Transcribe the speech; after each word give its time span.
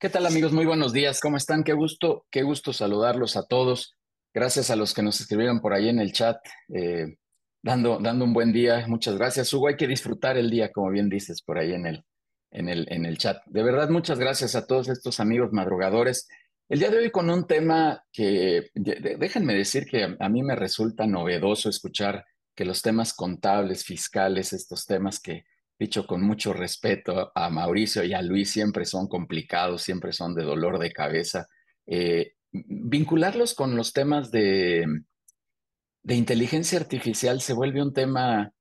¿Qué 0.00 0.08
tal 0.08 0.24
amigos? 0.24 0.54
Muy 0.54 0.64
buenos 0.64 0.94
días. 0.94 1.20
¿Cómo 1.20 1.36
están? 1.36 1.62
Qué 1.62 1.74
gusto, 1.74 2.24
qué 2.30 2.42
gusto 2.42 2.72
saludarlos 2.72 3.36
a 3.36 3.46
todos. 3.46 3.98
Gracias 4.32 4.70
a 4.70 4.76
los 4.76 4.94
que 4.94 5.02
nos 5.02 5.20
escribieron 5.20 5.60
por 5.60 5.74
ahí 5.74 5.90
en 5.90 5.98
el 5.98 6.14
chat, 6.14 6.38
eh, 6.74 7.18
dando, 7.60 7.98
dando 8.00 8.24
un 8.24 8.32
buen 8.32 8.50
día. 8.50 8.82
Muchas 8.88 9.18
gracias, 9.18 9.52
Hugo. 9.52 9.68
Hay 9.68 9.76
que 9.76 9.86
disfrutar 9.86 10.38
el 10.38 10.48
día, 10.48 10.72
como 10.72 10.88
bien 10.88 11.10
dices 11.10 11.42
por 11.42 11.58
ahí 11.58 11.74
en 11.74 11.84
el, 11.84 12.02
en 12.50 12.70
el, 12.70 12.86
en 12.90 13.04
el 13.04 13.18
chat. 13.18 13.44
De 13.44 13.62
verdad, 13.62 13.90
muchas 13.90 14.18
gracias 14.18 14.54
a 14.54 14.66
todos 14.66 14.88
estos 14.88 15.20
amigos 15.20 15.52
madrugadores. 15.52 16.26
El 16.70 16.78
día 16.78 16.88
de 16.88 16.96
hoy 16.96 17.10
con 17.10 17.28
un 17.28 17.46
tema 17.46 18.02
que 18.10 18.70
déjenme 18.72 19.52
decir 19.52 19.84
que 19.84 20.16
a 20.18 20.28
mí 20.30 20.42
me 20.42 20.56
resulta 20.56 21.06
novedoso 21.06 21.68
escuchar 21.68 22.24
que 22.54 22.64
los 22.64 22.80
temas 22.80 23.12
contables, 23.12 23.84
fiscales, 23.84 24.54
estos 24.54 24.86
temas 24.86 25.20
que, 25.20 25.44
dicho 25.80 26.06
con 26.06 26.22
mucho 26.22 26.52
respeto 26.52 27.32
a 27.34 27.48
Mauricio 27.48 28.04
y 28.04 28.12
a 28.12 28.20
Luis, 28.20 28.50
siempre 28.50 28.84
son 28.84 29.08
complicados, 29.08 29.82
siempre 29.82 30.12
son 30.12 30.34
de 30.34 30.44
dolor 30.44 30.78
de 30.78 30.92
cabeza. 30.92 31.46
Eh, 31.86 32.34
vincularlos 32.52 33.54
con 33.54 33.74
los 33.74 33.94
temas 33.94 34.30
de, 34.30 34.86
de 36.02 36.14
inteligencia 36.14 36.78
artificial 36.78 37.40
se 37.40 37.54
vuelve 37.54 37.80
un 37.80 37.94
tema 37.94 38.52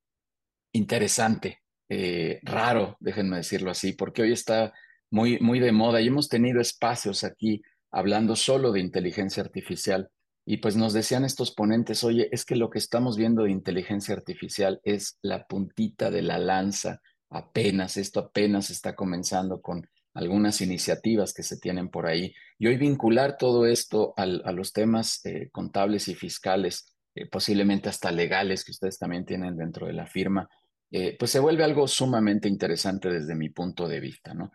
interesante, 0.72 1.62
eh, 1.90 2.40
raro, 2.44 2.96
déjenme 3.02 3.38
decirlo 3.38 3.70
así, 3.70 3.92
porque 3.94 4.22
hoy 4.22 4.32
está 4.32 4.74
muy, 5.12 5.40
muy 5.40 5.60
de 5.60 5.74
moda 5.74 6.00
y 6.00 6.08
hemos 6.08 6.30
tenido 6.30 6.62
espacios 6.62 7.26
aquí 7.26 7.62
hablando 7.92 8.38
solo 8.38 8.72
de 8.72 8.80
inteligencia 8.80 9.44
artificial. 9.44 10.10
Y 10.46 10.58
pues 10.58 10.76
nos 10.76 10.94
decían 10.94 11.26
estos 11.26 11.52
ponentes, 11.52 12.04
oye, 12.04 12.30
es 12.32 12.46
que 12.46 12.56
lo 12.56 12.70
que 12.70 12.80
estamos 12.80 13.18
viendo 13.18 13.44
de 13.44 13.52
inteligencia 13.52 14.16
artificial 14.16 14.80
es 14.84 15.20
la 15.22 15.46
puntita 15.46 16.10
de 16.10 16.22
la 16.22 16.40
lanza, 16.40 17.02
apenas, 17.30 17.98
esto 17.98 18.20
apenas 18.20 18.70
está 18.70 18.96
comenzando 18.96 19.62
con 19.62 19.88
algunas 20.14 20.62
iniciativas 20.62 21.34
que 21.34 21.44
se 21.44 21.58
tienen 21.58 21.90
por 21.90 22.06
ahí. 22.06 22.34
Y 22.58 22.68
hoy 22.68 22.78
vincular 22.78 23.38
todo 23.38 23.66
esto 23.66 24.14
a 24.18 24.26
los 24.26 24.74
temas 24.74 25.26
eh, 25.26 25.50
contables 25.52 26.08
y 26.08 26.16
fiscales, 26.16 26.94
eh, 27.16 27.28
posiblemente 27.28 27.90
hasta 27.90 28.12
legales 28.12 28.64
que 28.64 28.72
ustedes 28.72 28.98
también 28.98 29.26
tienen 29.26 29.56
dentro 29.56 29.88
de 29.88 29.94
la 29.94 30.08
firma, 30.08 30.48
eh, 30.92 31.16
pues 31.18 31.32
se 31.32 31.40
vuelve 31.40 31.64
algo 31.64 31.88
sumamente 31.88 32.48
interesante 32.48 33.10
desde 33.10 33.36
mi 33.36 33.50
punto 33.50 33.88
de 33.88 34.00
vista, 34.00 34.34
¿no? 34.34 34.52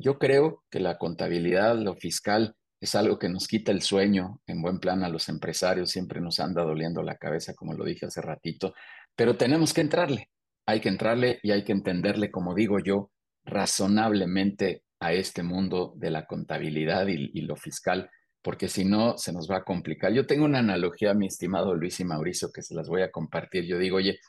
yo 0.00 0.18
creo 0.18 0.64
que 0.68 0.80
la 0.80 0.98
contabilidad, 0.98 1.78
lo 1.78 1.94
fiscal, 1.94 2.56
es 2.80 2.96
algo 2.96 3.16
que 3.16 3.28
nos 3.28 3.46
quita 3.46 3.70
el 3.70 3.80
sueño 3.80 4.40
en 4.48 4.60
buen 4.60 4.80
plan 4.80 5.04
a 5.04 5.08
los 5.08 5.28
empresarios, 5.28 5.92
siempre 5.92 6.20
nos 6.20 6.40
anda 6.40 6.64
doliendo 6.64 7.00
la 7.04 7.14
cabeza, 7.14 7.54
como 7.54 7.74
lo 7.74 7.84
dije 7.84 8.06
hace 8.06 8.20
ratito, 8.20 8.74
pero 9.14 9.36
tenemos 9.36 9.72
que 9.72 9.82
entrarle, 9.82 10.30
hay 10.66 10.80
que 10.80 10.88
entrarle 10.88 11.40
y 11.42 11.50
hay 11.50 11.64
que 11.64 11.72
entenderle, 11.72 12.30
como 12.30 12.54
digo 12.54 12.78
yo, 12.78 13.10
razonablemente 13.44 14.82
a 15.00 15.12
este 15.12 15.42
mundo 15.42 15.94
de 15.96 16.10
la 16.10 16.26
contabilidad 16.26 17.08
y, 17.08 17.40
lo 17.40 17.56
fiscal, 17.56 18.08
porque 18.40 18.68
si 18.68 18.84
no, 18.84 19.18
se 19.18 19.32
nos 19.32 19.50
va 19.50 19.58
a 19.58 19.64
complicar. 19.64 20.12
Yo 20.12 20.26
tengo 20.26 20.44
una 20.44 20.60
analogía, 20.60 21.14
mi 21.14 21.26
estimado 21.26 21.74
Luis 21.74 21.98
y 22.00 22.04
Mauricio, 22.04 22.50
que 22.52 22.62
se 22.62 22.74
las 22.74 22.88
voy 22.88 23.02
a 23.02 23.10
compartir. 23.10 23.64
Yo 23.64 23.78
digo, 23.78 23.96
oye, 23.96 24.20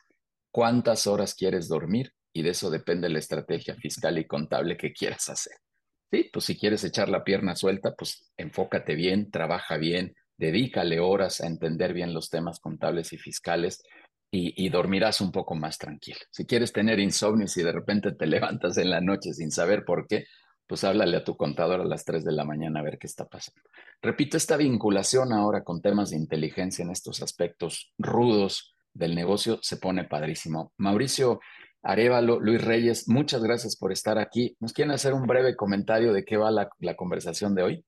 ¿cuántas 0.51 1.05
horas 1.05 1.35
quieres 1.35 1.67
dormir? 1.67 2.11
Y 2.33 2.41
de 2.41 2.49
eso 2.49 2.71
depende 2.71 3.09
la 3.09 3.19
estrategia 3.19 3.75
fiscal 3.75 4.17
y 4.17 4.25
contable 4.25 4.75
que 4.75 4.91
quieras 4.93 5.29
hacer. 5.29 5.53
Sí, 6.11 6.29
pues 6.33 6.45
si 6.45 6.57
quieres 6.57 6.83
echar 6.83 7.09
la 7.09 7.23
pierna 7.23 7.55
suelta, 7.55 7.93
pues 7.95 8.31
enfócate 8.37 8.95
bien, 8.95 9.29
trabaja 9.29 9.77
bien, 9.77 10.15
dedícale 10.37 10.99
horas 10.99 11.41
a 11.41 11.47
entender 11.47 11.93
bien 11.93 12.13
los 12.13 12.29
temas 12.29 12.59
contables 12.59 13.13
y 13.13 13.17
fiscales 13.17 13.83
y, 14.35 14.69
dormirás 14.69 15.21
un 15.21 15.31
poco 15.31 15.53
más 15.53 15.77
tranquilo. 15.77 16.17
Si 16.31 16.45
quieres 16.45 16.73
tener 16.73 16.99
insomnio 16.99 17.45
y 17.55 17.61
de 17.61 17.71
repente 17.71 18.13
te 18.13 18.25
levantas 18.27 18.77
en 18.77 18.89
la 18.89 18.99
noche 18.99 19.31
sin 19.31 19.51
saber 19.51 19.85
por 19.85 20.07
qué, 20.07 20.25
pues 20.65 20.83
háblale 20.83 21.17
a 21.17 21.23
tu 21.23 21.37
contador 21.37 21.81
a 21.81 21.85
las 21.85 22.03
3 22.03 22.25
de 22.25 22.31
la 22.31 22.43
mañana 22.43 22.79
a 22.79 22.83
ver 22.83 22.97
qué 22.97 23.05
está 23.05 23.27
pasando. 23.27 23.61
Repito, 24.01 24.35
esta 24.37 24.57
vinculación 24.57 25.33
ahora 25.33 25.63
con 25.63 25.81
temas 25.81 26.09
de 26.09 26.17
inteligencia 26.17 26.81
en 26.83 26.89
estos 26.89 27.21
aspectos 27.21 27.93
rudos 27.99 28.75
del 28.91 29.13
negocio 29.13 29.59
se 29.61 29.77
pone 29.77 30.05
padrísimo. 30.05 30.73
Mauricio, 30.77 31.39
Arevalo, 31.83 32.39
Luis 32.39 32.63
Reyes, 32.63 33.07
muchas 33.07 33.43
gracias 33.43 33.75
por 33.75 33.91
estar 33.91 34.17
aquí. 34.17 34.55
¿Nos 34.59 34.73
quieren 34.73 34.93
hacer 34.93 35.13
un 35.13 35.27
breve 35.27 35.55
comentario 35.55 36.11
de 36.11 36.25
qué 36.25 36.37
va 36.37 36.49
la, 36.49 36.95
conversación 36.95 37.53
de 37.53 37.63
hoy? 37.63 37.85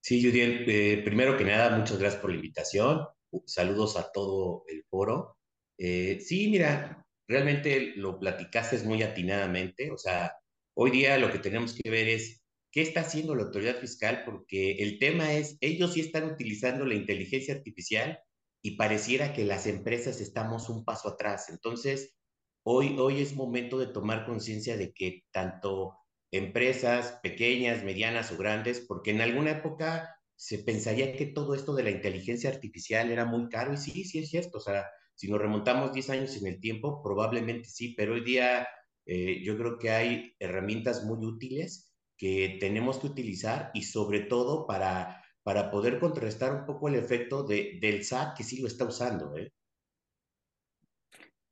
Sí, 0.00 0.22
Judiel, 0.22 0.64
eh, 0.68 1.02
primero 1.04 1.36
que 1.36 1.44
nada, 1.44 1.76
muchas 1.76 1.98
gracias 1.98 2.20
por 2.20 2.30
la 2.30 2.36
invitación. 2.36 3.00
Saludos 3.44 3.96
a 3.96 4.12
todo 4.12 4.62
el 4.68 4.84
foro. 4.88 5.37
Eh, 5.78 6.20
sí, 6.20 6.48
mira, 6.50 7.06
realmente 7.26 7.94
lo 7.96 8.18
platicaste 8.18 8.78
muy 8.84 9.02
atinadamente. 9.02 9.90
O 9.90 9.96
sea, 9.98 10.32
hoy 10.74 10.90
día 10.90 11.18
lo 11.18 11.30
que 11.32 11.38
tenemos 11.38 11.74
que 11.74 11.90
ver 11.90 12.08
es 12.08 12.42
qué 12.70 12.82
está 12.82 13.00
haciendo 13.02 13.34
la 13.34 13.44
autoridad 13.44 13.76
fiscal, 13.78 14.22
porque 14.24 14.72
el 14.82 14.98
tema 14.98 15.32
es, 15.34 15.56
ellos 15.60 15.92
sí 15.94 16.00
están 16.00 16.24
utilizando 16.24 16.84
la 16.84 16.94
inteligencia 16.94 17.54
artificial 17.54 18.18
y 18.62 18.76
pareciera 18.76 19.32
que 19.32 19.44
las 19.44 19.66
empresas 19.66 20.20
estamos 20.20 20.68
un 20.68 20.84
paso 20.84 21.08
atrás. 21.10 21.48
Entonces, 21.48 22.14
Hoy, 22.64 22.96
hoy 22.98 23.22
es 23.22 23.34
momento 23.34 23.78
de 23.78 23.86
tomar 23.88 24.26
conciencia 24.26 24.76
de 24.76 24.92
que 24.92 25.24
tanto 25.32 25.96
empresas 26.30 27.18
pequeñas, 27.22 27.82
medianas 27.82 28.30
o 28.32 28.36
grandes, 28.36 28.80
porque 28.86 29.10
en 29.12 29.22
alguna 29.22 29.52
época 29.52 30.14
se 30.36 30.58
pensaría 30.58 31.16
que 31.16 31.26
todo 31.26 31.54
esto 31.54 31.74
de 31.74 31.82
la 31.84 31.90
inteligencia 31.90 32.50
artificial 32.50 33.10
era 33.10 33.24
muy 33.24 33.48
caro 33.48 33.72
y 33.72 33.78
sí, 33.78 34.04
sí 34.04 34.18
es 34.20 34.28
cierto, 34.30 34.58
o 34.58 34.60
sea, 34.60 34.86
si 35.18 35.28
nos 35.28 35.40
remontamos 35.40 35.92
10 35.92 36.10
años 36.10 36.36
en 36.36 36.46
el 36.46 36.60
tiempo, 36.60 37.02
probablemente 37.02 37.68
sí, 37.68 37.92
pero 37.96 38.14
hoy 38.14 38.22
día 38.22 38.68
eh, 39.04 39.42
yo 39.42 39.58
creo 39.58 39.76
que 39.76 39.90
hay 39.90 40.36
herramientas 40.38 41.04
muy 41.04 41.26
útiles 41.26 41.92
que 42.16 42.56
tenemos 42.60 42.98
que 42.98 43.08
utilizar 43.08 43.72
y 43.74 43.82
sobre 43.82 44.20
todo 44.20 44.64
para, 44.64 45.24
para 45.42 45.72
poder 45.72 45.98
contrarrestar 45.98 46.54
un 46.54 46.66
poco 46.66 46.86
el 46.86 46.94
efecto 46.94 47.42
de, 47.42 47.80
del 47.80 48.04
SAT 48.04 48.36
que 48.36 48.44
sí 48.44 48.60
lo 48.60 48.68
está 48.68 48.84
usando. 48.84 49.36
¿eh? 49.36 49.52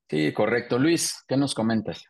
Sí, 0.09 0.33
correcto. 0.33 0.79
Luis, 0.79 1.25
¿qué 1.27 1.37
nos 1.37 1.53
comentas? 1.53 2.05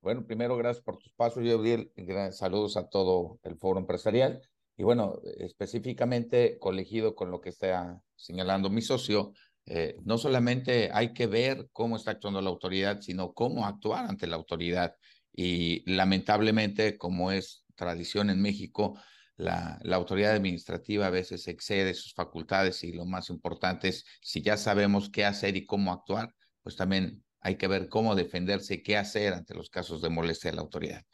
Bueno, 0.00 0.24
primero, 0.24 0.56
gracias 0.56 0.82
por 0.82 0.96
tus 0.96 1.12
pasos, 1.12 1.44
Gabriel. 1.44 1.92
Saludos 2.30 2.78
a 2.78 2.88
todo 2.88 3.40
el 3.42 3.58
foro 3.58 3.78
empresarial. 3.78 4.40
Y 4.78 4.84
bueno, 4.84 5.20
específicamente 5.36 6.58
colegido 6.58 7.14
con 7.14 7.30
lo 7.30 7.42
que 7.42 7.50
está 7.50 8.00
señalando 8.16 8.70
mi 8.70 8.80
socio, 8.80 9.34
eh, 9.66 9.96
no 10.04 10.18
solamente 10.18 10.90
hay 10.92 11.12
que 11.14 11.26
ver 11.26 11.68
cómo 11.72 11.96
está 11.96 12.12
actuando 12.12 12.40
la 12.40 12.50
autoridad, 12.50 13.00
sino 13.00 13.32
cómo 13.32 13.66
actuar 13.66 14.06
ante 14.06 14.26
la 14.26 14.36
autoridad. 14.36 14.94
Y 15.32 15.88
lamentablemente, 15.90 16.98
como 16.98 17.32
es 17.32 17.64
tradición 17.74 18.30
en 18.30 18.40
México, 18.42 18.98
la, 19.36 19.78
la, 19.82 19.96
autoridad 19.96 20.32
administrativa 20.32 21.06
a 21.06 21.10
veces 21.10 21.48
excede 21.48 21.94
sus 21.94 22.14
facultades 22.14 22.84
y 22.84 22.92
lo 22.92 23.04
más 23.04 23.30
importante 23.30 23.88
es, 23.88 24.04
si 24.20 24.42
ya 24.42 24.56
sabemos 24.56 25.10
qué 25.10 25.24
hacer 25.24 25.56
y 25.56 25.66
cómo 25.66 25.92
actuar, 25.92 26.34
pues 26.62 26.76
también 26.76 27.24
hay 27.40 27.56
que 27.56 27.68
ver 27.68 27.88
cómo 27.88 28.14
defenderse, 28.14 28.82
qué 28.82 28.96
hacer 28.96 29.34
ante 29.34 29.54
los 29.54 29.70
casos 29.70 30.02
de 30.02 30.08
molestia 30.08 30.50
de 30.50 30.56
la 30.56 30.62
autoridad. 30.62 31.04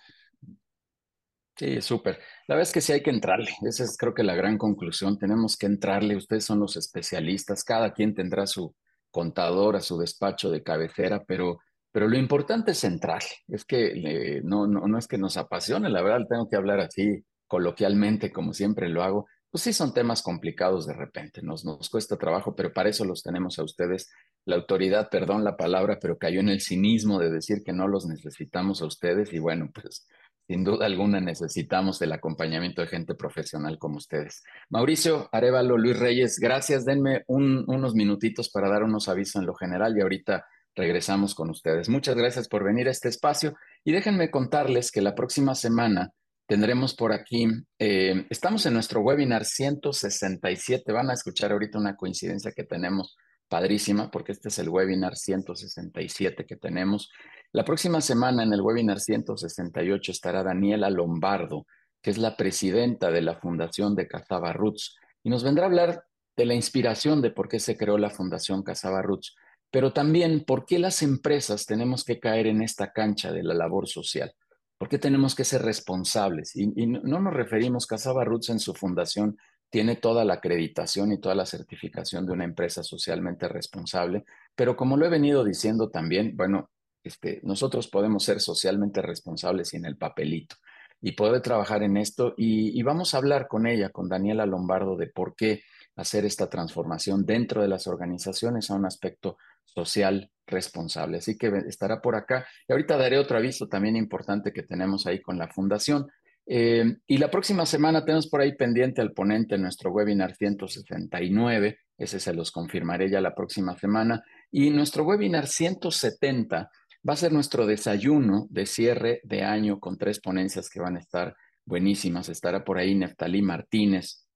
Sí, 1.60 1.82
súper. 1.82 2.18
La 2.48 2.54
verdad 2.54 2.68
es 2.68 2.72
que 2.72 2.80
sí 2.80 2.90
hay 2.90 3.02
que 3.02 3.10
entrarle. 3.10 3.50
Esa 3.60 3.84
es 3.84 3.98
creo 3.98 4.14
que 4.14 4.22
la 4.22 4.34
gran 4.34 4.56
conclusión. 4.56 5.18
Tenemos 5.18 5.58
que 5.58 5.66
entrarle. 5.66 6.16
Ustedes 6.16 6.46
son 6.46 6.58
los 6.58 6.74
especialistas. 6.76 7.64
Cada 7.64 7.92
quien 7.92 8.14
tendrá 8.14 8.46
su 8.46 8.74
contador 9.10 9.76
a 9.76 9.82
su 9.82 9.98
despacho 9.98 10.50
de 10.50 10.62
cabecera, 10.62 11.22
pero, 11.26 11.58
pero 11.92 12.08
lo 12.08 12.16
importante 12.16 12.70
es 12.70 12.82
entrarle. 12.84 13.28
Es 13.46 13.66
que 13.66 14.40
no, 14.42 14.66
no, 14.66 14.88
no 14.88 14.96
es 14.96 15.06
que 15.06 15.18
nos 15.18 15.36
apasione, 15.36 15.90
la 15.90 16.00
verdad, 16.00 16.26
tengo 16.30 16.48
que 16.48 16.56
hablar 16.56 16.80
así 16.80 17.26
coloquialmente, 17.46 18.32
como 18.32 18.54
siempre 18.54 18.88
lo 18.88 19.02
hago. 19.02 19.26
Pues 19.50 19.62
sí, 19.62 19.74
son 19.74 19.92
temas 19.92 20.22
complicados 20.22 20.86
de 20.86 20.94
repente. 20.94 21.42
Nos, 21.42 21.66
nos 21.66 21.90
cuesta 21.90 22.16
trabajo, 22.16 22.56
pero 22.56 22.72
para 22.72 22.88
eso 22.88 23.04
los 23.04 23.22
tenemos 23.22 23.58
a 23.58 23.64
ustedes 23.64 24.08
la 24.46 24.56
autoridad, 24.56 25.10
perdón 25.10 25.44
la 25.44 25.58
palabra, 25.58 25.98
pero 26.00 26.16
cayó 26.16 26.40
en 26.40 26.48
el 26.48 26.62
cinismo 26.62 27.18
de 27.18 27.28
decir 27.28 27.62
que 27.62 27.74
no 27.74 27.86
los 27.86 28.06
necesitamos 28.06 28.80
a 28.80 28.86
ustedes 28.86 29.30
y 29.34 29.38
bueno, 29.40 29.70
pues 29.74 30.06
sin 30.50 30.64
duda 30.64 30.84
alguna 30.84 31.20
necesitamos 31.20 32.02
el 32.02 32.10
acompañamiento 32.10 32.82
de 32.82 32.88
gente 32.88 33.14
profesional 33.14 33.78
como 33.78 33.98
ustedes. 33.98 34.42
Mauricio 34.68 35.28
Arevalo, 35.30 35.78
Luis 35.78 35.96
Reyes, 35.96 36.40
gracias. 36.40 36.84
Denme 36.84 37.22
unos 37.28 37.94
minutitos 37.94 38.50
para 38.50 38.68
dar 38.68 38.82
unos 38.82 39.08
avisos 39.08 39.36
en 39.36 39.46
lo 39.46 39.54
general 39.54 39.96
y 39.96 40.00
ahorita 40.00 40.44
regresamos 40.74 41.36
con 41.36 41.50
ustedes. 41.50 41.88
Muchas 41.88 42.16
gracias 42.16 42.48
por 42.48 42.64
venir 42.64 42.88
a 42.88 42.90
este 42.90 43.08
espacio 43.08 43.54
y 43.84 43.92
déjenme 43.92 44.32
contarles 44.32 44.90
que 44.90 45.00
la 45.00 45.14
próxima 45.14 45.54
semana 45.54 46.10
tendremos 46.48 46.96
por 46.96 47.12
aquí, 47.12 47.46
eh, 47.78 48.26
estamos 48.28 48.66
en 48.66 48.74
nuestro 48.74 49.02
webinar 49.02 49.44
167, 49.44 50.90
van 50.90 51.10
a 51.10 51.14
escuchar 51.14 51.52
ahorita 51.52 51.78
una 51.78 51.94
coincidencia 51.94 52.50
que 52.50 52.64
tenemos 52.64 53.16
padrísima 53.50 54.10
porque 54.10 54.32
este 54.32 54.48
es 54.48 54.58
el 54.60 54.70
webinar 54.70 55.16
167 55.16 56.46
que 56.46 56.56
tenemos. 56.56 57.10
La 57.52 57.64
próxima 57.64 58.00
semana 58.00 58.44
en 58.44 58.52
el 58.54 58.62
webinar 58.62 59.00
168 59.00 60.12
estará 60.12 60.42
Daniela 60.42 60.88
Lombardo, 60.88 61.66
que 62.00 62.10
es 62.10 62.16
la 62.16 62.36
presidenta 62.36 63.10
de 63.10 63.20
la 63.20 63.34
Fundación 63.34 63.94
de 63.96 64.06
Cazaba 64.06 64.52
Roots, 64.52 64.96
y 65.22 65.30
nos 65.30 65.42
vendrá 65.42 65.64
a 65.64 65.66
hablar 65.66 66.04
de 66.36 66.46
la 66.46 66.54
inspiración 66.54 67.20
de 67.20 67.32
por 67.32 67.48
qué 67.48 67.58
se 67.58 67.76
creó 67.76 67.98
la 67.98 68.10
Fundación 68.10 68.62
Cazaba 68.62 69.02
Roots, 69.02 69.34
pero 69.70 69.92
también 69.92 70.44
por 70.44 70.64
qué 70.64 70.78
las 70.78 71.02
empresas 71.02 71.66
tenemos 71.66 72.04
que 72.04 72.20
caer 72.20 72.46
en 72.46 72.62
esta 72.62 72.92
cancha 72.92 73.32
de 73.32 73.42
la 73.42 73.54
labor 73.54 73.88
social. 73.88 74.32
¿Por 74.78 74.88
qué 74.88 74.98
tenemos 74.98 75.34
que 75.34 75.44
ser 75.44 75.60
responsables? 75.62 76.56
Y, 76.56 76.86
no 76.86 77.20
nos 77.20 77.34
referimos, 77.34 77.86
Casaba 77.86 78.24
Roots 78.24 78.48
en 78.48 78.60
su 78.60 78.72
fundación 78.74 79.36
tiene 79.70 79.96
toda 79.96 80.24
la 80.24 80.34
acreditación 80.34 81.12
y 81.12 81.20
toda 81.20 81.34
la 81.34 81.46
certificación 81.46 82.26
de 82.26 82.32
una 82.32 82.44
empresa 82.44 82.82
socialmente 82.82 83.48
responsable, 83.48 84.24
pero 84.54 84.76
como 84.76 84.96
lo 84.96 85.06
he 85.06 85.10
venido 85.10 85.44
diciendo 85.44 85.88
también, 85.90 86.36
bueno, 86.36 86.70
este, 87.02 87.40
nosotros 87.44 87.88
podemos 87.88 88.24
ser 88.24 88.40
socialmente 88.40 89.00
responsables 89.00 89.68
sin 89.68 89.86
el 89.86 89.96
papelito 89.96 90.56
y 91.00 91.12
poder 91.12 91.40
trabajar 91.40 91.82
en 91.82 91.96
esto 91.96 92.34
y, 92.36 92.82
vamos 92.82 93.14
a 93.14 93.18
hablar 93.18 93.48
con 93.48 93.66
ella, 93.66 93.88
con 93.90 94.08
Daniela 94.08 94.44
Lombardo, 94.44 94.96
de 94.96 95.06
por 95.06 95.34
qué 95.34 95.62
hacer 95.96 96.24
esta 96.24 96.48
transformación 96.48 97.24
dentro 97.24 97.62
de 97.62 97.68
las 97.68 97.86
organizaciones 97.86 98.70
a 98.70 98.74
un 98.74 98.84
aspecto 98.84 99.38
social 99.64 100.30
responsable. 100.46 101.18
Así 101.18 101.38
que 101.38 101.48
estará 101.68 102.00
por 102.00 102.16
acá. 102.16 102.46
Y 102.68 102.72
ahorita 102.72 102.96
daré 102.96 103.18
otro 103.18 103.38
aviso 103.38 103.66
también 103.68 103.96
importante 103.96 104.52
que 104.52 104.62
tenemos 104.62 105.06
ahí 105.06 105.20
con 105.20 105.38
la 105.38 105.48
fundación. 105.48 106.10
Eh, 106.52 106.96
y 107.06 107.18
la 107.18 107.30
próxima 107.30 107.64
semana 107.64 108.04
tenemos 108.04 108.26
por 108.26 108.40
ahí 108.40 108.56
pendiente 108.56 109.00
al 109.00 109.12
ponente 109.12 109.54
en 109.54 109.62
nuestro 109.62 109.92
webinar 109.92 110.34
169. 110.34 111.78
Ese 111.96 112.18
se 112.18 112.34
los 112.34 112.50
confirmaré 112.50 113.08
ya 113.08 113.20
la 113.20 113.36
próxima 113.36 113.78
semana. 113.78 114.24
Y 114.50 114.70
nuestro 114.70 115.04
webinar 115.04 115.46
170 115.46 116.68
va 117.08 117.12
a 117.12 117.16
ser 117.16 117.32
nuestro 117.32 117.66
desayuno 117.66 118.48
de 118.50 118.66
cierre 118.66 119.20
de 119.22 119.44
año 119.44 119.78
con 119.78 119.96
tres 119.96 120.18
ponencias 120.18 120.68
que 120.68 120.80
van 120.80 120.96
a 120.96 120.98
estar 120.98 121.36
buenísimas. 121.64 122.28
Estará 122.28 122.64
por 122.64 122.78
ahí 122.78 122.96
Neftalí 122.96 123.42
Martínez 123.42 124.26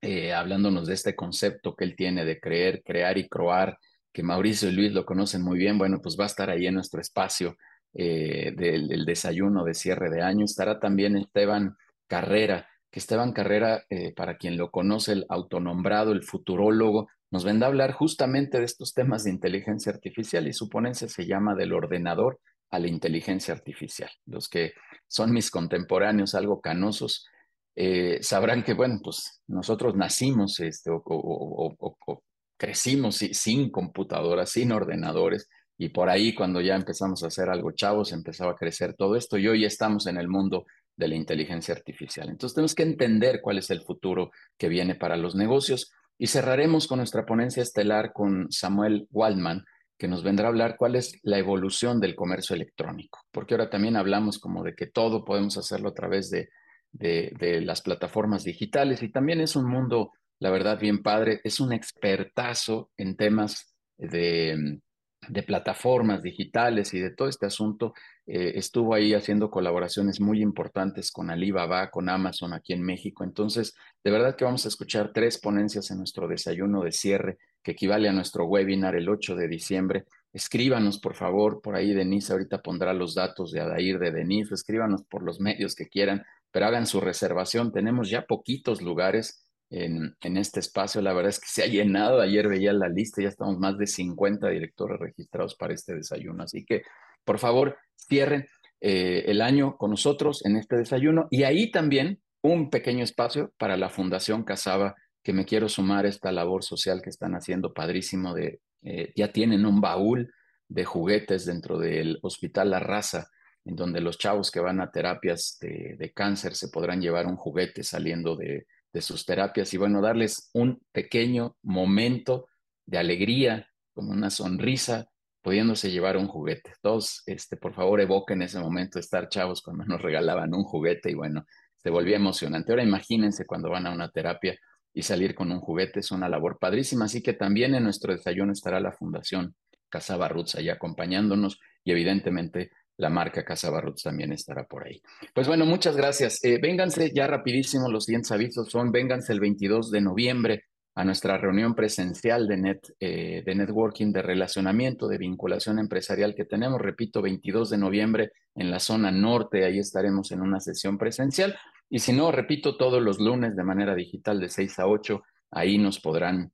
eh, 0.00 0.32
hablándonos 0.32 0.86
de 0.86 0.94
este 0.94 1.16
concepto 1.16 1.74
que 1.74 1.82
él 1.82 1.96
tiene 1.96 2.24
de 2.24 2.38
creer, 2.38 2.84
crear 2.84 3.18
y 3.18 3.28
croar 3.28 3.76
que 4.12 4.22
Mauricio 4.22 4.68
y 4.68 4.72
Luis 4.72 4.92
lo 4.92 5.04
conocen 5.04 5.42
muy 5.42 5.58
bien, 5.58 5.78
bueno, 5.78 6.00
pues 6.00 6.16
va 6.18 6.24
a 6.24 6.28
estar 6.28 6.48
ahí 6.48 6.68
en 6.68 6.74
nuestro 6.74 7.00
espacio 7.00 7.56
eh, 7.98 8.52
del, 8.54 9.06
desayuno 9.06 9.64
de 9.64 9.72
cierre 9.72 10.10
de 10.10 10.20
año. 10.20 10.44
Estará 10.44 10.78
también 10.78 11.16
Esteban 11.16 11.76
Carrera, 12.06 12.68
que 12.90 13.00
Esteban 13.00 13.32
Carrera, 13.32 13.84
eh, 13.88 14.12
para 14.14 14.36
quien 14.36 14.58
lo 14.58 14.70
conoce, 14.70 15.12
el 15.12 15.26
autonombrado, 15.30 16.12
el 16.12 16.22
futurólogo, 16.22 17.08
nos 17.30 17.44
vendrá 17.44 17.68
a 17.68 17.70
hablar 17.70 17.92
justamente 17.92 18.58
de 18.58 18.64
estos 18.64 18.92
temas 18.92 19.24
de 19.24 19.30
inteligencia 19.30 19.92
artificial 19.92 20.46
y 20.46 20.52
su 20.52 20.68
ponencia 20.68 21.08
se 21.08 21.26
llama 21.26 21.54
Del 21.54 21.72
ordenador 21.72 22.38
a 22.70 22.78
la 22.78 22.88
inteligencia 22.88 23.54
artificial. 23.54 24.10
Los 24.26 24.48
que 24.48 24.74
son 25.08 25.32
mis 25.32 25.50
contemporáneos, 25.50 26.34
algo 26.34 26.60
canosos, 26.60 27.26
eh, 27.74 28.18
sabrán 28.20 28.62
que, 28.62 28.74
bueno, 28.74 29.00
pues 29.02 29.40
nosotros 29.46 29.94
nacimos 29.96 30.60
este, 30.60 30.90
o, 30.90 31.02
o, 31.04 32.22
crecimos 32.58 33.16
sin 33.16 33.70
computadoras, 33.70 34.50
sin 34.50 34.72
ordenadores, 34.72 35.48
y 35.78 35.90
por 35.90 36.08
ahí 36.08 36.34
cuando 36.34 36.60
ya 36.60 36.74
empezamos 36.74 37.22
a 37.22 37.28
hacer 37.28 37.48
algo 37.48 37.72
chavos, 37.72 38.12
empezaba 38.12 38.52
a 38.52 38.56
crecer 38.56 38.94
todo 38.94 39.16
esto, 39.16 39.38
y 39.38 39.48
hoy 39.48 39.64
estamos 39.64 40.06
en 40.06 40.16
el 40.16 40.28
mundo 40.28 40.66
de 40.96 41.08
la 41.08 41.14
inteligencia 41.14 41.74
artificial. 41.74 42.28
Entonces 42.28 42.54
tenemos 42.54 42.74
que 42.74 42.82
entender 42.82 43.40
cuál 43.42 43.58
es 43.58 43.70
el 43.70 43.82
futuro 43.82 44.30
que 44.56 44.68
viene 44.68 44.94
para 44.94 45.16
los 45.16 45.34
negocios, 45.34 45.92
y 46.18 46.28
cerraremos 46.28 46.86
con 46.86 46.98
nuestra 46.98 47.26
ponencia 47.26 47.62
estelar 47.62 48.12
con 48.12 48.50
Samuel 48.50 49.06
Waldman, 49.10 49.64
que 49.98 50.08
nos 50.08 50.22
vendrá 50.22 50.46
a 50.46 50.48
hablar 50.48 50.76
cuál 50.78 50.96
es 50.96 51.18
la 51.22 51.38
evolución 51.38 52.00
del 52.00 52.14
comercio 52.14 52.54
electrónico, 52.54 53.20
porque 53.30 53.54
ahora 53.54 53.70
también 53.70 53.96
hablamos 53.96 54.38
como 54.38 54.62
de 54.62 54.74
que 54.74 54.86
todo 54.86 55.24
podemos 55.24 55.56
hacerlo 55.56 55.90
a 55.90 55.94
través 55.94 56.30
de, 56.30 56.48
de, 56.92 57.32
de 57.38 57.60
las 57.60 57.82
plataformas 57.82 58.44
digitales, 58.44 59.02
y 59.02 59.10
también 59.10 59.40
es 59.40 59.56
un 59.56 59.68
mundo 59.68 60.12
la 60.38 60.50
verdad, 60.50 60.78
bien 60.78 61.02
padre. 61.02 61.40
Es 61.44 61.60
un 61.60 61.72
expertazo 61.72 62.90
en 62.96 63.16
temas 63.16 63.74
de, 63.96 64.80
de 65.28 65.42
plataformas 65.42 66.22
digitales 66.22 66.92
y 66.94 67.00
de 67.00 67.10
todo 67.10 67.28
este 67.28 67.46
asunto. 67.46 67.94
Eh, 68.26 68.52
estuvo 68.56 68.94
ahí 68.94 69.14
haciendo 69.14 69.50
colaboraciones 69.50 70.20
muy 70.20 70.42
importantes 70.42 71.10
con 71.12 71.30
Alibaba, 71.30 71.90
con 71.90 72.08
Amazon 72.08 72.52
aquí 72.52 72.72
en 72.72 72.82
México. 72.82 73.24
Entonces, 73.24 73.74
de 74.02 74.10
verdad 74.10 74.36
que 74.36 74.44
vamos 74.44 74.64
a 74.64 74.68
escuchar 74.68 75.12
tres 75.12 75.38
ponencias 75.38 75.90
en 75.90 75.98
nuestro 75.98 76.28
desayuno 76.28 76.82
de 76.82 76.92
cierre, 76.92 77.38
que 77.62 77.72
equivale 77.72 78.08
a 78.08 78.12
nuestro 78.12 78.46
webinar 78.46 78.94
el 78.96 79.08
8 79.08 79.34
de 79.36 79.48
diciembre. 79.48 80.04
Escríbanos, 80.32 80.98
por 80.98 81.14
favor, 81.14 81.60
por 81.62 81.76
ahí 81.76 81.94
Denise 81.94 82.32
ahorita 82.32 82.62
pondrá 82.62 82.92
los 82.92 83.14
datos 83.14 83.52
de 83.52 83.60
Adair 83.60 83.98
de 83.98 84.12
Denise, 84.12 84.54
escríbanos 84.54 85.02
por 85.04 85.22
los 85.22 85.40
medios 85.40 85.74
que 85.74 85.88
quieran, 85.88 86.24
pero 86.50 86.66
hagan 86.66 86.86
su 86.86 87.00
reservación. 87.00 87.72
Tenemos 87.72 88.10
ya 88.10 88.26
poquitos 88.26 88.82
lugares 88.82 89.45
en, 89.70 90.36
este 90.36 90.60
espacio. 90.60 91.00
La 91.00 91.12
verdad 91.12 91.30
es 91.30 91.40
que 91.40 91.48
se 91.48 91.62
ha 91.62 91.66
llenado. 91.66 92.20
Ayer 92.20 92.48
veía 92.48 92.72
la 92.72 92.88
lista, 92.88 93.22
ya 93.22 93.28
estamos 93.28 93.58
más 93.58 93.76
de 93.78 93.86
50 93.86 94.48
directores 94.48 94.98
registrados 94.98 95.54
para 95.54 95.74
este 95.74 95.94
desayuno. 95.94 96.44
Así 96.44 96.64
que, 96.64 96.82
por 97.24 97.38
favor, 97.38 97.76
cierren 97.96 98.46
eh, 98.80 99.24
el 99.26 99.40
año 99.40 99.76
con 99.76 99.90
nosotros 99.90 100.44
en 100.44 100.56
este 100.56 100.76
desayuno. 100.76 101.26
Y 101.30 101.42
ahí 101.42 101.70
también 101.70 102.20
un 102.42 102.70
pequeño 102.70 103.02
espacio 103.02 103.52
para 103.58 103.76
la 103.76 103.88
Fundación 103.88 104.44
Casaba, 104.44 104.94
que 105.22 105.32
me 105.32 105.44
quiero 105.44 105.68
sumar 105.68 106.06
a 106.06 106.08
esta 106.08 106.30
labor 106.30 106.62
social 106.62 107.02
que 107.02 107.10
están 107.10 107.34
haciendo 107.34 107.72
padrísimo. 107.72 108.34
De, 108.34 108.60
eh, 108.82 109.12
ya 109.16 109.32
tienen 109.32 109.66
un 109.66 109.80
baúl 109.80 110.32
de 110.68 110.84
juguetes 110.84 111.46
dentro 111.46 111.78
del 111.78 112.18
Hospital 112.22 112.70
La 112.70 112.80
Raza 112.80 113.28
en 113.64 113.74
donde 113.74 114.00
los 114.00 114.16
chavos 114.16 114.52
que 114.52 114.60
van 114.60 114.80
a 114.80 114.92
terapias 114.92 115.58
de 115.60 116.12
cáncer 116.14 116.54
se 116.54 116.68
podrán 116.68 117.00
llevar 117.00 117.26
un 117.26 117.34
juguete 117.34 117.82
saliendo 117.82 118.36
de, 118.36 118.64
de 118.96 119.02
sus 119.02 119.26
terapias 119.26 119.74
y 119.74 119.76
bueno, 119.76 120.00
darles 120.00 120.48
un 120.54 120.80
pequeño 120.90 121.54
momento 121.60 122.46
de 122.86 122.96
alegría, 122.96 123.68
como 123.92 124.12
una 124.12 124.30
sonrisa, 124.30 125.10
pudiéndose 125.42 125.90
llevar 125.90 126.16
un 126.16 126.28
juguete. 126.28 126.72
Todos, 126.80 127.22
este, 127.26 127.58
por 127.58 127.74
favor, 127.74 128.00
evoquen 128.00 128.40
ese 128.40 128.58
momento 128.58 128.98
de 128.98 129.02
estar 129.02 129.28
chavos 129.28 129.60
cuando 129.60 129.84
nos 129.84 130.00
regalaban 130.00 130.54
un 130.54 130.64
juguete 130.64 131.10
y 131.10 131.14
bueno, 131.14 131.44
se 131.76 131.90
volvía 131.90 132.16
emocionante. 132.16 132.72
Ahora 132.72 132.84
imagínense 132.84 133.44
cuando 133.44 133.68
van 133.68 133.86
a 133.86 133.92
una 133.92 134.08
terapia 134.08 134.58
y 134.94 135.02
salir 135.02 135.34
con 135.34 135.52
un 135.52 135.60
juguete, 135.60 136.00
es 136.00 136.10
una 136.10 136.30
labor 136.30 136.56
padrísima. 136.58 137.04
Así 137.04 137.22
que 137.22 137.34
también 137.34 137.74
en 137.74 137.84
nuestro 137.84 138.14
desayuno 138.14 138.54
estará 138.54 138.80
la 138.80 138.92
Fundación 138.92 139.54
Casaba 139.90 140.26
Roots 140.28 140.54
ahí 140.54 140.70
acompañándonos 140.70 141.60
y 141.84 141.92
evidentemente 141.92 142.70
la 142.98 143.10
marca 143.10 143.44
Casa 143.44 143.70
Barrots 143.70 144.02
también 144.02 144.32
estará 144.32 144.64
por 144.64 144.86
ahí. 144.86 145.00
Pues 145.34 145.46
bueno, 145.46 145.66
muchas 145.66 145.96
gracias. 145.96 146.42
Eh, 146.44 146.58
vénganse 146.60 147.12
ya 147.14 147.26
rapidísimo, 147.26 147.90
los 147.90 148.04
siguientes 148.04 148.32
avisos 148.32 148.70
son, 148.70 148.90
vénganse 148.90 149.32
el 149.32 149.40
22 149.40 149.90
de 149.90 150.00
noviembre 150.00 150.64
a 150.94 151.04
nuestra 151.04 151.36
reunión 151.36 151.74
presencial 151.74 152.48
de, 152.48 152.56
net, 152.56 152.80
eh, 153.00 153.42
de 153.44 153.54
networking, 153.54 154.12
de 154.12 154.22
relacionamiento, 154.22 155.08
de 155.08 155.18
vinculación 155.18 155.78
empresarial 155.78 156.34
que 156.34 156.46
tenemos, 156.46 156.80
repito, 156.80 157.20
22 157.20 157.68
de 157.68 157.78
noviembre 157.78 158.32
en 158.54 158.70
la 158.70 158.80
zona 158.80 159.10
norte, 159.10 159.64
ahí 159.66 159.78
estaremos 159.78 160.32
en 160.32 160.40
una 160.40 160.58
sesión 160.58 160.96
presencial. 160.96 161.54
Y 161.90 161.98
si 161.98 162.14
no, 162.14 162.32
repito, 162.32 162.78
todos 162.78 163.02
los 163.02 163.20
lunes 163.20 163.54
de 163.54 163.62
manera 163.62 163.94
digital 163.94 164.40
de 164.40 164.48
6 164.48 164.78
a 164.78 164.86
8, 164.86 165.22
ahí 165.50 165.76
nos 165.76 166.00
podrán 166.00 166.50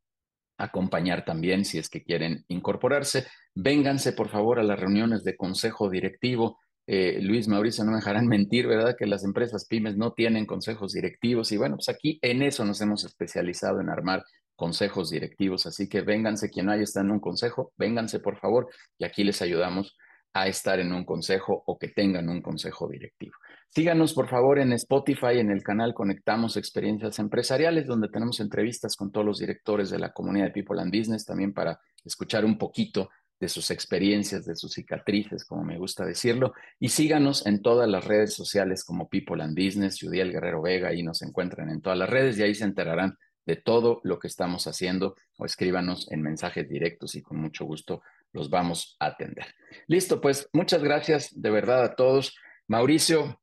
acompañar 0.63 1.25
también 1.25 1.65
si 1.65 1.79
es 1.79 1.89
que 1.89 2.03
quieren 2.03 2.45
incorporarse. 2.49 3.27
Vénganse, 3.55 4.13
por 4.13 4.29
favor, 4.29 4.61
a 4.61 4.63
las 4.63 4.79
reuniones 4.79 5.25
de 5.25 5.37
consejo 5.37 5.91
directivo. 5.91 6.59
Eh, 6.87 7.19
Luis 7.21 7.49
Mauricio, 7.49 7.85
no 7.85 7.91
me 7.91 7.97
dejarán 7.99 8.27
mentir, 8.29 8.67
¿verdad? 8.69 8.95
Que 8.97 9.07
las 9.07 9.25
empresas 9.25 9.67
pymes 9.67 9.97
no 9.97 10.13
tienen 10.13 10.47
consejos 10.47 10.93
directivos 10.93 11.51
y 11.51 11.57
bueno, 11.57 11.77
pues 11.77 11.89
aquí 11.89 12.19
en 12.23 12.43
eso 12.43 12.65
nos 12.65 12.81
hemos 12.81 13.05
especializado 13.05 13.81
en 13.81 13.91
armar 13.91 14.23
consejos 14.55 15.11
directivos, 15.11 15.67
así 15.67 15.89
que 15.89 16.03
vénganse, 16.03 16.51
quien 16.51 16.67
no 16.67 16.73
haya 16.73 16.85
estado 16.85 17.07
en 17.07 17.13
un 17.13 17.21
consejo, 17.21 17.73
vénganse 17.77 18.21
por 18.21 18.39
favor 18.39 18.69
y 18.99 19.05
aquí 19.05 19.25
les 19.25 19.43
ayudamos 19.43 19.97
a 20.35 20.49
estar 20.49 20.81
en 20.81 20.93
un 20.93 21.05
consejo 21.05 21.63
o 21.67 21.79
que 21.79 21.89
tengan 21.89 22.29
un 22.29 22.41
consejo 22.41 22.89
directivo. 22.89 23.35
Síganos, 23.69 24.13
por 24.13 24.29
favor, 24.29 24.59
en 24.59 24.73
Spotify, 24.75 25.39
en 25.39 25.51
el 25.51 25.63
canal 25.63 25.95
Conectamos 25.95 26.57
Experiencias 26.57 27.19
Empresariales, 27.19 27.87
donde 27.87 28.09
tenemos 28.09 28.41
entrevistas 28.41 28.97
con 28.97 29.11
todos 29.11 29.27
los 29.27 29.39
directores 29.39 29.91
de 29.91 29.99
la 29.99 30.13
comunidad 30.13 30.47
de 30.47 30.53
People 30.53 30.81
and 30.81 30.95
Business, 30.95 31.25
también 31.25 31.55
para 31.55 31.81
escuchar 32.05 32.45
un 32.45 32.59
poquito 32.59 33.09
de 33.41 33.49
sus 33.49 33.71
experiencias, 33.71 34.45
de 34.45 34.55
sus 34.55 34.73
cicatrices, 34.73 35.45
como 35.45 35.65
me 35.65 35.79
gusta 35.79 36.05
decirlo. 36.05 36.53
Y 36.79 36.91
síganos 36.91 37.45
en 37.47 37.61
todas 37.61 37.89
las 37.89 38.05
redes 38.05 38.35
sociales 38.35 38.85
como 38.85 39.09
People 39.09 39.43
and 39.43 39.57
Business, 39.57 39.99
Judiel 40.01 40.33
Guerrero 40.33 40.63
Vega, 40.63 40.91
ahí 40.91 41.03
nos 41.03 41.23
encuentran 41.23 41.69
en 41.71 41.81
todas 41.81 41.99
las 41.99 42.09
redes 42.09 42.39
y 42.39 42.43
ahí 42.43 42.55
se 42.55 42.65
enterarán 42.65 43.19
de 43.45 43.57
todo 43.57 44.01
lo 44.05 44.19
que 44.19 44.29
estamos 44.29 44.67
haciendo 44.67 45.17
o 45.39 45.45
escríbanos 45.45 46.11
en 46.13 46.23
mensajes 46.23 46.69
directos 46.69 47.15
y 47.17 47.23
con 47.23 47.39
mucho 47.39 47.65
gusto 47.65 48.03
los 48.33 48.51
vamos 48.51 48.97
a 49.01 49.07
atender. 49.07 49.47
Listo, 49.87 50.21
pues 50.21 50.49
muchas 50.53 50.83
gracias 50.83 51.29
de 51.33 51.51
verdad 51.51 51.85
a 51.85 51.95
todos. 51.95 52.35
Mauricio, 52.69 53.41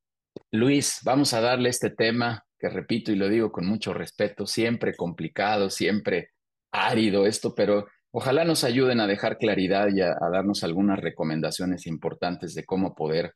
Luis, 0.51 0.99
vamos 1.03 1.33
a 1.33 1.41
darle 1.41 1.69
este 1.69 1.89
tema 1.89 2.43
que 2.59 2.69
repito 2.69 3.11
y 3.11 3.15
lo 3.15 3.29
digo 3.29 3.51
con 3.51 3.65
mucho 3.65 3.93
respeto, 3.93 4.45
siempre 4.45 4.93
complicado, 4.93 5.69
siempre 5.69 6.31
árido 6.71 7.25
esto, 7.25 7.55
pero 7.55 7.87
ojalá 8.11 8.43
nos 8.43 8.63
ayuden 8.63 8.99
a 8.99 9.07
dejar 9.07 9.37
claridad 9.37 9.87
y 9.93 10.01
a, 10.01 10.15
darnos 10.31 10.63
algunas 10.63 10.99
recomendaciones 10.99 11.87
importantes 11.87 12.53
de 12.53 12.65
cómo 12.65 12.95
poder 12.95 13.33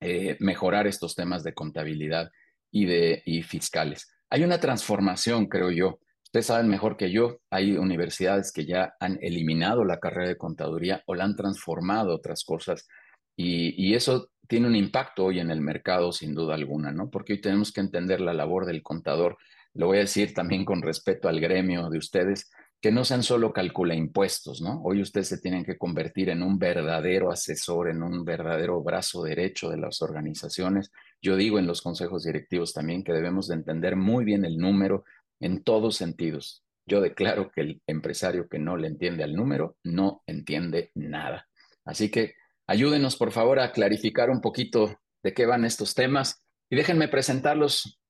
eh, 0.00 0.36
mejorar 0.40 0.86
estos 0.86 1.14
temas 1.14 1.42
de 1.42 1.52
contabilidad 1.52 2.30
y, 2.70 2.86
de, 2.86 3.22
y 3.26 3.42
fiscales. 3.42 4.08
Hay 4.30 4.44
una 4.44 4.60
transformación, 4.60 5.46
creo 5.46 5.70
yo. 5.70 5.98
Ustedes 6.34 6.46
saben 6.46 6.68
mejor 6.68 6.96
que 6.96 7.12
yo, 7.12 7.38
hay 7.48 7.76
universidades 7.76 8.50
que 8.50 8.66
ya 8.66 8.96
han 8.98 9.20
eliminado 9.22 9.84
la 9.84 10.00
carrera 10.00 10.26
de 10.26 10.36
contaduría 10.36 11.00
o 11.06 11.14
la 11.14 11.22
han 11.22 11.36
transformado 11.36 12.12
otras 12.12 12.42
cosas 12.42 12.88
y, 13.36 13.94
eso 13.94 14.30
tiene 14.48 14.66
un 14.66 14.74
impacto 14.74 15.26
hoy 15.26 15.38
en 15.38 15.52
el 15.52 15.60
mercado, 15.60 16.10
sin 16.10 16.34
duda 16.34 16.56
alguna, 16.56 16.90
¿no? 16.90 17.08
Porque 17.08 17.34
hoy 17.34 17.40
tenemos 17.40 17.70
que 17.70 17.82
entender 17.82 18.20
la 18.20 18.34
labor 18.34 18.66
del 18.66 18.82
contador. 18.82 19.38
Lo 19.74 19.86
voy 19.86 19.98
a 19.98 20.00
decir 20.00 20.34
también 20.34 20.64
con 20.64 20.82
respeto 20.82 21.28
al 21.28 21.38
gremio 21.38 21.88
de 21.88 21.98
ustedes, 21.98 22.50
que 22.80 22.90
no 22.90 23.04
sean 23.04 23.22
solo 23.22 23.52
calcula 23.52 23.94
impuestos, 23.94 24.60
¿no? 24.60 24.82
Hoy 24.82 25.02
ustedes 25.02 25.28
se 25.28 25.38
tienen 25.38 25.64
que 25.64 25.78
convertir 25.78 26.30
en 26.30 26.42
un 26.42 26.58
verdadero 26.58 27.30
asesor, 27.30 27.88
en 27.88 28.02
un 28.02 28.24
verdadero 28.24 28.82
brazo 28.82 29.22
derecho 29.22 29.70
de 29.70 29.76
las 29.76 30.02
organizaciones. 30.02 30.90
Yo 31.22 31.36
digo 31.36 31.60
en 31.60 31.68
los 31.68 31.80
consejos 31.80 32.24
directivos 32.24 32.72
también 32.72 33.04
que 33.04 33.12
debemos 33.12 33.46
de 33.46 33.54
entender 33.54 33.94
muy 33.94 34.24
bien 34.24 34.44
el 34.44 34.58
número 34.58 35.04
en 35.44 35.62
todos 35.62 35.96
sentidos. 35.96 36.64
Yo 36.86 37.02
declaro 37.02 37.50
que 37.50 37.60
el 37.60 37.82
empresario 37.86 38.48
que 38.48 38.58
no 38.58 38.78
le 38.78 38.88
entiende 38.88 39.24
al 39.24 39.34
número 39.34 39.76
no 39.84 40.22
entiende 40.26 40.90
nada. 40.94 41.46
Así 41.84 42.10
que 42.10 42.34
ayúdenos, 42.66 43.16
por 43.16 43.30
favor, 43.30 43.60
a 43.60 43.70
clarificar 43.70 44.30
un 44.30 44.40
poquito 44.40 44.98
de 45.22 45.34
qué 45.34 45.44
van 45.44 45.66
estos 45.66 45.94
temas 45.94 46.42
y 46.70 46.76
déjenme 46.76 47.08
presentarlos 47.08 48.00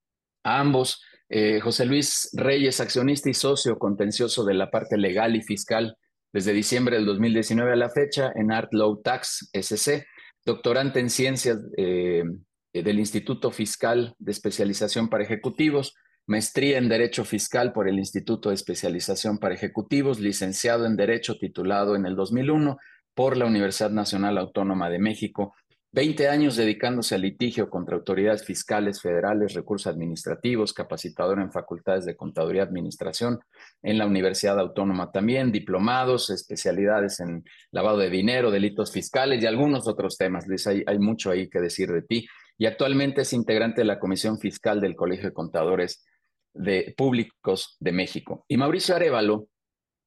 a 0.45 0.61
ambos. 0.61 1.03
Eh, 1.29 1.59
José 1.59 1.87
Luis 1.87 2.31
Reyes, 2.35 2.81
accionista 2.81 3.29
y 3.29 3.35
socio 3.35 3.79
contencioso 3.79 4.45
de 4.45 4.55
la 4.55 4.71
parte 4.71 4.97
legal 4.97 5.35
y 5.35 5.43
fiscal 5.43 5.97
desde 6.33 6.53
diciembre 6.53 6.97
del 6.97 7.07
2019 7.07 7.73
a 7.73 7.77
la 7.77 7.91
fecha 7.91 8.33
en 8.37 8.53
Art 8.53 8.73
Low 8.73 9.03
Tax 9.03 9.51
SC, 9.53 10.07
doctorante 10.45 11.01
en 11.01 11.11
ciencias 11.11 11.59
eh, 11.77 12.23
del 12.73 12.99
Instituto 13.01 13.51
Fiscal 13.51 14.15
de 14.19 14.31
Especialización 14.31 15.09
para 15.09 15.25
Ejecutivos, 15.25 15.95
maestría 16.27 16.79
en 16.79 16.89
Derecho 16.89 17.25
Fiscal 17.25 17.73
por 17.73 17.89
el 17.89 17.99
Instituto 17.99 18.49
de 18.49 18.55
Especialización 18.55 19.39
para 19.39 19.55
Ejecutivos, 19.55 20.21
licenciado 20.21 20.87
en 20.87 20.97
Derecho 20.97 21.37
titulado 21.39 21.97
en 21.97 22.07
el 22.07 22.17
2001 22.17 22.79
por 23.15 23.37
la 23.37 23.47
Universidad 23.47 23.91
Nacional 23.91 24.39
Autónoma 24.39 24.91
de 24.91 24.99
México 24.99 25.55
20 25.95 26.29
años 26.29 26.57
dedicándose 26.57 27.15
al 27.15 27.21
litigio 27.21 27.71
contra 27.71 27.95
autoridades 27.95 28.45
fiscales, 28.45 29.01
federales, 29.01 29.55
recursos 29.55 29.87
administrativos, 29.87 30.73
capacitador 30.73 31.39
en 31.39 31.53
facultades 31.53 32.05
de 32.05 32.17
contaduría 32.17 32.63
y 32.63 32.67
administración 32.67 33.39
en 33.81 33.99
la 33.99 34.07
Universidad 34.07 34.59
Autónoma 34.59 35.13
también, 35.13 35.53
diplomados, 35.53 36.31
especialidades 36.31 37.21
en 37.21 37.45
lavado 37.71 37.99
de 37.99 38.11
dinero, 38.11 38.51
delitos 38.51 38.91
fiscales 38.91 39.41
y 39.41 39.47
algunos 39.47 39.87
otros 39.87 40.17
temas. 40.19 40.49
Luis, 40.49 40.67
hay 40.67 40.99
mucho 40.99 41.31
ahí 41.31 41.49
que 41.49 41.61
decir 41.61 41.93
de 41.93 42.03
ti. 42.03 42.27
Y 42.59 42.67
actualmente 42.67 43.23
es 43.23 43.33
integrante 43.33 43.83
de 43.83 43.87
la 43.87 44.01
Comisión 44.01 44.41
Fiscal 44.41 44.81
del 44.81 44.97
Colegio 44.97 45.29
de 45.29 45.33
Contadores 45.33 46.05
de 46.55 46.95
Públicos 46.97 47.77
de 47.81 47.93
México. 47.93 48.45
Y 48.49 48.57
Mauricio 48.57 48.95
Arevalo, 48.95 49.49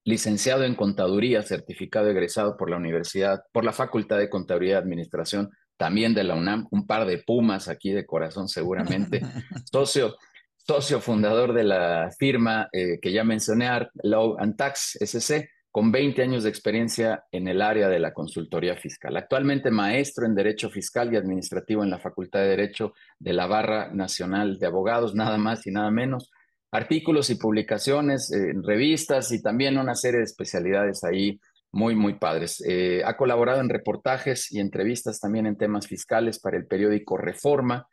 licenciado 0.04 0.64
en 0.64 0.76
Contaduría, 0.76 1.44
certificado 1.44 2.10
egresado 2.10 2.58
por 2.58 2.70
la 2.70 2.78
Universidad, 2.78 3.42
por 3.52 3.66
la 3.66 3.74
Facultad 3.74 4.18
de 4.18 4.30
Contaduría 4.30 4.76
y 4.76 4.78
Administración 4.78 5.52
también 5.76 6.14
de 6.14 6.24
la 6.24 6.36
UNAM, 6.36 6.68
un 6.72 6.88
par 6.88 7.06
de 7.06 7.20
Pumas 7.20 7.68
aquí 7.68 7.92
de 7.92 8.06
corazón 8.06 8.48
seguramente, 8.48 9.22
socio, 9.72 10.16
socio 10.58 11.00
fundador 11.00 11.54
de 11.54 11.64
la 11.64 12.10
firma 12.18 12.68
eh, 12.72 13.00
que 13.00 13.12
ya 13.12 13.24
mencioné, 13.24 13.68
Art 13.68 13.92
Law 14.02 14.38
and 14.40 14.56
Tax 14.56 14.98
SC, 15.00 15.50
con 15.72 15.92
20 15.92 16.24
años 16.24 16.44
de 16.44 16.50
experiencia 16.50 17.24
en 17.32 17.48
el 17.48 17.62
área 17.62 17.88
de 17.88 18.00
la 18.00 18.12
consultoría 18.12 18.76
fiscal. 18.76 19.16
Actualmente 19.16 19.70
maestro 19.70 20.26
en 20.26 20.34
Derecho 20.34 20.72
Fiscal 20.72 21.14
y 21.14 21.18
Administrativo 21.18 21.84
en 21.84 21.92
la 21.92 22.00
Facultad 22.00 22.40
de 22.40 22.48
Derecho 22.48 22.94
de 23.20 23.34
la 23.34 23.46
Barra 23.46 23.94
Nacional 23.94 24.58
de 24.58 24.66
Abogados, 24.66 25.14
nada 25.14 25.38
más 25.38 25.68
y 25.68 25.72
nada 25.72 25.92
menos. 25.92 26.32
Artículos 26.72 27.30
y 27.30 27.36
publicaciones 27.36 28.32
en 28.32 28.64
revistas 28.64 29.32
y 29.32 29.42
también 29.42 29.78
una 29.78 29.96
serie 29.96 30.20
de 30.20 30.26
especialidades 30.26 31.04
ahí 31.04 31.40
muy, 31.72 31.96
muy 31.96 32.16
padres. 32.16 32.64
Eh, 32.68 33.02
ha 33.06 33.16
colaborado 33.18 33.62
en 33.62 33.70
reportajes 33.70 34.52
y 34.52 34.60
entrevistas 34.60 35.20
también 35.20 35.46
en 35.46 35.58
temas 35.58 35.88
fiscales 35.88 36.40
para 36.40 36.58
el 36.58 36.66
periódico 36.66 37.18
Reforma 37.18 37.88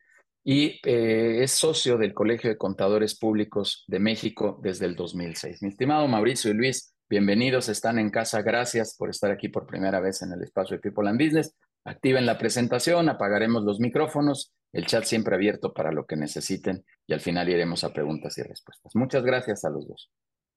y 0.44 0.80
eh, 0.84 1.42
es 1.42 1.52
socio 1.52 1.96
del 1.96 2.12
Colegio 2.12 2.50
de 2.50 2.58
Contadores 2.58 3.18
Públicos 3.18 3.84
de 3.86 3.98
México 3.98 4.60
desde 4.62 4.86
el 4.86 4.94
2006. 4.94 5.62
Mi 5.62 5.68
estimado 5.68 6.06
Mauricio 6.06 6.50
y 6.50 6.54
Luis, 6.54 6.94
bienvenidos, 7.08 7.68
están 7.68 7.98
en 7.98 8.10
casa. 8.10 8.42
Gracias 8.42 8.94
por 8.98 9.08
estar 9.08 9.30
aquí 9.30 9.48
por 9.48 9.66
primera 9.66 10.00
vez 10.00 10.22
en 10.22 10.32
el 10.32 10.42
espacio 10.42 10.76
de 10.76 10.82
People 10.82 11.08
and 11.08 11.18
Business. 11.18 11.54
Activen 11.84 12.26
la 12.26 12.38
presentación, 12.38 13.08
apagaremos 13.08 13.62
los 13.62 13.78
micrófonos, 13.78 14.54
el 14.72 14.86
chat 14.86 15.04
siempre 15.04 15.34
abierto 15.34 15.74
para 15.74 15.92
lo 15.92 16.06
que 16.06 16.16
necesiten 16.16 16.84
y 17.06 17.12
al 17.12 17.20
final 17.20 17.48
iremos 17.48 17.84
a 17.84 17.92
preguntas 17.92 18.36
y 18.38 18.42
respuestas. 18.42 18.94
Muchas 18.94 19.22
gracias 19.22 19.64
a 19.64 19.70
los 19.70 19.86
dos. 19.86 20.10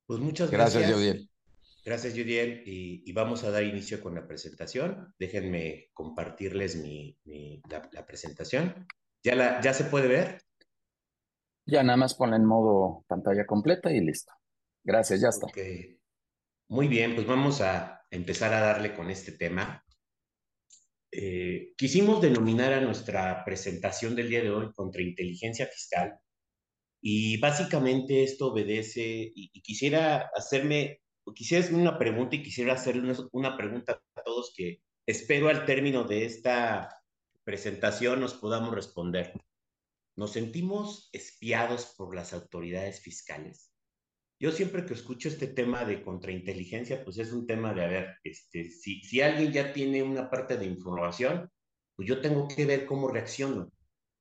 Pues 0.05 0.19
muchas 0.21 0.49
gracias. 0.49 0.89
Gracias, 0.89 1.27
Gracias, 1.83 2.13
Judiel. 2.13 2.63
Y, 2.65 3.13
vamos 3.13 3.45
a 3.45 3.51
dar 3.51 3.63
inicio 3.63 4.01
con 4.01 4.13
la 4.13 4.27
presentación. 4.27 5.13
Déjenme 5.17 5.89
compartirles 5.93 6.75
mi, 6.75 7.17
la, 7.69 8.05
presentación. 8.05 8.85
¿Ya, 9.23 9.35
la, 9.35 9.61
¿Ya 9.61 9.73
se 9.73 9.85
puede 9.85 10.09
ver? 10.09 10.41
Ya 11.65 11.83
nada 11.83 11.95
más 11.95 12.13
ponla 12.13 12.35
en 12.35 12.45
modo 12.45 13.05
pantalla 13.07 13.45
completa 13.45 13.89
y 13.91 14.01
listo. 14.01 14.33
Gracias, 14.83 15.21
ya 15.21 15.29
está. 15.29 15.47
Muy 16.67 16.89
bien, 16.89 17.15
pues 17.15 17.25
vamos 17.25 17.61
a 17.61 18.01
empezar 18.11 18.53
a 18.53 18.59
darle 18.59 18.93
con 18.93 19.09
este 19.09 19.31
tema. 19.31 19.85
Eh, 21.11 21.73
quisimos 21.77 22.21
denominar 22.21 22.73
a 22.73 22.81
nuestra 22.81 23.43
presentación 23.45 24.15
del 24.15 24.29
día 24.29 24.41
de 24.41 24.51
hoy 24.51 24.71
contrainteligencia 24.73 25.67
fiscal 25.67 26.19
y 27.01 27.39
básicamente 27.39 28.23
esto 28.23 28.47
obedece 28.47 29.31
y 29.33 29.61
quisiera 29.61 30.29
hacerme 30.35 31.01
quisiera 31.33 31.63
hacer 31.63 31.75
una 31.75 31.97
pregunta 31.97 32.35
y 32.35 32.43
quisiera 32.43 32.73
hacerle 32.73 33.13
una 33.31 33.57
pregunta 33.57 34.01
a 34.15 34.23
todos 34.23 34.53
que 34.55 34.81
espero 35.05 35.49
al 35.49 35.65
término 35.65 36.03
de 36.03 36.25
esta 36.25 36.89
presentación 37.43 38.19
nos 38.19 38.33
podamos 38.33 38.73
responder. 38.73 39.33
¿Nos 40.15 40.33
sentimos 40.33 41.09
espiados 41.13 41.93
por 41.97 42.15
las 42.15 42.33
autoridades 42.33 43.01
fiscales? 43.01 43.66
Yo 44.39 44.51
siempre 44.51 44.85
que 44.85 44.93
escucho 44.93 45.29
este 45.29 45.47
tema 45.47 45.83
de 45.83 46.03
contrainteligencia, 46.03 47.03
pues 47.03 47.17
es 47.17 47.31
un 47.31 47.47
tema 47.47 47.73
de, 47.73 47.83
a 47.83 47.87
ver, 47.87 48.17
este, 48.23 48.69
si, 48.69 49.01
si 49.01 49.21
alguien 49.21 49.51
ya 49.51 49.73
tiene 49.73 50.03
una 50.03 50.29
parte 50.29 50.57
de 50.57 50.65
información, 50.65 51.49
pues 51.95 52.07
yo 52.07 52.21
tengo 52.21 52.47
que 52.47 52.65
ver 52.65 52.85
cómo 52.85 53.07
reacciono. 53.07 53.71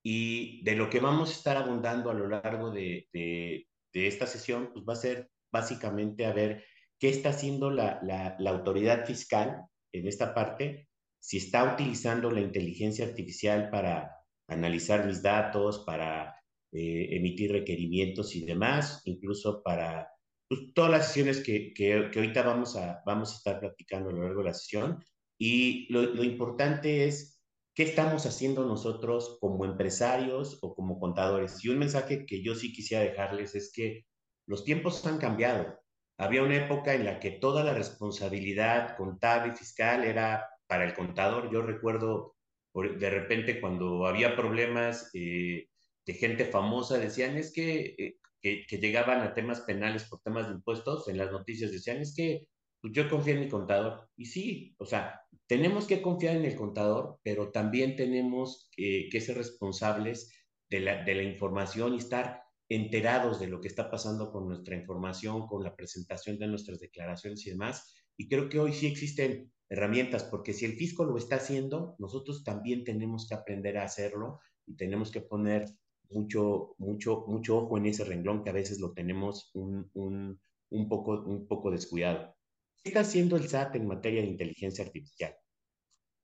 Y 0.02 0.62
de 0.64 0.76
lo 0.76 0.88
que 0.88 1.00
vamos 1.00 1.30
a 1.30 1.32
estar 1.32 1.56
abundando 1.56 2.10
a 2.10 2.14
lo 2.14 2.28
largo 2.28 2.70
de, 2.70 3.08
de, 3.12 3.66
de 3.92 4.06
esta 4.06 4.26
sesión, 4.26 4.70
pues 4.72 4.84
va 4.88 4.94
a 4.94 4.96
ser 4.96 5.30
básicamente 5.52 6.24
a 6.24 6.32
ver 6.32 6.64
qué 6.98 7.08
está 7.08 7.30
haciendo 7.30 7.70
la, 7.70 8.00
la, 8.02 8.50
autoridad 8.50 9.04
fiscal 9.04 9.62
en 9.92 10.06
esta 10.06 10.34
parte, 10.34 10.88
si 11.18 11.38
está 11.38 11.74
utilizando 11.74 12.30
la 12.30 12.40
inteligencia 12.40 13.06
artificial 13.06 13.70
para 13.70 14.16
analizar 14.48 15.06
mis 15.06 15.22
datos, 15.22 15.80
para 15.80 16.35
eh, 16.76 17.16
emitir 17.16 17.52
requerimientos 17.52 18.36
y 18.36 18.44
demás, 18.44 19.00
incluso 19.06 19.62
para 19.62 20.10
pues, 20.46 20.74
todas 20.74 20.90
las 20.90 21.06
sesiones 21.06 21.40
que, 21.40 21.72
que, 21.72 22.10
que, 22.12 22.18
ahorita 22.18 22.42
vamos 22.42 22.76
a, 22.76 23.02
vamos 23.06 23.32
a 23.32 23.36
estar 23.36 23.60
platicando 23.60 24.10
a 24.10 24.12
lo 24.12 24.22
largo 24.24 24.40
de 24.40 24.48
la 24.48 24.54
sesión. 24.54 25.02
Y 25.38 25.90
lo, 25.90 26.22
importante 26.22 27.06
es 27.06 27.40
qué 27.74 27.82
estamos 27.84 28.26
haciendo 28.26 28.66
nosotros 28.66 29.38
como 29.40 29.64
empresarios 29.64 30.58
o 30.62 30.74
como 30.74 30.98
contadores. 31.00 31.64
Y 31.64 31.70
un 31.70 31.78
mensaje 31.78 32.26
que 32.26 32.42
yo 32.42 32.54
sí 32.54 32.72
quisiera 32.74 33.04
dejarles 33.04 33.54
es 33.54 33.72
que 33.74 34.04
los 34.46 34.64
tiempos 34.64 35.06
han 35.06 35.18
cambiado. 35.18 35.78
Había 36.18 36.42
una 36.42 36.56
época 36.56 36.94
en 36.94 37.04
la 37.04 37.20
que 37.20 37.30
toda 37.30 37.64
la 37.64 37.72
responsabilidad 37.72 38.96
contable 38.98 39.52
y 39.52 39.56
fiscal 39.56 40.04
era 40.04 40.46
para 40.66 40.84
el 40.84 40.94
contador. 40.94 41.50
Yo 41.50 41.62
recuerdo 41.62 42.36
de 42.74 43.10
repente 43.10 43.60
cuando 43.60 44.06
había 44.06 44.36
problemas 44.36 45.10
eh, 45.14 45.68
de 46.06 46.14
gente 46.14 46.44
famosa, 46.44 46.98
decían 46.98 47.36
es 47.36 47.52
eh, 47.56 48.16
que, 48.40 48.64
que, 48.66 48.78
llegaban 48.78 49.20
a 49.20 49.34
temas 49.34 49.60
penales 49.62 50.04
por 50.04 50.20
temas 50.22 50.48
de 50.48 50.54
impuestos, 50.54 51.08
en 51.08 51.18
las 51.18 51.32
noticias 51.32 51.72
decían 51.72 51.98
es 51.98 52.14
que 52.14 52.46
pues, 52.80 52.92
yo 52.92 53.10
confío 53.10 53.34
en 53.34 53.40
mi 53.40 53.48
contador. 53.48 54.08
Y 54.16 54.26
sí, 54.26 54.74
o 54.78 54.86
sea, 54.86 55.20
tenemos 55.46 55.86
que 55.86 56.00
confiar 56.00 56.36
en 56.36 56.44
el 56.44 56.56
contador, 56.56 57.18
pero 57.22 57.50
también 57.50 57.96
tenemos 57.96 58.70
que 58.76 59.20
ser 59.20 59.36
responsables 59.36 60.32
de 60.70 60.80
la, 60.80 61.04
de 61.04 61.14
la 61.14 61.22
información 61.22 61.94
y 61.94 61.98
estar 61.98 62.42
enterados 62.68 63.38
de 63.38 63.46
lo 63.46 63.60
que 63.60 63.68
está 63.68 63.90
pasando 63.90 64.32
con 64.32 64.48
nuestra 64.48 64.76
información, 64.76 65.46
con 65.46 65.62
la 65.62 65.76
presentación 65.76 66.38
de 66.38 66.48
nuestras 66.48 66.80
declaraciones 66.80 67.46
y 67.46 67.50
demás. 67.50 67.94
Y 68.16 68.28
creo 68.28 68.48
que 68.48 68.58
hoy 68.58 68.72
sí 68.72 68.86
existen 68.86 69.52
herramientas, 69.68 70.24
porque 70.24 70.52
si 70.52 70.64
el 70.64 70.72
fisco 70.72 71.04
lo 71.04 71.16
está 71.16 71.36
haciendo, 71.36 71.96
nosotros 71.98 72.44
también 72.44 72.84
tenemos 72.84 73.28
que 73.28 73.34
aprender 73.34 73.78
a 73.78 73.84
hacerlo 73.84 74.40
y 74.66 74.76
tenemos 74.76 75.10
que 75.10 75.20
poner 75.20 75.66
mucho, 76.10 76.74
mucho, 76.78 77.24
mucho 77.26 77.58
ojo 77.58 77.78
en 77.78 77.86
ese 77.86 78.04
renglón 78.04 78.44
que 78.44 78.50
a 78.50 78.54
veces 78.54 78.80
lo 78.80 78.92
tenemos 78.92 79.50
un, 79.54 79.90
un, 79.94 80.40
un, 80.70 80.88
poco, 80.88 81.22
un 81.22 81.46
poco 81.46 81.70
descuidado. 81.70 82.34
¿Qué 82.82 82.90
está 82.90 83.00
haciendo 83.00 83.36
el 83.36 83.48
SAT 83.48 83.76
en 83.76 83.86
materia 83.86 84.22
de 84.22 84.28
inteligencia 84.28 84.84
artificial? 84.84 85.34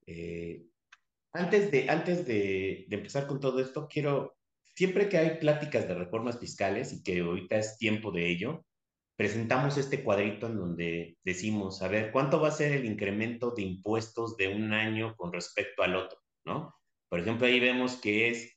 Eh, 0.06 0.64
antes 1.32 1.70
de, 1.70 1.88
antes 1.88 2.26
de, 2.26 2.86
empezar 2.90 3.26
con 3.26 3.40
todo 3.40 3.60
esto, 3.60 3.88
quiero 3.88 4.36
siempre 4.74 5.08
que 5.08 5.18
hay 5.18 5.38
pláticas 5.38 5.88
de 5.88 5.94
reformas 5.94 6.38
fiscales 6.38 6.92
y 6.92 7.02
que 7.02 7.20
ahorita 7.20 7.56
es 7.56 7.78
tiempo 7.78 8.12
de 8.12 8.30
ello, 8.30 8.64
presentamos 9.16 9.78
este 9.78 10.02
cuadrito 10.04 10.46
en 10.46 10.56
donde 10.56 11.16
decimos, 11.24 11.82
a 11.82 11.88
ver, 11.88 12.10
¿cuánto 12.12 12.40
va 12.40 12.48
a 12.48 12.52
ser 12.52 12.72
el 12.72 12.84
incremento 12.84 13.52
de 13.52 13.62
impuestos 13.62 14.36
de 14.36 14.48
un 14.48 14.72
año 14.72 15.14
con 15.16 15.32
respecto 15.32 15.82
al 15.82 15.96
otro? 15.96 16.18
¿No? 16.44 16.74
Por 17.08 17.20
ejemplo, 17.20 17.46
ahí 17.46 17.60
vemos 17.60 17.96
que 17.96 18.28
es 18.28 18.51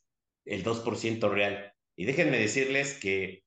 el 0.46 0.64
2% 0.64 1.30
real. 1.30 1.74
Y 1.96 2.06
déjenme 2.06 2.40
decirles 2.40 2.98
que 3.00 3.46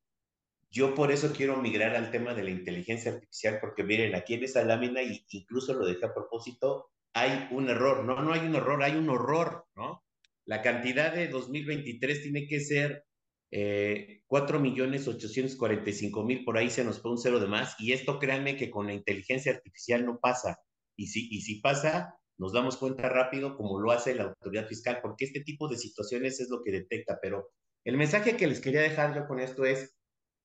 yo 0.70 0.94
por 0.94 1.10
eso 1.12 1.32
quiero 1.32 1.56
migrar 1.56 1.96
al 1.96 2.10
tema 2.10 2.34
de 2.34 2.44
la 2.44 2.50
inteligencia 2.50 3.12
artificial, 3.12 3.58
porque 3.60 3.84
miren, 3.84 4.14
aquí 4.14 4.34
en 4.34 4.44
esa 4.44 4.64
lámina, 4.64 5.02
y 5.02 5.24
incluso 5.30 5.72
lo 5.74 5.86
dejé 5.86 6.04
a 6.06 6.14
propósito, 6.14 6.90
hay 7.14 7.48
un 7.50 7.70
error. 7.70 8.04
No, 8.04 8.22
no 8.22 8.32
hay 8.32 8.40
un 8.40 8.54
error, 8.54 8.82
hay 8.82 8.96
un 8.96 9.08
horror, 9.08 9.66
¿no? 9.74 10.04
La 10.44 10.60
cantidad 10.62 11.14
de 11.14 11.28
2023 11.28 12.22
tiene 12.22 12.46
que 12.46 12.60
ser 12.60 13.04
eh, 13.50 14.22
4.845.000, 14.28 16.44
por 16.44 16.58
ahí 16.58 16.70
se 16.70 16.84
nos 16.84 17.00
fue 17.00 17.12
un 17.12 17.18
cero 17.18 17.40
de 17.40 17.46
más, 17.46 17.74
y 17.78 17.92
esto 17.92 18.18
créanme 18.18 18.56
que 18.56 18.70
con 18.70 18.86
la 18.86 18.94
inteligencia 18.94 19.52
artificial 19.52 20.04
no 20.04 20.18
pasa. 20.20 20.58
Y 20.96 21.06
si, 21.06 21.28
y 21.30 21.40
si 21.42 21.60
pasa, 21.60 22.17
nos 22.38 22.52
damos 22.52 22.76
cuenta 22.76 23.08
rápido 23.08 23.56
como 23.56 23.80
lo 23.80 23.90
hace 23.90 24.14
la 24.14 24.24
autoridad 24.24 24.66
fiscal, 24.66 25.00
porque 25.02 25.24
este 25.24 25.40
tipo 25.40 25.68
de 25.68 25.76
situaciones 25.76 26.40
es 26.40 26.48
lo 26.48 26.62
que 26.62 26.72
detecta. 26.72 27.18
Pero 27.20 27.50
el 27.84 27.96
mensaje 27.96 28.36
que 28.36 28.46
les 28.46 28.60
quería 28.60 28.80
dejar 28.80 29.14
yo 29.14 29.26
con 29.26 29.40
esto 29.40 29.64
es, 29.64 29.96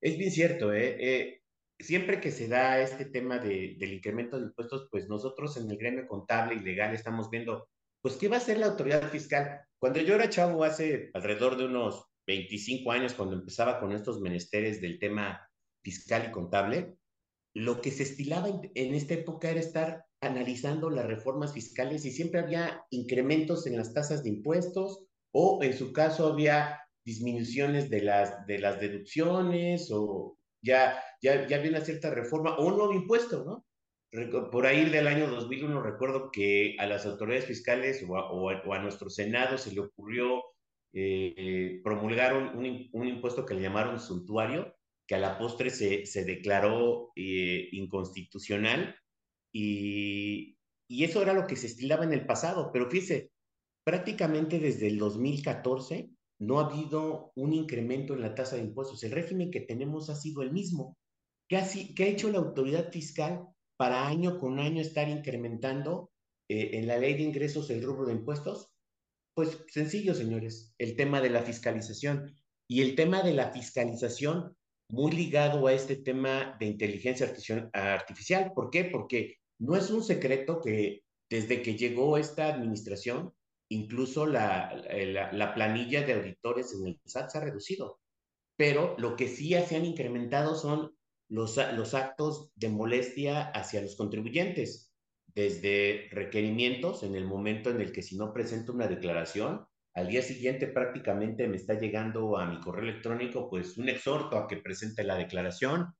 es 0.01 0.17
bien 0.17 0.31
cierto, 0.31 0.73
¿eh? 0.73 0.97
eh 0.99 1.39
siempre 1.79 2.19
que 2.19 2.31
se 2.31 2.47
da 2.47 2.81
este 2.81 3.05
tema 3.05 3.37
de, 3.39 3.75
del 3.77 3.93
incremento 3.93 4.37
de 4.37 4.45
impuestos, 4.45 4.87
pues 4.89 5.07
nosotros 5.07 5.57
en 5.57 5.69
el 5.69 5.77
gremio 5.77 6.07
contable 6.07 6.55
y 6.55 6.59
legal 6.59 6.93
estamos 6.93 7.29
viendo, 7.29 7.67
pues, 8.01 8.15
¿qué 8.15 8.27
va 8.27 8.35
a 8.35 8.39
hacer 8.39 8.57
la 8.57 8.67
autoridad 8.67 9.09
fiscal? 9.09 9.61
Cuando 9.77 9.99
yo 9.99 10.15
era 10.15 10.29
chavo 10.29 10.63
hace 10.63 11.09
alrededor 11.13 11.57
de 11.57 11.65
unos 11.65 12.05
25 12.25 12.91
años, 12.91 13.13
cuando 13.13 13.35
empezaba 13.35 13.79
con 13.79 13.91
estos 13.91 14.21
menesteres 14.21 14.81
del 14.81 14.97
tema 14.97 15.47
fiscal 15.83 16.27
y 16.27 16.31
contable, 16.31 16.95
lo 17.53 17.81
que 17.81 17.91
se 17.91 18.03
estilaba 18.03 18.47
en, 18.49 18.95
esta 18.95 19.13
época 19.13 19.49
era 19.49 19.59
estar 19.59 20.05
analizando 20.21 20.89
las 20.89 21.05
reformas 21.05 21.53
fiscales 21.53 22.05
y 22.05 22.11
siempre 22.11 22.39
había 22.39 22.85
incrementos 22.89 23.67
en 23.67 23.77
las 23.77 23.93
tasas 23.93 24.23
de 24.23 24.29
impuestos 24.29 25.05
o 25.31 25.61
en 25.61 25.73
su 25.73 25.93
caso 25.93 26.27
había 26.27 26.79
disminuciones 27.05 27.89
de 27.89 28.01
las, 28.01 28.47
de 28.47 28.59
las 28.59 28.79
deducciones 28.79 29.89
o 29.91 30.37
ya, 30.63 30.97
ya, 31.21 31.45
ya 31.47 31.57
había 31.57 31.71
una 31.71 31.81
cierta 31.81 32.09
reforma 32.09 32.57
o 32.57 32.67
un 32.67 32.77
nuevo 32.77 32.93
impuesto, 32.93 33.43
¿no? 33.43 33.65
Por 34.51 34.67
ahí 34.67 34.87
del 34.89 35.07
año 35.07 35.27
2001 35.27 35.81
recuerdo 35.81 36.29
que 36.31 36.75
a 36.77 36.85
las 36.85 37.05
autoridades 37.07 37.45
fiscales 37.45 38.05
o 38.07 38.15
a, 38.15 38.31
o 38.31 38.73
a, 38.73 38.79
nuestro 38.79 39.09
Senado 39.09 39.57
se 39.57 39.73
le 39.73 39.81
ocurrió 39.81 40.43
eh, 40.93 41.81
promulgar 41.83 42.35
un, 42.35 42.89
un, 42.93 43.07
impuesto 43.07 43.43
que 43.43 43.55
le 43.55 43.61
llamaron 43.61 43.99
suntuario, 43.99 44.75
a 45.13 45.19
la 45.19 45.37
postre 45.37 45.69
se, 45.69 46.05
se 46.05 46.25
declaró 46.25 47.11
eh, 47.15 47.69
inconstitucional 47.71 48.95
y, 49.51 50.57
y 50.87 51.03
eso 51.03 51.21
era 51.21 51.33
lo 51.33 51.47
que 51.47 51.55
se 51.55 51.67
estilaba 51.67 52.03
en 52.03 52.13
el 52.13 52.25
pasado. 52.25 52.71
Pero 52.71 52.89
fíjese, 52.89 53.31
prácticamente 53.83 54.59
desde 54.59 54.87
el 54.87 54.97
2014 54.97 56.09
no 56.39 56.59
ha 56.59 56.65
habido 56.65 57.31
un 57.35 57.53
incremento 57.53 58.13
en 58.13 58.21
la 58.21 58.35
tasa 58.35 58.55
de 58.55 58.63
impuestos. 58.63 59.03
El 59.03 59.11
régimen 59.11 59.51
que 59.51 59.61
tenemos 59.61 60.09
ha 60.09 60.15
sido 60.15 60.41
el 60.41 60.51
mismo. 60.51 60.97
¿Qué 61.47 61.57
ha, 61.57 61.67
qué 61.95 62.03
ha 62.03 62.07
hecho 62.07 62.31
la 62.31 62.39
autoridad 62.39 62.91
fiscal 62.91 63.47
para 63.77 64.07
año 64.07 64.39
con 64.39 64.59
año 64.59 64.81
estar 64.81 65.09
incrementando 65.09 66.11
eh, 66.49 66.71
en 66.73 66.87
la 66.87 66.97
ley 66.97 67.15
de 67.15 67.23
ingresos 67.23 67.69
el 67.69 67.83
rubro 67.83 68.05
de 68.05 68.13
impuestos? 68.13 68.71
Pues 69.35 69.63
sencillo, 69.67 70.13
señores, 70.13 70.73
el 70.77 70.95
tema 70.95 71.21
de 71.21 71.29
la 71.29 71.41
fiscalización. 71.41 72.35
Y 72.67 72.81
el 72.81 72.95
tema 72.95 73.23
de 73.23 73.33
la 73.33 73.51
fiscalización 73.51 74.55
muy 74.89 75.11
ligado 75.11 75.67
a 75.67 75.73
este 75.73 75.95
tema 75.95 76.55
de 76.59 76.67
inteligencia 76.67 77.33
artificial. 77.73 78.51
¿Por 78.53 78.69
qué? 78.69 78.85
Porque 78.85 79.37
no 79.59 79.75
es 79.75 79.89
un 79.89 80.03
secreto 80.03 80.61
que 80.61 81.03
desde 81.29 81.61
que 81.61 81.75
llegó 81.75 82.17
esta 82.17 82.47
administración 82.47 83.33
incluso 83.69 84.25
la, 84.25 84.83
la, 85.31 85.53
planilla 85.53 86.03
de 86.03 86.13
auditores 86.13 86.73
en 86.73 86.87
el 86.87 87.01
SAT 87.05 87.29
se 87.29 87.37
ha 87.37 87.41
reducido. 87.41 87.99
Pero 88.55 88.95
lo 88.99 89.15
que 89.15 89.27
sí 89.27 89.49
se 89.49 89.75
han 89.75 89.85
incrementado 89.85 90.55
son 90.55 90.95
los, 91.27 91.57
los 91.73 91.93
actos 91.93 92.51
de 92.55 92.69
molestia 92.69 93.49
hacia 93.49 93.81
los 93.81 93.95
contribuyentes, 93.95 94.93
desde 95.33 96.07
requerimientos 96.11 97.01
en 97.01 97.15
el 97.15 97.25
momento 97.25 97.71
en 97.71 97.81
el 97.81 97.91
que 97.91 98.03
si 98.03 98.15
no 98.15 98.31
presento 98.31 98.73
una 98.73 98.87
declaración, 98.87 99.65
al 99.95 100.07
día 100.07 100.21
siguiente 100.21 100.67
prácticamente 100.67 101.47
me 101.47 101.57
está 101.57 101.75
llegando 101.75 102.37
a 102.37 102.45
mi 102.45 102.59
correo 102.59 102.83
electrónico 102.83 103.49
pues 103.49 103.77
un 103.77 103.89
exhorto 103.89 104.37
a 104.37 104.47
que 104.47 104.57
presente 104.57 105.03
la 105.03 105.15
declaración, 105.15 105.93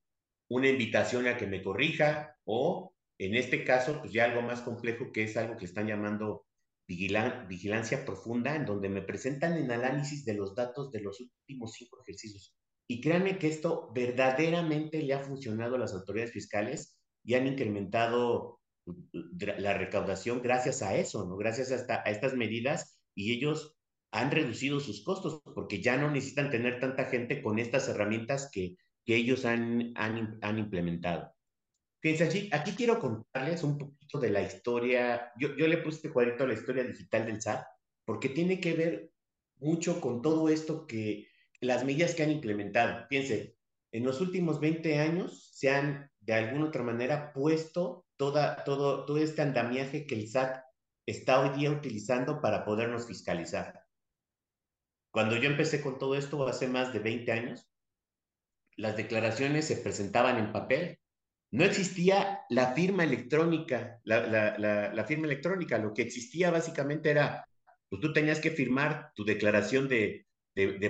una 0.50 0.68
invitación 0.68 1.28
a 1.28 1.38
que 1.38 1.48
me 1.48 1.62
corrija 1.62 2.36
o 2.46 2.94
en 3.20 3.36
este 3.36 3.64
caso 3.64 4.00
pues 4.00 4.12
ya 4.12 4.26
algo 4.26 4.42
más 4.42 4.62
complejo 4.62 5.12
que 5.12 5.24
es 5.24 5.38
algo 5.38 5.58
que 5.58 5.66
están 5.66 5.88
llamando 5.88 6.46
vigilancia 6.88 8.06
profunda, 8.06 8.56
en 8.56 8.66
donde 8.66 8.90
me 8.90 9.02
presentan 9.02 9.58
en 9.58 9.72
análisis 9.72 10.26
de 10.26 10.34
los 10.34 10.54
datos 10.56 10.92
de 10.92 11.02
los 11.02 11.20
últimos 11.22 11.74
cinco 11.74 12.02
ejercicios. 12.02 12.56
Y 12.90 13.00
créanme 13.00 13.38
que 13.38 13.48
esto 13.48 13.92
verdaderamente 13.94 15.02
le 15.02 15.14
ha 15.14 15.20
funcionado 15.20 15.76
a 15.76 15.80
las 15.80 15.94
autoridades 15.94 16.34
fiscales 16.34 17.00
y 17.24 17.36
han 17.36 17.48
incrementado 17.48 18.60
uh, 18.86 18.94
la 19.58 19.78
recaudación 19.78 20.42
gracias 20.42 20.82
a 20.82 20.96
eso, 20.96 21.26
¿no? 21.26 21.38
Gracias 21.38 21.72
a, 21.72 22.02
a 22.06 22.12
estas 22.12 22.36
medidas 22.36 23.00
y 23.16 23.34
ellos 23.34 23.78
han 24.14 24.30
reducido 24.30 24.80
sus 24.80 25.04
costos 25.04 25.42
porque 25.56 25.82
ya 25.82 25.98
no 25.98 26.10
necesitan 26.12 26.52
tener 26.52 26.80
tanta 26.80 27.06
gente 27.06 27.42
con 27.42 27.58
estas 27.58 27.90
herramientas 27.90 28.50
que, 28.54 28.78
que 29.04 29.16
ellos 29.16 29.44
han, 29.44 29.92
han, 29.96 30.38
han 30.42 30.60
implementado. 30.60 31.34
Fíjense, 32.00 32.50
aquí, 32.52 32.72
quiero 32.74 33.00
contarles 33.00 33.64
un 33.64 33.78
poquito 33.78 34.20
de 34.20 34.30
la 34.30 34.44
historia. 34.44 35.32
Yo, 35.40 35.56
yo 35.56 35.68
le 35.68 35.78
puse 35.78 35.98
este 35.98 36.12
cuadrito 36.12 36.44
a 36.44 36.48
la 36.48 36.54
historia 36.54 36.84
digital 36.84 37.26
del 37.26 37.42
SAT, 37.42 37.66
porque 38.06 38.30
tiene 38.30 38.60
que 38.60 38.74
ver 38.74 39.12
mucho 39.56 40.00
con 40.00 40.22
todo 40.22 40.48
esto 40.48 40.86
que 40.86 41.28
las 41.60 41.84
medidas 41.84 42.14
que 42.14 42.22
han 42.22 42.32
implementado. 42.32 43.08
Fíjense, 43.10 43.58
en 43.92 44.04
los 44.04 44.22
últimos 44.22 44.60
20 44.60 45.00
años 45.00 45.50
se 45.54 45.72
han 45.72 46.12
de 46.20 46.34
alguna 46.34 46.66
otra 46.66 46.84
manera 46.84 47.34
puesto 47.34 48.06
toda, 48.16 48.64
todo, 48.64 49.06
todo 49.06 49.18
este 49.18 49.42
andamiaje 49.42 50.06
que 50.06 50.16
el 50.16 50.28
SAT 50.28 50.64
está 51.08 51.42
hoy 51.42 51.58
día 51.58 51.72
utilizando 51.72 52.42
para 52.42 52.64
podernos 52.64 53.08
fiscalizar. 53.08 53.83
Cuando 55.14 55.38
yo 55.38 55.50
empecé 55.50 55.82
con 55.82 56.00
todo 56.00 56.16
esto 56.16 56.46
hace 56.48 56.68
más 56.68 56.92
de 56.92 57.00
20 57.00 57.32
años, 57.32 57.70
las 58.76 58.98
declaraciones 58.98 59.68
se 59.68 59.78
presentaban 59.78 60.38
en 60.40 60.52
papel 60.52 61.00
no 61.54 61.64
existía 61.64 62.42
la 62.50 62.74
firma 62.74 63.04
electrónica, 63.04 64.02
la, 64.06 65.06
firma 65.08 65.28
electrónica, 65.28 65.78
lo 65.78 65.94
que 65.94 66.02
existía 66.02 66.50
básicamente 66.50 67.12
era, 67.12 67.48
pues 67.90 68.02
tú 68.02 68.12
tenías 68.12 68.40
que 68.40 68.50
firmar 68.50 69.12
tu 69.14 69.24
declaración 69.24 69.88
de, 69.88 70.26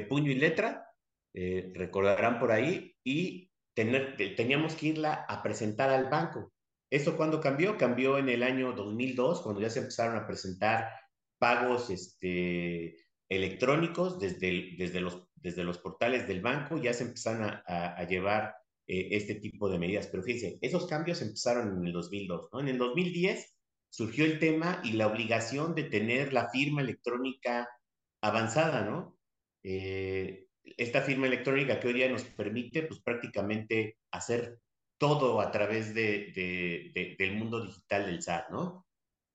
puño 0.07 0.31
y 0.31 0.36
letra, 0.36 0.88
eh, 1.33 1.73
recordarán 1.75 2.39
por 2.39 2.53
ahí, 2.53 2.95
y 3.03 3.51
tener, 3.75 4.15
teníamos 4.38 4.75
que 4.75 4.88
irla 4.88 5.25
a 5.27 5.43
presentar 5.43 5.89
al 5.89 6.09
banco. 6.09 6.53
¿Eso 6.89 7.17
cuándo 7.17 7.41
cambió? 7.41 7.77
Cambió 7.77 8.17
en 8.17 8.29
el 8.29 8.41
año 8.41 8.71
2002, 8.71 9.41
cuando 9.41 9.59
ya 9.59 9.69
se 9.69 9.79
empezaron 9.79 10.15
a 10.15 10.25
presentar 10.25 10.88
pagos 11.39 11.89
este, 11.89 12.95
electrónicos 13.29 14.19
desde, 14.19 14.75
desde, 14.77 15.01
los, 15.01 15.27
desde 15.36 15.63
los 15.63 15.77
portales 15.79 16.27
del 16.27 16.41
banco, 16.41 16.77
ya 16.77 16.93
se 16.93 17.03
empezaron 17.03 17.43
a, 17.43 17.95
a 17.95 18.07
llevar 18.07 18.55
eh, 18.86 19.09
este 19.12 19.36
tipo 19.36 19.69
de 19.69 19.79
medidas. 19.79 20.07
Pero 20.07 20.23
fíjense, 20.23 20.57
esos 20.62 20.88
cambios 20.88 21.21
empezaron 21.21 21.77
en 21.77 21.86
el 21.88 21.93
2002, 21.93 22.49
¿no? 22.51 22.59
En 22.59 22.67
el 22.67 22.77
2010 22.77 23.55
surgió 23.89 24.25
el 24.25 24.39
tema 24.39 24.81
y 24.83 24.93
la 24.93 25.07
obligación 25.07 25.73
de 25.73 25.83
tener 25.83 26.33
la 26.33 26.49
firma 26.49 26.81
electrónica 26.81 27.69
avanzada, 28.21 28.83
¿no? 28.83 29.17
Eh, 29.63 30.47
esta 30.77 31.01
firma 31.01 31.27
electrónica 31.27 31.79
que 31.79 31.88
hoy 31.88 31.93
día 31.93 32.09
nos 32.09 32.23
permite, 32.23 32.83
pues 32.83 33.01
prácticamente 33.01 33.97
hacer 34.12 34.59
todo 34.97 35.39
a 35.39 35.51
través 35.51 35.93
de, 35.93 36.31
de, 36.33 37.15
del 37.17 37.36
mundo 37.36 37.63
digital 37.65 38.05
del 38.05 38.21
SAT, 38.21 38.49
¿no? 38.49 38.86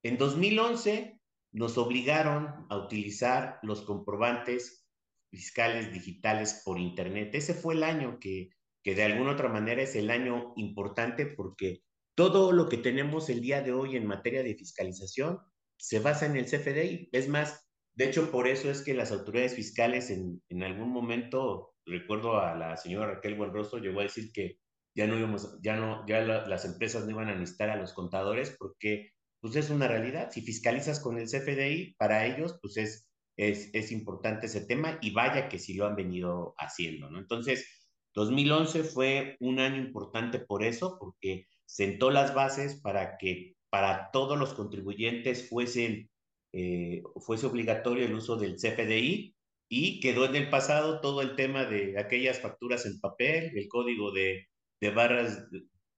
En 0.02 0.18
2011 0.18 1.17
nos 1.52 1.78
obligaron 1.78 2.66
a 2.68 2.76
utilizar 2.76 3.58
los 3.62 3.82
comprobantes 3.82 4.86
fiscales 5.30 5.92
digitales 5.92 6.62
por 6.64 6.78
Internet. 6.78 7.34
Ese 7.34 7.54
fue 7.54 7.74
el 7.74 7.82
año 7.82 8.18
que 8.20 8.50
que 8.82 8.94
de 8.94 9.04
alguna 9.04 9.32
otra 9.32 9.48
manera 9.48 9.82
es 9.82 9.96
el 9.96 10.10
año 10.10 10.52
importante 10.56 11.26
porque 11.26 11.82
todo 12.14 12.52
lo 12.52 12.68
que 12.68 12.78
tenemos 12.78 13.28
el 13.28 13.40
día 13.40 13.62
de 13.62 13.72
hoy 13.72 13.96
en 13.96 14.06
materia 14.06 14.42
de 14.42 14.54
fiscalización 14.54 15.40
se 15.76 16.00
basa 16.00 16.26
en 16.26 16.36
el 16.36 16.46
CFDI. 16.46 17.10
Es 17.12 17.28
más, 17.28 17.68
de 17.94 18.06
hecho, 18.06 18.30
por 18.30 18.48
eso 18.48 18.70
es 18.70 18.82
que 18.82 18.94
las 18.94 19.12
autoridades 19.12 19.54
fiscales 19.54 20.10
en, 20.10 20.62
algún 20.62 20.90
momento, 20.90 21.74
recuerdo 21.84 22.40
a 22.40 22.54
la 22.54 22.76
señora 22.76 23.14
Raquel 23.14 23.34
Buenroso, 23.34 23.78
llegó 23.78 24.00
a 24.00 24.04
decir 24.04 24.32
que 24.32 24.58
ya 24.96 25.06
no 25.06 25.16
íbamos, 25.16 25.60
ya 25.62 25.76
no, 25.76 26.04
ya 26.06 26.20
las 26.22 26.64
empresas 26.64 27.04
no 27.04 27.10
iban 27.10 27.28
a 27.28 27.34
necesitar 27.34 27.70
a 27.70 27.76
los 27.76 27.92
contadores 27.92 28.56
porque 28.58 29.12
pues 29.40 29.56
es 29.56 29.70
una 29.70 29.88
realidad. 29.88 30.30
Si 30.30 30.42
fiscalizas 30.42 31.00
con 31.00 31.18
el 31.18 31.26
CFDI, 31.26 31.94
para 31.98 32.26
ellos, 32.26 32.58
pues 32.60 32.76
es, 32.76 33.08
es, 33.36 33.70
es 33.72 33.92
importante 33.92 34.46
ese 34.46 34.62
tema 34.62 34.98
y 35.00 35.10
vaya 35.12 35.48
que 35.48 35.58
sí 35.58 35.74
lo 35.74 35.86
han 35.86 35.96
venido 35.96 36.54
haciendo, 36.58 37.10
¿no? 37.10 37.18
Entonces, 37.18 37.66
2011 38.14 38.84
fue 38.84 39.36
un 39.40 39.60
año 39.60 39.76
importante 39.76 40.40
por 40.40 40.64
eso, 40.64 40.98
porque 40.98 41.46
sentó 41.66 42.10
las 42.10 42.34
bases 42.34 42.80
para 42.80 43.16
que 43.18 43.54
para 43.70 44.10
todos 44.12 44.38
los 44.38 44.54
contribuyentes 44.54 45.48
fuesen 45.48 46.08
eh, 46.52 47.02
fuese 47.20 47.46
obligatorio 47.46 48.06
el 48.06 48.14
uso 48.14 48.36
del 48.36 48.56
CFDI 48.56 49.34
y 49.68 50.00
quedó 50.00 50.24
en 50.24 50.34
el 50.34 50.48
pasado 50.48 51.00
todo 51.00 51.20
el 51.20 51.36
tema 51.36 51.66
de 51.66 51.98
aquellas 51.98 52.40
facturas 52.40 52.86
en 52.86 53.00
papel, 53.00 53.52
el 53.54 53.68
código 53.68 54.12
de, 54.12 54.48
de 54.80 54.90
barras 54.90 55.46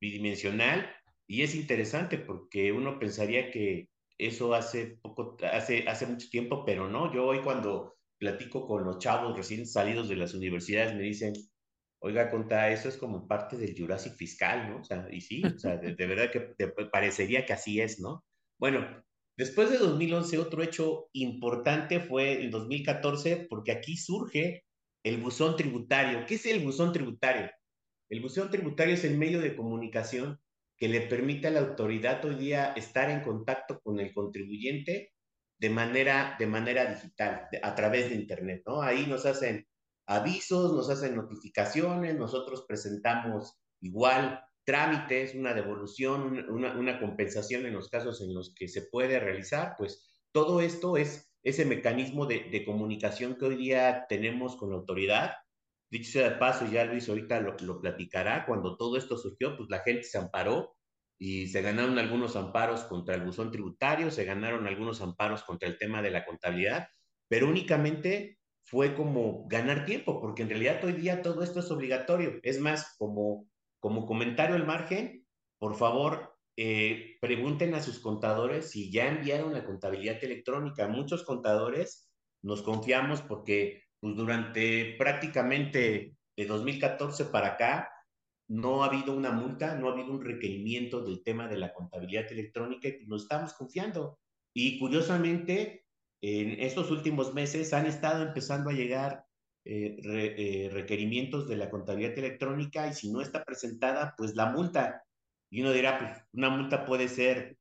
bidimensional, 0.00 0.92
y 1.30 1.42
es 1.42 1.54
interesante 1.54 2.18
porque 2.18 2.72
uno 2.72 2.98
pensaría 2.98 3.52
que 3.52 3.88
eso 4.18 4.52
hace 4.52 4.98
poco, 5.00 5.36
hace, 5.52 5.84
hace 5.86 6.06
mucho 6.06 6.28
tiempo, 6.28 6.64
pero 6.64 6.88
no, 6.88 7.14
yo 7.14 7.24
hoy 7.24 7.40
cuando 7.40 7.94
platico 8.18 8.66
con 8.66 8.84
los 8.84 8.98
chavos 8.98 9.36
recién 9.36 9.64
salidos 9.64 10.08
de 10.08 10.16
las 10.16 10.34
universidades 10.34 10.92
me 10.96 11.02
dicen, 11.02 11.32
oiga, 12.00 12.30
conta, 12.30 12.68
eso 12.70 12.88
es 12.88 12.96
como 12.96 13.28
parte 13.28 13.56
del 13.56 13.78
Jurassic 13.78 14.14
fiscal, 14.16 14.70
¿no? 14.70 14.80
O 14.80 14.84
sea, 14.84 15.06
y 15.08 15.20
sí, 15.20 15.40
o 15.44 15.56
sea, 15.56 15.76
de, 15.76 15.94
de 15.94 16.06
verdad 16.08 16.32
que 16.32 16.40
te 16.58 16.66
parecería 16.66 17.46
que 17.46 17.52
así 17.52 17.80
es, 17.80 18.00
¿no? 18.00 18.24
Bueno, 18.58 19.04
Después 19.36 19.70
de 19.70 19.78
2011, 19.78 20.36
otro 20.36 20.62
hecho 20.62 21.08
importante 21.14 21.98
fue 22.00 22.42
el 22.42 22.50
2014, 22.50 23.46
porque 23.48 23.72
aquí 23.72 23.96
surge 23.96 24.64
el 25.02 25.16
buzón 25.16 25.56
tributario. 25.56 26.26
¿Qué 26.26 26.34
es 26.34 26.44
el 26.44 26.62
buzón 26.62 26.92
tributario? 26.92 27.50
El 28.10 28.20
buzón 28.20 28.50
tributario 28.50 28.92
es 28.92 29.04
el 29.04 29.16
medio 29.16 29.40
de 29.40 29.56
comunicación 29.56 30.38
que 30.80 30.88
le 30.88 31.02
permite 31.02 31.48
a 31.48 31.50
la 31.50 31.60
autoridad 31.60 32.24
hoy 32.24 32.36
día 32.36 32.72
estar 32.74 33.10
en 33.10 33.20
contacto 33.20 33.80
con 33.80 34.00
el 34.00 34.14
contribuyente 34.14 35.12
de 35.58 35.68
manera, 35.68 36.36
de 36.38 36.46
manera 36.46 36.86
digital, 36.86 37.48
a 37.62 37.74
través 37.74 38.08
de 38.08 38.16
Internet, 38.16 38.62
¿no? 38.66 38.80
Ahí 38.80 39.06
nos 39.06 39.26
hacen 39.26 39.68
avisos, 40.06 40.72
nos 40.72 40.88
hacen 40.88 41.16
notificaciones, 41.16 42.16
nosotros 42.16 42.64
presentamos 42.66 43.60
igual 43.82 44.42
trámites, 44.64 45.34
una 45.34 45.52
devolución, 45.52 46.46
una, 46.48 46.74
una, 46.78 46.98
compensación 46.98 47.66
en 47.66 47.74
los 47.74 47.90
casos 47.90 48.22
en 48.22 48.32
los 48.32 48.54
que 48.54 48.66
se 48.66 48.82
puede 48.82 49.20
realizar, 49.20 49.74
pues 49.76 50.10
todo 50.32 50.62
esto 50.62 50.96
es 50.96 51.30
ese 51.42 51.66
mecanismo 51.66 52.24
de, 52.24 52.48
de 52.50 52.64
comunicación 52.64 53.36
que 53.36 53.44
hoy 53.44 53.56
día 53.56 54.06
tenemos 54.08 54.56
con 54.56 54.70
la 54.70 54.76
autoridad. 54.76 55.32
Dicho 55.90 56.12
sea 56.12 56.30
de 56.30 56.36
paso, 56.36 56.66
ya 56.70 56.84
Luis 56.84 57.08
ahorita 57.08 57.40
lo, 57.40 57.56
lo 57.60 57.80
platicará, 57.80 58.46
cuando 58.46 58.76
todo 58.76 58.96
esto 58.96 59.18
surgió, 59.18 59.56
pues 59.56 59.68
la 59.68 59.80
gente 59.80 60.04
se 60.04 60.18
amparó 60.18 60.76
y 61.18 61.48
se 61.48 61.62
ganaron 61.62 61.98
algunos 61.98 62.36
amparos 62.36 62.84
contra 62.84 63.14
el 63.16 63.22
buzón 63.22 63.50
tributario, 63.50 64.10
se 64.10 64.24
ganaron 64.24 64.66
algunos 64.66 65.00
amparos 65.00 65.42
contra 65.42 65.68
el 65.68 65.78
tema 65.78 66.00
de 66.00 66.10
la 66.10 66.24
contabilidad, 66.24 66.88
pero 67.28 67.48
únicamente 67.48 68.38
fue 68.62 68.94
como 68.94 69.46
ganar 69.48 69.84
tiempo, 69.84 70.20
porque 70.20 70.42
en 70.42 70.50
realidad 70.50 70.84
hoy 70.84 70.92
día 70.92 71.22
todo 71.22 71.42
esto 71.42 71.60
es 71.60 71.70
obligatorio. 71.70 72.38
Es 72.42 72.60
más, 72.60 72.94
como 72.96 73.50
como 73.80 74.06
comentario 74.06 74.54
al 74.54 74.66
margen, 74.66 75.26
por 75.58 75.74
favor, 75.74 76.36
eh, 76.56 77.16
pregunten 77.20 77.74
a 77.74 77.82
sus 77.82 77.98
contadores 77.98 78.70
si 78.70 78.92
ya 78.92 79.08
enviaron 79.08 79.52
la 79.54 79.64
contabilidad 79.64 80.22
electrónica. 80.22 80.86
Muchos 80.86 81.24
contadores 81.24 82.12
nos 82.42 82.62
confiamos 82.62 83.22
porque 83.22 83.82
pues, 84.00 84.16
durante 84.16 84.96
prácticamente 84.98 86.16
de 86.36 86.46
2014 86.46 87.26
para 87.26 87.48
acá 87.48 87.90
no 88.48 88.82
ha 88.82 88.86
habido 88.86 89.16
una 89.16 89.30
multa, 89.30 89.76
no 89.76 89.88
ha 89.88 89.92
habido 89.92 90.10
un 90.10 90.24
requerimiento 90.24 91.02
del 91.02 91.22
tema 91.22 91.46
de 91.46 91.58
la 91.58 91.72
contabilidad 91.72 92.30
electrónica 92.32 92.88
y 92.88 93.06
nos 93.06 93.22
estamos 93.22 93.52
confiando. 93.52 94.18
Y 94.52 94.78
curiosamente, 94.80 95.84
en 96.20 96.60
estos 96.60 96.90
últimos 96.90 97.32
meses 97.32 97.72
han 97.72 97.86
estado 97.86 98.24
empezando 98.24 98.70
a 98.70 98.72
llegar 98.72 99.24
eh, 99.64 99.96
eh, 100.02 100.70
requerimientos 100.72 101.46
de 101.46 101.56
la 101.56 101.70
contabilidad 101.70 102.18
electrónica 102.18 102.88
y 102.88 102.94
si 102.94 103.12
no 103.12 103.20
está 103.20 103.44
presentada, 103.44 104.14
pues 104.16 104.34
la 104.34 104.46
multa. 104.46 105.04
Y 105.48 105.60
uno 105.60 105.70
dirá, 105.70 105.98
pues 105.98 106.24
una 106.32 106.50
multa 106.50 106.84
puede 106.86 107.08
ser 107.08 107.56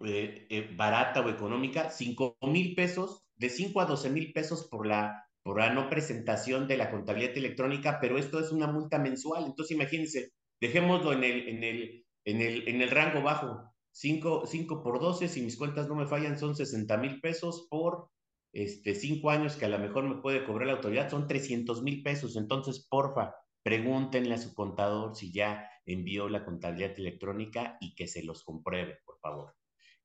eh, 0.00 0.74
barata 0.76 1.22
o 1.22 1.28
económica, 1.28 1.90
5 1.90 2.36
mil 2.42 2.76
pesos, 2.76 3.24
de 3.36 3.50
5 3.50 3.80
a 3.80 3.86
12 3.86 4.10
mil 4.10 4.32
pesos 4.32 4.68
por 4.68 4.86
la, 4.86 5.27
por 5.42 5.58
la 5.58 5.72
no 5.72 5.88
presentación 5.88 6.68
de 6.68 6.76
la 6.76 6.90
contabilidad 6.90 7.36
electrónica, 7.36 7.98
pero 8.00 8.18
esto 8.18 8.40
es 8.40 8.52
una 8.52 8.66
multa 8.66 8.98
mensual. 8.98 9.44
Entonces 9.46 9.76
imagínense, 9.76 10.32
dejémoslo 10.60 11.12
en 11.12 11.24
el, 11.24 11.48
en 11.48 11.64
el, 11.64 12.06
en 12.24 12.40
el, 12.40 12.68
en 12.68 12.82
el 12.82 12.90
rango 12.90 13.22
bajo. 13.22 13.72
5, 13.92 14.46
5 14.46 14.82
por 14.82 15.00
12, 15.00 15.28
si 15.28 15.42
mis 15.42 15.56
cuentas 15.56 15.88
no 15.88 15.94
me 15.94 16.06
fallan, 16.06 16.38
son 16.38 16.54
60 16.54 16.96
mil 16.98 17.20
pesos 17.20 17.66
por 17.68 18.10
este, 18.52 18.96
años 19.28 19.56
que 19.56 19.64
a 19.64 19.68
lo 19.68 19.78
mejor 19.78 20.04
me 20.04 20.20
puede 20.20 20.44
cobrar 20.44 20.68
la 20.68 20.74
autoridad, 20.74 21.10
son 21.10 21.26
300 21.26 21.82
mil 21.82 22.02
pesos. 22.02 22.36
Entonces, 22.36 22.86
porfa, 22.88 23.34
pregúntenle 23.62 24.34
a 24.34 24.38
su 24.38 24.54
contador 24.54 25.16
si 25.16 25.32
ya 25.32 25.68
envió 25.84 26.28
la 26.28 26.44
contabilidad 26.44 26.98
electrónica 26.98 27.76
y 27.80 27.94
que 27.94 28.06
se 28.06 28.22
los 28.22 28.44
compruebe, 28.44 28.98
por 29.04 29.18
favor. 29.20 29.54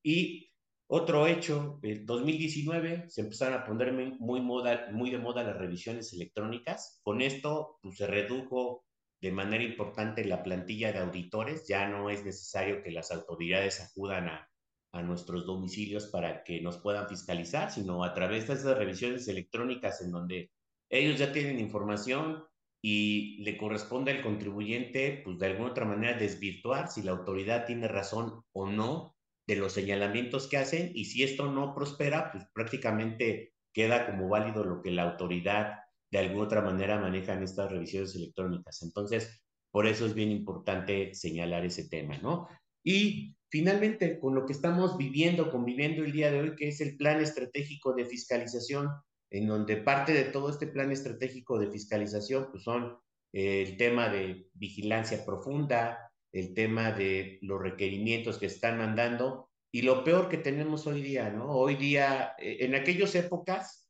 Y 0.01 0.52
otro 0.87 1.27
hecho, 1.27 1.79
el 1.81 2.05
2019 2.05 3.09
se 3.09 3.21
empezaron 3.21 3.59
a 3.59 3.65
poner 3.65 3.93
muy, 3.93 4.41
moda, 4.41 4.89
muy 4.91 5.09
de 5.09 5.17
moda 5.17 5.43
las 5.43 5.57
revisiones 5.57 6.13
electrónicas. 6.13 6.99
Con 7.03 7.21
esto 7.21 7.79
pues, 7.81 7.97
se 7.97 8.07
redujo 8.07 8.85
de 9.21 9.31
manera 9.31 9.63
importante 9.63 10.25
la 10.25 10.43
plantilla 10.43 10.91
de 10.91 10.99
auditores. 10.99 11.67
Ya 11.67 11.87
no 11.87 12.09
es 12.09 12.25
necesario 12.25 12.83
que 12.83 12.91
las 12.91 13.11
autoridades 13.11 13.81
acudan 13.81 14.27
a, 14.27 14.49
a 14.91 15.01
nuestros 15.01 15.45
domicilios 15.45 16.07
para 16.07 16.43
que 16.43 16.61
nos 16.61 16.77
puedan 16.77 17.07
fiscalizar, 17.07 17.71
sino 17.71 18.03
a 18.03 18.13
través 18.13 18.47
de 18.47 18.53
esas 18.53 18.77
revisiones 18.77 19.27
electrónicas 19.27 20.01
en 20.01 20.11
donde 20.11 20.51
ellos 20.89 21.17
ya 21.17 21.31
tienen 21.31 21.59
información 21.59 22.43
y 22.81 23.41
le 23.43 23.57
corresponde 23.57 24.11
al 24.11 24.21
contribuyente, 24.21 25.21
pues 25.23 25.39
de 25.39 25.47
alguna 25.47 25.71
otra 25.71 25.85
manera 25.85 26.17
desvirtuar 26.17 26.89
si 26.89 27.01
la 27.01 27.13
autoridad 27.13 27.65
tiene 27.65 27.87
razón 27.87 28.43
o 28.51 28.69
no 28.69 29.12
de 29.47 29.55
los 29.55 29.73
señalamientos 29.73 30.47
que 30.47 30.57
hacen 30.57 30.91
y 30.93 31.05
si 31.05 31.23
esto 31.23 31.51
no 31.51 31.75
prospera, 31.75 32.31
pues 32.31 32.45
prácticamente 32.53 33.53
queda 33.73 34.05
como 34.05 34.29
válido 34.29 34.63
lo 34.63 34.81
que 34.81 34.91
la 34.91 35.03
autoridad 35.03 35.79
de 36.11 36.19
alguna 36.19 36.45
otra 36.45 36.61
manera 36.61 36.99
maneja 36.99 37.33
en 37.33 37.43
estas 37.43 37.71
revisiones 37.71 38.15
electrónicas. 38.15 38.83
Entonces, 38.83 39.41
por 39.71 39.87
eso 39.87 40.05
es 40.05 40.13
bien 40.13 40.29
importante 40.29 41.13
señalar 41.15 41.65
ese 41.65 41.89
tema, 41.89 42.17
¿no? 42.19 42.47
Y 42.83 43.35
finalmente, 43.49 44.19
con 44.19 44.35
lo 44.35 44.45
que 44.45 44.53
estamos 44.53 44.97
viviendo, 44.97 45.49
conviviendo 45.49 46.03
el 46.03 46.11
día 46.11 46.31
de 46.31 46.41
hoy, 46.41 46.55
que 46.55 46.67
es 46.67 46.81
el 46.81 46.97
plan 46.97 47.19
estratégico 47.19 47.93
de 47.93 48.05
fiscalización, 48.05 48.89
en 49.31 49.47
donde 49.47 49.77
parte 49.77 50.13
de 50.13 50.25
todo 50.25 50.51
este 50.51 50.67
plan 50.67 50.91
estratégico 50.91 51.57
de 51.57 51.71
fiscalización, 51.71 52.49
pues 52.51 52.63
son 52.63 52.97
eh, 53.33 53.63
el 53.63 53.77
tema 53.77 54.09
de 54.09 54.47
vigilancia 54.53 55.25
profunda, 55.25 55.97
el 56.33 56.53
tema 56.53 56.91
de 56.91 57.39
los 57.41 57.61
requerimientos 57.61 58.37
que 58.37 58.47
están 58.47 58.79
mandando 58.79 59.49
y 59.71 59.83
lo 59.83 60.03
peor 60.03 60.29
que 60.29 60.37
tenemos 60.37 60.85
hoy 60.87 61.01
día, 61.01 61.29
¿no? 61.29 61.51
Hoy 61.51 61.75
día, 61.75 62.33
eh, 62.39 62.57
en 62.61 62.75
aquellas 62.75 63.15
épocas, 63.15 63.89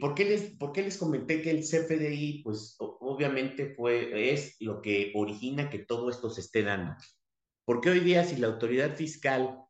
¿por, 0.00 0.14
qué 0.14 0.24
les, 0.24 0.42
¿por 0.56 0.72
qué 0.72 0.82
les 0.82 0.98
comenté 0.98 1.40
que 1.40 1.50
el 1.50 1.60
CFDI, 1.62 2.42
pues 2.42 2.76
obviamente 2.78 3.74
fue, 3.74 4.32
es 4.32 4.56
lo 4.60 4.82
que 4.82 5.12
origina 5.14 5.70
que 5.70 5.78
todo 5.80 6.10
esto 6.10 6.30
se 6.30 6.40
esté 6.40 6.62
dando? 6.62 6.94
Porque 7.64 7.90
hoy 7.90 8.00
día 8.00 8.24
si 8.24 8.36
la 8.36 8.48
autoridad 8.48 8.96
fiscal 8.96 9.60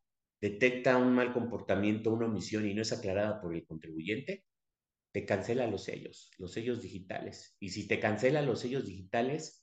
detecta 0.41 0.97
un 0.97 1.15
mal 1.15 1.35
comportamiento, 1.35 2.13
una 2.13 2.27
omisión 2.27 2.67
y 2.67 2.73
no 2.73 2.81
es 2.81 2.93
aclarada 2.93 3.41
por 3.41 3.55
el 3.55 3.67
contribuyente, 3.67 4.45
te 5.13 5.27
cancela 5.27 5.67
los 5.67 5.85
sellos, 5.85 6.31
los 6.39 6.53
sellos 6.53 6.81
digitales. 6.81 7.57
Y 7.61 7.71
si 7.71 7.87
te 7.87 8.01
cancela 8.01 8.43
los 8.43 8.61
sellos 8.61 8.87
digitales, 8.87 9.60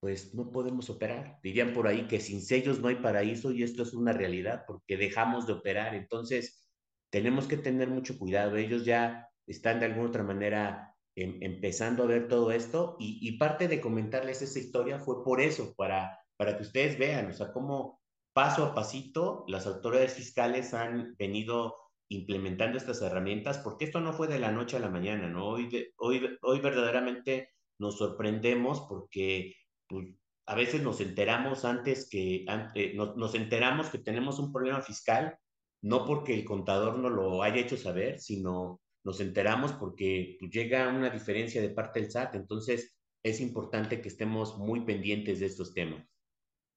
pues 0.00 0.34
no 0.34 0.50
podemos 0.50 0.90
operar. 0.90 1.38
Dirían 1.42 1.72
por 1.72 1.88
ahí 1.88 2.06
que 2.06 2.20
sin 2.20 2.42
sellos 2.42 2.80
no 2.80 2.88
hay 2.88 2.96
paraíso 2.96 3.52
y 3.52 3.62
esto 3.62 3.82
es 3.82 3.94
una 3.94 4.12
realidad 4.12 4.64
porque 4.66 4.96
dejamos 4.96 5.46
de 5.46 5.54
operar. 5.54 5.94
Entonces, 5.94 6.68
tenemos 7.10 7.46
que 7.46 7.56
tener 7.56 7.88
mucho 7.88 8.18
cuidado. 8.18 8.56
Ellos 8.56 8.84
ya 8.84 9.28
están 9.46 9.80
de 9.80 9.86
alguna 9.86 10.08
otra 10.08 10.22
manera 10.22 10.94
em, 11.14 11.38
empezando 11.42 12.02
a 12.04 12.06
ver 12.06 12.28
todo 12.28 12.52
esto 12.52 12.96
y, 12.98 13.18
y 13.22 13.38
parte 13.38 13.68
de 13.68 13.80
comentarles 13.80 14.42
esa 14.42 14.58
historia 14.58 14.98
fue 14.98 15.24
por 15.24 15.40
eso, 15.40 15.74
para 15.76 16.18
para 16.36 16.56
que 16.56 16.62
ustedes 16.62 16.98
vean, 16.98 17.30
o 17.30 17.32
sea, 17.32 17.52
cómo 17.52 18.00
paso 18.32 18.64
a 18.64 18.74
pasito 18.74 19.44
las 19.48 19.66
autoridades 19.66 20.14
fiscales 20.14 20.74
han 20.74 21.16
venido 21.18 21.76
implementando 22.08 22.78
estas 22.78 23.02
herramientas, 23.02 23.58
porque 23.58 23.86
esto 23.86 24.00
no 24.00 24.12
fue 24.12 24.28
de 24.28 24.38
la 24.38 24.52
noche 24.52 24.76
a 24.76 24.80
la 24.80 24.90
mañana, 24.90 25.28
¿no? 25.28 25.48
Hoy, 25.48 25.92
hoy, 25.96 26.38
hoy 26.42 26.60
verdaderamente 26.60 27.50
nos 27.78 27.98
sorprendemos 27.98 28.82
porque 28.88 29.54
pues, 29.88 30.08
a 30.46 30.54
veces 30.54 30.82
nos 30.82 31.00
enteramos 31.00 31.64
antes 31.64 32.08
que, 32.08 32.44
eh, 32.74 32.92
nos, 32.94 33.16
nos 33.16 33.34
enteramos 33.34 33.88
que 33.88 33.98
tenemos 33.98 34.38
un 34.38 34.52
problema 34.52 34.80
fiscal, 34.80 35.36
no 35.82 36.04
porque 36.04 36.34
el 36.34 36.44
contador 36.44 36.98
no 36.98 37.10
lo 37.10 37.42
haya 37.42 37.60
hecho 37.60 37.76
saber, 37.76 38.20
sino 38.20 38.80
nos 39.04 39.20
enteramos 39.20 39.72
porque 39.72 40.36
pues, 40.38 40.50
llega 40.50 40.88
una 40.88 41.10
diferencia 41.10 41.60
de 41.60 41.70
parte 41.70 42.00
del 42.00 42.10
SAT, 42.10 42.34
entonces 42.34 42.96
es 43.22 43.40
importante 43.40 44.00
que 44.00 44.08
estemos 44.08 44.58
muy 44.58 44.84
pendientes 44.84 45.40
de 45.40 45.46
estos 45.46 45.74
temas. 45.74 46.04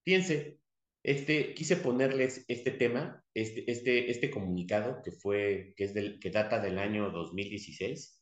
Fíjense, 0.05 0.59
este, 1.03 1.53
quise 1.53 1.77
ponerles 1.77 2.45
este 2.47 2.71
tema, 2.71 3.23
este, 3.33 3.69
este, 3.71 4.11
este 4.11 4.29
comunicado 4.29 5.01
que 5.03 5.11
fue, 5.11 5.73
que 5.75 5.85
es 5.85 5.93
del, 5.93 6.19
que 6.19 6.29
data 6.29 6.59
del 6.59 6.77
año 6.77 7.09
2016. 7.11 8.21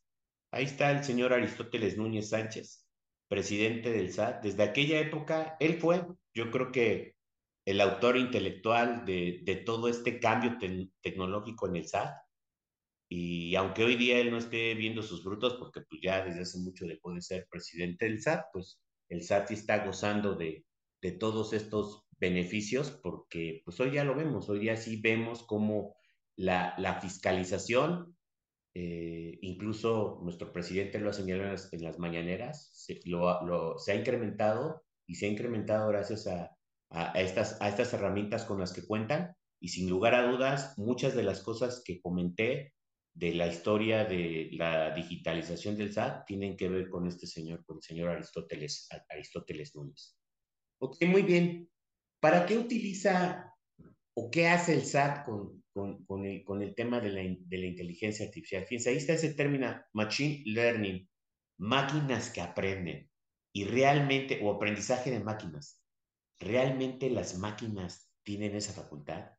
Ahí 0.51 0.65
está 0.65 0.91
el 0.91 1.03
señor 1.03 1.33
Aristóteles 1.33 1.97
Núñez 1.97 2.29
Sánchez, 2.29 2.86
presidente 3.27 3.91
del 3.91 4.11
SAT. 4.11 4.43
Desde 4.43 4.63
aquella 4.63 4.99
época, 4.99 5.57
él 5.59 5.79
fue, 5.79 6.05
yo 6.33 6.51
creo 6.51 6.71
que 6.71 7.15
el 7.65 7.81
autor 7.81 8.17
intelectual 8.17 9.05
de, 9.05 9.41
de 9.43 9.55
todo 9.57 9.89
este 9.89 10.19
cambio 10.19 10.57
tecnológico 11.01 11.67
en 11.67 11.75
el 11.77 11.87
SAT. 11.87 12.15
Y 13.09 13.55
aunque 13.55 13.83
hoy 13.85 13.95
día 13.95 14.19
él 14.19 14.31
no 14.31 14.37
esté 14.37 14.73
viendo 14.75 15.01
sus 15.01 15.23
frutos, 15.23 15.55
porque 15.55 15.81
pues 15.81 16.01
ya 16.01 16.25
desde 16.25 16.41
hace 16.41 16.59
mucho 16.59 16.85
dejó 16.85 17.13
de 17.13 17.21
ser 17.21 17.47
presidente 17.49 18.05
del 18.05 18.21
SAT, 18.21 18.45
pues 18.53 18.81
el 19.09 19.23
SAT 19.23 19.51
está 19.51 19.85
gozando 19.85 20.35
de, 20.35 20.65
de 21.01 21.11
todos 21.13 21.53
estos 21.53 22.05
beneficios, 22.19 22.91
porque 22.91 23.61
pues 23.63 23.79
hoy 23.79 23.91
ya 23.91 24.03
lo 24.03 24.15
vemos, 24.15 24.49
hoy 24.49 24.59
día 24.59 24.75
sí 24.75 24.99
vemos 25.01 25.43
cómo 25.43 25.95
la, 26.35 26.75
la 26.77 26.99
fiscalización, 26.99 28.16
eh, 28.79 29.39
incluso 29.41 30.19
nuestro 30.21 30.53
presidente 30.53 30.99
lo 30.99 31.09
ha 31.09 31.13
señalado 31.13 31.55
en 31.71 31.83
las, 31.83 31.97
mañaneras, 31.97 32.69
se, 32.75 33.01
ha 33.01 33.95
incrementado 33.95 34.83
y 35.07 35.15
se 35.15 35.25
ha 35.25 35.29
incrementado 35.29 35.89
gracias 35.89 36.27
a, 36.27 36.55
a, 36.91 37.19
estas, 37.19 37.59
a 37.59 37.69
estas 37.69 37.91
herramientas 37.93 38.45
con 38.45 38.59
las 38.59 38.73
que 38.73 38.85
cuentan 38.85 39.35
y 39.59 39.69
sin 39.69 39.89
lugar 39.89 40.13
a 40.13 40.31
dudas, 40.31 40.77
muchas 40.77 41.15
de 41.15 41.23
las 41.23 41.41
cosas 41.41 41.81
que 41.83 41.99
comenté 41.99 42.75
de 43.15 43.33
la 43.33 43.47
historia 43.47 44.05
de 44.05 44.49
la 44.51 44.93
digitalización 44.93 45.75
del 45.75 45.91
SAT 45.91 46.27
tienen 46.27 46.55
que 46.55 46.69
ver 46.69 46.87
con 46.87 47.07
este 47.07 47.25
señor, 47.25 47.65
con 47.65 47.77
el 47.77 47.81
señor 47.81 48.09
Aristóteles, 48.09 48.87
Aristóteles 49.09 49.75
Núñez. 49.75 50.15
Ok, 50.79 50.97
muy 51.07 51.23
bien. 51.23 51.67
¿Para 52.19 52.45
qué 52.45 52.59
utiliza 52.59 53.55
o 54.15 54.29
qué 54.29 54.47
hace 54.47 54.75
el 54.75 54.85
SAT 54.85 55.25
con, 55.25 55.63
con, 55.77 56.03
con, 56.05 56.25
el, 56.25 56.43
con 56.43 56.63
el, 56.63 56.73
tema 56.73 56.99
de 56.99 57.09
la, 57.09 57.21
de 57.21 57.57
la, 57.57 57.65
inteligencia 57.67 58.25
artificial? 58.25 58.65
Fíjense, 58.65 58.89
ahí 58.89 58.97
está 58.97 59.13
ese 59.13 59.35
término, 59.35 59.79
machine 59.93 60.41
learning, 60.45 61.07
máquinas 61.59 62.31
que 62.31 62.41
aprenden 62.41 63.11
y 63.53 63.65
realmente, 63.65 64.39
o 64.41 64.51
aprendizaje 64.51 65.11
de 65.11 65.19
máquinas. 65.19 65.83
¿Realmente 66.39 67.11
las 67.11 67.37
máquinas 67.37 68.11
tienen 68.23 68.55
esa 68.55 68.73
facultad? 68.73 69.31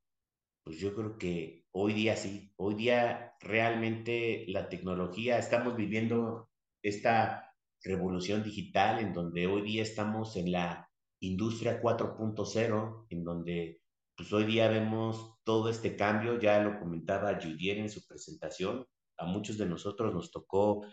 Pues 0.64 0.79
yo 0.79 0.94
creo 0.94 1.18
que 1.18 1.66
hoy 1.72 1.92
día 1.92 2.14
sí, 2.14 2.53
hoy 2.57 2.74
día 2.77 3.35
realmente 3.40 4.44
la 4.46 4.68
tecnología, 4.68 5.38
estamos 5.38 5.77
viviendo 5.77 6.51
esta 6.83 7.53
revolución 7.83 8.44
digital 8.44 9.01
en 9.01 9.12
donde 9.12 9.48
hoy 9.48 9.62
día 9.62 9.83
estamos 9.83 10.37
en 10.37 10.53
la 10.53 10.88
industria 11.20 11.83
4.0, 11.83 13.07
en 13.11 13.24
donde 13.24 13.81
pues 14.18 14.33
hoy 14.33 14.44
día 14.44 14.68
vemos 14.68 15.37
todo 15.44 15.70
este 15.70 15.94
cambio, 15.94 16.40
ya 16.40 16.61
lo 16.61 16.81
comentaba 16.81 17.38
Judier 17.40 17.78
en 17.78 17.88
su 17.88 18.04
presentación, 18.04 18.85
a 19.16 19.26
muchos 19.26 19.59
de 19.59 19.66
nosotros 19.66 20.12
nos 20.12 20.33
tocó 20.33 20.85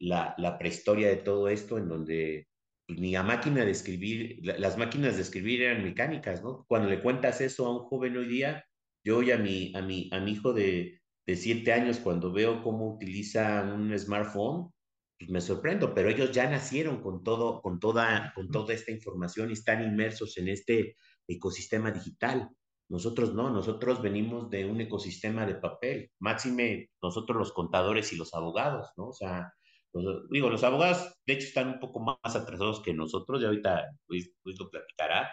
la, 0.00 0.36
la 0.38 0.56
prehistoria 0.58 1.08
de 1.08 1.16
todo 1.16 1.48
esto, 1.48 1.76
en 1.76 1.88
donde 1.88 2.48
pues, 2.86 3.00
ni 3.00 3.16
a 3.16 3.24
máquina 3.24 3.64
de 3.64 3.72
escribir, 3.72 4.38
las 4.42 4.78
máquinas 4.78 5.16
de 5.16 5.22
escribir 5.22 5.62
eran 5.62 5.82
mecánicas, 5.82 6.40
¿no? 6.40 6.64
Cuando 6.68 6.88
le 6.88 7.02
cuentas 7.02 7.40
eso 7.40 7.66
a 7.66 7.76
un 7.76 7.84
joven 7.88 8.16
hoy 8.16 8.28
día, 8.28 8.64
yo 9.04 9.18
hoy 9.18 9.32
a 9.32 9.38
mi, 9.38 9.72
a 9.74 9.82
mi, 9.82 10.08
a 10.12 10.20
mi 10.20 10.32
hijo 10.32 10.52
de, 10.52 11.00
de 11.26 11.36
siete 11.36 11.72
años, 11.72 11.98
cuando 11.98 12.32
veo 12.32 12.62
cómo 12.62 12.94
utiliza 12.94 13.64
un 13.64 13.98
smartphone, 13.98 14.70
pues 15.18 15.30
me 15.30 15.40
sorprendo, 15.40 15.94
pero 15.94 16.10
ellos 16.10 16.30
ya 16.30 16.48
nacieron 16.48 17.02
con 17.02 17.24
todo, 17.24 17.60
con 17.60 17.80
toda, 17.80 18.32
con 18.36 18.50
toda 18.50 18.72
esta 18.72 18.92
información 18.92 19.50
y 19.50 19.54
están 19.54 19.82
inmersos 19.82 20.38
en 20.38 20.48
este 20.48 20.96
ecosistema 21.26 21.90
digital. 21.90 22.48
Nosotros 22.88 23.34
no, 23.34 23.50
nosotros 23.50 24.00
venimos 24.00 24.48
de 24.50 24.64
un 24.64 24.80
ecosistema 24.80 25.44
de 25.46 25.56
papel, 25.56 26.10
máxime 26.20 26.90
nosotros 27.02 27.36
los 27.36 27.52
contadores 27.52 28.12
y 28.12 28.16
los 28.16 28.32
abogados, 28.34 28.90
¿no? 28.96 29.08
O 29.08 29.12
sea, 29.12 29.52
los, 29.92 30.28
digo, 30.30 30.48
los 30.50 30.64
abogados 30.64 31.14
de 31.26 31.34
hecho 31.34 31.46
están 31.46 31.68
un 31.68 31.80
poco 31.80 32.00
más 32.00 32.36
atrasados 32.36 32.80
que 32.82 32.94
nosotros, 32.94 33.42
y 33.42 33.44
ahorita 33.44 33.84
Luis, 34.08 34.32
lo 34.44 34.70
platicará, 34.70 35.30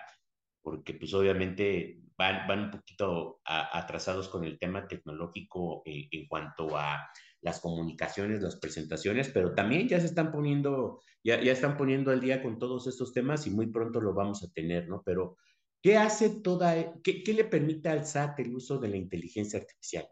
porque 0.62 0.94
pues 0.96 1.14
obviamente 1.14 2.02
van, 2.18 2.48
van 2.48 2.60
un 2.66 2.72
poquito 2.72 3.40
atrasados 3.46 4.28
con 4.30 4.44
el 4.44 4.58
tema 4.60 4.88
tecnológico 4.88 5.82
en, 5.86 6.08
en 6.12 6.28
cuanto 6.28 6.76
a 6.76 7.08
las 7.46 7.60
comunicaciones, 7.62 8.42
las 8.42 8.58
presentaciones, 8.58 9.30
pero 9.30 9.54
también 9.54 9.88
ya 9.88 10.00
se 10.00 10.08
están 10.08 10.32
poniendo, 10.32 11.00
ya, 11.24 11.42
ya 11.42 11.52
están 11.52 11.78
poniendo 11.78 12.12
al 12.12 12.20
día 12.20 12.42
con 12.42 12.58
todos 12.58 12.88
estos 12.88 13.14
temas 13.14 13.46
y 13.46 13.52
muy 13.52 13.68
pronto 13.68 14.02
lo 14.02 14.16
vamos 14.16 14.44
a 14.44 14.52
tener, 14.52 14.90
¿no? 14.90 15.04
Pero, 15.06 15.38
¿qué 15.86 15.98
hace 15.98 16.42
toda, 16.42 17.00
qué, 17.04 17.22
qué 17.22 17.34
le 17.36 17.46
permite 17.46 17.90
al 17.90 18.08
SAT 18.08 18.40
el 18.40 18.56
uso 18.56 18.80
de 18.80 18.88
la 18.88 18.98
inteligencia 18.98 19.60
artificial? 19.60 20.08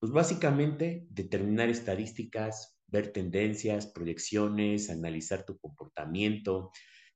Pues 0.00 0.10
básicamente 0.10 1.06
determinar 1.10 1.68
estadísticas, 1.68 2.80
ver 2.88 3.12
tendencias, 3.12 3.86
proyecciones, 3.86 4.90
analizar 4.90 5.44
tu 5.44 5.56
comportamiento, 5.58 6.72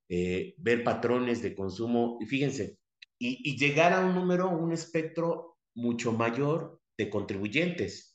eh, 0.09 0.55
ver 0.59 0.85
patrones 0.85 1.43
de 1.43 1.57
consumo, 1.57 2.19
y 2.21 2.27
fíjense, 2.27 2.79
y, 3.19 3.51
y 3.51 3.59
llegar 3.59 3.93
a 3.93 4.07
un 4.07 4.15
número, 4.15 4.49
un 4.51 4.73
espectro 4.73 5.59
mucho 5.75 6.13
mayor 6.13 6.81
de 6.97 7.11
contribuyentes 7.11 8.11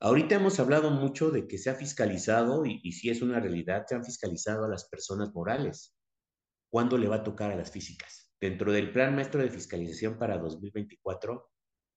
Ahorita 0.00 0.36
hemos 0.36 0.58
hablado 0.58 0.90
mucho 0.90 1.30
de 1.30 1.46
que 1.46 1.58
se 1.58 1.70
ha 1.70 1.74
fiscalizado, 1.76 2.64
y, 2.66 2.80
y 2.82 2.92
si 2.92 3.10
es 3.10 3.22
una 3.22 3.38
realidad, 3.38 3.84
se 3.86 3.94
han 3.94 4.04
fiscalizado 4.04 4.64
a 4.64 4.68
las 4.68 4.88
personas 4.88 5.32
morales. 5.34 5.94
¿Cuándo 6.72 6.98
le 6.98 7.08
va 7.08 7.16
a 7.16 7.22
tocar 7.22 7.52
a 7.52 7.56
las 7.56 7.70
físicas? 7.70 8.31
Dentro 8.42 8.72
del 8.72 8.90
Plan 8.90 9.14
Maestro 9.14 9.40
de 9.40 9.50
Fiscalización 9.50 10.18
para 10.18 10.36
2024 10.36 11.48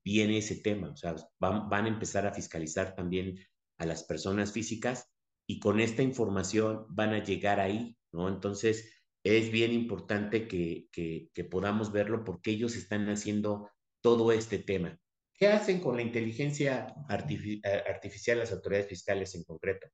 viene 0.06 0.38
ese 0.38 0.58
tema, 0.58 0.92
o 0.92 0.96
sea, 0.96 1.16
van, 1.40 1.68
van 1.70 1.86
a 1.86 1.88
empezar 1.88 2.28
a 2.28 2.34
fiscalizar 2.36 2.94
también 2.94 3.40
a 3.80 3.88
las 3.88 4.04
personas 4.04 4.52
físicas 4.52 5.12
y 5.48 5.60
con 5.60 5.80
esta 5.80 6.04
información 6.04 6.86
van 6.90 7.16
a 7.16 7.24
llegar 7.24 7.60
ahí, 7.60 7.98
¿no? 8.12 8.30
Entonces, 8.30 8.94
es 9.24 9.52
bien 9.52 9.72
importante 9.72 10.48
que, 10.48 10.88
que, 10.92 11.32
que 11.34 11.44
podamos 11.46 11.92
verlo 11.92 12.24
porque 12.24 12.52
ellos 12.52 12.76
están 12.76 13.10
haciendo 13.10 13.72
todo 14.04 14.32
este 14.32 14.60
tema. 14.60 15.00
¿Qué 15.34 15.48
hacen 15.48 15.80
con 15.80 15.96
la 15.96 16.04
inteligencia 16.04 16.94
eh, 17.10 17.84
artificial 17.88 18.38
las 18.38 18.52
autoridades 18.52 18.88
fiscales 18.88 19.34
en 19.34 19.46
concreto? 19.46 19.88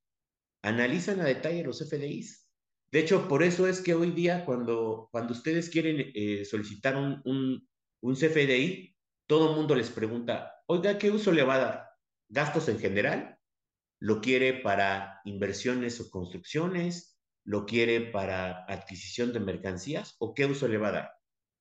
Analizan 0.63 1.21
a 1.21 1.25
detalle 1.25 1.63
los 1.63 1.79
FDIs. 1.79 2.40
De 2.91 2.99
hecho, 2.99 3.27
por 3.27 3.41
eso 3.41 3.67
es 3.67 3.82
que 3.82 3.93
hoy 3.93 4.12
día 4.12 4.45
cuando, 4.45 5.08
cuando 5.12 5.34
ustedes 5.34 5.69
quieren 5.69 6.12
eh, 6.13 6.43
solicitar 6.45 6.97
un, 6.97 7.21
un, 7.25 7.67
un 8.01 8.15
CFDI, 8.15 8.95
todo 9.27 9.51
el 9.51 9.56
mundo 9.56 9.75
les 9.75 9.89
pregunta, 9.89 10.56
oiga, 10.67 10.97
¿qué 10.97 11.10
uso 11.10 11.32
le 11.32 11.43
va 11.43 11.56
a 11.56 11.60
dar? 11.60 11.89
¿Gastos 12.27 12.67
en 12.67 12.80
general? 12.80 13.38
¿Lo 13.99 14.19
quiere 14.19 14.54
para 14.56 15.21
inversiones 15.25 16.01
o 16.01 16.10
construcciones? 16.10 17.17
¿Lo 17.45 17.65
quiere 17.65 18.01
para 18.01 18.65
adquisición 18.65 19.32
de 19.32 19.39
mercancías? 19.39 20.15
¿O 20.19 20.34
qué 20.34 20.45
uso 20.45 20.67
le 20.67 20.77
va 20.77 20.89
a 20.89 20.91
dar? 20.91 21.12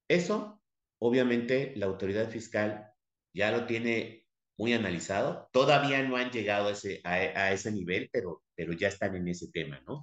Eso, 0.09 0.61
obviamente, 0.99 1.75
la 1.77 1.87
autoridad 1.87 2.29
fiscal 2.31 2.93
ya 3.33 3.53
lo 3.53 3.67
tiene 3.67 4.27
muy 4.59 4.73
analizado. 4.73 5.49
Todavía 5.53 6.03
no 6.03 6.17
han 6.17 6.31
llegado 6.31 6.69
a 6.69 6.73
ese, 6.73 7.01
a, 7.05 7.53
ese 7.53 7.71
nivel, 7.73 8.11
pero, 8.13 8.43
pero 8.55 8.73
ya 8.73 8.89
están 8.89 9.15
en 9.15 9.29
ese 9.29 9.51
tema, 9.53 9.81
¿no? 9.87 10.03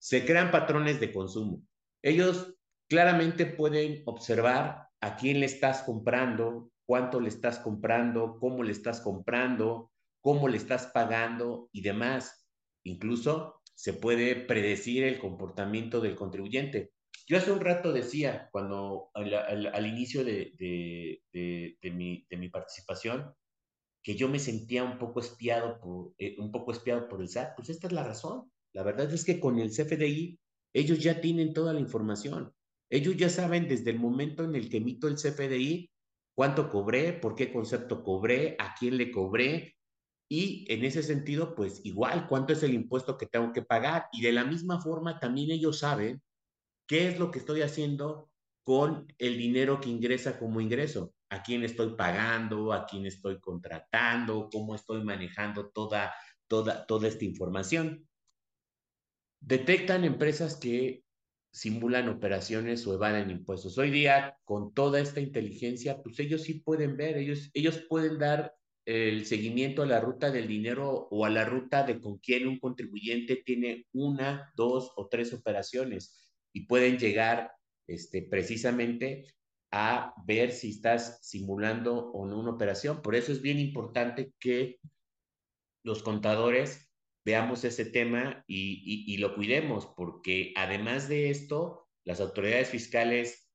Se 0.00 0.24
crean 0.24 0.50
patrones 0.50 0.98
de 0.98 1.12
consumo. 1.12 1.62
Ellos 2.02 2.54
claramente 2.88 3.46
pueden 3.46 4.02
observar 4.06 4.88
a 5.00 5.16
quién 5.16 5.40
le 5.40 5.46
estás 5.46 5.82
comprando, 5.82 6.72
cuánto 6.86 7.20
le 7.20 7.28
estás 7.28 7.58
comprando, 7.58 8.38
cómo 8.40 8.62
le 8.62 8.72
estás 8.72 9.00
comprando, 9.00 9.92
cómo 10.20 10.48
le 10.48 10.56
estás 10.56 10.86
pagando 10.86 11.68
y 11.72 11.82
demás. 11.82 12.48
Incluso 12.84 13.60
se 13.74 13.92
puede 13.92 14.34
predecir 14.36 15.04
el 15.04 15.18
comportamiento 15.18 16.00
del 16.00 16.16
contribuyente. 16.16 16.92
Yo 17.28 17.38
hace 17.38 17.52
un 17.52 17.60
rato 17.60 17.92
decía, 17.92 18.48
cuando 18.50 19.10
al, 19.14 19.86
inicio 19.86 20.24
de 20.24 21.22
mi 21.32 22.48
participación, 22.50 23.32
que 24.02 24.14
yo 24.16 24.28
me 24.28 24.38
sentía 24.38 24.84
un 24.84 24.98
poco 24.98 25.20
espiado 25.20 25.78
por, 25.78 26.14
eh, 26.18 26.36
un 26.38 26.50
poco 26.50 26.72
espiado 26.72 27.08
por 27.08 27.20
el 27.20 27.28
SAT, 27.28 27.54
pues 27.56 27.68
esta 27.68 27.86
es 27.86 27.92
la 27.92 28.04
razón. 28.04 28.50
La 28.74 28.82
verdad 28.82 29.12
es 29.12 29.24
que 29.24 29.40
con 29.40 29.58
el 29.58 29.70
CFDI 29.70 30.38
ellos 30.72 30.98
ya 31.00 31.20
tienen 31.20 31.52
toda 31.52 31.72
la 31.72 31.80
información. 31.80 32.52
Ellos 32.90 33.16
ya 33.16 33.28
saben 33.28 33.68
desde 33.68 33.90
el 33.90 33.98
momento 33.98 34.44
en 34.44 34.54
el 34.54 34.68
que 34.68 34.78
emito 34.78 35.08
el 35.08 35.16
CFDI 35.16 35.90
cuánto 36.34 36.68
cobré, 36.68 37.12
por 37.12 37.34
qué 37.34 37.52
concepto 37.52 38.02
cobré, 38.02 38.56
a 38.58 38.74
quién 38.78 38.96
le 38.96 39.10
cobré 39.10 39.76
y 40.28 40.64
en 40.72 40.84
ese 40.84 41.02
sentido, 41.02 41.54
pues 41.56 41.80
igual 41.84 42.28
cuánto 42.28 42.52
es 42.52 42.62
el 42.62 42.74
impuesto 42.74 43.18
que 43.18 43.26
tengo 43.26 43.52
que 43.52 43.62
pagar. 43.62 44.06
Y 44.12 44.22
de 44.22 44.32
la 44.32 44.44
misma 44.44 44.80
forma 44.80 45.18
también 45.18 45.50
ellos 45.50 45.80
saben 45.80 46.22
¿Qué 46.90 47.06
es 47.06 47.20
lo 47.20 47.30
que 47.30 47.38
estoy 47.38 47.62
haciendo 47.62 48.32
con 48.64 49.06
el 49.16 49.38
dinero 49.38 49.80
que 49.80 49.88
ingresa 49.88 50.40
como 50.40 50.60
ingreso? 50.60 51.14
¿A 51.28 51.40
quién 51.40 51.62
estoy 51.62 51.94
pagando? 51.94 52.72
¿A 52.72 52.84
quién 52.84 53.06
estoy 53.06 53.38
contratando? 53.38 54.48
¿Cómo 54.50 54.74
estoy 54.74 55.04
manejando 55.04 55.70
toda, 55.70 56.12
toda, 56.48 56.84
toda 56.86 57.06
esta 57.06 57.24
información? 57.24 58.08
Detectan 59.40 60.04
empresas 60.04 60.56
que 60.56 61.02
simulan 61.52 62.08
operaciones 62.08 62.86
o 62.86 62.94
evaden 62.94 63.30
impuestos. 63.30 63.76
Hoy 63.78 63.90
día, 63.90 64.38
con 64.44 64.72
toda 64.72 65.00
esta 65.00 65.20
inteligencia, 65.20 66.02
pues 66.02 66.18
ellos 66.20 66.42
sí 66.42 66.60
pueden 66.60 66.96
ver, 66.96 67.16
ellos, 67.16 67.50
ellos 67.54 67.84
pueden 67.88 68.18
dar 68.18 68.54
el 68.84 69.26
seguimiento 69.26 69.82
a 69.82 69.86
la 69.86 70.00
ruta 70.00 70.30
del 70.30 70.46
dinero 70.46 71.08
o 71.10 71.24
a 71.24 71.30
la 71.30 71.44
ruta 71.44 71.84
de 71.84 72.00
con 72.00 72.18
quién 72.18 72.46
un 72.46 72.58
contribuyente 72.58 73.36
tiene 73.44 73.86
una, 73.92 74.52
dos 74.56 74.92
o 74.96 75.08
tres 75.08 75.32
operaciones 75.32 76.32
y 76.52 76.66
pueden 76.66 76.98
llegar 76.98 77.52
este, 77.86 78.22
precisamente 78.22 79.34
a 79.72 80.14
ver 80.26 80.52
si 80.52 80.70
estás 80.70 81.18
simulando 81.22 82.10
o 82.10 82.26
no 82.26 82.40
una 82.40 82.50
operación. 82.52 83.02
Por 83.02 83.14
eso 83.14 83.32
es 83.32 83.42
bien 83.42 83.58
importante 83.58 84.32
que 84.38 84.80
los 85.82 86.02
contadores 86.02 86.89
veamos 87.24 87.64
ese 87.64 87.84
tema 87.84 88.44
y, 88.46 89.16
lo 89.18 89.34
cuidemos, 89.34 89.86
porque 89.96 90.52
además 90.56 91.08
de 91.08 91.30
esto, 91.30 91.86
las 92.04 92.20
autoridades 92.20 92.68
fiscales 92.68 93.50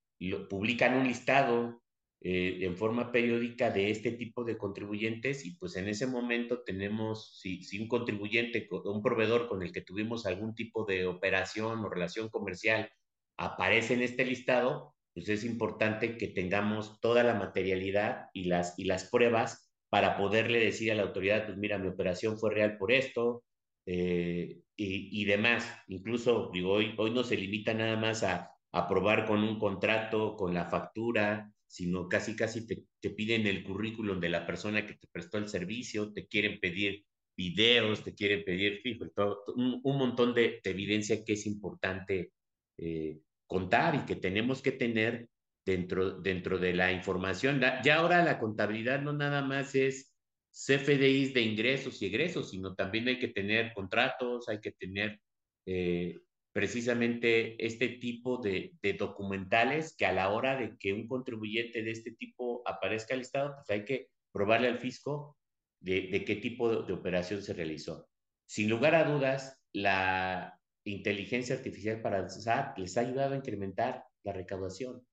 publican 0.50 0.96
un 0.96 1.08
listado 1.08 1.82
eh, 2.22 2.60
en 2.62 2.78
forma 2.78 3.12
periódica 3.12 3.70
de 3.70 3.92
este 3.92 4.12
tipo 4.12 4.44
de 4.44 4.58
contribuyentes 4.58 5.46
y 5.46 5.58
pues 5.58 5.76
en 5.76 5.88
ese 5.88 6.08
momento 6.08 6.64
tenemos, 6.64 7.40
si, 7.40 7.64
si 7.64 7.80
un 7.80 7.88
contribuyente, 7.88 8.68
un 8.72 9.02
proveedor 9.02 9.48
con 9.48 9.62
el 9.62 9.72
que 9.72 9.82
tuvimos 9.82 10.26
algún 10.26 10.56
tipo 10.56 10.86
de 10.86 11.06
operación 11.06 11.80
o 11.80 11.90
relación 11.90 12.30
comercial 12.30 12.90
aparece 13.38 13.94
en 13.96 14.02
este 14.02 14.26
listado, 14.26 14.96
pues 15.14 15.30
es 15.30 15.44
importante 15.44 16.18
que 16.18 16.28
tengamos 16.28 17.00
toda 17.00 17.24
la 17.24 17.36
materialidad 17.36 18.30
y 18.34 18.46
las, 18.46 18.78
y 18.80 18.86
las 18.86 19.10
pruebas 19.10 19.72
para 19.90 20.18
poderle 20.18 20.60
decir 20.60 20.92
a 20.92 20.96
la 20.96 21.04
autoridad, 21.04 21.46
pues 21.46 21.58
mira, 21.58 21.78
mi 21.78 21.88
operación 21.88 22.38
fue 22.38 22.54
real 22.54 22.78
por 22.78 22.92
esto 22.92 23.44
eh, 23.86 24.62
y, 24.76 25.22
y, 25.22 25.26
demás. 25.26 25.68
Incluso, 25.88 26.50
digo, 26.54 26.74
hoy, 26.74 26.94
hoy 26.98 27.12
no 27.12 27.24
se 27.24 27.38
limita 27.38 27.74
nada 27.74 27.96
más 27.98 28.24
a 28.24 28.52
aprobar 28.72 29.26
con 29.26 29.44
un 29.44 29.58
contrato, 29.60 30.36
con 30.36 30.54
la 30.54 30.66
factura, 30.66 31.52
sino 31.68 32.08
casi, 32.10 32.36
casi 32.36 32.68
te, 32.68 32.84
te 33.00 33.10
piden 33.10 33.48
el 33.48 33.64
currículum 33.64 34.20
de 34.20 34.30
la 34.30 34.46
persona 34.46 34.86
que 34.86 34.96
te 34.96 35.08
prestó 35.12 35.38
el 35.38 35.48
servicio, 35.48 36.14
te 36.14 36.28
quieren 36.28 36.60
pedir 36.60 37.06
videos, 37.38 38.04
te 38.04 38.14
quieren 38.14 38.44
pedir 38.44 38.82
fijo, 38.82 39.10
todo, 39.10 39.44
un, 39.56 39.82
un, 39.84 39.98
montón 39.98 40.34
de, 40.34 40.62
de, 40.64 40.72
evidencia 40.72 41.24
que 41.24 41.34
es 41.34 41.46
importante 41.46 42.32
eh, 42.78 43.20
contar 43.46 43.96
y 43.96 44.06
que 44.06 44.16
tenemos 44.16 44.62
que 44.62 44.72
tener 44.72 45.30
dentro, 45.66 46.20
dentro 46.22 46.58
de 46.60 46.74
la 46.74 46.92
información. 46.92 47.62
Ya 47.84 47.96
ahora 47.96 48.24
la 48.24 48.40
contabilidad 48.40 49.02
no 49.02 49.14
nada 49.14 49.42
más 49.42 49.76
es 49.76 50.15
CFDIs 50.56 51.34
de 51.34 51.42
ingresos 51.42 52.02
y 52.02 52.06
egresos, 52.06 52.50
sino 52.50 52.76
también 52.76 53.08
hay 53.08 53.20
que 53.20 53.28
tener 53.28 53.74
contratos, 53.74 54.48
hay 54.48 54.62
que 54.62 54.72
tener 54.72 55.20
eh, 55.66 56.20
precisamente 56.54 57.64
este 57.64 57.90
tipo 57.90 58.38
de, 58.38 58.74
de, 58.82 58.94
documentales 58.94 59.96
que 59.98 60.06
a 60.06 60.14
la 60.14 60.30
hora 60.30 60.56
de 60.56 60.78
que 60.78 60.94
un 60.94 61.08
contribuyente 61.08 61.84
de 61.84 61.92
este 61.92 62.12
tipo 62.12 62.62
aparezca 62.66 63.16
listado, 63.16 63.56
pues 63.56 63.70
hay 63.70 63.84
que 63.84 64.08
probarle 64.32 64.70
al 64.70 64.80
fisco 64.80 65.38
de, 65.82 66.08
de 66.08 66.24
qué 66.24 66.38
tipo 66.38 66.70
de, 66.70 66.88
de 66.88 66.94
operación 66.94 67.42
se 67.42 67.54
realizó. 67.54 68.08
Sin 68.48 68.70
lugar 68.70 68.96
a 68.96 69.04
dudas, 69.04 69.60
la 69.74 70.58
inteligencia 70.86 71.56
artificial 71.56 72.02
para 72.02 72.20
el 72.20 72.30
SAT 72.30 72.78
les 72.78 72.96
ha 72.96 73.02
ayudado 73.02 73.34
a 73.34 73.38
incrementar 73.38 74.06
la 74.24 74.32
recaudación 74.32 75.06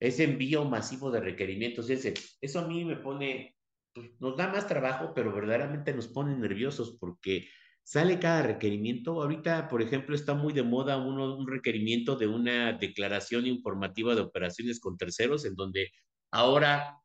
ese 0.00 0.24
envío 0.24 0.64
masivo 0.64 1.10
de 1.10 1.20
requerimientos, 1.20 1.90
ese, 1.90 2.14
eso 2.40 2.60
a 2.60 2.66
mí 2.66 2.84
me 2.84 2.96
pone, 2.96 3.54
pues, 3.94 4.10
nos 4.20 4.36
da 4.36 4.48
más 4.48 4.66
trabajo, 4.66 5.12
pero 5.14 5.32
verdaderamente 5.32 5.92
nos 5.94 6.08
pone 6.08 6.36
nerviosos 6.36 6.96
porque 6.98 7.48
sale 7.82 8.18
cada 8.18 8.42
requerimiento. 8.42 9.22
Ahorita, 9.22 9.68
por 9.68 9.82
ejemplo, 9.82 10.14
está 10.14 10.34
muy 10.34 10.52
de 10.52 10.62
moda 10.62 10.96
uno, 10.98 11.36
un 11.36 11.48
requerimiento 11.48 12.16
de 12.16 12.26
una 12.26 12.72
declaración 12.74 13.46
informativa 13.46 14.14
de 14.14 14.22
operaciones 14.22 14.80
con 14.80 14.96
terceros, 14.96 15.44
en 15.44 15.54
donde 15.54 15.90
ahora 16.30 17.00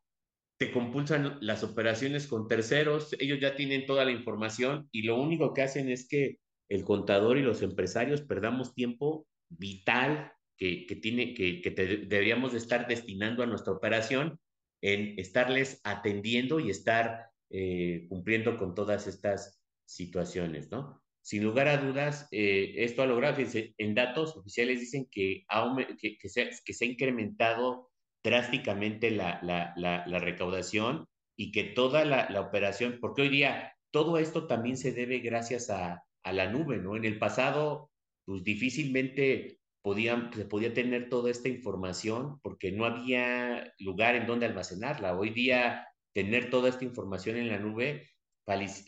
te 0.58 0.72
compulsan 0.72 1.38
las 1.40 1.62
operaciones 1.62 2.26
con 2.26 2.48
terceros, 2.48 3.14
ellos 3.18 3.38
ya 3.40 3.56
tienen 3.56 3.84
toda 3.84 4.04
la 4.04 4.10
información 4.10 4.88
y 4.90 5.02
lo 5.02 5.20
único 5.20 5.52
que 5.52 5.62
hacen 5.62 5.90
es 5.90 6.08
que 6.08 6.38
el 6.68 6.84
contador 6.84 7.36
y 7.36 7.42
los 7.42 7.62
empresarios 7.62 8.22
perdamos 8.22 8.74
tiempo 8.74 9.26
vital 9.48 10.32
que, 10.56 10.86
que 10.86 10.96
tiene, 10.96 11.34
que, 11.34 11.60
que 11.60 11.70
te, 11.70 11.86
deberíamos 11.98 12.54
estar 12.54 12.88
destinando 12.88 13.42
a 13.42 13.46
nuestra 13.46 13.72
operación 13.72 14.40
en 14.86 15.18
estarles 15.18 15.80
atendiendo 15.82 16.60
y 16.60 16.70
estar 16.70 17.30
eh, 17.50 18.06
cumpliendo 18.08 18.56
con 18.56 18.76
todas 18.76 19.08
estas 19.08 19.60
situaciones, 19.84 20.70
¿no? 20.70 21.02
Sin 21.22 21.42
lugar 21.42 21.66
a 21.66 21.78
dudas, 21.78 22.28
eh, 22.30 22.72
esto 22.76 23.02
ha 23.02 23.06
logrado, 23.06 23.42
en 23.42 23.94
datos 23.96 24.36
oficiales 24.36 24.78
dicen 24.78 25.08
que, 25.10 25.44
que, 25.98 26.28
se, 26.28 26.42
ha 26.42 26.84
incrementado 26.84 27.90
drásticamente 28.22 29.10
la, 29.10 29.40
la, 29.42 29.74
la, 29.76 30.18
recaudación 30.20 31.08
y 31.36 31.50
que 31.50 31.64
toda 31.64 32.04
la, 32.04 32.30
la, 32.30 32.40
operación, 32.40 32.98
porque 33.00 33.22
hoy 33.22 33.28
día 33.30 33.72
todo 33.90 34.18
esto 34.18 34.46
también 34.46 34.76
se 34.76 34.92
debe 34.92 35.18
gracias 35.18 35.68
a, 35.68 36.04
a 36.22 36.32
la 36.32 36.48
nube, 36.48 36.76
¿no? 36.76 36.94
En 36.94 37.04
el 37.04 37.18
pasado, 37.18 37.90
pues 38.24 38.44
difícilmente 38.44 39.58
podían, 39.86 40.32
se 40.32 40.44
podía 40.46 40.74
tener 40.74 41.08
toda 41.08 41.30
esta 41.30 41.48
información 41.48 42.40
porque 42.42 42.72
no 42.72 42.86
había 42.86 43.72
lugar 43.78 44.16
en 44.16 44.26
donde 44.26 44.44
almacenarla. 44.46 45.16
Hoy 45.16 45.30
día, 45.30 45.86
tener 46.12 46.50
toda 46.50 46.70
esta 46.70 46.84
información 46.84 47.36
en 47.36 47.46
la 47.46 47.60
nube 47.60 48.10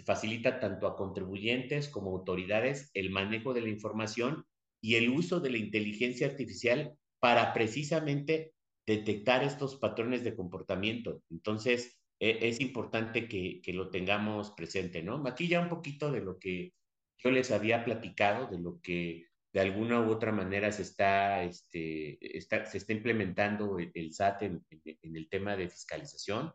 facilita 0.04 0.58
tanto 0.58 0.88
a 0.88 0.96
contribuyentes 0.96 1.88
como 1.88 2.10
autoridades 2.10 2.90
el 2.94 3.10
manejo 3.10 3.54
de 3.54 3.60
la 3.60 3.68
información 3.68 4.44
y 4.82 4.96
el 4.96 5.10
uso 5.10 5.38
de 5.38 5.50
la 5.50 5.58
inteligencia 5.58 6.26
artificial 6.26 6.98
para 7.20 7.52
precisamente 7.52 8.54
detectar 8.84 9.44
estos 9.44 9.76
patrones 9.76 10.24
de 10.24 10.34
comportamiento. 10.34 11.22
Entonces, 11.30 12.00
e 12.18 12.48
es 12.48 12.60
importante 12.60 13.28
que, 13.28 13.60
que, 13.62 13.72
lo 13.72 13.90
tengamos 13.90 14.50
presente, 14.50 15.04
¿no? 15.04 15.22
Aquí 15.28 15.46
ya 15.46 15.60
un 15.60 15.68
poquito 15.68 16.10
de 16.10 16.22
lo 16.22 16.40
que 16.40 16.72
yo 17.18 17.30
les 17.30 17.52
había 17.52 17.84
platicado, 17.84 18.48
de 18.48 18.58
lo 18.58 18.80
que 18.80 19.27
de 19.52 19.60
alguna 19.60 20.00
u 20.00 20.10
otra 20.10 20.32
manera 20.32 20.70
se 20.72 20.82
está, 20.82 21.42
este, 21.42 22.18
está, 22.36 22.66
se 22.66 22.78
está 22.78 22.92
implementando 22.92 23.78
el, 23.78 23.90
el 23.94 24.12
SAT 24.12 24.42
en, 24.42 24.64
el 25.02 25.28
tema 25.28 25.56
de 25.56 25.68
fiscalización, 25.68 26.52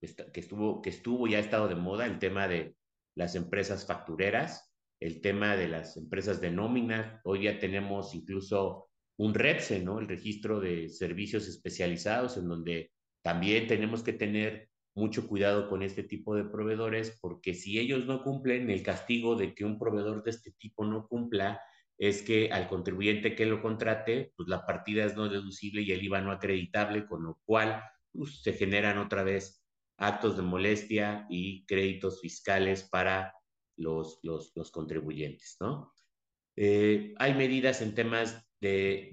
que 0.00 0.40
estuvo, 0.40 0.82
que 0.82 0.90
estuvo 0.90 1.28
y 1.28 1.36
ha 1.36 1.38
estado 1.38 1.68
de 1.68 1.76
moda, 1.76 2.06
el 2.06 2.18
tema 2.18 2.48
de 2.48 2.74
las 3.14 3.36
empresas 3.36 3.86
factureras, 3.86 4.74
el 5.00 5.20
tema 5.20 5.56
de 5.56 5.68
las 5.68 5.96
empresas 5.96 6.40
de 6.40 6.50
nómina. 6.50 7.20
Hoy 7.24 7.44
ya 7.44 7.58
tenemos 7.58 8.14
incluso 8.14 8.88
un 9.18 9.34
REPSE, 9.34 9.80
¿no? 9.80 10.00
El 10.00 10.08
registro 10.08 10.58
de 10.58 10.88
servicios 10.88 11.46
especializados, 11.46 12.36
en 12.36 12.48
donde 12.48 12.90
también 13.22 13.68
tenemos 13.68 14.02
que 14.02 14.12
tener 14.12 14.68
mucho 14.94 15.28
cuidado 15.28 15.68
con 15.68 15.82
este 15.82 16.02
tipo 16.02 16.34
de 16.34 16.44
proveedores, 16.44 17.18
porque 17.20 17.54
si 17.54 17.78
ellos 17.78 18.04
no 18.06 18.22
cumplen, 18.22 18.70
el 18.70 18.82
castigo 18.82 19.36
de 19.36 19.54
que 19.54 19.64
un 19.64 19.78
proveedor 19.78 20.22
de 20.22 20.30
este 20.30 20.52
tipo 20.52 20.84
no 20.84 21.06
cumpla 21.06 21.60
es 22.02 22.22
que 22.22 22.50
al 22.50 22.66
contribuyente 22.66 23.36
que 23.36 23.46
lo 23.46 23.62
contrate, 23.62 24.32
pues 24.36 24.48
la 24.48 24.66
partida 24.66 25.04
es 25.04 25.14
no 25.14 25.28
deducible 25.28 25.82
y 25.82 25.92
el 25.92 26.02
IVA 26.02 26.20
no 26.20 26.32
acreditable, 26.32 27.06
con 27.06 27.22
lo 27.22 27.38
cual 27.44 27.80
pues, 28.12 28.42
se 28.42 28.54
generan 28.54 28.98
otra 28.98 29.22
vez 29.22 29.64
actos 29.98 30.36
de 30.36 30.42
molestia 30.42 31.28
y 31.30 31.64
créditos 31.64 32.20
fiscales 32.20 32.88
para 32.90 33.32
los, 33.76 34.18
los, 34.24 34.52
contribuyentes, 34.72 35.56
¿no? 35.60 35.94
Eh, 36.56 37.14
hay 37.18 37.34
medidas 37.34 37.80
en 37.82 37.94
temas 37.94 38.44
de, 38.60 39.12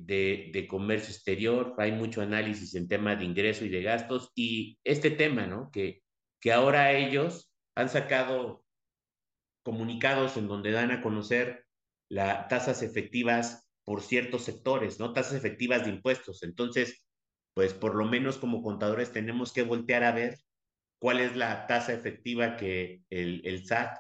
de, 0.52 0.68
comercio 0.68 1.14
exterior, 1.14 1.76
hay 1.78 1.92
mucho 1.92 2.24
análisis 2.24 2.74
en 2.74 2.88
temas 2.88 3.20
de 3.20 3.26
ingreso 3.26 3.66
y 3.66 3.70
de 3.70 3.84
gastos, 3.84 4.32
y 4.34 4.80
este 4.84 5.12
tema, 5.12 5.46
¿no? 5.46 5.70
Que, 5.72 6.02
que 6.42 6.52
ahora 6.52 6.92
ellos 6.94 7.54
han 7.76 7.90
sacado 7.90 8.66
comunicados 9.62 10.38
en 10.38 10.48
donde 10.48 10.72
dan 10.72 10.90
a 10.90 11.04
conocer 11.04 11.69
las 12.10 12.48
tasas 12.48 12.82
efectivas 12.82 13.70
por 13.84 14.02
ciertos 14.02 14.44
sectores, 14.44 15.00
¿no? 15.00 15.14
Tasas 15.14 15.36
efectivas 15.36 15.84
de 15.84 15.92
impuestos. 15.92 16.44
Entonces, 16.44 17.08
pues 17.54 17.74
por 17.74 17.96
lo 17.96 18.06
menos 18.06 18.38
como 18.38 18.62
contadores 18.62 19.12
tenemos 19.12 19.54
que 19.54 19.64
voltear 19.64 20.04
a 20.04 20.12
ver 20.12 20.38
cuál 21.00 21.20
es 21.20 21.36
la 21.36 21.68
tasa 21.68 21.94
efectiva 21.94 22.58
que 22.58 23.04
el, 23.10 23.42
el 23.46 23.66
SAT 23.66 23.98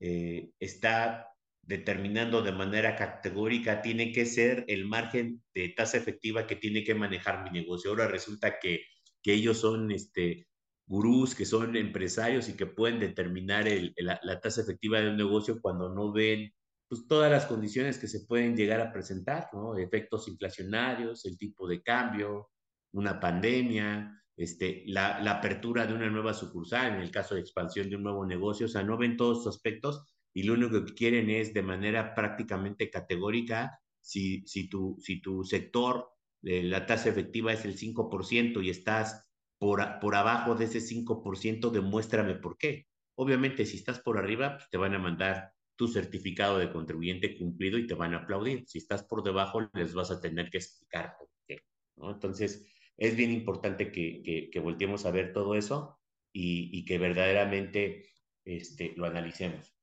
eh, 0.00 0.50
está 0.58 1.28
determinando 1.62 2.42
de 2.42 2.52
manera 2.52 2.96
categórica, 2.96 3.82
tiene 3.82 4.12
que 4.12 4.26
ser 4.26 4.64
el 4.66 4.84
margen 4.86 5.42
de 5.54 5.68
tasa 5.70 5.96
efectiva 5.96 6.46
que 6.46 6.56
tiene 6.56 6.82
que 6.82 6.94
manejar 6.94 7.44
mi 7.44 7.60
negocio. 7.60 7.90
Ahora 7.90 8.08
resulta 8.08 8.58
que, 8.58 8.82
que 9.22 9.32
ellos 9.32 9.58
son 9.58 9.92
este, 9.92 10.48
gurús, 10.86 11.34
que 11.34 11.46
son 11.46 11.76
empresarios 11.76 12.48
y 12.48 12.56
que 12.56 12.66
pueden 12.66 12.98
determinar 12.98 13.66
la, 13.96 14.18
la 14.22 14.40
tasa 14.40 14.62
efectiva 14.62 15.00
de 15.00 15.10
un 15.10 15.16
negocio 15.16 15.60
cuando 15.60 15.94
no 15.94 16.12
ven 16.12 16.52
pues, 16.92 17.06
todas 17.08 17.30
las 17.30 17.46
condiciones 17.46 17.96
que 17.96 18.06
se 18.06 18.26
pueden 18.26 18.54
llegar 18.54 18.78
a 18.82 18.92
presentar, 18.92 19.48
¿no? 19.54 19.78
Efectos 19.78 20.28
inflacionarios, 20.28 21.24
el 21.24 21.38
tipo 21.38 21.66
de 21.66 21.82
cambio, 21.82 22.50
una 22.92 23.18
pandemia, 23.18 24.22
este, 24.36 24.84
la, 24.88 25.18
la, 25.22 25.38
apertura 25.38 25.86
de 25.86 25.94
una 25.94 26.10
nueva 26.10 26.34
sucursal, 26.34 26.96
en 26.96 27.00
el 27.00 27.10
caso 27.10 27.34
de 27.34 27.40
expansión 27.40 27.88
de 27.88 27.96
un 27.96 28.02
nuevo 28.02 28.26
negocio, 28.26 28.66
o 28.66 28.68
sea, 28.68 28.82
no 28.82 28.98
ven 28.98 29.16
todos 29.16 29.38
estos 29.38 29.56
aspectos 29.56 30.04
y 30.34 30.42
lo 30.42 30.52
único 30.52 30.84
que 30.84 30.92
quieren 30.92 31.30
es 31.30 31.54
de 31.54 31.62
manera 31.62 32.14
prácticamente 32.14 32.90
categórica, 32.90 33.80
si, 34.02 34.46
si, 34.46 34.68
tu, 34.68 34.98
si 35.00 35.22
tu 35.22 35.44
sector, 35.44 36.10
eh, 36.42 36.62
la 36.62 36.84
tasa 36.84 37.08
efectiva 37.08 37.54
es 37.54 37.64
el 37.64 37.78
5% 37.78 38.62
y 38.62 38.68
estás 38.68 39.32
por, 39.58 39.98
por 39.98 40.14
abajo 40.14 40.56
de 40.56 40.66
ese 40.66 40.80
5%, 40.80 41.70
demuéstrame 41.70 42.34
por 42.34 42.58
qué. 42.58 42.84
Obviamente, 43.14 43.64
si 43.64 43.78
estás 43.78 43.98
por 43.98 44.18
arriba, 44.18 44.58
pues 44.58 44.68
te 44.68 44.76
van 44.76 44.94
a 44.94 44.98
mandar 44.98 45.54
tu 45.82 45.88
certificado 45.88 46.58
de 46.58 46.70
contribuyente 46.70 47.36
cumplido 47.36 47.76
y 47.76 47.88
te 47.88 47.94
van 47.94 48.14
a 48.14 48.18
aplaudir. 48.18 48.62
Si 48.68 48.78
estás 48.78 49.02
por 49.02 49.24
debajo, 49.24 49.68
les 49.74 49.92
vas 49.94 50.12
a 50.12 50.20
tener 50.20 50.48
que 50.48 50.58
explicar 50.58 51.16
por 51.18 51.28
qué. 51.44 51.58
¿no? 51.96 52.12
Entonces, 52.12 52.72
es 52.96 53.16
bien 53.16 53.32
importante 53.32 53.90
que, 53.90 54.22
que, 54.22 54.48
que 54.48 54.60
volteemos 54.60 55.04
a 55.06 55.10
ver 55.10 55.32
todo 55.32 55.56
eso 55.56 55.98
y, 56.32 56.70
y 56.72 56.84
que 56.84 56.98
verdaderamente 56.98 58.06
este, 58.44 58.92
lo 58.96 59.06
analicemos. 59.06 59.74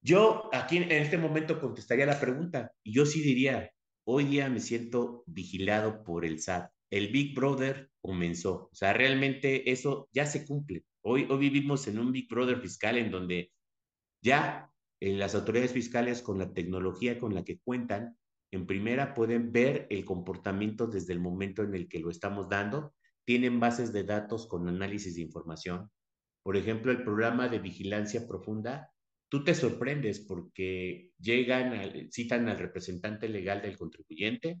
Yo 0.00 0.48
aquí 0.54 0.78
en 0.78 0.90
este 0.90 1.18
momento 1.18 1.60
contestaría 1.60 2.06
la 2.06 2.18
pregunta 2.18 2.72
y 2.82 2.94
yo 2.94 3.04
sí 3.04 3.20
diría, 3.20 3.70
hoy 4.06 4.24
día 4.24 4.48
me 4.48 4.60
siento 4.60 5.22
vigilado 5.26 6.02
por 6.02 6.24
el 6.24 6.40
SAT. 6.40 6.70
El 6.88 7.08
Big 7.08 7.34
Brother 7.34 7.90
comenzó, 8.00 8.70
o 8.72 8.74
sea, 8.74 8.94
realmente 8.94 9.70
eso 9.70 10.08
ya 10.14 10.24
se 10.24 10.46
cumple. 10.46 10.86
Hoy, 11.02 11.26
hoy 11.28 11.40
vivimos 11.40 11.86
en 11.88 11.98
un 11.98 12.10
Big 12.10 12.26
Brother 12.26 12.58
fiscal 12.58 12.96
en 12.96 13.10
donde 13.10 13.52
ya 14.22 14.72
eh, 15.00 15.16
las 15.16 15.34
autoridades 15.34 15.72
fiscales 15.72 16.22
con 16.22 16.38
la 16.38 16.52
tecnología 16.52 17.18
con 17.18 17.34
la 17.34 17.44
que 17.44 17.58
cuentan, 17.58 18.16
en 18.50 18.66
primera 18.66 19.14
pueden 19.14 19.52
ver 19.52 19.86
el 19.90 20.04
comportamiento 20.04 20.86
desde 20.86 21.12
el 21.12 21.20
momento 21.20 21.62
en 21.62 21.74
el 21.74 21.88
que 21.88 22.00
lo 22.00 22.10
estamos 22.10 22.48
dando, 22.48 22.94
tienen 23.24 23.60
bases 23.60 23.92
de 23.92 24.04
datos 24.04 24.46
con 24.46 24.68
análisis 24.68 25.16
de 25.16 25.22
información. 25.22 25.90
Por 26.42 26.56
ejemplo, 26.56 26.92
el 26.92 27.02
programa 27.02 27.48
de 27.48 27.58
vigilancia 27.58 28.26
profunda, 28.26 28.92
tú 29.28 29.42
te 29.42 29.54
sorprendes 29.54 30.20
porque 30.20 31.10
llegan, 31.18 32.10
citan 32.12 32.48
al 32.48 32.58
representante 32.58 33.28
legal 33.28 33.62
del 33.62 33.76
contribuyente, 33.76 34.60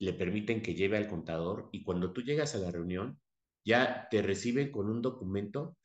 le 0.00 0.12
permiten 0.12 0.62
que 0.62 0.74
lleve 0.74 0.96
al 0.96 1.06
contador 1.06 1.68
y 1.70 1.84
cuando 1.84 2.12
tú 2.12 2.22
llegas 2.22 2.56
a 2.56 2.58
la 2.58 2.72
reunión, 2.72 3.20
ya 3.64 4.08
te 4.10 4.20
reciben 4.20 4.72
con 4.72 4.90
un 4.90 5.00
documento 5.00 5.76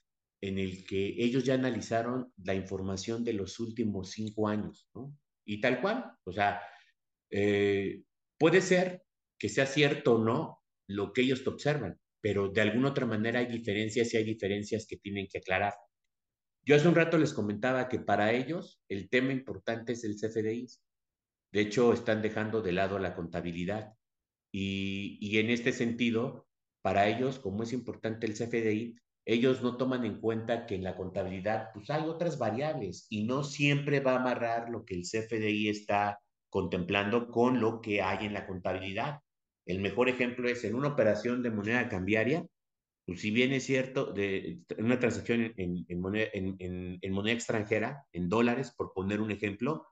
en 0.42 0.60
el 0.60 0.86
que 0.86 1.16
ellos 1.18 1.44
ya 1.44 1.56
analizaron 1.56 2.32
la 2.44 2.54
información 2.54 3.24
de 3.24 3.34
los 3.34 3.60
últimos 3.60 4.12
cinco 4.12 4.48
años, 4.48 4.90
¿no? 4.94 5.16
Y 5.46 5.62
tal 5.62 5.82
cual, 5.82 6.12
o 6.24 6.32
sea, 6.32 6.62
eh, 7.32 8.04
puede 8.38 8.62
ser 8.62 9.04
que 9.40 9.50
sea 9.50 9.66
cierto 9.66 10.16
o 10.16 10.24
no 10.24 10.64
lo 10.88 11.14
que 11.14 11.22
ellos 11.22 11.44
te 11.44 11.50
observan, 11.50 12.00
pero 12.22 12.50
de 12.50 12.62
alguna 12.62 12.90
otra 12.90 13.06
manera 13.06 13.40
hay 13.40 13.48
diferencias 13.48 14.14
y 14.14 14.18
hay 14.18 14.24
diferencias 14.24 14.86
que 14.88 14.98
tienen 14.98 15.28
que 15.28 15.40
aclarar. 15.40 15.74
Yo 16.66 16.76
hace 16.76 16.88
un 16.88 16.96
rato 16.96 17.18
les 17.18 17.34
comentaba 17.34 17.88
que 17.88 18.00
para 18.00 18.34
ellos 18.34 18.82
el 18.90 19.10
tema 19.10 19.32
importante 19.32 19.94
es 19.94 20.04
el 20.04 20.16
CFDI. 20.16 20.68
De 21.54 21.62
hecho, 21.62 21.94
están 21.94 22.22
dejando 22.22 22.62
de 22.62 22.74
lado 22.74 23.00
la 23.00 23.16
contabilidad. 23.16 23.94
Y, 24.52 25.18
y 25.22 25.40
en 25.40 25.50
este 25.50 25.72
sentido, 25.72 26.48
para 26.82 27.08
ellos, 27.08 27.40
como 27.40 27.64
es 27.64 27.72
importante 27.72 28.28
el 28.28 28.34
CFDI, 28.34 28.98
ellos 29.30 29.62
no 29.62 29.76
toman 29.76 30.06
en 30.06 30.22
cuenta 30.22 30.66
que 30.66 30.76
en 30.76 30.86
la 30.86 30.96
contabilidad 30.96 31.72
pues 31.74 31.90
hay 31.90 32.04
otras 32.04 32.38
variables 32.38 33.08
y 33.10 33.26
no 33.26 33.44
siempre 33.44 34.00
va 34.00 34.14
a 34.14 34.22
amarrar 34.22 34.70
lo 34.70 34.86
que 34.86 34.96
el 34.96 35.02
CFDI 35.02 35.68
está 35.68 36.22
contemplando 36.50 37.28
con 37.28 37.60
lo 37.60 37.82
que 37.82 38.02
hay 38.02 38.26
en 38.26 38.32
la 38.32 38.48
contabilidad. 38.48 39.20
El 39.66 39.82
mejor 39.82 40.08
ejemplo 40.08 40.48
es 40.48 40.64
en 40.64 40.76
una 40.76 40.88
operación 40.88 41.44
de 41.44 41.52
moneda 41.52 41.90
cambiaria, 41.90 42.48
pues 43.06 43.20
si 43.20 43.32
bien 43.32 43.52
es 43.52 43.66
cierto, 43.66 44.14
de 44.14 44.62
una 44.78 44.98
transacción 44.98 45.54
en, 45.58 46.00
moneda, 46.00 46.28
en, 46.32 47.12
moneda 47.12 47.36
extranjera, 47.36 48.06
en 48.14 48.30
dólares, 48.30 48.74
por 48.78 48.94
poner 48.94 49.20
un 49.20 49.32
ejemplo, 49.32 49.86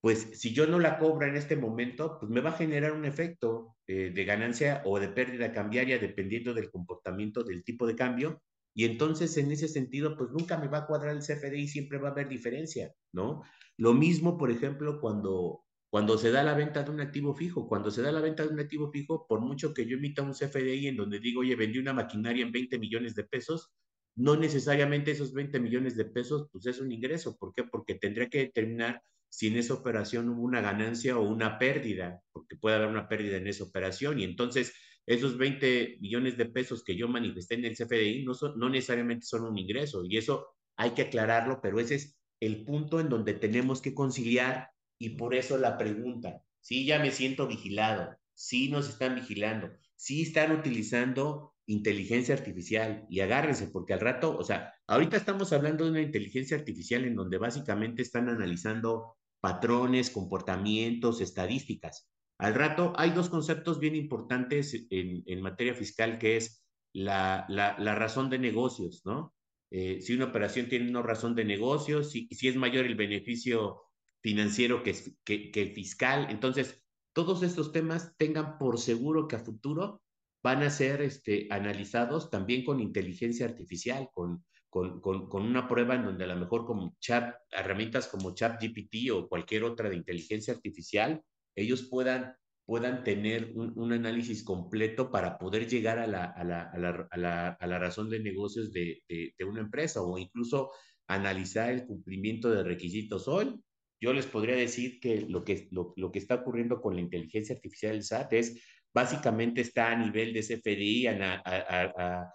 pues 0.00 0.40
si 0.40 0.52
yo 0.52 0.66
no 0.66 0.80
la 0.80 0.98
cobro 0.98 1.28
en 1.28 1.36
este 1.36 1.54
momento, 1.54 2.18
pues 2.18 2.32
me 2.32 2.40
va 2.40 2.50
a 2.50 2.58
generar 2.58 2.90
un 2.90 3.04
efecto 3.04 3.76
eh, 3.86 4.10
de 4.12 4.24
ganancia 4.24 4.82
o 4.84 4.98
de 4.98 5.06
pérdida 5.06 5.52
cambiaria 5.52 6.00
dependiendo 6.00 6.52
del 6.52 6.68
comportamiento 6.68 7.44
del 7.44 7.62
tipo 7.62 7.86
de 7.86 7.94
cambio 7.94 8.42
y 8.74 8.84
entonces, 8.84 9.36
en 9.36 9.52
ese 9.52 9.68
sentido, 9.68 10.16
pues 10.16 10.30
nunca 10.30 10.56
me 10.58 10.68
va 10.68 10.78
a 10.78 10.86
cuadrar 10.86 11.14
el 11.14 11.22
CFDI, 11.22 11.68
siempre 11.68 11.98
va 11.98 12.08
a 12.08 12.12
haber 12.12 12.28
diferencia, 12.28 12.94
¿no? 13.12 13.42
Lo 13.76 13.92
mismo, 13.92 14.38
por 14.38 14.50
ejemplo, 14.50 15.00
cuando, 15.00 15.64
cuando 15.90 16.16
se 16.16 16.30
da 16.30 16.42
la 16.42 16.54
venta 16.54 16.82
de 16.82 16.90
un 16.90 17.00
activo 17.00 17.34
fijo. 17.34 17.68
Cuando 17.68 17.90
se 17.90 18.00
da 18.00 18.12
la 18.12 18.20
venta 18.20 18.44
de 18.44 18.48
un 18.48 18.60
activo 18.60 18.90
fijo, 18.90 19.26
por 19.28 19.40
mucho 19.40 19.74
que 19.74 19.86
yo 19.86 19.96
emita 19.96 20.22
un 20.22 20.32
CFDI 20.32 20.88
en 20.88 20.96
donde 20.96 21.20
digo, 21.20 21.40
oye, 21.40 21.54
vendí 21.54 21.78
una 21.78 21.92
maquinaria 21.92 22.44
en 22.44 22.52
20 22.52 22.78
millones 22.78 23.14
de 23.14 23.24
pesos, 23.24 23.72
no 24.16 24.36
necesariamente 24.36 25.10
esos 25.10 25.34
20 25.34 25.60
millones 25.60 25.96
de 25.96 26.06
pesos, 26.06 26.48
pues 26.50 26.66
es 26.66 26.80
un 26.80 26.92
ingreso. 26.92 27.36
¿Por 27.38 27.52
qué? 27.54 27.64
Porque 27.64 27.94
tendría 27.96 28.28
que 28.28 28.38
determinar 28.38 29.02
si 29.28 29.48
en 29.48 29.56
esa 29.56 29.74
operación 29.74 30.28
hubo 30.28 30.42
una 30.42 30.60
ganancia 30.60 31.18
o 31.18 31.22
una 31.22 31.58
pérdida, 31.58 32.20
porque 32.32 32.56
puede 32.56 32.76
haber 32.76 32.88
una 32.88 33.08
pérdida 33.08 33.36
en 33.36 33.46
esa 33.46 33.64
operación. 33.64 34.18
Y 34.18 34.24
entonces, 34.24 34.74
esos 35.06 35.36
20 35.36 35.98
millones 36.00 36.36
de 36.36 36.46
pesos 36.46 36.84
que 36.84 36.96
yo 36.96 37.08
manifesté 37.08 37.54
en 37.54 37.64
el 37.64 37.76
CFDI 37.76 38.24
no, 38.24 38.34
son, 38.34 38.58
no 38.58 38.68
necesariamente 38.68 39.26
son 39.26 39.44
un 39.44 39.58
ingreso 39.58 40.04
y 40.04 40.16
eso 40.16 40.46
hay 40.76 40.90
que 40.90 41.02
aclararlo, 41.02 41.60
pero 41.60 41.80
ese 41.80 41.96
es 41.96 42.18
el 42.40 42.64
punto 42.64 43.00
en 43.00 43.08
donde 43.08 43.34
tenemos 43.34 43.80
que 43.82 43.94
conciliar 43.94 44.70
y 44.98 45.10
por 45.10 45.34
eso 45.34 45.58
la 45.58 45.78
pregunta, 45.78 46.42
sí 46.60 46.86
ya 46.86 46.98
me 46.98 47.10
siento 47.10 47.46
vigilado, 47.46 48.16
sí 48.34 48.68
nos 48.68 48.88
están 48.88 49.16
vigilando, 49.16 49.70
sí 49.96 50.22
están 50.22 50.52
utilizando 50.52 51.54
inteligencia 51.66 52.34
artificial 52.34 53.06
y 53.08 53.20
agárrense 53.20 53.68
porque 53.68 53.94
al 53.94 54.00
rato, 54.00 54.36
o 54.36 54.44
sea, 54.44 54.74
ahorita 54.86 55.16
estamos 55.16 55.52
hablando 55.52 55.84
de 55.84 55.90
una 55.90 56.02
inteligencia 56.02 56.56
artificial 56.56 57.04
en 57.04 57.14
donde 57.14 57.38
básicamente 57.38 58.02
están 58.02 58.28
analizando 58.28 59.16
patrones, 59.40 60.10
comportamientos, 60.10 61.20
estadísticas. 61.20 62.11
Al 62.42 62.54
rato 62.54 62.92
hay 62.96 63.10
dos 63.10 63.30
conceptos 63.30 63.78
bien 63.78 63.94
importantes 63.94 64.74
en, 64.90 65.22
en 65.26 65.42
materia 65.42 65.74
fiscal, 65.74 66.18
que 66.18 66.36
es 66.36 66.66
la, 66.92 67.46
la, 67.48 67.78
la 67.78 67.94
razón 67.94 68.30
de 68.30 68.40
negocios, 68.40 69.02
¿no? 69.04 69.32
Eh, 69.70 70.00
si 70.00 70.12
una 70.14 70.24
operación 70.24 70.68
tiene 70.68 70.90
una 70.90 71.02
razón 71.02 71.36
de 71.36 71.44
negocios, 71.44 72.10
si, 72.10 72.26
si 72.32 72.48
es 72.48 72.56
mayor 72.56 72.84
el 72.84 72.96
beneficio 72.96 73.82
financiero 74.20 74.82
que, 74.82 74.92
que, 75.24 75.52
que 75.52 75.66
fiscal. 75.68 76.26
Entonces, 76.30 76.82
todos 77.12 77.44
estos 77.44 77.70
temas 77.70 78.16
tengan 78.16 78.58
por 78.58 78.80
seguro 78.80 79.28
que 79.28 79.36
a 79.36 79.38
futuro 79.38 80.02
van 80.42 80.64
a 80.64 80.70
ser 80.70 81.00
este, 81.00 81.46
analizados 81.48 82.28
también 82.28 82.64
con 82.64 82.80
inteligencia 82.80 83.46
artificial, 83.46 84.08
con, 84.12 84.44
con, 84.68 85.00
con, 85.00 85.28
con, 85.28 85.44
una 85.44 85.68
prueba 85.68 85.94
en 85.94 86.06
donde 86.06 86.24
a 86.24 86.34
lo 86.34 86.36
mejor 86.36 86.66
como 86.66 86.96
chat, 86.98 87.36
herramientas 87.52 88.08
como 88.08 88.34
ChatGPT 88.34 89.12
o 89.12 89.28
cualquier 89.28 89.62
otra 89.62 89.88
de 89.88 89.94
inteligencia 89.94 90.54
artificial 90.54 91.22
ellos 91.54 91.82
puedan, 91.84 92.34
puedan 92.66 93.04
tener 93.04 93.52
un, 93.54 93.78
un 93.78 93.92
análisis 93.92 94.42
completo 94.42 95.10
para 95.10 95.38
poder 95.38 95.68
llegar 95.68 95.98
a 95.98 96.06
la, 96.06 96.24
a 96.24 96.44
la, 96.44 96.62
a 96.62 96.78
la, 96.78 97.48
a 97.48 97.66
la, 97.66 97.78
razón 97.78 98.10
de 98.10 98.20
negocios 98.20 98.72
de, 98.72 99.02
de, 99.08 99.44
una 99.44 99.60
empresa 99.60 100.02
o 100.02 100.18
incluso 100.18 100.70
analizar 101.06 101.70
el 101.70 101.86
cumplimiento 101.86 102.50
de 102.50 102.62
requisitos. 102.62 103.28
Hoy 103.28 103.60
yo 104.00 104.12
les 104.12 104.26
podría 104.26 104.56
decir 104.56 104.98
que 105.00 105.22
lo 105.22 105.44
que, 105.44 105.68
lo, 105.70 105.92
lo 105.96 106.10
que 106.10 106.18
está 106.18 106.36
ocurriendo 106.36 106.80
con 106.80 106.94
la 106.94 107.02
inteligencia 107.02 107.54
artificial 107.54 107.92
del 107.92 108.04
SAT 108.04 108.32
es 108.32 108.62
básicamente 108.94 109.60
está 109.60 109.90
a 109.90 109.96
nivel 109.96 110.32
de 110.32 110.42
CFDI, 110.42 111.06
a, 111.06 111.42
a, 111.44 112.32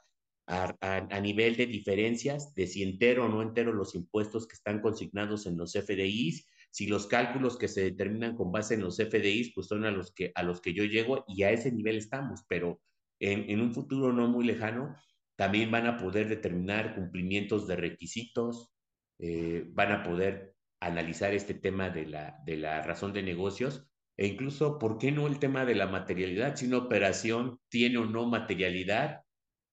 a, 0.48 0.78
a, 0.80 1.22
nivel 1.22 1.56
de 1.56 1.66
diferencias 1.66 2.54
de 2.56 2.68
si 2.68 2.84
entero 2.84 3.26
o 3.26 3.30
no 3.30 3.42
entero 3.42 3.74
los 3.74 3.96
impuestos 3.96 4.48
que 4.48 4.56
están 4.56 4.82
consignados 4.82 5.46
en 5.46 5.58
los 5.58 5.74
FDIs 5.74 6.48
si 6.78 6.86
los 6.86 7.08
cálculos 7.08 7.58
que 7.58 7.68
se 7.68 7.82
determinan 7.82 8.36
con 8.36 8.52
base 8.52 8.76
en 8.76 8.82
los 8.82 8.98
FDIs, 8.98 9.52
pues 9.56 9.66
son 9.66 9.84
a 9.84 9.90
los 9.90 10.14
que, 10.14 10.32
a 10.36 10.44
los 10.44 10.62
que 10.62 10.76
yo 10.76 10.84
llego 10.84 11.26
y 11.28 11.42
a 11.42 11.50
ese 11.50 11.72
nivel 11.72 11.98
estamos, 11.98 12.46
pero 12.48 12.80
en, 13.20 13.60
un 13.60 13.74
futuro 13.74 14.14
no 14.14 14.28
muy 14.28 14.46
lejano, 14.46 14.96
también 15.36 15.72
van 15.72 15.88
a 15.88 15.98
poder 15.98 16.30
determinar 16.30 16.94
cumplimientos 16.94 17.66
de 17.66 17.78
requisitos, 17.78 18.70
eh, 19.18 19.66
van 19.70 19.92
a 19.92 20.04
poder 20.04 20.54
analizar 20.80 21.34
este 21.34 21.56
tema 21.56 21.90
de 21.90 22.06
la, 22.06 22.38
de 22.46 22.58
la 22.58 22.84
razón 22.84 23.12
de 23.12 23.24
negocios 23.24 23.88
e 24.16 24.28
incluso, 24.28 24.78
¿por 24.78 25.00
qué 25.00 25.12
no 25.12 25.26
el 25.26 25.40
tema 25.40 25.66
de 25.66 25.74
la 25.74 25.88
materialidad? 25.88 26.58
Si 26.58 26.68
una 26.68 26.78
operación 26.78 27.60
tiene 27.70 27.98
o 27.98 28.06
no 28.06 28.28
materialidad 28.28 29.24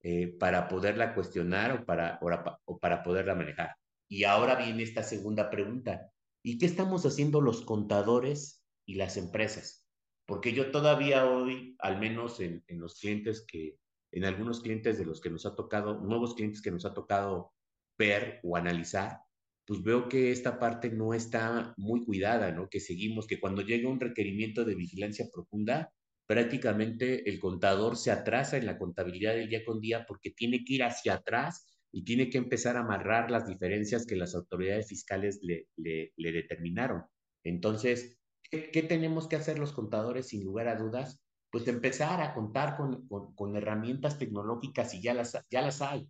eh, 0.02 0.28
para 0.40 0.68
poderla 0.68 1.14
cuestionar 1.14 1.70
o 1.72 1.84
para, 1.84 2.18
o 2.64 2.78
para 2.78 3.02
poderla 3.02 3.34
manejar. 3.34 3.76
Y 4.08 4.24
ahora 4.24 4.54
viene 4.54 4.82
esta 4.82 5.02
segunda 5.02 5.50
pregunta. 5.50 6.13
¿Y 6.46 6.58
qué 6.58 6.66
estamos 6.66 7.06
haciendo 7.06 7.40
los 7.40 7.62
contadores 7.62 8.62
y 8.84 8.96
las 8.96 9.16
empresas? 9.16 9.88
Porque 10.26 10.52
yo 10.52 10.70
todavía 10.70 11.24
hoy, 11.24 11.74
al 11.78 11.98
menos 11.98 12.38
en, 12.38 12.62
los 12.68 13.00
clientes 13.00 13.46
que, 13.48 13.78
en 14.12 14.26
algunos 14.26 14.60
clientes 14.60 14.98
de 14.98 15.06
los 15.06 15.22
que 15.22 15.30
nos 15.30 15.46
ha 15.46 15.54
tocado, 15.54 16.02
nuevos 16.02 16.34
clientes 16.34 16.60
que 16.60 16.70
nos 16.70 16.84
ha 16.84 16.92
tocado 16.92 17.54
ver 17.96 18.40
o 18.42 18.58
analizar, 18.58 19.20
pues 19.64 19.82
veo 19.82 20.06
que 20.06 20.32
esta 20.32 20.58
parte 20.58 20.90
no 20.90 21.14
está 21.14 21.72
muy 21.78 22.04
cuidada, 22.04 22.52
¿no? 22.52 22.68
Que 22.68 22.78
seguimos, 22.78 23.26
que 23.26 23.40
cuando 23.40 23.62
llega 23.62 23.88
un 23.88 23.98
requerimiento 23.98 24.66
de 24.66 24.74
vigilancia 24.74 25.26
profunda, 25.32 25.94
prácticamente 26.26 27.26
el 27.26 27.40
contador 27.40 27.96
se 27.96 28.10
atrasa 28.10 28.58
en 28.58 28.66
la 28.66 28.76
contabilidad 28.76 29.32
del 29.32 29.48
día 29.48 29.64
con 29.64 29.80
día 29.80 30.04
porque 30.06 30.30
tiene 30.30 30.62
que 30.62 30.74
ir 30.74 30.82
hacia 30.82 31.14
atrás 31.14 31.73
y 31.94 32.02
tiene 32.02 32.28
que 32.28 32.38
empezar 32.38 32.76
a 32.76 32.80
amarrar 32.80 33.30
las 33.30 33.46
diferencias 33.46 34.04
que 34.04 34.16
las 34.16 34.34
autoridades 34.34 34.88
fiscales 34.88 35.38
le, 35.42 35.68
determinaron. 36.16 37.04
Entonces, 37.44 38.18
¿qué, 38.50 38.72
¿qué, 38.72 38.82
tenemos 38.82 39.28
que 39.28 39.36
hacer 39.36 39.60
los 39.60 39.72
contadores 39.72 40.26
sin 40.26 40.42
lugar 40.42 40.66
a 40.66 40.74
dudas? 40.74 41.22
Pues 41.52 41.68
empezar 41.68 42.20
a 42.20 42.34
contar 42.34 42.76
con, 42.76 43.06
con, 43.06 43.32
con 43.36 43.54
herramientas 43.54 44.18
tecnológicas 44.18 44.92
y 44.92 45.02
ya 45.02 45.14
las, 45.14 45.38
ya 45.48 45.62
las 45.62 45.82
hay. 45.82 46.08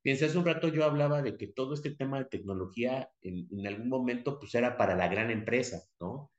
Piensa, 0.00 0.24
hace 0.24 0.38
un 0.38 0.46
rato 0.46 0.68
yo 0.68 0.86
hablaba 0.86 1.20
de 1.20 1.36
que 1.36 1.48
todo 1.48 1.74
este 1.74 1.90
tema 1.90 2.18
de 2.18 2.24
tecnología 2.24 3.10
en, 3.20 3.46
en 3.50 3.66
algún 3.66 3.90
momento 3.90 4.38
pues 4.38 4.54
era 4.54 4.78
para 4.78 4.96
la 4.96 5.08
gran 5.08 5.30
empresa, 5.30 5.82
¿no? 6.00 6.32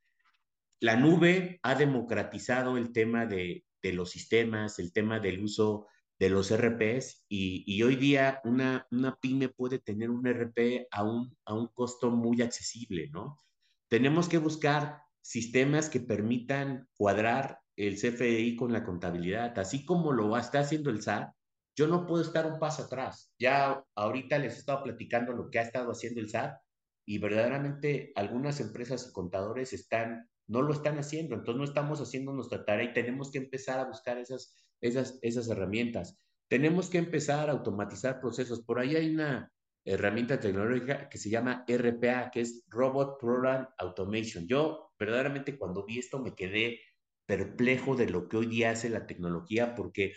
La 0.80 0.96
nube 0.96 1.60
ha 1.62 1.76
democratizado 1.76 2.78
el 2.78 2.92
tema 2.92 3.28
de, 3.28 3.64
de 3.84 3.94
los 3.94 4.10
sistemas, 4.10 4.80
el 4.80 4.92
tema 4.92 5.20
del 5.20 5.44
uso 5.44 5.86
de 6.20 6.30
los 6.30 6.52
RPs 6.52 7.26
y, 7.30 7.82
hoy 7.84 7.96
día 7.96 8.42
una, 8.44 8.88
una 8.92 9.16
pyme 9.16 9.50
puede 9.50 9.80
tener 9.80 10.10
un 10.10 10.26
RP 10.26 10.88
a 10.92 11.04
un, 11.04 11.36
a 11.46 11.54
un 11.54 11.68
costo 11.68 12.10
muy 12.10 12.42
accesible, 12.42 13.10
¿no? 13.12 13.40
Tenemos 13.88 14.28
que 14.28 14.40
buscar 14.40 15.02
sistemas 15.22 15.90
que 15.90 16.00
permitan 16.00 16.88
cuadrar 16.96 17.60
el 17.76 17.96
CFDI 17.96 18.56
con 18.56 18.74
la 18.74 18.84
contabilidad, 18.84 19.58
así 19.60 19.86
como 19.86 20.12
lo 20.12 20.36
está 20.38 20.60
haciendo 20.60 20.90
el 20.90 21.02
SAT. 21.02 21.32
Yo 21.76 21.88
no 21.88 22.08
puedo 22.08 22.24
estar 22.24 22.52
un 22.52 22.60
paso 22.60 22.84
atrás. 22.84 23.32
Ya 23.38 23.84
ahorita 23.96 24.40
les 24.40 24.56
he 24.56 24.60
estado 24.60 24.84
platicando 24.84 25.34
lo 25.34 25.52
que 25.52 25.60
ha 25.60 25.62
estado 25.62 25.92
haciendo 25.92 26.20
el 26.20 26.30
SAT 26.30 26.58
y 27.06 27.20
verdaderamente 27.20 28.12
algunas 28.16 28.60
empresas 28.60 29.08
y 29.08 29.14
contadores 29.14 29.74
están, 29.74 30.28
no 30.48 30.64
lo 30.64 30.74
están 30.74 30.98
haciendo, 30.98 31.36
entonces 31.36 31.58
no 31.60 31.64
estamos 31.64 32.02
haciendo 32.02 32.34
nuestra 32.34 32.66
tarea 32.66 32.90
y 32.90 32.94
tenemos 32.94 33.32
que 33.32 33.38
empezar 33.38 33.80
a 33.80 33.86
buscar 33.86 34.18
esas, 34.18 34.67
esas, 34.82 35.20
esas 35.22 35.48
herramientas. 35.50 36.18
Tenemos 36.50 36.90
que 36.90 36.98
empezar 36.98 37.50
a 37.50 37.54
automatizar 37.54 38.20
procesos. 38.20 38.62
Por 38.62 38.80
ahí 38.80 38.96
hay 38.96 39.14
una 39.14 39.52
herramienta 39.86 40.40
tecnológica 40.40 41.08
que 41.10 41.18
se 41.18 41.30
llama 41.30 41.66
RPA, 41.68 42.30
que 42.32 42.42
es 42.42 42.64
Robot 42.68 43.20
Program 43.20 43.68
Automation. 43.78 44.48
Yo 44.48 44.92
verdaderamente 45.00 45.58
cuando 45.58 45.86
vi 45.86 46.00
esto 46.00 46.20
me 46.20 46.36
quedé 46.36 46.80
perplejo 47.26 47.96
de 47.96 48.10
lo 48.10 48.28
que 48.28 48.38
hoy 48.38 48.48
día 48.48 48.72
hace 48.72 48.90
la 48.90 49.06
tecnología 49.06 49.76
porque 49.76 50.14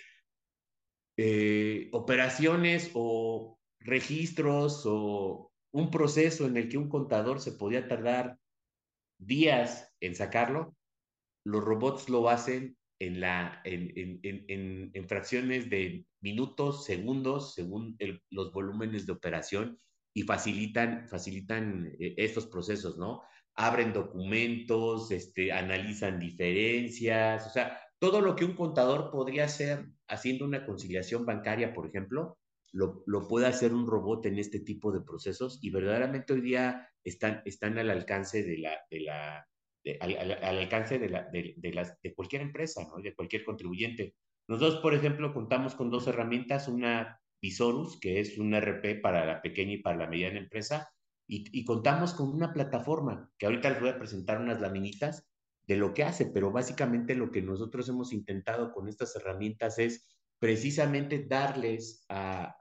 eh, 1.17 1.89
operaciones 1.93 2.91
o 2.95 3.59
registros 3.81 4.85
o 4.87 5.53
un 5.73 5.91
proceso 5.91 6.47
en 6.47 6.57
el 6.57 6.69
que 6.69 6.79
un 6.79 6.89
contador 6.89 7.41
se 7.41 7.53
podía 7.53 7.87
tardar 7.87 8.39
días 9.19 9.93
en 10.01 10.15
sacarlo, 10.15 10.75
los 11.45 11.63
robots 11.63 12.09
lo 12.09 12.29
hacen 12.29 12.77
en, 13.01 13.19
la, 13.19 13.61
en, 13.65 14.21
en, 14.23 14.91
en, 14.93 15.09
fracciones 15.09 15.71
de 15.71 16.05
minutos, 16.21 16.85
segundos, 16.85 17.55
según 17.55 17.97
el, 17.99 18.23
los 18.31 18.53
volúmenes 18.53 19.07
de 19.07 19.13
operación 19.13 19.79
y 20.15 20.23
facilitan, 20.23 21.09
facilitan 21.09 21.91
eh, 21.99 22.15
estos 22.19 22.47
procesos, 22.47 22.99
¿no? 22.99 23.23
Abren 23.55 23.95
documentos, 23.95 25.11
este, 25.11 25.51
analizan 25.51 26.21
diferencias, 26.21 27.47
o 27.47 27.51
sea, 27.51 27.81
todo 27.99 28.21
lo 28.21 28.37
que 28.37 28.45
un 28.45 28.55
contador 28.55 29.11
podría 29.11 29.45
hacer 29.45 29.87
haciendo 30.07 30.45
una 30.45 30.67
conciliación 30.67 31.25
bancaria, 31.25 31.73
por 31.73 31.87
ejemplo, 31.87 32.39
lo, 32.73 33.03
lo, 33.07 33.27
puede 33.27 33.47
hacer 33.47 33.73
un 33.73 33.87
robot 33.87 34.27
en 34.27 34.39
este 34.39 34.61
tipo 34.61 34.93
de 34.93 35.01
procesos 35.01 35.59
y 35.63 35.71
verdaderamente 35.71 36.35
hoy 36.35 36.41
día 36.41 36.89
están, 37.03 37.43
están 37.45 37.79
al 37.79 37.91
alcance 37.91 38.45
de 38.45 38.59
la, 38.59 38.79
de 38.91 39.01
la 39.01 39.47
de, 39.93 39.99
al, 40.01 40.17
al, 40.17 40.33
al, 40.45 40.59
alcance 40.59 40.99
de, 40.99 42.13
cualquier 42.15 42.43
empresa, 42.43 42.87
¿no? 42.89 43.03
de 43.03 43.15
cualquier 43.15 43.45
contribuyente. 43.45 44.15
Nosotros, 44.49 44.81
por 44.81 44.95
ejemplo, 44.95 45.33
contamos 45.33 45.75
con 45.75 45.91
dos 45.91 46.07
herramientas, 46.07 46.69
una 46.69 47.21
Visorus, 47.41 47.99
que 48.01 48.21
es 48.21 48.39
un 48.39 48.55
RP 48.55 49.01
para 49.01 49.25
la 49.25 49.41
pequeña 49.41 49.75
y 49.75 49.83
para 49.83 49.97
la 49.97 50.07
mediana 50.07 50.39
empresa, 50.39 50.91
y, 51.27 51.45
y 51.59 51.65
contamos 51.65 52.15
con 52.15 52.29
una 52.29 52.53
plataforma, 52.53 53.31
que 53.39 53.47
ahorita 53.47 53.71
les 53.71 53.81
voy 53.81 53.91
a 53.91 53.99
presentar 53.99 54.41
unas 54.41 54.61
laminitas 54.61 55.29
de 55.67 55.77
lo 55.77 55.95
que 55.95 56.03
hace, 56.03 56.27
pero 56.27 56.51
básicamente 56.51 57.15
lo 57.15 57.31
que 57.31 57.43
nosotros 57.43 57.89
hemos 57.89 58.13
intentado 58.13 58.73
con 58.73 58.89
estas 58.89 59.15
herramientas 59.15 59.79
es 59.79 60.09
precisamente 60.41 61.25
darles 61.27 62.05
a, 62.09 62.57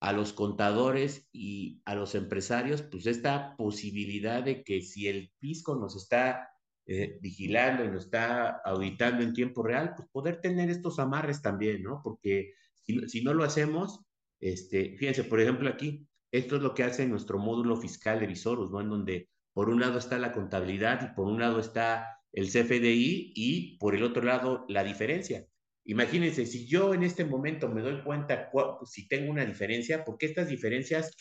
a 0.00 0.12
los 0.12 0.32
contadores 0.32 1.28
y 1.32 1.82
a 1.84 1.94
los 1.94 2.14
empresarios, 2.14 2.82
pues 2.82 3.06
esta 3.06 3.56
posibilidad 3.56 4.42
de 4.42 4.62
que 4.62 4.82
si 4.82 5.08
el 5.08 5.30
fisco 5.38 5.76
nos 5.76 5.96
está 5.96 6.50
eh, 6.90 7.18
vigilando 7.20 7.84
y 7.84 7.88
nos 7.88 8.06
está 8.06 8.62
auditando 8.64 9.22
en 9.22 9.34
tiempo 9.34 9.62
real, 9.62 9.92
pues 9.94 10.08
poder 10.08 10.40
tener 10.40 10.70
estos 10.70 10.98
amarres 10.98 11.42
también, 11.42 11.82
¿no? 11.82 12.00
Porque 12.02 12.54
si, 12.72 13.22
no 13.22 13.34
lo 13.34 13.44
hacemos, 13.44 14.00
este, 14.40 14.96
fíjense, 14.96 15.24
por 15.24 15.38
ejemplo, 15.38 15.68
aquí, 15.68 16.08
esto 16.32 16.56
es 16.56 16.62
lo 16.62 16.72
que 16.72 16.84
hace 16.84 17.06
nuestro 17.06 17.38
módulo 17.38 17.76
fiscal 17.76 18.20
de 18.20 18.26
Visoros, 18.26 18.70
¿no? 18.70 18.80
En 18.80 18.88
donde 18.88 19.28
por 19.52 19.68
un 19.68 19.80
lado 19.80 19.98
está 19.98 20.18
la 20.18 20.32
contabilidad 20.32 21.02
y 21.02 21.14
por 21.14 21.26
un 21.26 21.38
lado 21.38 21.60
está 21.60 22.22
el 22.32 22.46
CFDI 22.46 23.32
y 23.34 23.76
por 23.76 23.94
el 23.94 24.02
otro 24.02 24.22
lado 24.22 24.64
la 24.70 24.82
diferencia. 24.82 25.46
Imagínense, 25.84 26.46
si 26.46 26.66
yo 26.66 26.94
en 26.94 27.02
este 27.02 27.26
momento 27.26 27.68
me 27.68 27.82
doy 27.82 28.02
cuenta 28.02 28.50
si 28.86 29.06
tengo 29.08 29.30
una 29.30 29.44
diferencia, 29.44 30.06
porque 30.06 30.24
estas 30.24 30.48
diferencias 30.48 31.14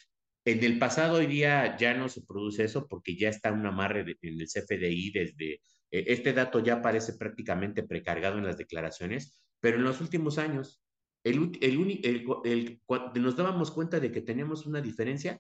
en 0.48 0.64
el 0.64 0.80
pasado 0.80 1.18
hoy 1.18 1.26
día 1.26 1.76
ya 1.76 1.94
no 1.94 2.08
se 2.08 2.22
produce 2.22 2.64
eso 2.64 2.88
porque 2.88 3.18
ya 3.18 3.28
está 3.28 3.52
un 3.52 3.66
amarre 3.66 4.06
en 4.22 4.40
el 4.40 4.48
CFDI 4.48 5.12
desde, 5.12 5.54
eh, 5.56 5.60
este 6.08 6.32
dato 6.32 6.60
ya 6.60 6.76
aparece 6.76 7.14
prácticamente 7.14 7.84
precargado 7.84 8.38
en 8.38 8.46
las 8.46 8.58
declaraciones, 8.58 9.44
pero 9.60 9.76
en 9.76 9.84
los 9.84 10.00
últimos 10.00 10.38
años, 10.38 10.82
el, 11.26 11.52
el, 11.62 12.82
nos 13.16 13.36
dábamos 13.36 13.72
cuenta 13.72 14.00
de 14.00 14.10
que 14.10 14.22
teníamos 14.22 14.66
una 14.66 14.80
diferencia 14.80 15.38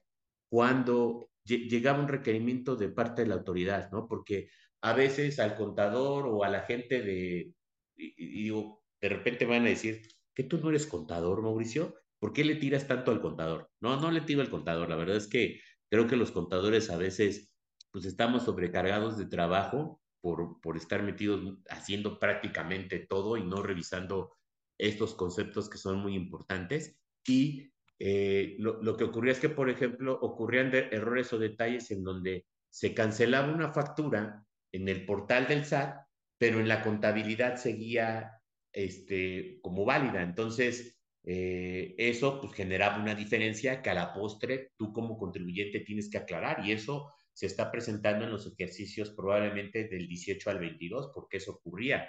cuando 0.49 1.29
llegaba 1.45 2.01
un 2.01 2.09
requerimiento 2.09 2.75
de 2.75 2.89
parte 2.89 3.21
de 3.21 3.29
la 3.29 3.35
autoridad, 3.35 3.89
¿no? 3.91 4.09
Porque 4.09 4.49
a 4.81 4.91
veces 4.91 5.39
al 5.39 5.55
contador 5.55 6.27
o 6.27 6.43
a 6.43 6.49
la 6.49 6.63
gente 6.63 7.01
de, 7.01 7.53
y, 7.95 8.49
de 8.49 9.09
repente 9.09 9.45
van 9.45 9.61
a 9.61 9.69
decir, 9.69 10.01
que 10.33 10.43
tú 10.43 10.57
no 10.57 10.69
eres 10.69 10.85
contador, 10.85 11.41
Mauricio? 11.41 11.95
¿Por 12.19 12.33
qué 12.33 12.43
le 12.43 12.55
tiras 12.55 12.87
tanto 12.87 13.11
al 13.11 13.21
contador? 13.21 13.69
No, 13.79 13.99
no 13.99 14.11
le 14.11 14.21
tiro 14.21 14.41
al 14.41 14.49
contador. 14.49 14.89
La 14.89 14.95
verdad 14.95 15.17
es 15.17 15.27
que 15.27 15.59
creo 15.89 16.07
que 16.07 16.15
los 16.15 16.31
contadores 16.31 16.89
a 16.89 16.97
veces, 16.97 17.51
pues 17.91 18.05
estamos 18.05 18.43
sobrecargados 18.43 19.17
de 19.17 19.25
trabajo 19.25 20.01
por, 20.21 20.59
por 20.61 20.77
estar 20.77 21.03
metidos 21.03 21.41
haciendo 21.69 22.19
prácticamente 22.19 22.99
todo 22.99 23.37
y 23.37 23.43
no 23.43 23.61
revisando 23.61 24.35
estos 24.77 25.15
conceptos 25.15 25.69
que 25.69 25.77
son 25.77 25.99
muy 25.99 26.15
importantes. 26.15 26.97
Y 27.25 27.71
eh, 27.99 28.55
lo, 28.59 28.81
lo, 28.81 28.97
que 28.97 29.05
ocurría 29.05 29.33
es 29.33 29.39
que, 29.39 29.49
por 29.49 29.69
ejemplo, 29.69 30.17
ocurrían 30.21 30.73
errores 30.73 31.31
o 31.33 31.39
detalles 31.39 31.91
en 31.91 32.03
donde 32.03 32.45
se 32.69 32.93
cancelaba 32.93 33.53
una 33.53 33.73
factura 33.73 34.43
en 34.71 34.87
el 34.87 35.05
portal 35.05 35.47
del 35.47 35.65
SAT, 35.65 36.05
pero 36.37 36.59
en 36.59 36.67
la 36.67 36.83
contabilidad 36.83 37.57
seguía 37.57 38.33
este, 38.71 39.59
como 39.61 39.85
válida. 39.85 40.21
Entonces, 40.21 40.96
eh, 41.29 41.93
eso 41.97 42.39
pues 42.39 42.53
generaba 42.53 43.01
una 43.01 43.13
diferencia 43.13 43.81
que 43.81 43.89
a 43.89 43.93
la 43.93 44.13
postre 44.13 44.71
tú 44.77 44.93
como 44.93 45.17
contribuyente 45.17 45.81
tienes 45.81 46.09
que 46.09 46.17
aclarar 46.17 46.65
y 46.65 46.71
eso 46.71 47.11
se 47.33 47.47
está 47.47 47.69
presentando 47.69 48.23
en 48.23 48.31
los 48.31 48.47
ejercicios 48.47 49.09
probablemente 49.09 49.89
del 49.89 50.07
18 50.07 50.49
al 50.49 50.59
22 50.59 51.11
porque 51.13 51.37
eso 51.37 51.51
ocurría. 51.51 52.07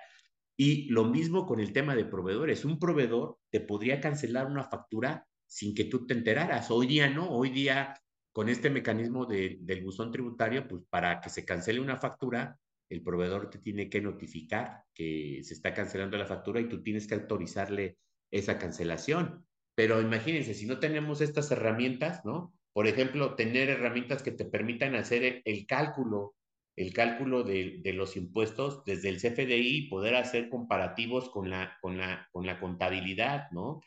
Y 0.57 0.89
lo 0.91 1.05
mismo 1.05 1.47
con 1.47 1.59
el 1.59 1.73
tema 1.73 1.97
de 1.97 2.05
proveedores. 2.05 2.65
Un 2.65 2.79
proveedor 2.79 3.39
te 3.51 3.59
podría 3.59 4.01
cancelar 4.01 4.47
una 4.47 4.63
factura 4.63 5.27
sin 5.47 5.75
que 5.75 5.87
tú 5.87 6.07
te 6.07 6.15
enteraras. 6.15 6.71
Hoy 6.71 6.87
día 6.87 7.11
no, 7.11 7.29
hoy 7.29 7.51
día 7.51 8.01
con 8.33 8.49
este 8.49 8.71
mecanismo 8.71 9.27
de, 9.27 9.59
del 9.63 9.83
buzón 9.83 10.13
tributario, 10.13 10.69
pues 10.69 10.85
para 10.89 11.21
que 11.21 11.29
se 11.29 11.45
cancele 11.45 11.81
una 11.81 11.97
factura, 11.97 12.57
el 12.89 13.03
proveedor 13.03 13.51
te 13.51 13.59
tiene 13.59 13.91
que 13.91 14.01
notificar 14.01 14.85
que 14.95 15.41
se 15.43 15.55
está 15.55 15.75
cancelando 15.75 16.17
la 16.17 16.25
factura 16.25 16.61
y 16.61 16.69
tú 16.69 16.85
tienes 16.85 17.09
que 17.09 17.17
autorizarle 17.17 17.99
esa 18.31 18.59
cancelación. 18.59 19.47
Pero 19.75 20.01
imagínense, 20.01 20.55
si 20.55 20.67
no 20.67 20.81
tenemos 20.81 21.21
estas 21.21 21.51
herramientas, 21.51 22.25
¿no? 22.25 22.53
Por 22.73 22.87
ejemplo, 22.87 23.35
tener 23.35 23.69
herramientas 23.69 24.23
que 24.23 24.33
te 24.33 24.45
permitan 24.45 24.95
hacer 24.95 25.43
el, 25.45 25.67
cálculo, 25.67 26.35
el 26.77 26.93
cálculo 26.93 27.43
de, 27.43 27.81
los 27.95 28.17
impuestos 28.17 28.85
desde 28.85 29.09
el 29.09 29.19
CFDI, 29.19 29.89
poder 29.89 30.17
hacer 30.17 30.49
comparativos 30.49 31.31
con 31.31 31.51
la, 31.51 31.77
con 31.81 31.97
la, 31.97 32.29
con 32.33 32.47
la 32.47 32.61
contabilidad, 32.61 33.51
¿no? 33.53 33.81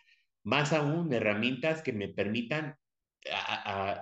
Más 0.44 0.74
aún, 0.74 1.14
herramientas 1.14 1.82
que 1.82 1.94
me 1.94 2.08
permitan 2.08 2.76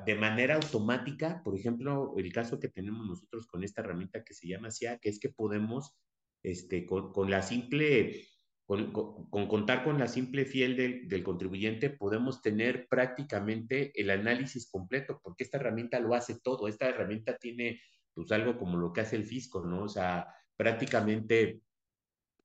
de 0.05 0.15
manera 0.15 0.55
automática, 0.55 1.41
por 1.43 1.57
ejemplo, 1.57 2.13
el 2.17 2.31
caso 2.31 2.59
que 2.59 2.69
tenemos 2.69 3.05
nosotros 3.05 3.47
con 3.47 3.63
esta 3.63 3.81
herramienta 3.81 4.23
que 4.23 4.33
se 4.33 4.47
llama 4.47 4.71
SIA, 4.71 4.97
que 4.99 5.09
es 5.09 5.19
que 5.19 5.29
podemos, 5.29 5.97
este, 6.41 6.85
con, 6.85 7.11
con 7.11 7.29
la 7.29 7.41
simple, 7.41 8.28
con, 8.69 8.91
con, 8.91 9.27
con, 9.31 9.47
contar 9.47 9.83
con 9.83 9.97
la 9.97 10.07
simple 10.07 10.45
fiel 10.45 10.77
del, 11.07 11.23
contribuyente, 11.23 11.89
podemos 11.89 12.43
tener 12.43 12.87
prácticamente 12.87 13.91
el 13.99 14.11
análisis 14.11 14.69
completo, 14.69 15.19
porque 15.23 15.43
esta 15.43 15.57
herramienta 15.57 15.99
lo 15.99 16.13
hace 16.13 16.39
todo. 16.39 16.67
Esta 16.67 16.87
herramienta 16.87 17.35
tiene, 17.37 17.81
pues, 18.13 18.31
algo 18.31 18.59
como 18.59 18.77
lo 18.77 18.93
que 18.93 19.01
hace 19.01 19.15
el 19.15 19.25
fisco, 19.25 19.65
¿no? 19.65 19.85
O 19.85 19.89
sea, 19.89 20.27
prácticamente 20.55 21.61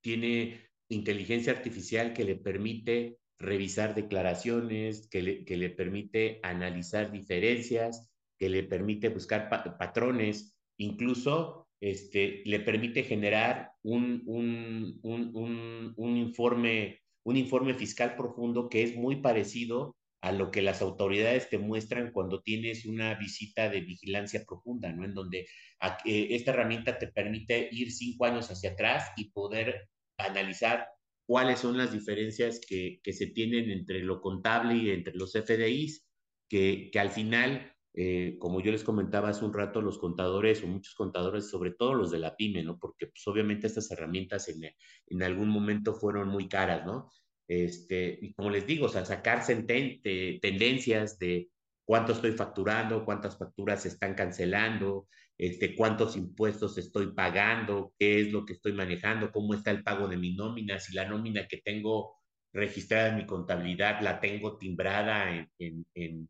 tiene 0.01 0.71
inteligencia 0.89 1.53
artificial 1.53 2.15
que 2.15 2.25
le 2.25 2.37
permite 2.37 3.19
revisar 3.39 3.95
declaraciones, 3.95 5.07
que 5.11 5.21
le, 5.21 5.45
que 5.45 5.59
le 5.59 5.69
permite 5.69 6.41
analizar 6.43 7.13
diferencias, 7.13 8.11
que 8.39 8.49
le 8.49 8.63
permite 8.63 9.11
buscar 9.11 9.51
pa 9.51 9.77
patrones, 9.77 10.57
incluso 10.79 11.64
este, 11.85 12.41
le 12.47 12.61
permite 12.61 13.03
generar 13.03 13.73
un, 13.83 14.23
un, 14.25 15.01
un, 15.03 15.93
un, 15.95 16.17
informe, 16.17 17.03
un 17.25 17.37
informe 17.37 17.75
fiscal 17.75 18.17
profundo 18.17 18.71
que 18.71 18.83
es 18.83 18.97
muy 18.97 19.17
parecido 19.17 19.95
a 20.23 20.33
lo 20.33 20.51
que 20.51 20.63
las 20.63 20.81
autoridades 20.81 21.51
te 21.51 21.59
muestran 21.59 22.11
cuando 22.11 22.41
tienes 22.41 22.87
una 22.87 23.15
visita 23.17 23.69
de 23.69 23.83
vigilancia 23.83 24.45
profunda, 24.47 24.93
¿no? 24.93 25.05
En 25.05 25.13
donde 25.13 25.47
a, 25.79 25.99
eh, 26.07 26.29
esta 26.31 26.53
herramienta 26.53 26.99
te 26.99 27.09
permite 27.09 27.69
ir 27.71 27.93
cinco 27.93 28.25
años 28.25 28.51
hacia 28.51 28.71
atrás 28.71 29.11
y 29.19 29.31
poder 29.33 29.91
analizar 30.17 30.87
cuáles 31.27 31.59
son 31.59 31.77
las 31.77 31.93
diferencias 31.93 32.63
que, 32.67 33.01
que 33.03 33.13
se 33.13 33.27
tienen 33.27 33.71
entre 33.71 33.99
lo 33.99 34.23
contable 34.23 34.75
y 34.75 34.89
entre 34.89 35.13
los 35.17 35.35
FDIs, 35.35 36.07
que, 36.49 36.89
que 36.91 36.99
al 36.99 37.11
final 37.11 37.74
eh, 37.97 38.37
como 38.41 38.61
yo 38.61 38.73
les 38.73 38.83
comentaba 38.83 39.29
hace 39.29 39.45
un 39.45 39.55
rato, 39.55 39.81
los 39.81 39.99
contadores 39.99 40.65
o 40.65 40.67
muchos 40.67 40.95
contadores, 40.97 41.49
sobre 41.49 41.71
todo 41.71 41.95
los 41.95 42.11
de 42.11 42.19
la 42.19 42.35
pyme, 42.35 42.65
¿no? 42.65 42.77
Porque 42.77 43.07
pues, 43.07 43.25
obviamente 43.29 43.69
estas 43.69 43.89
herramientas 43.93 44.49
en, 44.49 44.65
en 44.65 45.23
algún 45.23 45.49
momento 45.49 45.95
fueron 45.95 46.29
muy 46.29 46.49
caras, 46.49 46.85
¿no? 46.85 47.13
Este, 47.47 48.19
y 48.21 48.33
como 48.35 48.51
les 48.51 48.67
digo, 48.67 48.87
o 48.87 48.89
sea, 48.89 49.05
sacarse 49.05 49.55
tendencias 49.63 51.19
de 51.21 51.51
cuánto 51.85 52.13
estoy 52.13 52.33
facturando, 52.33 53.05
cuántas 53.05 53.39
facturas 53.39 53.83
se 53.83 53.89
están 53.89 54.15
cancelando, 54.15 55.07
este, 55.39 55.77
cuántos 55.77 56.17
impuestos 56.17 56.79
estoy 56.79 57.13
pagando, 57.13 57.93
qué 57.99 58.21
es 58.21 58.33
lo 58.33 58.45
que 58.45 58.55
estoy 58.55 58.73
manejando, 58.73 59.31
cómo 59.31 59.55
está 59.55 59.71
el 59.71 59.85
pago 59.85 60.09
de 60.09 60.17
mi 60.17 60.35
nómina, 60.35 60.81
si 60.81 60.95
la 60.95 61.09
nómina 61.09 61.47
que 61.47 61.59
tengo 61.59 62.17
registrada 62.53 63.09
en 63.11 63.17
mi 63.17 63.27
contabilidad 63.27 64.01
la 64.01 64.21
tengo 64.21 64.57
timbrada 64.59 65.49
en 65.59 66.29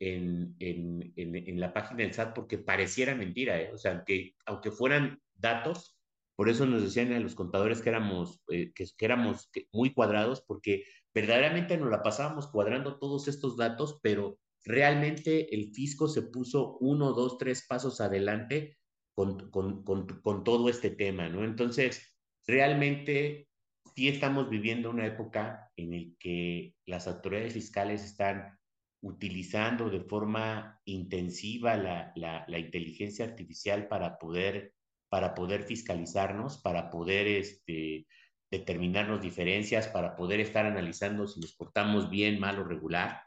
en, 0.00 0.56
en, 0.58 1.12
en, 1.16 1.60
la 1.60 1.72
página 1.72 2.02
del 2.02 2.12
SAT 2.12 2.34
porque 2.34 2.58
pareciera 2.58 3.14
mentira, 3.14 3.60
¿eh? 3.60 3.70
o 3.72 3.78
sea, 3.78 4.04
que 4.04 4.34
aunque 4.46 4.70
fueran 4.70 5.20
datos, 5.34 5.96
por 6.36 6.48
eso 6.48 6.66
nos 6.66 6.82
decían 6.82 7.12
a 7.12 7.20
los 7.20 7.34
contadores 7.34 7.80
que 7.80 7.90
éramos, 7.90 8.42
eh, 8.50 8.72
que, 8.74 8.86
éramos 8.98 9.50
muy 9.72 9.92
cuadrados, 9.92 10.42
porque 10.46 10.84
verdaderamente 11.14 11.76
nos 11.76 11.90
la 11.90 12.02
pasábamos 12.02 12.48
cuadrando 12.48 12.98
todos 12.98 13.28
estos 13.28 13.56
datos, 13.56 14.00
pero 14.02 14.38
realmente 14.64 15.54
el 15.54 15.72
fisco 15.72 16.08
se 16.08 16.22
puso 16.22 16.76
uno, 16.80 17.12
dos, 17.12 17.38
tres 17.38 17.66
pasos 17.66 18.00
adelante 18.00 18.78
con, 19.14 19.50
con, 19.50 19.84
con, 19.84 20.06
con 20.06 20.42
todo 20.42 20.68
este 20.68 20.90
tema, 20.90 21.28
¿no? 21.28 21.44
Entonces, 21.44 22.18
realmente 22.46 23.48
sí 23.94 24.08
estamos 24.08 24.50
viviendo 24.50 24.90
una 24.90 25.06
época 25.06 25.70
en 25.76 25.90
la 25.92 26.14
que 26.18 26.74
las 26.84 27.06
autoridades 27.06 27.52
fiscales 27.52 28.04
están 28.04 28.58
utilizando 29.04 29.90
de 29.90 30.00
forma 30.00 30.80
intensiva 30.86 31.76
la, 31.76 32.12
la, 32.16 32.58
inteligencia 32.58 33.26
artificial 33.26 33.86
para 33.86 34.18
poder, 34.18 34.72
para 35.10 35.34
poder 35.34 35.64
fiscalizarnos, 35.64 36.56
para 36.56 36.88
poder 36.88 37.26
este, 37.26 38.06
determinarnos 38.50 39.20
diferencias, 39.20 39.88
para 39.88 40.16
poder 40.16 40.40
estar 40.40 40.64
analizando 40.64 41.26
si 41.26 41.38
nos 41.38 41.54
portamos 41.54 42.08
bien, 42.08 42.40
mal 42.40 42.58
o 42.58 42.64
regular. 42.64 43.20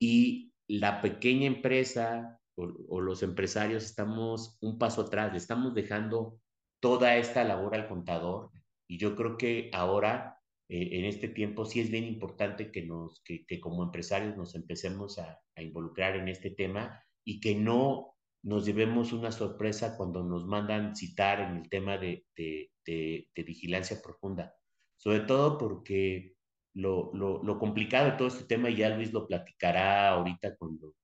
Y 0.00 0.52
la 0.66 1.00
pequeña 1.00 1.46
empresa 1.46 2.40
o, 2.56 2.68
o 2.88 3.00
los 3.00 3.22
empresarios 3.22 3.84
estamos 3.84 4.58
un 4.60 4.78
paso 4.78 5.02
atrás, 5.02 5.30
le 5.30 5.38
estamos 5.38 5.74
dejando 5.74 6.40
toda 6.80 7.16
esta 7.16 7.44
labor 7.44 7.76
al 7.76 7.86
contador. 7.86 8.50
Y 8.88 8.98
yo 8.98 9.14
creo 9.14 9.36
que 9.36 9.70
ahora 9.72 10.39
en 10.72 11.04
este 11.04 11.28
tiempo 11.28 11.64
sí 11.64 11.80
es 11.80 11.90
bien 11.90 12.04
importante 12.04 12.70
que, 12.70 12.82
nos, 12.82 13.22
que, 13.24 13.60
como 13.60 13.82
empresarios 13.82 14.36
nos 14.36 14.54
empecemos 14.54 15.18
a, 15.18 15.40
involucrar 15.56 16.16
en 16.16 16.28
este 16.28 16.50
tema 16.52 17.04
y 17.24 17.40
que 17.40 17.54
no 17.54 18.14
nos 18.42 18.64
llevemos 18.64 19.12
una 19.12 19.30
sorpresa 19.30 19.96
cuando 19.96 20.22
nos 20.22 20.46
mandan 20.46 20.96
citar 20.96 21.40
en 21.40 21.58
el 21.58 21.68
tema 21.68 21.98
de, 21.98 22.24
de, 22.36 23.28
vigilancia 23.34 24.00
profunda. 24.00 24.54
Sobre 24.96 25.20
todo 25.20 25.58
porque 25.58 26.34
lo, 26.74 27.10
lo, 27.14 27.42
lo, 27.42 27.58
complicado 27.58 28.12
de 28.12 28.16
todo 28.16 28.28
este 28.28 28.44
tema, 28.44 28.70
y 28.70 28.76
ya 28.76 28.88
Luis 28.90 29.12
lo 29.12 29.26
platicará 29.26 30.10
ahorita 30.10 30.56
cuando, 30.56 30.94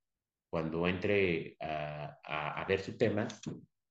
cuando 0.49 0.87
entre 0.87 1.57
a, 1.59 2.17
a 2.23 2.65
ver 2.65 2.79
su 2.79 2.97
tema, 2.97 3.27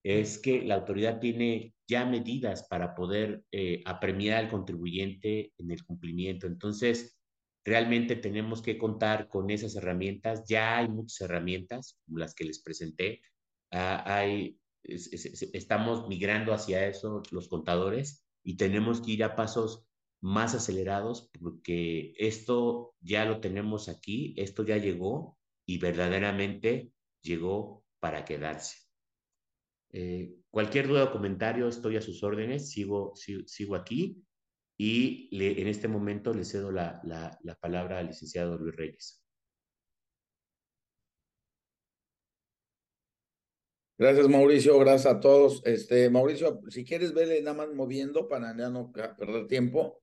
es 0.03 0.39
que 0.39 0.63
la 0.63 0.77
autoridad 0.77 1.21
tiene 1.21 1.76
ya 1.89 2.05
medidas 2.05 2.67
para 2.69 2.95
poder 2.95 3.45
eh, 3.53 3.83
apremiar 3.85 4.39
al 4.39 4.51
contribuyente 4.51 5.53
en 5.59 5.71
el 5.71 5.85
cumplimiento. 5.85 6.47
Entonces, 6.47 7.17
realmente 7.65 8.17
tenemos 8.17 8.63
que 8.63 8.79
contar 8.79 9.29
con 9.29 9.51
esas 9.51 9.77
herramientas. 9.77 10.45
Ya 10.49 10.79
hay 10.79 10.89
muchas 10.89 11.21
herramientas, 11.23 11.99
como 12.07 12.19
las 12.19 12.35
que 12.35 12.45
les 12.45 12.63
presenté. 12.63 13.23
Ah, 13.73 14.03
hay, 14.07 14.59
es, 14.85 15.13
es, 15.13 15.43
estamos 15.53 16.09
migrando 16.09 16.53
hacia 16.53 16.87
eso 16.87 17.23
los 17.31 17.49
contadores 17.49 18.25
y 18.45 18.57
tenemos 18.57 19.01
que 19.01 19.13
ir 19.13 19.25
a 19.25 19.35
pasos 19.35 19.85
más 20.21 20.55
acelerados 20.55 21.31
porque 21.41 22.15
esto 22.19 22.95
ya 23.01 23.25
lo 23.25 23.41
tenemos 23.41 23.89
aquí, 23.89 24.35
esto 24.37 24.65
ya 24.65 24.77
llegó 24.77 25.37
y 25.67 25.79
verdaderamente 25.79 26.93
llegó 27.23 27.85
para 28.01 28.25
quedarse. 28.25 28.86
Eh, 29.93 30.35
cualquier 30.51 30.89
duda 30.89 31.05
o 31.05 31.13
comentario, 31.13 31.69
estoy 31.69 31.97
a 31.97 32.01
sus 32.01 32.23
órdenes, 32.23 32.71
sigo, 32.71 33.15
sigo, 33.15 33.77
aquí 33.77 34.23
y 34.79 35.29
en 35.33 35.69
este 35.69 35.89
momento 35.89 36.35
le 36.35 36.45
cedo 36.45 36.71
la, 36.71 37.01
la, 37.05 37.39
la, 37.43 37.55
palabra 37.55 37.99
al 37.99 38.09
licenciado 38.09 38.59
Luis 38.59 38.77
Reyes. 38.77 39.23
Gracias, 43.99 44.29
Mauricio. 44.29 44.79
Gracias 44.79 45.15
a 45.15 45.21
todos. 45.21 45.63
Este, 45.65 46.11
Mauricio, 46.11 46.61
si 46.69 46.85
quieres 46.85 47.15
verle 47.15 47.41
nada 47.41 47.57
más 47.57 47.75
moviendo 47.75 48.29
para 48.29 48.53
no 48.53 48.93
perder 48.93 49.47
tiempo. 49.47 50.03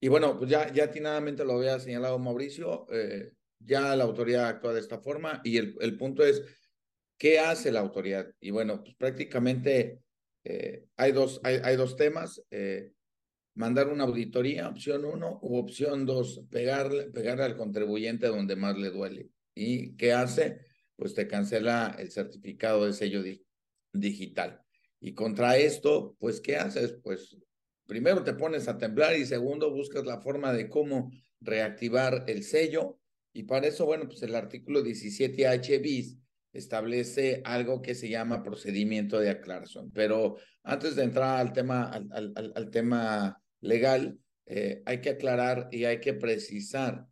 Y 0.00 0.08
bueno, 0.08 0.38
pues 0.38 0.48
ya, 0.48 0.72
ya 0.72 0.84
atinadamente 0.84 1.44
lo 1.44 1.54
había 1.54 1.78
señalado 1.78 2.18
Mauricio. 2.18 2.86
Eh, 2.90 3.32
ya 3.58 3.94
la 3.96 4.04
autoridad 4.04 4.46
actúa 4.48 4.72
de 4.72 4.80
esta 4.80 5.00
forma 5.00 5.42
y 5.44 5.58
el 5.58 5.98
punto 5.98 6.24
es 6.24 6.42
¿Qué 7.18 7.40
hace 7.40 7.72
la 7.72 7.80
autoridad? 7.80 8.32
Y 8.40 8.52
bueno, 8.52 8.82
pues 8.82 8.94
prácticamente 8.94 10.00
eh, 10.44 10.86
hay, 10.96 11.12
dos, 11.12 11.40
hay, 11.42 11.56
hay, 11.64 11.76
dos 11.76 11.96
temas. 11.96 12.40
Eh, 12.50 12.92
mandar 13.54 13.88
una 13.88 14.04
auditoría, 14.04 14.68
opción 14.68 15.04
uno, 15.04 15.40
u 15.42 15.56
opción 15.56 16.06
dos, 16.06 16.44
pegarle, 16.48 17.10
pegarle 17.10 17.42
al 17.44 17.56
contribuyente 17.56 18.28
donde 18.28 18.54
más 18.54 18.78
le 18.78 18.90
duele. 18.90 19.30
¿Y 19.54 19.96
qué 19.96 20.12
hace? 20.12 20.60
Pues 20.94 21.14
te 21.14 21.26
cancela 21.26 21.96
el 21.98 22.12
certificado 22.12 22.86
de 22.86 22.92
sello 22.92 23.22
di 23.22 23.44
digital. 23.92 24.62
Y 25.00 25.14
contra 25.14 25.56
esto, 25.56 26.16
pues, 26.20 26.40
¿qué 26.40 26.56
haces? 26.56 26.98
Pues 27.02 27.36
primero 27.86 28.22
te 28.22 28.34
pones 28.34 28.68
a 28.68 28.78
temblar 28.78 29.16
y 29.16 29.26
segundo 29.26 29.72
buscas 29.72 30.04
la 30.04 30.20
forma 30.20 30.52
de 30.52 30.68
cómo 30.68 31.10
reactivar 31.40 32.24
el 32.28 32.44
sello. 32.44 33.00
Y 33.32 33.42
para 33.44 33.66
eso, 33.66 33.86
bueno, 33.86 34.06
pues 34.06 34.22
el 34.22 34.36
artículo 34.36 34.82
17H 34.82 35.82
bis 35.82 36.16
establece 36.58 37.40
algo 37.44 37.80
que 37.80 37.94
se 37.94 38.08
llama 38.08 38.42
procedimiento 38.42 39.18
de 39.18 39.30
aclaración. 39.30 39.90
Pero 39.92 40.36
antes 40.62 40.96
de 40.96 41.04
entrar 41.04 41.40
al 41.40 41.52
tema, 41.52 41.84
al, 41.84 42.08
al, 42.12 42.52
al 42.54 42.70
tema 42.70 43.40
legal, 43.60 44.18
eh, 44.46 44.82
hay 44.86 45.00
que 45.00 45.10
aclarar 45.10 45.68
y 45.70 45.84
hay 45.84 46.00
que 46.00 46.14
precisar 46.14 47.06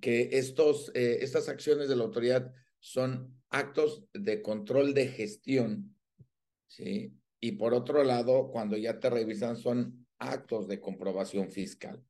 que 0.00 0.30
estos, 0.32 0.90
eh, 0.94 1.18
estas 1.20 1.48
acciones 1.48 1.88
de 1.88 1.96
la 1.96 2.04
autoridad 2.04 2.52
son 2.80 3.34
actos 3.50 4.04
de 4.12 4.40
control 4.42 4.94
de 4.94 5.08
gestión, 5.08 5.94
¿sí? 6.66 7.12
Y 7.40 7.52
por 7.52 7.74
otro 7.74 8.02
lado, 8.02 8.50
cuando 8.50 8.76
ya 8.76 8.98
te 8.98 9.10
revisan, 9.10 9.56
son 9.56 10.06
actos 10.18 10.68
de 10.68 10.80
comprobación 10.80 11.50
fiscal. 11.50 12.02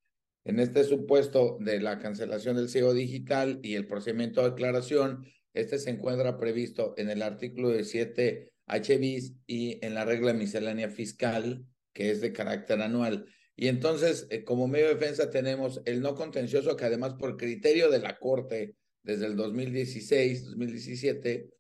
En 0.44 0.61
este 0.61 0.84
supuesto 0.84 1.59
de 1.61 1.80
la 1.80 1.99
cancelación 1.99 2.57
del 2.57 2.68
sello 2.68 2.94
digital 2.94 3.61
y 3.62 3.74
el 3.74 3.86
procedimiento 3.86 4.40
de 4.40 4.49
aclaración, 4.49 5.26
este 5.55 5.78
se 5.78 5.90
encuentra 5.90 6.38
previsto 6.38 6.94
en 6.96 7.11
el 7.11 7.22
artículo 7.22 7.70
17 7.70 8.53
H 8.66 8.99
bis 8.99 9.34
y 9.46 9.84
en 9.84 9.94
la 9.94 10.05
regla 10.05 10.32
miscelánea 10.32 10.90
fiscal, 10.90 11.64
que 11.92 12.11
es 12.11 12.20
de 12.20 12.32
carácter 12.32 12.80
anual. 12.80 13.26
Y 13.57 13.68
entonces, 13.68 14.26
eh, 14.30 14.44
como 14.44 14.68
medio 14.68 14.88
de 14.88 14.94
defensa, 14.94 15.30
tenemos 15.30 15.82
el 15.84 16.01
no 16.01 16.14
contencioso, 16.14 16.76
que 16.76 16.84
además 16.84 17.14
por 17.14 17.36
criterio 17.36 17.90
de 17.90 17.99
la 17.99 18.18
Corte, 18.18 18.76
desde 19.03 19.26
el 19.26 19.36
2016, 19.36 20.44
2017, 20.44 21.51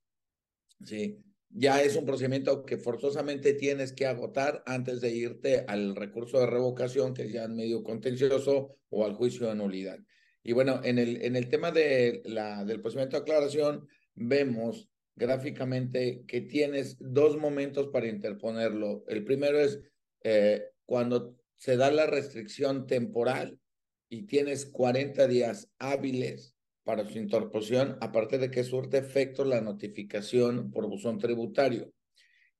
sí, 0.84 1.24
ya 1.50 1.82
es 1.82 1.96
un 1.96 2.04
procedimiento 2.04 2.64
que 2.64 2.76
forzosamente 2.76 3.54
tienes 3.54 3.92
que 3.92 4.06
agotar 4.06 4.62
antes 4.66 5.00
de 5.00 5.10
irte 5.10 5.64
al 5.66 5.96
recurso 5.96 6.38
de 6.38 6.46
revocación, 6.46 7.14
que 7.14 7.22
es 7.22 7.32
ya 7.32 7.48
medio 7.48 7.82
contencioso, 7.82 8.76
o 8.90 9.04
al 9.04 9.14
juicio 9.14 9.48
de 9.48 9.54
nulidad. 9.54 9.98
Y 10.42 10.52
bueno, 10.52 10.80
en 10.84 10.98
el, 10.98 11.22
en 11.22 11.36
el 11.36 11.48
tema 11.48 11.70
de 11.70 12.22
la, 12.24 12.64
del 12.64 12.80
procedimiento 12.80 13.16
de 13.16 13.22
aclaración, 13.22 13.88
vemos 14.14 14.88
gráficamente 15.16 16.24
que 16.26 16.40
tienes 16.40 16.96
dos 17.00 17.36
momentos 17.36 17.88
para 17.88 18.08
interponerlo. 18.08 19.04
El 19.08 19.24
primero 19.24 19.58
es 19.58 19.80
eh, 20.22 20.62
cuando 20.86 21.36
se 21.56 21.76
da 21.76 21.90
la 21.90 22.06
restricción 22.06 22.86
temporal 22.86 23.58
y 24.08 24.22
tienes 24.22 24.64
40 24.66 25.26
días 25.26 25.70
hábiles 25.78 26.54
para 26.84 27.06
su 27.06 27.18
interposición, 27.18 27.98
aparte 28.00 28.38
de 28.38 28.50
que 28.50 28.64
surte 28.64 28.96
efecto 28.96 29.44
la 29.44 29.60
notificación 29.60 30.70
por 30.70 30.86
buzón 30.86 31.18
tributario. 31.18 31.92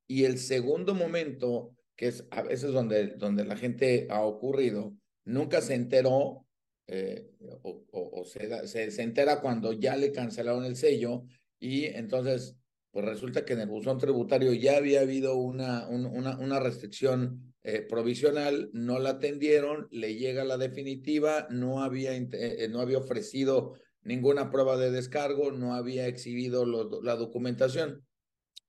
Y 0.07 0.25
el 0.25 0.39
segundo 0.39 0.95
momento, 0.95 1.75
que 1.97 2.09
es 2.09 2.27
a 2.31 2.43
veces 2.43 2.73
donde, 2.73 3.15
donde 3.17 3.45
la 3.45 3.57
gente 3.57 4.07
ha 4.11 4.23
ocurrido, 4.23 4.95
nunca 5.25 5.63
se 5.63 5.75
enteró 5.75 6.47
eh, 6.89 7.31
o, 7.63 8.25
se, 8.25 8.67
se, 8.67 8.91
se, 8.91 9.03
entera 9.03 9.41
cuando 9.41 9.73
ya 9.73 9.95
le 9.97 10.11
cancelaron 10.11 10.65
el 10.65 10.75
sello 10.75 11.25
y 11.61 11.85
entonces, 11.85 12.57
pues 12.91 13.05
resulta 13.05 13.45
que 13.45 13.53
en 13.53 13.61
el 13.61 13.69
buzón 13.69 13.99
tributario 13.99 14.55
ya 14.55 14.79
había 14.79 15.03
habido 15.03 15.37
una, 15.37 15.87
un, 15.87 16.07
una, 16.07 16.39
una 16.39 16.61
restricción 16.61 17.55
eh, 17.63 17.83
provisional, 17.83 18.71
no 18.73 18.99
la 18.99 19.11
atendieron, 19.11 19.89
le 19.91 20.15
llega 20.15 20.45
la 20.45 20.57
definitiva, 20.57 21.47
no 21.51 21.83
había, 21.83 22.15
eh, 22.15 22.69
no 22.71 22.81
había 22.81 22.97
ofrecido 22.97 23.75
ninguna 24.03 24.51
prueba 24.51 24.79
de 24.79 24.91
descargo, 24.91 25.53
no 25.53 25.75
había 25.75 26.07
exhibido 26.07 26.65
la 26.65 27.17
documentación, 27.17 28.07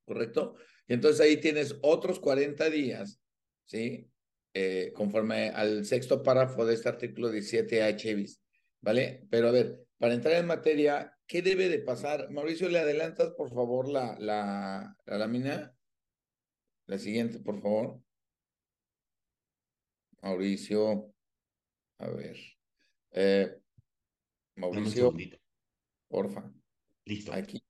¿correcto? 0.04 0.56
Y 0.88 0.94
entonces 0.94 1.22
ahí 1.22 1.38
tienes 1.38 1.78
otros 1.82 2.20
40 2.20 2.70
días, 2.70 3.22
¿sí? 3.64 4.09
Eh, 4.54 4.92
conforme 4.96 5.50
al 5.50 5.86
sexto 5.86 6.24
párrafo 6.24 6.66
de 6.66 6.74
este 6.74 6.90
artículo 6.90 7.32
17H 7.32 8.16
bis, 8.16 8.42
¿vale? 8.82 9.28
Pero 9.30 9.50
a 9.50 9.52
ver, 9.52 9.86
para 10.00 10.16
entrar 10.16 10.36
en 10.36 10.48
materia, 10.48 11.16
¿qué 11.28 11.42
debe 11.44 11.70
de 11.70 11.80
pasar? 11.80 12.32
Mauricio, 12.32 12.68
¿le 12.68 12.80
adelantas, 12.80 13.32
por 13.38 13.50
favor, 13.50 13.88
la, 13.88 14.18
la, 14.20 14.98
la 15.06 15.18
lámina? 15.18 15.76
La 16.88 16.98
siguiente, 16.98 17.40
por 17.40 17.62
favor. 17.62 18.02
Mauricio, 20.22 21.14
a 22.00 22.10
ver. 22.10 22.38
Eh, 23.12 23.56
Mauricio, 24.56 25.14
porfa. 26.08 26.52
Listo. 27.06 27.32
Aquí, 27.34 27.64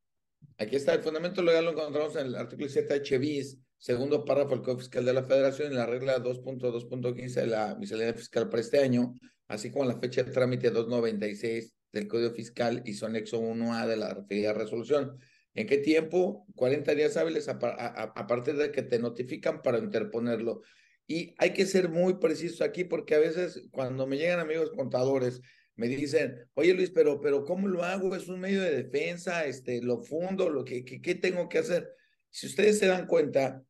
aquí 0.57 0.75
está 0.77 0.93
el 0.93 1.01
fundamento 1.01 1.41
legal, 1.41 1.65
lo 1.65 1.71
encontramos 1.71 2.15
en 2.15 2.27
el 2.27 2.35
artículo 2.35 2.67
7H 2.67 3.19
bis, 3.19 3.59
segundo 3.79 4.25
párrafo 4.25 4.49
del 4.49 4.61
Código 4.61 4.79
Fiscal 4.79 5.05
de 5.05 5.13
la 5.13 5.23
Federación, 5.23 5.71
en 5.71 5.77
la 5.77 5.85
regla 5.85 6.19
2.2.15 6.19 7.33
de 7.33 7.47
la 7.47 7.75
miscelánea 7.75 8.13
fiscal 8.13 8.49
para 8.49 8.61
este 8.61 8.79
año, 8.79 9.13
así 9.47 9.71
como 9.71 9.85
la 9.85 9.97
fecha 9.97 10.23
de 10.23 10.31
trámite 10.31 10.69
296 10.69 11.73
del 11.93 12.07
Código 12.07 12.31
Fiscal 12.31 12.83
y 12.85 12.93
su 12.93 13.05
anexo 13.05 13.41
1A 13.41 13.87
de 13.87 13.97
la 13.97 14.13
referida 14.13 14.53
resolución. 14.53 15.17
¿En 15.55 15.65
qué 15.65 15.77
tiempo? 15.77 16.45
40 16.55 16.93
días 16.93 17.17
hábiles 17.17 17.47
a, 17.47 17.53
a, 17.53 18.27
partir 18.27 18.55
de 18.57 18.71
que 18.71 18.83
te 18.83 18.99
notifican 18.99 19.61
para 19.61 19.79
interponerlo. 19.79 20.61
Y 21.07 21.33
hay 21.39 21.53
que 21.53 21.65
ser 21.65 21.89
muy 21.89 22.15
preciso 22.15 22.63
aquí 22.63 22.83
porque 22.83 23.15
a 23.15 23.19
veces 23.19 23.63
cuando 23.71 24.05
me 24.05 24.17
llegan 24.17 24.39
amigos 24.39 24.71
contadores 24.75 25.41
me 25.75 25.87
dicen, 25.87 26.45
oye 26.53 26.73
Luis, 26.73 26.91
pero, 26.91 27.21
pero 27.21 27.45
¿cómo 27.45 27.69
lo 27.69 27.83
hago? 27.83 28.13
Es 28.13 28.27
un 28.27 28.41
medio 28.41 28.61
de 28.61 28.83
defensa, 28.83 29.45
este, 29.45 29.81
lo 29.81 30.01
fundo, 30.01 30.49
lo 30.49 30.65
que, 30.65 30.83
¿qué 30.83 31.15
tengo 31.15 31.47
que 31.47 31.59
hacer? 31.59 31.89
Si 32.29 32.45
ustedes 32.45 32.77
se 32.77 32.87
dan 32.87 33.07
cuenta, 33.07 33.63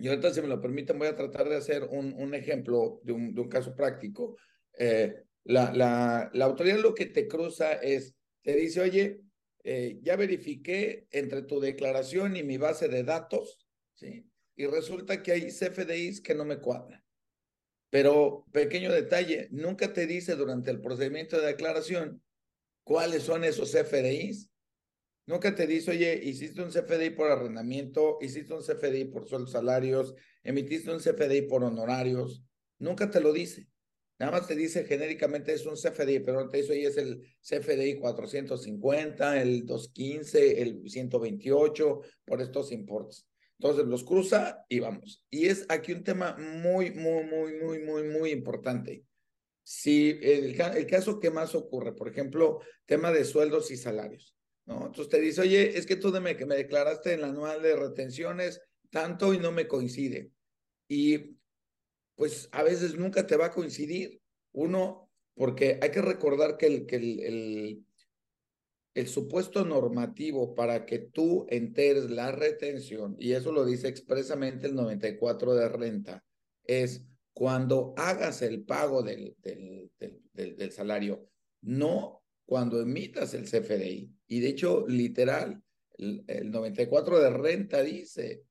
y 0.00 0.08
ahorita 0.08 0.32
si 0.32 0.40
me 0.40 0.48
lo 0.48 0.60
permiten 0.60 0.98
voy 0.98 1.08
a 1.08 1.16
tratar 1.16 1.48
de 1.48 1.56
hacer 1.56 1.84
un, 1.84 2.14
un 2.14 2.34
ejemplo 2.34 3.00
de 3.04 3.12
un, 3.12 3.34
de 3.34 3.40
un 3.40 3.48
caso 3.48 3.74
práctico. 3.74 4.36
Eh, 4.78 5.14
la, 5.44 5.72
la, 5.72 6.30
la 6.32 6.44
autoridad 6.44 6.78
lo 6.78 6.94
que 6.94 7.06
te 7.06 7.28
cruza 7.28 7.72
es, 7.74 8.14
te 8.42 8.54
dice, 8.54 8.80
oye, 8.80 9.20
eh, 9.62 9.98
ya 10.02 10.16
verifiqué 10.16 11.06
entre 11.10 11.42
tu 11.42 11.60
declaración 11.60 12.36
y 12.36 12.42
mi 12.42 12.56
base 12.56 12.88
de 12.88 13.04
datos, 13.04 13.58
¿sí? 13.94 14.26
Y 14.56 14.66
resulta 14.66 15.22
que 15.22 15.32
hay 15.32 15.50
CFDIs 15.50 16.20
que 16.20 16.34
no 16.34 16.44
me 16.44 16.58
cuadran. 16.58 17.02
Pero, 17.90 18.46
pequeño 18.52 18.92
detalle, 18.92 19.48
nunca 19.50 19.92
te 19.92 20.06
dice 20.06 20.36
durante 20.36 20.70
el 20.70 20.80
procedimiento 20.80 21.40
de 21.40 21.48
declaración 21.48 22.22
cuáles 22.84 23.24
son 23.24 23.44
esos 23.44 23.72
CFDIs. 23.72 24.49
Nunca 25.30 25.54
te 25.54 25.68
dice, 25.68 25.92
oye, 25.92 26.20
hiciste 26.24 26.60
un 26.60 26.70
CFDI 26.72 27.10
por 27.10 27.30
arrendamiento, 27.30 28.18
hiciste 28.20 28.52
un 28.52 28.62
CFDI 28.62 29.04
por 29.04 29.28
sueldos 29.28 29.52
salarios, 29.52 30.12
emitiste 30.42 30.90
un 30.90 30.98
CFDI 30.98 31.42
por 31.42 31.62
honorarios. 31.62 32.42
Nunca 32.80 33.12
te 33.12 33.20
lo 33.20 33.32
dice. 33.32 33.68
Nada 34.18 34.32
más 34.32 34.48
te 34.48 34.56
dice 34.56 34.82
genéricamente 34.82 35.52
es 35.52 35.64
un 35.66 35.76
CFDI, 35.76 36.18
pero 36.18 36.40
no 36.40 36.48
te 36.48 36.56
dice, 36.56 36.72
oye, 36.72 36.88
es 36.88 36.96
el 36.96 37.22
CFDI 37.42 38.00
450, 38.00 39.40
el 39.40 39.66
215, 39.66 40.62
el 40.62 40.90
128, 40.90 42.00
por 42.24 42.40
estos 42.40 42.72
importes. 42.72 43.24
Entonces 43.60 43.86
los 43.86 44.02
cruza 44.02 44.64
y 44.68 44.80
vamos. 44.80 45.24
Y 45.30 45.46
es 45.46 45.64
aquí 45.68 45.92
un 45.92 46.02
tema 46.02 46.36
muy, 46.38 46.90
muy, 46.90 47.22
muy, 47.22 47.54
muy, 47.54 47.78
muy, 47.78 48.02
muy 48.02 48.30
importante. 48.32 49.04
Si 49.62 50.10
el, 50.22 50.60
el 50.60 50.86
caso 50.88 51.20
que 51.20 51.30
más 51.30 51.54
ocurre, 51.54 51.92
por 51.92 52.08
ejemplo, 52.08 52.62
tema 52.84 53.12
de 53.12 53.24
sueldos 53.24 53.70
y 53.70 53.76
salarios, 53.76 54.34
¿no? 54.70 54.86
Entonces 54.86 55.08
te 55.08 55.20
dice, 55.20 55.42
oye, 55.42 55.76
es 55.76 55.84
que 55.84 55.96
tú 55.96 56.10
me, 56.12 56.34
me 56.34 56.56
declaraste 56.56 57.12
en 57.12 57.20
la 57.20 57.28
anual 57.28 57.60
de 57.60 57.76
retenciones 57.76 58.62
tanto 58.90 59.34
y 59.34 59.38
no 59.38 59.52
me 59.52 59.68
coincide. 59.68 60.30
Y 60.88 61.36
pues 62.14 62.48
a 62.52 62.62
veces 62.62 62.96
nunca 62.96 63.26
te 63.26 63.36
va 63.36 63.46
a 63.46 63.52
coincidir. 63.52 64.20
Uno, 64.52 65.10
porque 65.34 65.78
hay 65.82 65.90
que 65.90 66.02
recordar 66.02 66.56
que 66.56 66.66
el, 66.66 66.86
que 66.86 66.96
el 66.96 67.84
el 68.94 69.08
supuesto 69.08 69.64
normativo 69.64 70.54
para 70.54 70.84
que 70.84 70.98
tú 70.98 71.46
enteres 71.48 72.10
la 72.10 72.32
retención, 72.32 73.16
y 73.18 73.32
eso 73.32 73.52
lo 73.52 73.64
dice 73.64 73.88
expresamente 73.88 74.66
el 74.66 74.74
94 74.74 75.54
de 75.54 75.68
renta, 75.68 76.24
es 76.64 77.04
cuando 77.32 77.94
hagas 77.96 78.42
el 78.42 78.64
pago 78.64 79.02
del, 79.02 79.36
del, 79.42 79.90
del, 80.32 80.72
salario, 80.72 81.28
no 81.62 82.22
cuando 82.44 82.80
emitas 82.80 83.34
el 83.34 83.44
CFDI. 83.44 84.12
Y 84.30 84.40
de 84.40 84.48
hecho, 84.48 84.86
literal, 84.86 85.62
el, 85.98 86.24
el 86.26 86.50
94 86.50 87.18
de 87.18 87.30
renta 87.30 87.82
dice, 87.82 88.44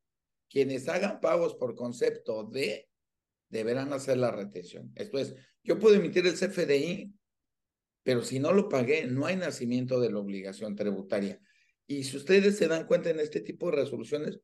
quienes 0.50 0.88
hagan 0.88 1.20
pagos 1.20 1.56
por 1.56 1.74
concepto 1.76 2.44
de, 2.44 2.88
deberán 3.50 3.94
hacer 3.94 4.18
la 4.18 4.32
retención. 4.32 4.92
Esto 4.96 5.18
es, 5.18 5.36
yo 5.64 5.80
puedo 5.80 5.96
emitir 5.96 6.28
el 6.28 6.36
CFDI 6.36 7.14
pero 8.10 8.24
si 8.24 8.40
no 8.40 8.54
lo 8.54 8.70
pagué, 8.70 9.06
no 9.06 9.26
hay 9.26 9.36
nacimiento 9.36 10.00
de 10.00 10.12
la 10.12 10.20
obligación 10.20 10.76
tributaria. 10.76 11.40
Y 11.86 12.04
si 12.06 12.18
ustedes 12.18 12.58
se 12.58 12.68
dan 12.68 12.88
cuenta 12.88 13.10
en 13.10 13.20
este 13.20 13.42
tipo 13.42 13.70
de 13.70 13.78
resoluciones, 13.78 14.40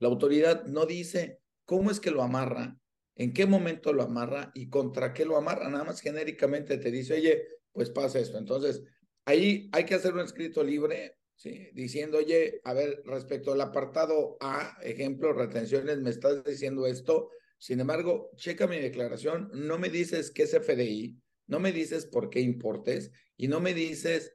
la 0.00 0.08
autoridad 0.08 0.64
no 0.66 0.86
dice 0.86 1.40
cómo 1.64 1.90
es 1.90 2.00
que 2.00 2.10
lo 2.10 2.22
amarra, 2.22 2.76
en 3.14 3.32
qué 3.32 3.46
momento 3.46 3.92
lo 3.92 4.02
amarra 4.02 4.50
y 4.54 4.68
contra 4.68 5.12
qué 5.12 5.24
lo 5.24 5.36
amarra. 5.36 5.68
Nada 5.68 5.84
más 5.84 6.00
genéricamente 6.00 6.78
te 6.78 6.90
dice, 6.90 7.14
oye, 7.14 7.46
pues 7.72 7.90
pasa 7.90 8.18
esto. 8.18 8.38
Entonces, 8.38 8.82
ahí 9.24 9.68
hay 9.72 9.84
que 9.84 9.94
hacer 9.94 10.14
un 10.14 10.20
escrito 10.20 10.62
libre, 10.62 11.18
¿sí? 11.36 11.70
diciendo, 11.72 12.18
oye, 12.18 12.60
a 12.64 12.72
ver, 12.72 13.02
respecto 13.04 13.52
al 13.52 13.60
apartado 13.60 14.36
A, 14.40 14.76
ejemplo, 14.82 15.32
retenciones, 15.32 15.98
me 15.98 16.10
estás 16.10 16.44
diciendo 16.44 16.86
esto. 16.86 17.30
Sin 17.58 17.80
embargo, 17.80 18.30
checa 18.36 18.66
mi 18.66 18.78
declaración, 18.78 19.50
no 19.52 19.78
me 19.78 19.88
dices 19.88 20.30
qué 20.30 20.44
es 20.44 20.54
FDI, 20.54 21.16
no 21.46 21.60
me 21.60 21.72
dices 21.72 22.06
por 22.06 22.28
qué 22.28 22.40
importes 22.40 23.12
y 23.36 23.46
no 23.48 23.60
me 23.60 23.72
dices 23.74 24.34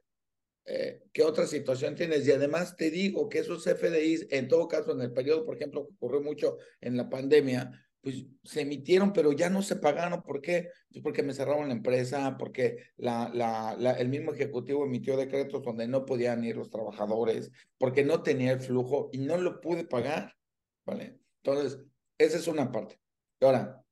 eh, 0.64 1.02
qué 1.12 1.22
otra 1.22 1.46
situación 1.46 1.94
tienes. 1.94 2.26
Y 2.26 2.32
además 2.32 2.76
te 2.76 2.90
digo 2.90 3.28
que 3.28 3.40
esos 3.40 3.64
FDIs, 3.64 4.26
en 4.30 4.48
todo 4.48 4.68
caso, 4.68 4.92
en 4.92 5.00
el 5.00 5.12
periodo, 5.12 5.44
por 5.44 5.56
ejemplo, 5.56 5.86
que 5.86 5.94
ocurrió 5.94 6.20
mucho 6.20 6.58
en 6.80 6.96
la 6.96 7.08
pandemia, 7.08 7.87
pues 8.00 8.26
se 8.44 8.62
emitieron, 8.62 9.12
pero 9.12 9.32
ya 9.32 9.50
no 9.50 9.62
se 9.62 9.76
pagaron. 9.76 10.22
¿Por 10.22 10.40
qué? 10.40 10.70
Pues 10.90 11.02
porque 11.02 11.22
me 11.22 11.34
cerraron 11.34 11.68
la 11.68 11.74
empresa, 11.74 12.36
porque 12.38 12.76
la, 12.96 13.30
la, 13.34 13.92
el 13.92 14.08
mismo 14.08 14.32
ejecutivo 14.32 14.84
emitió 14.84 15.16
decretos 15.16 15.62
donde 15.62 15.88
no 15.88 16.04
podían 16.04 16.44
ir 16.44 16.56
los 16.56 16.70
trabajadores, 16.70 17.50
porque 17.76 18.04
no 18.04 18.22
tenía 18.22 18.52
el 18.52 18.60
flujo 18.60 19.10
y 19.12 19.18
no 19.18 19.36
lo 19.36 19.60
pude 19.60 19.84
pagar. 19.84 20.34
¿Vale? 20.86 21.18
Entonces, 21.42 21.80
esa 22.16 22.38
es 22.38 22.48
una 22.48 22.70
parte. 22.72 22.98
Ahora, 23.40 23.84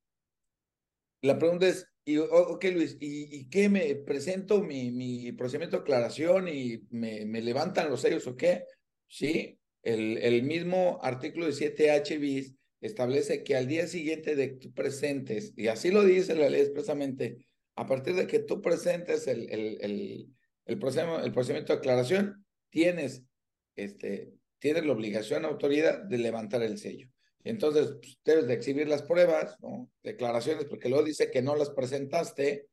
la 1.21 1.37
pregunta 1.37 1.67
es, 1.67 1.87
y, 2.05 2.15
Luis, 2.15 2.97
¿y, 3.01 3.49
qué 3.49 3.67
me 3.67 3.93
presento 3.95 4.61
mi, 4.61 4.91
mi 4.91 5.33
procedimiento 5.33 5.77
de 5.77 5.81
aclaración 5.81 6.47
y 6.47 6.79
me, 6.89 7.25
levantan 7.41 7.89
los 7.89 8.01
sellos 8.01 8.25
o 8.27 8.37
qué? 8.37 8.63
Sí, 9.07 9.59
el, 9.83 10.17
el 10.17 10.43
mismo 10.43 10.99
artículo 11.03 11.47
17H 11.47 12.19
bis 12.19 12.56
establece 12.81 13.43
que 13.43 13.55
al 13.55 13.67
día 13.67 13.87
siguiente 13.87 14.35
de 14.35 14.51
que 14.51 14.55
tú 14.55 14.73
presentes, 14.73 15.53
y 15.55 15.67
así 15.67 15.91
lo 15.91 16.03
dice 16.03 16.35
la 16.35 16.49
ley 16.49 16.61
expresamente, 16.61 17.47
a 17.75 17.85
partir 17.85 18.15
de 18.15 18.27
que 18.27 18.39
tú 18.39 18.61
presentes 18.61 19.27
el, 19.27 19.49
el, 19.49 19.77
el, 19.81 20.27
el, 20.65 20.79
procedimiento, 20.79 21.25
el 21.25 21.31
procedimiento 21.31 21.73
de 21.73 21.79
aclaración, 21.79 22.45
tienes, 22.69 23.23
este, 23.75 24.33
tienes 24.59 24.85
la 24.85 24.93
obligación, 24.93 25.45
autoridad, 25.45 26.03
de 26.03 26.17
levantar 26.17 26.63
el 26.63 26.77
sello. 26.77 27.07
Entonces, 27.43 27.95
pues, 28.01 28.19
debes 28.25 28.47
de 28.47 28.53
exhibir 28.53 28.87
las 28.87 29.03
pruebas, 29.03 29.57
declaraciones, 30.03 30.65
porque 30.65 30.89
luego 30.89 31.05
dice 31.05 31.31
que 31.31 31.41
no 31.41 31.55
las 31.55 31.69
presentaste 31.69 32.67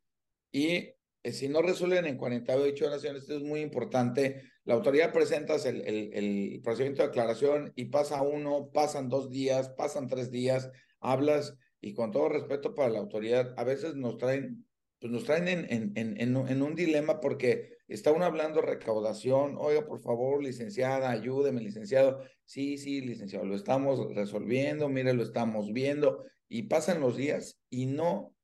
y 0.51 0.95
eh, 1.23 1.33
si 1.33 1.49
no 1.49 1.63
resuelven 1.63 2.07
en 2.07 2.17
48 2.17 2.87
horas, 2.87 3.05
esto 3.05 3.37
es 3.37 3.43
muy 3.43 3.61
importante, 3.61 4.43
la 4.65 4.75
autoridad 4.75 5.13
presentas 5.13 5.67
el, 5.67 6.61
procedimiento 6.63 7.03
de 7.03 7.09
aclaración 7.09 7.73
y 7.77 7.87
pasa 7.87 8.23
uno, 8.23 8.71
pasan 8.73 9.09
dos 9.09 9.31
días, 9.31 9.69
pasan 9.71 10.09
tres 10.09 10.31
días, 10.31 10.71
hablas 11.01 11.57
y 11.81 11.95
con 11.95 12.11
todo 12.11 12.29
respeto 12.29 12.75
para 12.75 12.89
la 12.89 12.99
autoridad, 12.99 13.55
a 13.57 13.65
veces 13.65 13.95
nos 13.95 14.17
traen, 14.17 14.67
pues 15.01 15.13
nos 15.13 15.25
traen 15.25 15.49
en, 15.49 15.67
en, 15.69 15.93
en, 15.97 16.37
en 16.37 16.63
un 16.63 16.75
dilema 16.75 17.21
porque 17.21 17.75
Está 17.87 18.13
uno 18.13 18.25
hablando 18.25 18.63
recaudación, 18.63 19.57
oiga, 19.59 19.87
por 19.87 20.01
favor, 20.01 20.43
licenciada, 20.43 21.11
ayúdeme, 21.11 21.61
licenciado. 21.61 22.23
Sí, 22.45 22.79
sí, 22.79 23.03
licenciado, 23.03 23.45
lo 23.45 23.55
estamos 23.55 24.15
resolviendo, 24.15 24.89
mire, 24.89 25.13
lo 25.13 25.23
estamos 25.23 25.73
viendo. 25.73 26.25
Y 26.49 26.63
pasan 26.65 27.01
los 27.01 27.17
días 27.17 27.61
y 27.69 27.87
no, 27.87 28.35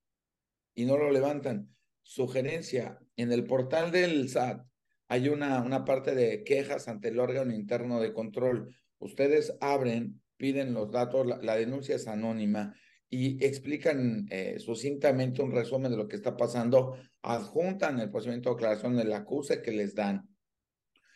y 0.75 0.85
no 0.85 0.99
lo 0.99 1.11
levantan. 1.11 1.75
Sugerencia, 2.03 2.99
en 3.17 3.33
el 3.33 3.45
portal 3.45 3.93
del 3.93 4.29
SAT 4.29 4.67
hay 5.11 5.29
una, 5.29 5.61
una 5.63 5.85
parte 5.85 6.15
de 6.15 6.45
quejas 6.45 6.87
ante 6.87 7.09
el 7.09 7.19
órgano 7.19 7.53
interno 7.53 8.01
de 8.01 8.13
control. 8.13 8.77
Ustedes 9.01 9.53
abren, 9.61 10.23
piden 10.37 10.73
los 10.73 10.93
datos, 10.93 11.27
la, 11.27 11.57
denuncia 11.57 11.97
es 11.97 12.07
anónima 12.07 12.77
y 13.09 13.45
explican 13.45 14.29
eh, 14.31 14.61
sucintamente 14.61 15.43
un 15.43 15.51
resumen 15.51 15.91
de 15.91 15.97
lo 15.97 16.07
que 16.07 16.15
está 16.15 16.37
pasando, 16.37 16.97
adjuntan 17.23 17.99
el 17.99 18.09
procedimiento 18.09 18.51
de 18.51 18.55
declaración 18.55 18.97
del 18.97 19.13
acuse 19.13 19.63
que 19.63 19.73
les 19.73 19.97
dan. 19.97 20.29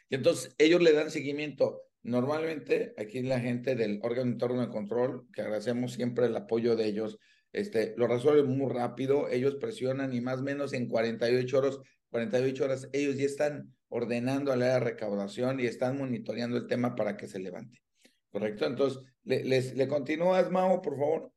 Y 0.08 0.16
entonces 0.16 0.56
ellos 0.58 0.82
le 0.82 0.92
dan 0.92 1.12
seguimiento. 1.12 1.82
Normalmente 2.02 2.94
aquí 2.98 3.22
la 3.22 3.38
gente 3.38 3.76
del 3.76 4.00
órgano 4.02 4.32
interno 4.32 4.60
de 4.60 4.70
control, 4.70 5.28
que 5.32 5.42
agradecemos 5.42 5.92
siempre 5.92 6.26
el 6.26 6.34
apoyo 6.34 6.74
de 6.74 6.86
ellos, 6.86 7.20
este, 7.52 7.94
lo 7.96 8.08
resuelven 8.08 8.58
muy 8.58 8.72
rápido, 8.72 9.28
ellos 9.28 9.54
presionan 9.54 10.12
y 10.12 10.20
más 10.20 10.40
o 10.40 10.42
menos 10.42 10.72
en 10.72 10.88
48 10.88 11.56
horas, 11.56 11.78
48 12.10 12.64
horas 12.64 12.88
ellos 12.92 13.16
ya 13.16 13.26
están 13.26 13.72
ordenando 13.94 14.50
a 14.50 14.56
la 14.56 14.80
recaudación 14.80 15.60
y 15.60 15.66
están 15.66 15.96
monitoreando 15.96 16.56
el 16.56 16.66
tema 16.66 16.96
para 16.96 17.16
que 17.16 17.28
se 17.28 17.38
levante. 17.38 17.80
¿Correcto? 18.28 18.66
Entonces, 18.66 19.00
¿le, 19.22 19.44
les, 19.44 19.76
¿le 19.76 19.86
continúas, 19.86 20.50
Mao, 20.50 20.82
por 20.82 20.98
favor? 20.98 21.32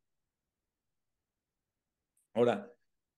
Ahora, 2.34 2.74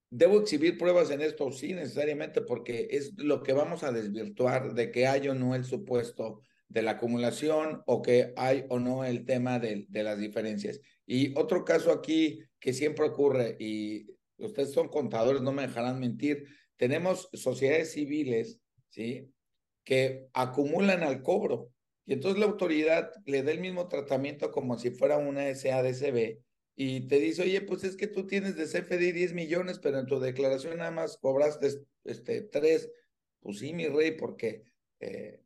¿debo 0.10 0.42
exhibir 0.42 0.78
pruebas 0.78 1.10
en 1.12 1.22
esto? 1.22 1.50
Sí, 1.54 1.74
necesariamente, 1.74 2.42
porque 2.42 2.90
es 2.92 3.18
lo 3.18 3.42
que 3.42 3.54
vamos 3.54 3.84
a 3.84 3.94
desvirtuar 3.94 4.74
de 4.74 4.92
que 4.92 5.08
hay 5.08 5.30
o 5.30 5.34
no 5.34 5.56
el 5.56 5.64
supuesto 5.64 6.42
de 6.68 6.82
la 6.82 6.92
acumulación 6.92 7.82
o 7.86 8.02
que 8.02 8.34
hay 8.36 8.66
o 8.68 8.78
no 8.78 9.06
el 9.06 9.26
tema 9.26 9.58
de, 9.58 9.86
de 9.88 10.04
las 10.04 10.20
diferencias. 10.20 10.82
Y 11.06 11.34
otro 11.40 11.64
caso 11.64 11.94
aquí 11.94 12.44
que 12.60 12.74
siempre 12.74 13.06
ocurre, 13.06 13.56
y 13.58 14.06
ustedes 14.38 14.74
son 14.74 14.90
contadores, 14.90 15.42
no 15.42 15.54
me 15.54 15.62
dejarán 15.62 15.98
mentir, 15.98 16.46
tenemos 16.76 17.30
sociedades 17.32 17.94
civiles, 17.94 18.60
¿sí? 18.90 19.32
Que 19.84 20.28
acumulan 20.34 21.04
al 21.04 21.22
cobro. 21.22 21.72
Y 22.06 22.14
entonces 22.14 22.40
la 22.40 22.48
autoridad 22.48 23.12
le 23.26 23.44
da 23.44 23.52
el 23.52 23.60
mismo 23.60 23.88
tratamiento 23.88 24.52
como 24.52 24.78
si 24.78 24.92
fuera 24.92 25.18
una 25.18 25.54
SADCB 25.54 26.40
y 26.82 27.08
te 27.08 27.20
dice, 27.20 27.42
oye, 27.42 27.60
pues 27.60 27.84
es 27.84 27.98
que 27.98 28.08
tú 28.08 28.26
tienes 28.26 28.56
de 28.56 28.66
CFDI 28.66 29.12
10 29.12 29.34
millones, 29.34 29.80
pero 29.80 30.00
en 30.00 30.06
tu 30.06 30.18
declaración 30.18 30.78
nada 30.78 30.92
más 30.92 31.18
cobraste 31.18 31.68
este, 32.06 32.42
3. 32.42 32.90
Pues 33.42 33.60
sí, 33.60 33.74
mi 33.74 33.88
rey, 33.88 34.12
porque 34.12 34.64
eh, 35.02 35.42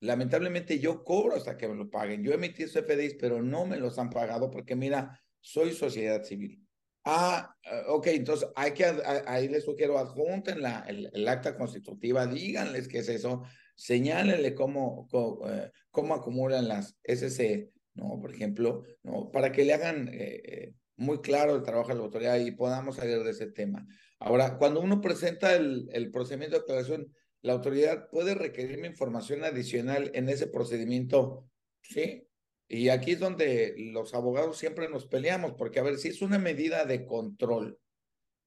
lamentablemente 0.00 0.78
yo 0.78 1.04
cobro 1.04 1.36
hasta 1.36 1.58
que 1.58 1.68
me 1.68 1.74
lo 1.74 1.90
paguen. 1.90 2.24
Yo 2.24 2.32
emití 2.32 2.64
CFDIs, 2.64 3.16
pero 3.20 3.42
no 3.42 3.66
me 3.66 3.76
los 3.76 3.98
han 3.98 4.08
pagado 4.08 4.50
porque 4.50 4.74
mira, 4.74 5.22
soy 5.40 5.72
sociedad 5.72 6.24
civil. 6.24 6.66
Ah, 7.04 7.56
eh, 7.64 7.82
ok, 7.88 8.06
entonces 8.08 8.48
hay 8.54 8.72
que, 8.72 8.84
ahí 9.26 9.48
les 9.48 9.64
sugiero, 9.64 9.98
adjunten 9.98 10.62
la, 10.62 10.84
el, 10.86 11.28
acta 11.28 11.56
constitutiva, 11.56 12.26
díganles 12.26 12.86
qué 12.86 12.98
es 12.98 13.08
eso, 13.08 13.42
señálenle 13.74 14.54
cómo, 14.54 15.08
cómo, 15.10 15.48
eh, 15.50 15.72
cómo 15.90 16.14
acumulan 16.14 16.68
las 16.68 16.96
SC 17.02 17.72
¿no? 17.94 18.18
Por 18.20 18.32
ejemplo, 18.34 18.84
¿no? 19.02 19.30
Para 19.30 19.52
que 19.52 19.64
le 19.64 19.74
hagan 19.74 20.08
eh, 20.12 20.74
muy 20.96 21.20
claro 21.20 21.56
el 21.56 21.62
trabajo 21.62 21.90
de 21.90 21.96
la 21.96 22.02
autoridad 22.02 22.38
y 22.38 22.52
podamos 22.52 22.96
salir 22.96 23.22
de 23.22 23.30
ese 23.30 23.46
tema. 23.46 23.86
Ahora, 24.18 24.56
cuando 24.56 24.80
uno 24.80 25.00
presenta 25.00 25.54
el, 25.54 25.88
el 25.92 26.10
procedimiento 26.10 26.56
de 26.56 26.60
declaración, 26.60 27.12
la 27.42 27.54
autoridad 27.54 28.08
puede 28.10 28.34
requerirme 28.34 28.86
información 28.86 29.44
adicional 29.44 30.10
en 30.14 30.28
ese 30.28 30.46
procedimiento, 30.46 31.48
¿sí? 31.82 32.26
Y 32.72 32.88
aquí 32.88 33.12
es 33.12 33.20
donde 33.20 33.74
los 33.76 34.14
abogados 34.14 34.56
siempre 34.56 34.88
nos 34.88 35.04
peleamos, 35.04 35.52
porque 35.58 35.78
a 35.78 35.82
ver, 35.82 35.98
si 35.98 36.08
es 36.08 36.22
una 36.22 36.38
medida 36.38 36.86
de 36.86 37.04
control, 37.04 37.78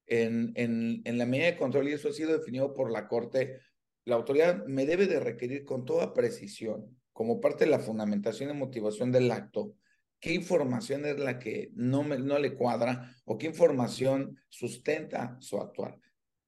en, 0.07 0.51
en, 0.55 1.17
la 1.19 1.27
medida 1.27 1.45
de 1.45 1.57
control, 1.57 1.87
y 1.87 1.93
eso 1.93 2.09
ha 2.09 2.11
sido 2.13 2.35
definido 2.35 2.73
por 2.73 2.91
la 2.91 3.07
Corte, 3.07 3.59
la 4.03 4.15
autoridad 4.15 4.65
me 4.65 4.87
debe 4.87 5.05
de 5.05 5.19
requerir 5.19 5.63
con 5.63 5.85
toda 5.85 6.15
precisión 6.15 6.99
como 7.13 7.39
parte 7.39 7.65
de 7.65 7.69
la 7.69 7.77
fundamentación 7.77 8.49
y 8.49 8.53
motivación 8.55 9.11
del 9.11 9.29
acto, 9.29 9.75
qué 10.19 10.33
información 10.33 11.05
es 11.05 11.19
la 11.19 11.37
que 11.37 11.69
no, 11.75 12.03
no 12.03 12.39
le 12.39 12.55
cuadra 12.55 13.15
o 13.25 13.37
qué 13.37 13.45
información 13.45 14.39
sustenta 14.49 15.37
su 15.39 15.61
actuar. 15.61 15.99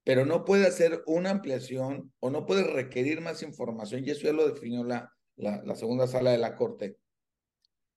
Pero 0.04 0.26
no 0.26 0.46
puede 0.46 0.66
hacer 0.66 1.04
una 1.06 1.30
ampliación 1.30 2.12
o 2.22 2.32
no 2.32 2.48
puede 2.48 2.64
requerir 2.64 3.22
más 3.22 3.44
información, 3.44 4.04
y 4.04 4.10
eso 4.10 4.24
ya 4.24 4.34
lo 4.34 4.48
definió 4.48 4.84
la, 4.84 5.14
la, 5.36 5.62
la 5.64 5.76
segunda 5.76 6.08
sala 6.08 6.32
de 6.32 6.40
la 6.40 6.56
Corte, 6.56 6.98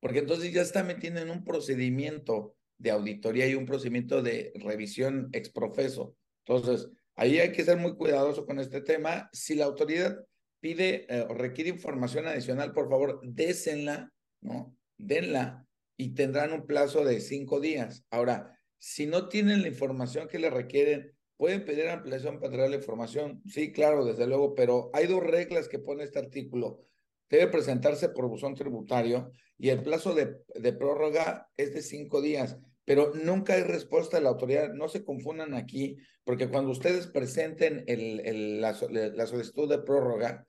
porque 0.00 0.18
entonces 0.20 0.52
ya 0.52 0.62
está 0.62 0.82
metiendo 0.82 1.20
en 1.20 1.30
un 1.30 1.44
procedimiento 1.44 2.56
de 2.78 2.90
auditoría 2.90 3.46
y 3.46 3.54
un 3.54 3.66
procedimiento 3.66 4.22
de 4.22 4.52
revisión 4.56 5.28
exprofeso. 5.32 6.16
Entonces, 6.46 6.88
ahí 7.14 7.38
hay 7.38 7.52
que 7.52 7.64
ser 7.64 7.76
muy 7.76 7.94
cuidadoso 7.94 8.46
con 8.46 8.58
este 8.58 8.80
tema. 8.80 9.28
Si 9.32 9.54
la 9.54 9.66
autoridad 9.66 10.18
pide 10.60 11.06
eh, 11.08 11.26
o 11.28 11.34
requiere 11.34 11.70
información 11.70 12.26
adicional, 12.26 12.72
por 12.72 12.88
favor, 12.88 13.20
désenla, 13.22 14.10
¿no? 14.40 14.74
Denla 14.96 15.66
y 15.96 16.14
tendrán 16.14 16.52
un 16.52 16.66
plazo 16.66 17.04
de 17.04 17.20
cinco 17.20 17.60
días. 17.60 18.04
Ahora, 18.10 18.58
si 18.78 19.06
no 19.06 19.28
tienen 19.28 19.60
la 19.60 19.68
información 19.68 20.28
que 20.28 20.38
le 20.38 20.48
requieren, 20.48 21.14
¿pueden 21.36 21.66
pedir 21.66 21.88
ampliación 21.88 22.40
para 22.40 22.52
traer 22.52 22.70
la 22.70 22.76
información? 22.76 23.42
Sí, 23.46 23.72
claro, 23.72 24.06
desde 24.06 24.26
luego, 24.26 24.54
pero 24.54 24.90
hay 24.94 25.06
dos 25.06 25.22
reglas 25.22 25.68
que 25.68 25.78
pone 25.78 26.04
este 26.04 26.18
artículo. 26.18 26.86
Debe 27.30 27.46
presentarse 27.46 28.10
por 28.10 28.28
buzón 28.28 28.54
tributario 28.54 29.30
y 29.56 29.70
el 29.70 29.82
plazo 29.82 30.14
de, 30.14 30.36
de 30.54 30.72
prórroga 30.74 31.48
es 31.56 31.72
de 31.72 31.80
cinco 31.80 32.20
días 32.20 32.58
pero 32.90 33.12
nunca 33.14 33.54
hay 33.54 33.62
respuesta 33.62 34.16
de 34.16 34.24
la 34.24 34.30
autoridad. 34.30 34.72
No 34.72 34.88
se 34.88 35.04
confundan 35.04 35.54
aquí, 35.54 35.96
porque 36.24 36.48
cuando 36.48 36.72
ustedes 36.72 37.06
presenten 37.06 37.84
el, 37.86 38.18
el, 38.26 38.60
la, 38.60 38.76
la, 38.90 39.26
solicitud 39.28 39.68
de 39.68 39.78
prórroga. 39.78 40.44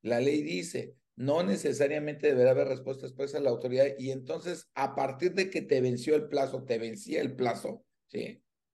La 0.00 0.18
ley 0.18 0.42
dice, 0.42 0.96
no 1.14 1.44
necesariamente 1.44 2.26
deberá 2.26 2.50
haber 2.50 2.66
respuesta 2.66 3.06
expresa 3.06 3.38
de 3.38 3.44
la 3.44 3.50
autoridad 3.50 3.86
y 3.96 4.10
entonces 4.10 4.70
a 4.74 4.96
partir 4.96 5.34
de 5.34 5.50
que 5.50 5.62
te 5.62 5.80
venció 5.80 6.16
el 6.16 6.26
plazo, 6.26 6.64
te 6.64 6.78
vencía 6.78 7.20
el 7.20 7.36
plazo. 7.36 7.84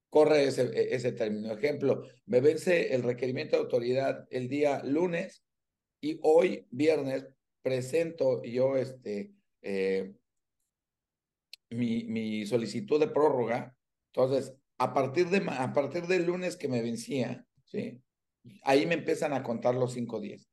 Corre 0.08 0.44
ese, 0.44 0.94
ese 0.94 1.12
término. 1.12 1.52
Ejemplo, 1.52 2.04
me 2.24 2.40
vence 2.40 2.94
el 2.94 3.02
requerimiento 3.02 3.56
de 3.56 3.62
autoridad 3.64 4.26
el 4.30 4.48
día 4.48 4.82
lunes 4.82 5.44
y 6.00 6.18
hoy, 6.22 6.66
viernes, 6.70 7.26
presento 7.62 8.42
yo 8.42 8.76
este, 8.76 9.32
eh, 9.62 10.14
mi, 11.70 12.04
mi 12.04 12.46
solicitud 12.46 13.00
de 13.00 13.08
prórroga. 13.08 13.76
Entonces, 14.12 14.54
a 14.78 14.94
partir, 14.94 15.28
de, 15.28 15.44
a 15.48 15.72
partir 15.72 16.06
del 16.06 16.26
lunes 16.26 16.56
que 16.56 16.68
me 16.68 16.82
vencía, 16.82 17.46
¿sí? 17.64 18.00
ahí 18.62 18.86
me 18.86 18.94
empiezan 18.94 19.32
a 19.32 19.42
contar 19.42 19.74
los 19.74 19.92
cinco 19.92 20.20
días. 20.20 20.48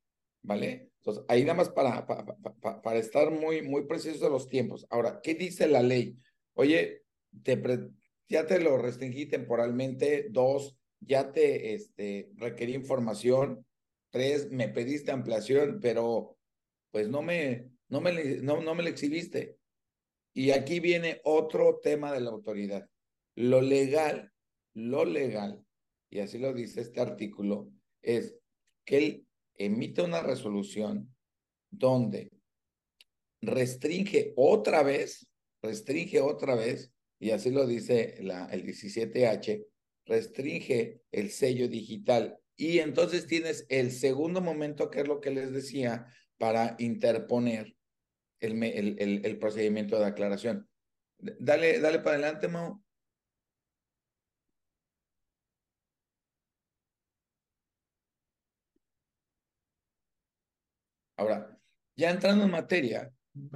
¿vale? 0.46 0.92
Entonces, 0.98 1.24
ahí 1.28 1.42
nada 1.44 1.56
más 1.56 1.70
para, 1.70 2.06
para, 2.06 2.82
para, 2.82 3.00
estar 3.00 3.32
muy, 3.32 3.62
muy 3.62 3.86
precisos 3.86 4.22
de 4.22 4.30
los 4.30 4.48
tiempos. 4.48 4.88
Ahora, 4.90 5.20
¿qué 5.22 5.36
dice 5.36 5.68
la 5.68 5.84
ley? 5.84 6.18
Oye, 6.54 7.04
te 7.44 7.62
ya 8.28 8.48
te 8.48 8.60
lo 8.60 8.78
restringí 8.78 9.28
temporalmente. 9.28 10.28
Dos, 10.32 10.78
ya 11.00 11.32
te 11.32 11.74
este, 11.74 12.32
requerí 12.38 12.74
información. 12.74 13.65
Me 14.52 14.70
pediste 14.70 15.12
ampliación, 15.12 15.80
pero 15.82 16.38
pues 16.92 17.10
no 17.10 17.22
me, 17.22 17.70
no 17.90 18.02
me, 18.02 18.14
no, 18.42 18.62
no 18.62 18.76
me 18.76 18.88
exhibiste. 18.88 19.58
Y 20.34 20.52
aquí 20.52 20.80
viene 20.80 21.22
otro 21.24 21.80
tema 21.82 22.12
de 22.12 22.22
la 22.22 22.30
autoridad. 22.30 22.90
Lo 23.36 23.62
legal, 23.62 24.32
lo 24.74 25.06
legal, 25.06 25.66
y 26.10 26.20
así 26.20 26.38
lo 26.38 26.54
dice 26.54 26.82
este 26.82 27.02
artículo, 27.02 27.70
es 28.02 28.38
que 28.86 28.98
el 28.98 29.28
emite 29.58 30.02
una 30.02 30.22
resolución 30.22 31.14
donde 31.70 32.32
restringe 33.42 34.34
otra 34.36 34.84
vez, 34.84 35.28
restringe 35.62 36.22
otra 36.22 36.56
vez, 36.56 36.92
y 37.20 37.32
así 37.32 37.52
lo 37.52 37.66
dice 37.66 38.18
la, 38.22 38.46
el 38.48 38.66
17H, 38.66 39.66
restringe 40.06 41.02
el 41.12 41.32
sello 41.32 41.68
digital. 41.68 42.38
Y 42.58 42.80
entonces 42.80 43.28
tienes 43.28 43.66
el 43.70 43.92
segundo 43.92 44.42
momento, 44.42 44.90
que 44.90 45.02
es 45.02 45.08
lo 45.08 45.20
que 45.20 45.32
les 45.32 45.52
decía, 45.52 46.08
para 46.38 46.76
interponer 46.80 47.76
el, 48.40 48.62
el, 48.64 48.96
el, 49.00 49.26
el 49.26 49.40
procedimiento 49.40 50.00
de 50.00 50.06
aclaración. 50.06 50.70
Dale, 51.18 51.80
dale 51.80 52.00
para 52.00 52.18
adelante, 52.18 52.48
Mau. 52.48 52.82
Ahora, 61.18 61.58
ya 61.96 62.10
entrando 62.12 62.44
en 62.44 62.52
materia, 62.52 63.14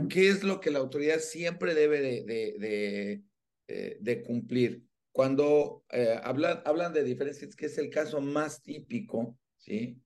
¿qué 0.10 0.30
es 0.30 0.43
lo 0.43 0.62
que 0.62 0.72
la 0.72 0.80
autoridad 0.80 1.20
siempre 1.20 1.74
debe 1.74 2.02
de, 2.02 2.24
de, 2.24 2.56
de, 2.58 3.24
eh, 3.68 3.97
de 4.00 4.24
cumplir? 4.24 4.89
Cuando 5.20 5.84
eh, 5.92 6.18
hablan, 6.24 6.62
hablan 6.64 6.94
de 6.94 7.04
diferencias, 7.04 7.54
que 7.54 7.66
es 7.66 7.78
el 7.78 7.90
caso 7.90 8.22
más 8.22 8.62
típico, 8.62 9.38
¿sí? 9.58 10.02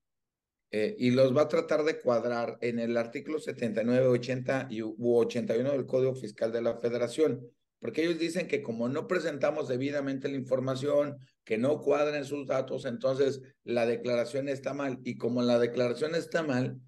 Eh, 0.72 0.96
y 0.98 1.12
los 1.12 1.38
va 1.38 1.44
a 1.44 1.48
tratar 1.48 1.84
de 1.84 2.00
cuadrar 2.00 2.58
en 2.62 2.80
el 2.80 2.98
artículo 2.98 3.38
79, 3.38 4.08
80 4.08 4.70
y, 4.72 4.82
u 4.82 4.96
81 4.98 5.72
del 5.72 5.86
Código 5.86 6.16
Fiscal 6.16 6.52
de 6.52 6.64
la 6.64 6.80
Federación, 6.80 7.48
porque 7.78 8.02
ellos 8.04 8.18
dicen 8.18 8.48
que 8.48 8.64
como 8.64 8.90
no 8.90 9.06
presentamos 9.08 9.68
debidamente 9.68 10.28
la 10.30 10.36
información, 10.36 11.20
que 11.44 11.60
no 11.60 11.80
cuadren 11.80 12.26
sus 12.26 12.48
datos, 12.48 12.86
entonces 12.86 13.40
la 13.64 13.86
declaración 13.86 14.50
está 14.50 14.74
mal. 14.74 14.98
Y 15.04 15.18
como 15.18 15.44
la 15.44 15.60
declaración 15.60 16.16
está 16.16 16.42
mal, 16.42 16.82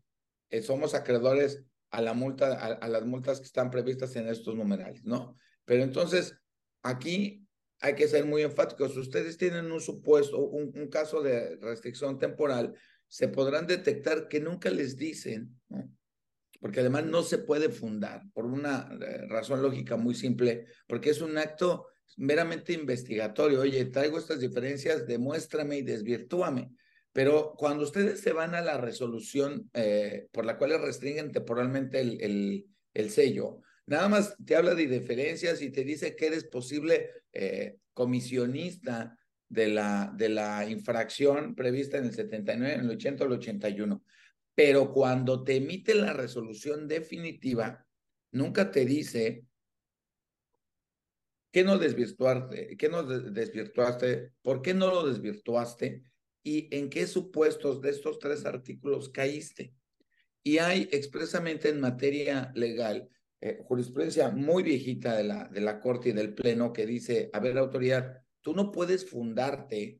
eh, 0.49 0.63
somos 0.63 0.95
acreedores 0.95 1.63
a 1.91 2.01
la 2.01 2.15
multa, 2.15 2.53
a, 2.53 2.87
las 2.87 3.05
multas 3.05 3.37
que 3.37 3.45
están 3.45 3.69
previstas 3.69 4.15
en 4.15 4.27
estos 4.29 4.55
numerales, 4.55 5.05
¿no? 5.05 5.35
Pero 5.63 5.83
entonces, 5.83 6.35
aquí 6.81 7.44
hay 7.85 7.93
que 7.93 8.07
ser 8.07 8.25
muy 8.25 8.41
enfáticos. 8.41 8.93
Si 8.93 8.99
ustedes 8.99 9.37
tienen 9.37 9.71
un 9.71 9.79
supuesto, 9.79 10.39
un, 10.39 10.71
un 10.75 10.87
caso 10.89 11.21
de 11.21 11.55
restricción 11.57 12.17
temporal, 12.17 12.73
se 13.07 13.27
podrán 13.27 13.67
detectar 13.67 14.27
que 14.27 14.39
nunca 14.39 14.71
les 14.71 14.97
dicen, 14.97 15.59
porque 16.59 16.79
además 16.79 17.05
no 17.05 17.21
se 17.21 17.37
puede 17.37 17.69
fundar 17.69 18.23
por 18.33 18.45
una 18.45 18.89
eh, 18.99 19.27
razón 19.27 19.61
lógica 19.61 19.97
muy 19.97 20.15
simple, 20.15 20.65
porque 20.87 21.11
es 21.11 21.21
un 21.21 21.37
acto 21.37 21.85
meramente 22.17 22.73
investigatorio. 22.73 23.61
Oye, 23.61 23.85
traigo 23.85 24.17
estas 24.17 24.39
diferencias, 24.39 25.05
demuéstrame 25.05 25.77
y 25.77 25.83
desvirtúame. 25.83 26.71
Pero 27.13 27.53
cuando 27.55 27.83
ustedes 27.83 28.19
se 28.19 28.33
van 28.33 28.55
a 28.55 28.61
la 28.61 28.77
resolución 28.77 29.69
eh, 29.73 30.27
por 30.31 30.43
la 30.43 30.57
cual 30.57 30.81
restringen 30.81 31.31
temporalmente 31.31 31.99
el, 31.99 32.19
el, 32.19 32.65
el, 32.95 33.09
sello, 33.11 33.61
nada 33.87 34.09
más 34.09 34.35
te 34.43 34.55
habla 34.55 34.75
de 34.75 34.87
diferencias 34.87 35.61
y 35.61 35.69
te 35.69 35.83
dice 35.83 36.15
que 36.15 36.27
eres 36.27 36.45
posible 36.45 37.11
eh, 37.33 37.77
comisionista 37.93 39.17
de 39.47 39.67
la, 39.67 40.11
de 40.15 40.29
la 40.29 40.67
infracción 40.69 41.55
prevista 41.55 41.97
en 41.97 42.05
el 42.05 42.13
79, 42.13 42.73
en 42.73 42.81
el 42.81 42.91
80 42.91 43.23
o 43.23 43.27
el 43.27 43.33
81. 43.33 44.03
Pero 44.55 44.91
cuando 44.91 45.43
te 45.43 45.57
emite 45.57 45.93
la 45.93 46.13
resolución 46.13 46.87
definitiva, 46.87 47.85
nunca 48.31 48.71
te 48.71 48.85
dice 48.85 49.45
qué 51.51 51.63
no 51.63 51.77
desvirtuaste, 51.77 52.75
qué 52.77 52.89
no 52.89 53.03
desvirtuaste, 53.03 54.31
por 54.41 54.61
qué 54.61 54.73
no 54.73 54.87
lo 54.87 55.07
desvirtuaste 55.07 56.03
y 56.43 56.67
en 56.75 56.89
qué 56.89 57.07
supuestos 57.07 57.81
de 57.81 57.91
estos 57.91 58.19
tres 58.19 58.45
artículos 58.45 59.09
caíste. 59.09 59.73
Y 60.43 60.57
hay 60.59 60.89
expresamente 60.91 61.69
en 61.69 61.79
materia 61.79 62.51
legal 62.55 63.09
eh, 63.41 63.59
jurisprudencia 63.63 64.29
muy 64.29 64.63
viejita 64.63 65.15
de 65.15 65.23
la, 65.23 65.47
de 65.49 65.61
la 65.61 65.79
Corte 65.79 66.09
y 66.09 66.13
del 66.13 66.33
Pleno 66.33 66.73
que 66.73 66.85
dice, 66.85 67.29
a 67.33 67.39
ver, 67.39 67.57
autoridad, 67.57 68.21
tú 68.41 68.53
no 68.53 68.71
puedes 68.71 69.09
fundarte 69.09 69.99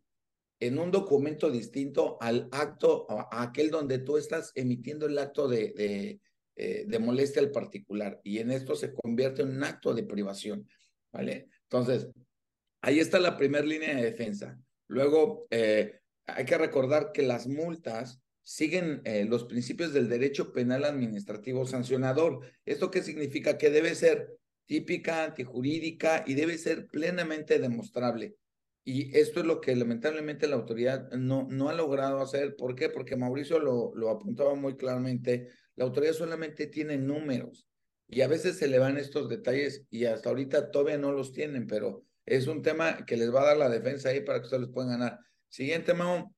en 0.60 0.80
un 0.80 0.92
documento 0.92 1.52
distinto 1.52 2.18
al 2.22 2.48
acto, 2.52 3.06
a 3.10 3.44
aquel 3.44 3.70
donde 3.70 4.00
tú 4.00 4.18
estás 4.18 4.52
emitiendo 4.56 5.06
el 5.06 5.18
acto 5.18 5.48
de, 5.48 5.74
de, 5.76 6.22
eh, 6.56 6.86
de 6.88 7.00
molestia 7.00 7.42
al 7.42 7.52
particular. 7.52 8.22
Y 8.24 8.40
en 8.40 8.52
esto 8.52 8.76
se 8.76 8.94
convierte 8.94 9.42
en 9.42 9.50
un 9.50 9.64
acto 9.64 9.94
de 9.94 10.04
privación, 10.04 10.68
¿vale? 11.12 11.50
Entonces, 11.64 12.08
ahí 12.82 13.00
está 13.00 13.20
la 13.20 13.36
primera 13.36 13.66
línea 13.66 13.96
de 13.96 14.04
defensa. 14.04 14.58
Luego, 14.88 15.48
eh, 15.50 16.00
hay 16.26 16.46
que 16.46 16.58
recordar 16.58 17.12
que 17.12 17.24
las 17.24 17.48
multas 17.48 18.22
siguen 18.46 19.02
eh, 19.06 19.26
los 19.26 19.46
principios 19.46 19.91
del 19.91 20.08
derecho 20.08 20.54
penal 20.54 20.86
administrativo 20.86 21.66
sancionador. 21.66 22.41
¿Esto 22.64 22.91
qué 22.91 23.02
significa? 23.02 23.58
Que 23.58 23.72
debe 23.72 23.96
ser 23.96 24.38
típica, 24.68 25.24
antijurídica 25.26 26.24
y 26.28 26.36
debe 26.36 26.58
ser 26.60 26.88
plenamente 26.88 27.58
demostrable. 27.58 28.36
Y 28.84 29.18
esto 29.18 29.39
es 29.39 29.48
lo 29.48 29.60
que 29.62 29.76
lamentablemente 29.76 30.48
la 30.48 30.58
autoridad 30.58 31.10
no, 31.12 31.48
no 31.50 31.70
ha 31.70 31.74
logrado 31.74 32.22
hacer. 32.22 32.56
¿Por 32.56 32.76
qué? 32.76 32.88
Porque 32.88 33.16
Mauricio 33.16 33.58
lo, 33.60 33.93
lo 33.96 34.12
apuntaba 34.12 34.54
muy 34.54 34.78
claramente. 34.78 35.50
La 35.76 35.86
autoridad 35.86 36.14
solamente 36.14 36.68
tiene 36.68 36.98
números 36.98 37.68
y 38.08 38.22
a 38.22 38.28
veces 38.28 38.58
se 38.58 38.68
le 38.68 38.78
van 38.78 38.98
estos 38.98 39.28
detalles 39.28 39.86
y 39.89 40.06
hasta 40.06 40.30
ahorita 40.30 40.70
todavía 40.70 41.00
no 41.00 41.12
los 41.12 41.32
tienen, 41.32 41.66
pero 41.66 42.04
es 42.28 42.46
un 42.46 42.62
tema 42.62 43.06
que 43.08 43.18
les 43.18 43.34
va 43.34 43.41
a 43.41 43.46
dar 43.46 43.58
la 43.58 43.70
defensa 43.70 44.10
ahí 44.10 44.22
para 44.22 44.39
que 44.39 44.46
ustedes 44.46 44.70
puedan 44.70 44.91
ganar. 44.91 45.20
Siguiente, 45.50 45.96
Mao. 45.96 46.32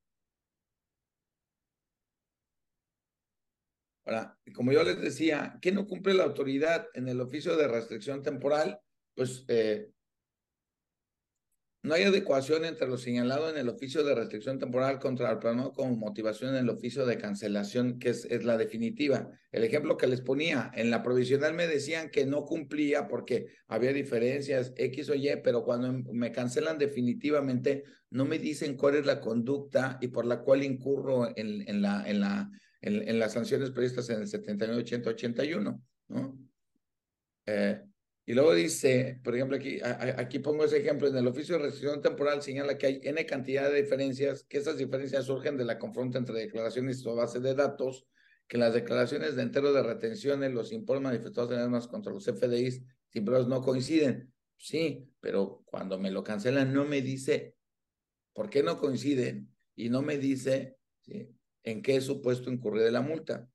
Ahora, 4.08 4.38
como 4.56 4.72
yo 4.72 4.84
les 4.84 5.02
decía, 5.02 5.60
¿qué 5.62 5.74
no 5.74 5.86
cumple 5.86 6.14
la 6.14 6.24
autoridad 6.24 6.88
en 6.94 7.10
el 7.10 7.20
oficio 7.20 7.58
de 7.58 7.68
restricción 7.68 8.24
temporal? 8.24 8.80
Pues 9.14 9.44
eh, 9.50 9.90
no 11.84 11.94
hay 11.94 12.04
adecuación 12.04 12.64
entre 12.64 12.88
lo 12.88 12.98
señalado 12.98 13.50
en 13.50 13.58
el 13.58 13.68
oficio 13.68 14.06
de 14.06 14.16
restricción 14.16 14.60
temporal 14.60 15.00
contra 15.00 15.30
el 15.30 15.40
plano 15.40 15.74
como 15.74 15.98
motivación 15.98 16.52
en 16.52 16.64
el 16.64 16.70
oficio 16.70 17.06
de 17.06 17.18
cancelación, 17.18 18.00
que 18.00 18.12
es, 18.12 18.46
la 18.46 18.56
definitiva. 18.56 19.30
El 19.52 19.66
ejemplo 19.66 19.98
que 19.98 20.08
les 20.08 20.22
ponía, 20.22 20.72
en 20.74 20.90
la 20.90 21.04
provisional 21.04 21.54
me 21.54 21.68
decían 21.68 22.10
que 22.10 22.26
no 22.26 22.46
cumplía 22.46 23.10
porque 23.10 23.48
había 23.68 23.92
diferencias 23.92 24.72
X 24.78 25.10
o 25.10 25.16
Y, 25.16 25.42
pero 25.44 25.66
cuando 25.66 25.92
me 26.14 26.32
cancelan 26.32 26.78
definitivamente, 26.78 27.84
no 28.10 28.24
me 28.24 28.40
dicen 28.40 28.78
cuál 28.78 28.96
es 28.96 29.06
la 29.06 29.20
conducta 29.20 29.98
y 30.00 30.08
por 30.08 30.26
la 30.26 30.40
cual 30.40 30.64
incurro 30.64 31.28
en, 31.36 31.68
en 31.68 31.82
la 31.82 32.50
en, 32.82 33.20
las 33.20 33.34
sanciones 33.34 33.72
previstas 33.72 34.10
en 34.10 34.22
el 34.22 34.28
79, 34.28 34.82
80, 34.82 35.10
81, 35.10 35.84
¿no? 36.10 36.40
Eh, 37.46 37.82
y 38.26 38.34
luego 38.34 38.54
dice, 38.54 39.22
por 39.24 39.36
ejemplo, 39.36 39.56
aquí, 39.56 39.80
aquí 39.82 40.40
pongo 40.40 40.66
ese 40.66 40.80
ejemplo, 40.80 41.08
en 41.08 41.16
el 41.16 41.28
oficio 41.28 41.58
de 41.58 41.64
restricción 41.64 42.02
temporal 42.02 42.42
señala 42.42 42.78
que 42.78 42.88
hay 42.88 43.02
N 43.02 43.26
cantidad 43.26 43.72
de 43.72 43.82
diferencias, 43.82 44.44
que 44.44 44.58
esas 44.58 44.78
diferencias 44.78 45.26
surgen 45.26 45.56
de 45.56 45.64
la 45.64 45.80
confronta 45.80 46.18
entre 46.18 46.38
declaraciones 46.38 47.06
o 47.06 47.16
base 47.16 47.40
de 47.40 47.56
datos, 47.56 48.06
que 48.48 48.58
las 48.58 48.74
declaraciones 48.74 49.38
de 49.38 49.44
entero 49.44 49.72
de 49.72 49.82
retenciones, 49.82 50.52
los 50.52 50.74
importes 50.74 51.04
manifestados 51.04 51.52
en 51.52 51.60
armas 51.60 51.88
contra 51.88 52.12
los 52.12 52.26
FDIs, 52.26 52.84
siempre 53.10 53.36
no 53.46 53.62
coinciden. 53.62 54.34
Sí, 54.58 55.10
pero 55.22 55.64
cuando 55.66 55.98
me 55.98 56.12
lo 56.12 56.24
cancelan 56.24 56.74
no 56.74 56.84
me 56.84 57.02
dice 57.02 57.56
por 58.34 58.50
qué 58.50 58.62
no 58.62 58.78
coinciden 58.78 59.54
y 59.76 59.90
no 59.90 60.02
me 60.02 60.18
dice 60.18 60.78
¿sí? 61.02 61.37
En 61.68 61.82
qué 61.82 62.00
supuesto 62.00 62.50
incurrir 62.50 62.92
la 62.94 63.02
multa. 63.02 63.50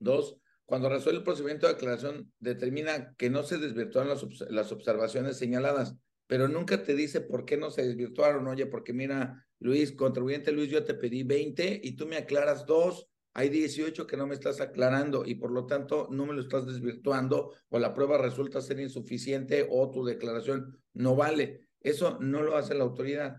Dos, 0.00 0.36
cuando 0.64 0.88
resuelve 0.88 1.18
el 1.18 1.24
procedimiento 1.24 1.68
de 1.68 1.74
declaración, 1.74 2.32
determina 2.40 3.14
que 3.16 3.30
no 3.30 3.44
se 3.44 3.58
desvirtuaron 3.58 4.10
las, 4.10 4.50
las, 4.50 4.72
observaciones 4.72 5.36
señaladas, 5.36 5.94
pero 6.26 6.48
nunca 6.48 6.82
te 6.82 6.96
dice 6.96 7.20
por 7.20 7.44
qué 7.44 7.56
no 7.56 7.70
se 7.70 7.86
desvirtuaron. 7.86 8.48
Oye, 8.48 8.66
porque 8.66 8.92
mira, 8.92 9.46
Luis, 9.60 9.92
contribuyente 9.92 10.50
Luis, 10.50 10.70
yo 10.70 10.84
te 10.84 10.94
pedí 10.94 11.22
20 11.22 11.82
y 11.84 11.92
tú 11.92 12.06
me 12.06 12.16
aclaras 12.16 12.66
dos, 12.66 13.08
hay 13.32 13.48
18 13.48 14.08
que 14.08 14.16
no 14.16 14.26
me 14.26 14.34
estás 14.34 14.60
aclarando 14.60 15.24
y 15.24 15.36
por 15.36 15.52
lo 15.52 15.66
tanto 15.66 16.08
no 16.10 16.26
me 16.26 16.32
lo 16.32 16.40
estás 16.40 16.66
desvirtuando 16.66 17.52
o 17.68 17.78
la 17.78 17.94
prueba 17.94 18.18
resulta 18.18 18.60
ser 18.60 18.80
insuficiente 18.80 19.68
o 19.70 19.88
tu 19.90 20.04
declaración 20.04 20.82
no 20.94 21.14
vale. 21.14 21.68
Eso 21.80 22.18
no 22.20 22.42
lo 22.42 22.56
hace 22.56 22.74
la 22.74 22.82
autoridad. 22.82 23.36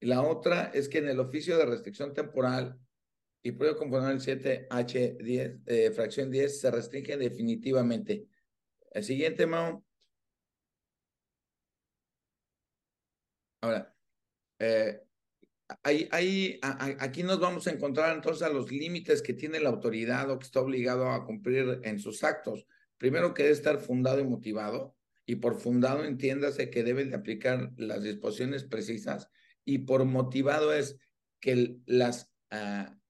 La 0.00 0.22
otra 0.22 0.70
es 0.72 0.88
que 0.88 0.98
en 0.98 1.08
el 1.08 1.20
oficio 1.20 1.58
de 1.58 1.66
restricción 1.66 2.14
temporal 2.14 2.78
y 3.42 3.52
componer 3.52 4.12
el 4.12 4.20
7H10, 4.20 5.62
eh, 5.66 5.90
fracción 5.92 6.30
10, 6.30 6.60
se 6.60 6.70
restringe 6.70 7.16
definitivamente. 7.16 8.26
El 8.92 9.02
siguiente, 9.02 9.46
Mao. 9.46 9.84
Ahora, 13.60 13.94
eh, 14.58 15.00
hay, 15.82 16.08
hay, 16.12 16.60
aquí 17.00 17.22
nos 17.22 17.40
vamos 17.40 17.66
a 17.66 17.72
encontrar 17.72 18.14
entonces 18.14 18.42
a 18.42 18.50
los 18.50 18.70
límites 18.70 19.22
que 19.22 19.34
tiene 19.34 19.60
la 19.60 19.70
autoridad 19.70 20.30
o 20.30 20.38
que 20.38 20.44
está 20.44 20.60
obligado 20.60 21.10
a 21.10 21.24
cumplir 21.24 21.80
en 21.82 21.98
sus 21.98 22.22
actos. 22.22 22.66
Primero 22.98 23.34
que 23.34 23.42
debe 23.42 23.54
estar 23.54 23.80
fundado 23.80 24.20
y 24.20 24.24
motivado, 24.24 24.94
y 25.26 25.36
por 25.36 25.58
fundado 25.58 26.04
entiéndase 26.04 26.70
que 26.70 26.84
debe 26.84 27.04
de 27.04 27.16
aplicar 27.16 27.72
las 27.76 28.02
disposiciones 28.02 28.64
precisas, 28.64 29.28
y 29.64 29.78
por 29.78 30.04
motivado 30.04 30.72
es 30.72 30.98
que 31.40 31.76
las 31.86 32.32
uh, 32.52 33.01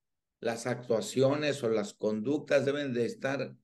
las 0.43 0.67
actuaciones 0.67 1.63
o 1.63 1.71
las 1.71 1.95
conductas 1.95 2.65
deben 2.65 2.93
de 2.93 3.07
estar 3.07 3.55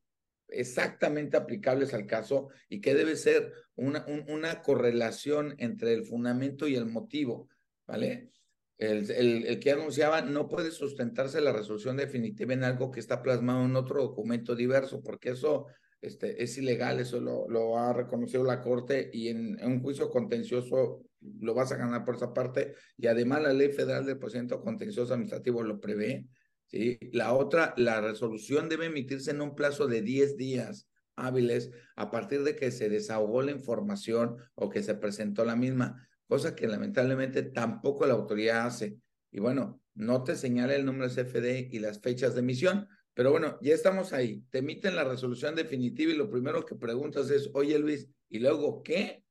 exactamente 0.46 1.36
aplicables 1.36 1.92
al 1.92 2.06
caso 2.06 2.50
y 2.68 2.80
que 2.80 2.94
debe 2.94 3.16
ser 3.16 3.52
una, 3.74 4.06
una 4.28 4.62
correlación 4.62 5.56
entre 5.58 5.92
el 5.92 6.04
fundamento 6.04 6.68
y 6.68 6.76
el 6.76 6.86
motivo, 6.86 7.48
¿vale? 7.84 8.30
El, 8.78 9.10
el, 9.10 9.58
que 9.58 9.72
anunciaba 9.72 10.22
no 10.22 10.48
puede 10.48 10.70
sustentarse 10.70 11.40
la 11.40 11.52
resolución 11.52 11.96
definitiva 11.96 12.54
en 12.54 12.62
algo 12.62 12.92
que 12.92 13.00
está 13.00 13.22
plasmado 13.22 13.64
en 13.64 13.74
otro 13.74 14.00
documento 14.00 14.54
diverso, 14.54 15.02
porque 15.02 15.30
eso 15.30 15.66
este, 16.00 16.40
es 16.44 16.56
ilegal, 16.58 17.00
eso 17.00 17.20
lo, 17.20 17.48
lo 17.48 17.76
ha 17.76 17.92
reconocido 17.92 18.44
la 18.44 18.60
Corte 18.60 19.10
y 19.12 19.30
en, 19.30 19.58
en, 19.58 19.72
un 19.72 19.82
juicio 19.82 20.10
contencioso 20.10 21.02
lo 21.40 21.54
vas 21.54 21.72
a 21.72 21.76
ganar 21.76 22.04
por 22.04 22.14
esa 22.14 22.32
parte 22.32 22.74
y 22.96 23.08
además 23.08 23.42
la 23.42 23.52
Ley 23.52 23.72
Federal 23.72 24.06
del 24.06 24.16
Procedimiento 24.16 24.62
Contencioso 24.62 25.12
Administrativo 25.12 25.64
lo 25.64 25.80
prevé. 25.80 26.28
La 26.70 27.32
otra, 27.32 27.74
la 27.76 28.00
resolución 28.00 28.68
debe 28.68 28.86
emitirse 28.86 29.30
en 29.30 29.40
un 29.40 29.54
plazo 29.54 29.86
de 29.86 30.02
10 30.02 30.36
días 30.36 30.88
hábiles 31.16 31.70
a 31.96 32.10
partir 32.10 32.42
de 32.44 32.56
que 32.56 32.70
se 32.70 32.88
desahogó 32.88 33.42
la 33.42 33.52
información 33.52 34.36
o 34.54 34.68
que 34.68 34.82
se 34.82 34.94
presentó 34.94 35.44
la 35.44 35.56
misma, 35.56 36.08
cosa 36.26 36.54
que 36.54 36.68
lamentablemente 36.68 37.42
tampoco 37.42 38.06
la 38.06 38.14
autoridad 38.14 38.66
hace. 38.66 38.96
Y 39.30 39.40
bueno, 39.40 39.82
no 39.94 40.22
te 40.22 40.36
señala 40.36 40.74
el 40.74 40.84
número 40.84 41.08
de 41.08 41.24
CFD 41.24 41.74
y 41.74 41.78
las 41.80 42.00
fechas 42.00 42.34
de 42.34 42.40
emisión, 42.40 42.88
pero 43.14 43.32
bueno, 43.32 43.58
ya 43.60 43.74
estamos 43.74 44.12
ahí. 44.12 44.44
Te 44.50 44.58
emiten 44.58 44.94
la 44.94 45.04
resolución 45.04 45.54
definitiva 45.54 46.12
y 46.12 46.16
lo 46.16 46.30
primero 46.30 46.64
que 46.64 46.76
preguntas 46.76 47.30
es, 47.30 47.50
oye 47.52 47.78
Luis, 47.78 48.08
¿y 48.28 48.38
luego 48.38 48.82
qué? 48.82 49.24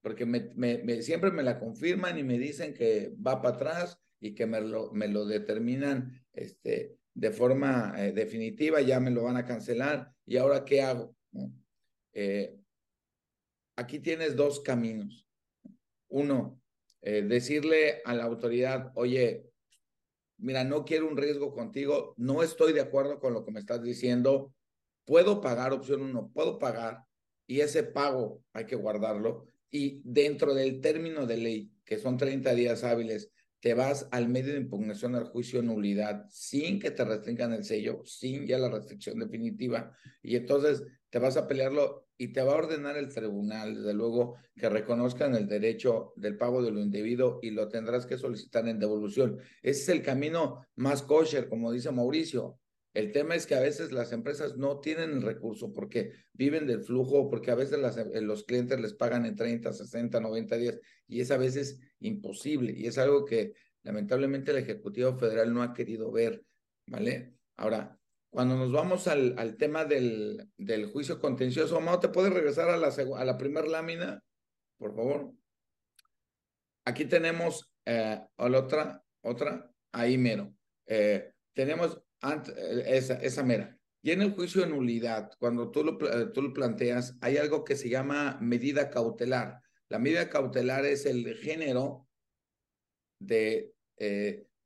Porque 0.00 0.24
me, 0.24 1.02
siempre 1.02 1.32
me 1.32 1.42
la 1.42 1.58
confirman 1.58 2.16
y 2.18 2.22
me 2.22 2.38
dicen 2.38 2.72
que 2.72 3.12
va 3.14 3.42
para 3.42 3.56
atrás 3.56 3.98
y 4.20 4.34
que 4.34 4.46
me 4.46 4.60
lo, 4.60 4.92
me 4.92 5.08
lo 5.08 5.24
determinan 5.24 6.24
este, 6.32 6.98
de 7.14 7.30
forma 7.32 7.94
eh, 7.96 8.12
definitiva, 8.12 8.80
ya 8.80 9.00
me 9.00 9.10
lo 9.10 9.24
van 9.24 9.36
a 9.36 9.44
cancelar. 9.44 10.12
¿Y 10.24 10.36
ahora 10.36 10.64
qué 10.64 10.82
hago? 10.82 11.16
Eh, 12.12 12.56
aquí 13.76 13.98
tienes 14.00 14.36
dos 14.36 14.60
caminos. 14.60 15.26
Uno, 16.08 16.60
eh, 17.02 17.22
decirle 17.22 18.02
a 18.04 18.14
la 18.14 18.24
autoridad, 18.24 18.92
oye, 18.94 19.48
mira, 20.38 20.64
no 20.64 20.84
quiero 20.84 21.08
un 21.08 21.16
riesgo 21.16 21.52
contigo, 21.52 22.14
no 22.16 22.42
estoy 22.42 22.72
de 22.72 22.80
acuerdo 22.80 23.20
con 23.20 23.32
lo 23.34 23.44
que 23.44 23.52
me 23.52 23.60
estás 23.60 23.82
diciendo, 23.82 24.54
puedo 25.04 25.40
pagar, 25.40 25.72
opción 25.72 26.02
uno, 26.02 26.30
puedo 26.32 26.58
pagar, 26.58 27.04
y 27.46 27.60
ese 27.60 27.82
pago 27.82 28.42
hay 28.52 28.66
que 28.66 28.76
guardarlo, 28.76 29.46
y 29.70 30.00
dentro 30.04 30.54
del 30.54 30.80
término 30.80 31.26
de 31.26 31.36
ley, 31.36 31.72
que 31.84 31.98
son 31.98 32.16
30 32.16 32.54
días 32.54 32.84
hábiles, 32.84 33.30
te 33.60 33.74
vas 33.74 34.08
al 34.10 34.28
medio 34.28 34.52
de 34.52 34.60
impugnación 34.60 35.14
al 35.14 35.24
juicio 35.24 35.62
nulidad 35.62 36.26
sin 36.30 36.78
que 36.78 36.90
te 36.90 37.04
restringan 37.04 37.52
el 37.52 37.64
sello, 37.64 38.02
sin 38.04 38.46
ya 38.46 38.58
la 38.58 38.70
restricción 38.70 39.18
definitiva, 39.18 39.92
y 40.22 40.36
entonces 40.36 40.84
te 41.10 41.18
vas 41.18 41.36
a 41.36 41.48
pelearlo 41.48 42.06
y 42.18 42.32
te 42.32 42.42
va 42.42 42.52
a 42.52 42.56
ordenar 42.56 42.96
el 42.96 43.12
tribunal, 43.12 43.76
desde 43.76 43.94
luego, 43.94 44.36
que 44.56 44.68
reconozcan 44.68 45.34
el 45.34 45.46
derecho 45.46 46.12
del 46.16 46.36
pago 46.36 46.62
de 46.62 46.72
lo 46.72 46.80
indebido 46.80 47.38
y 47.42 47.50
lo 47.50 47.68
tendrás 47.68 48.06
que 48.06 48.18
solicitar 48.18 48.66
en 48.68 48.80
devolución. 48.80 49.38
Ese 49.62 49.82
es 49.82 49.88
el 49.88 50.02
camino 50.02 50.66
más 50.74 51.02
kosher, 51.02 51.48
como 51.48 51.70
dice 51.70 51.92
Mauricio. 51.92 52.58
El 52.94 53.12
tema 53.12 53.34
es 53.34 53.46
que 53.46 53.54
a 53.54 53.60
veces 53.60 53.92
las 53.92 54.12
empresas 54.12 54.56
no 54.56 54.80
tienen 54.80 55.10
el 55.10 55.22
recurso 55.22 55.72
porque 55.72 56.12
viven 56.32 56.66
del 56.66 56.82
flujo, 56.82 57.28
porque 57.28 57.50
a 57.50 57.54
veces 57.54 57.78
eh, 57.96 58.20
los 58.20 58.44
clientes 58.44 58.80
les 58.80 58.94
pagan 58.94 59.26
en 59.26 59.36
30, 59.36 59.72
60, 59.72 60.20
90 60.20 60.56
días 60.56 60.80
y 61.06 61.20
es 61.20 61.30
a 61.30 61.36
veces 61.36 61.80
imposible 62.00 62.72
y 62.76 62.86
es 62.86 62.98
algo 62.98 63.24
que 63.24 63.52
lamentablemente 63.82 64.50
el 64.50 64.58
Ejecutivo 64.58 65.16
Federal 65.16 65.52
no 65.52 65.62
ha 65.62 65.72
querido 65.72 66.10
ver, 66.10 66.42
¿vale? 66.86 67.34
Ahora, 67.56 67.98
cuando 68.30 68.56
nos 68.56 68.72
vamos 68.72 69.08
al, 69.08 69.34
al 69.38 69.56
tema 69.56 69.84
del, 69.84 70.48
del 70.56 70.86
juicio 70.86 71.18
contencioso, 71.18 71.80
Mao, 71.80 72.00
¿te 72.00 72.08
puedes 72.08 72.32
regresar 72.32 72.68
a 72.68 72.76
la, 72.76 72.88
a 72.88 73.24
la 73.24 73.38
primera 73.38 73.66
lámina, 73.66 74.22
por 74.76 74.94
favor? 74.94 75.32
Aquí 76.84 77.04
tenemos 77.04 77.70
eh, 77.84 78.20
a 78.36 78.48
la 78.48 78.58
otra, 78.58 79.02
otra, 79.22 79.70
ahí 79.92 80.18
mero. 80.18 80.54
Eh, 80.86 81.32
tenemos 81.54 82.02
eh, 82.22 82.84
esa, 82.86 83.14
esa 83.14 83.42
mera. 83.42 83.78
Y 84.02 84.12
en 84.12 84.22
el 84.22 84.32
juicio 84.32 84.62
de 84.62 84.68
nulidad, 84.68 85.30
cuando 85.38 85.70
tú 85.70 85.84
lo, 85.84 85.98
tú 86.32 86.42
lo 86.42 86.52
planteas, 86.52 87.16
hay 87.20 87.36
algo 87.36 87.64
que 87.64 87.76
se 87.76 87.88
llama 87.88 88.38
medida 88.40 88.90
cautelar. 88.90 89.60
La 89.88 89.98
medida 89.98 90.30
cautelar 90.30 90.84
es 90.84 91.04
el 91.06 91.34
género 91.36 92.06
de 93.18 93.72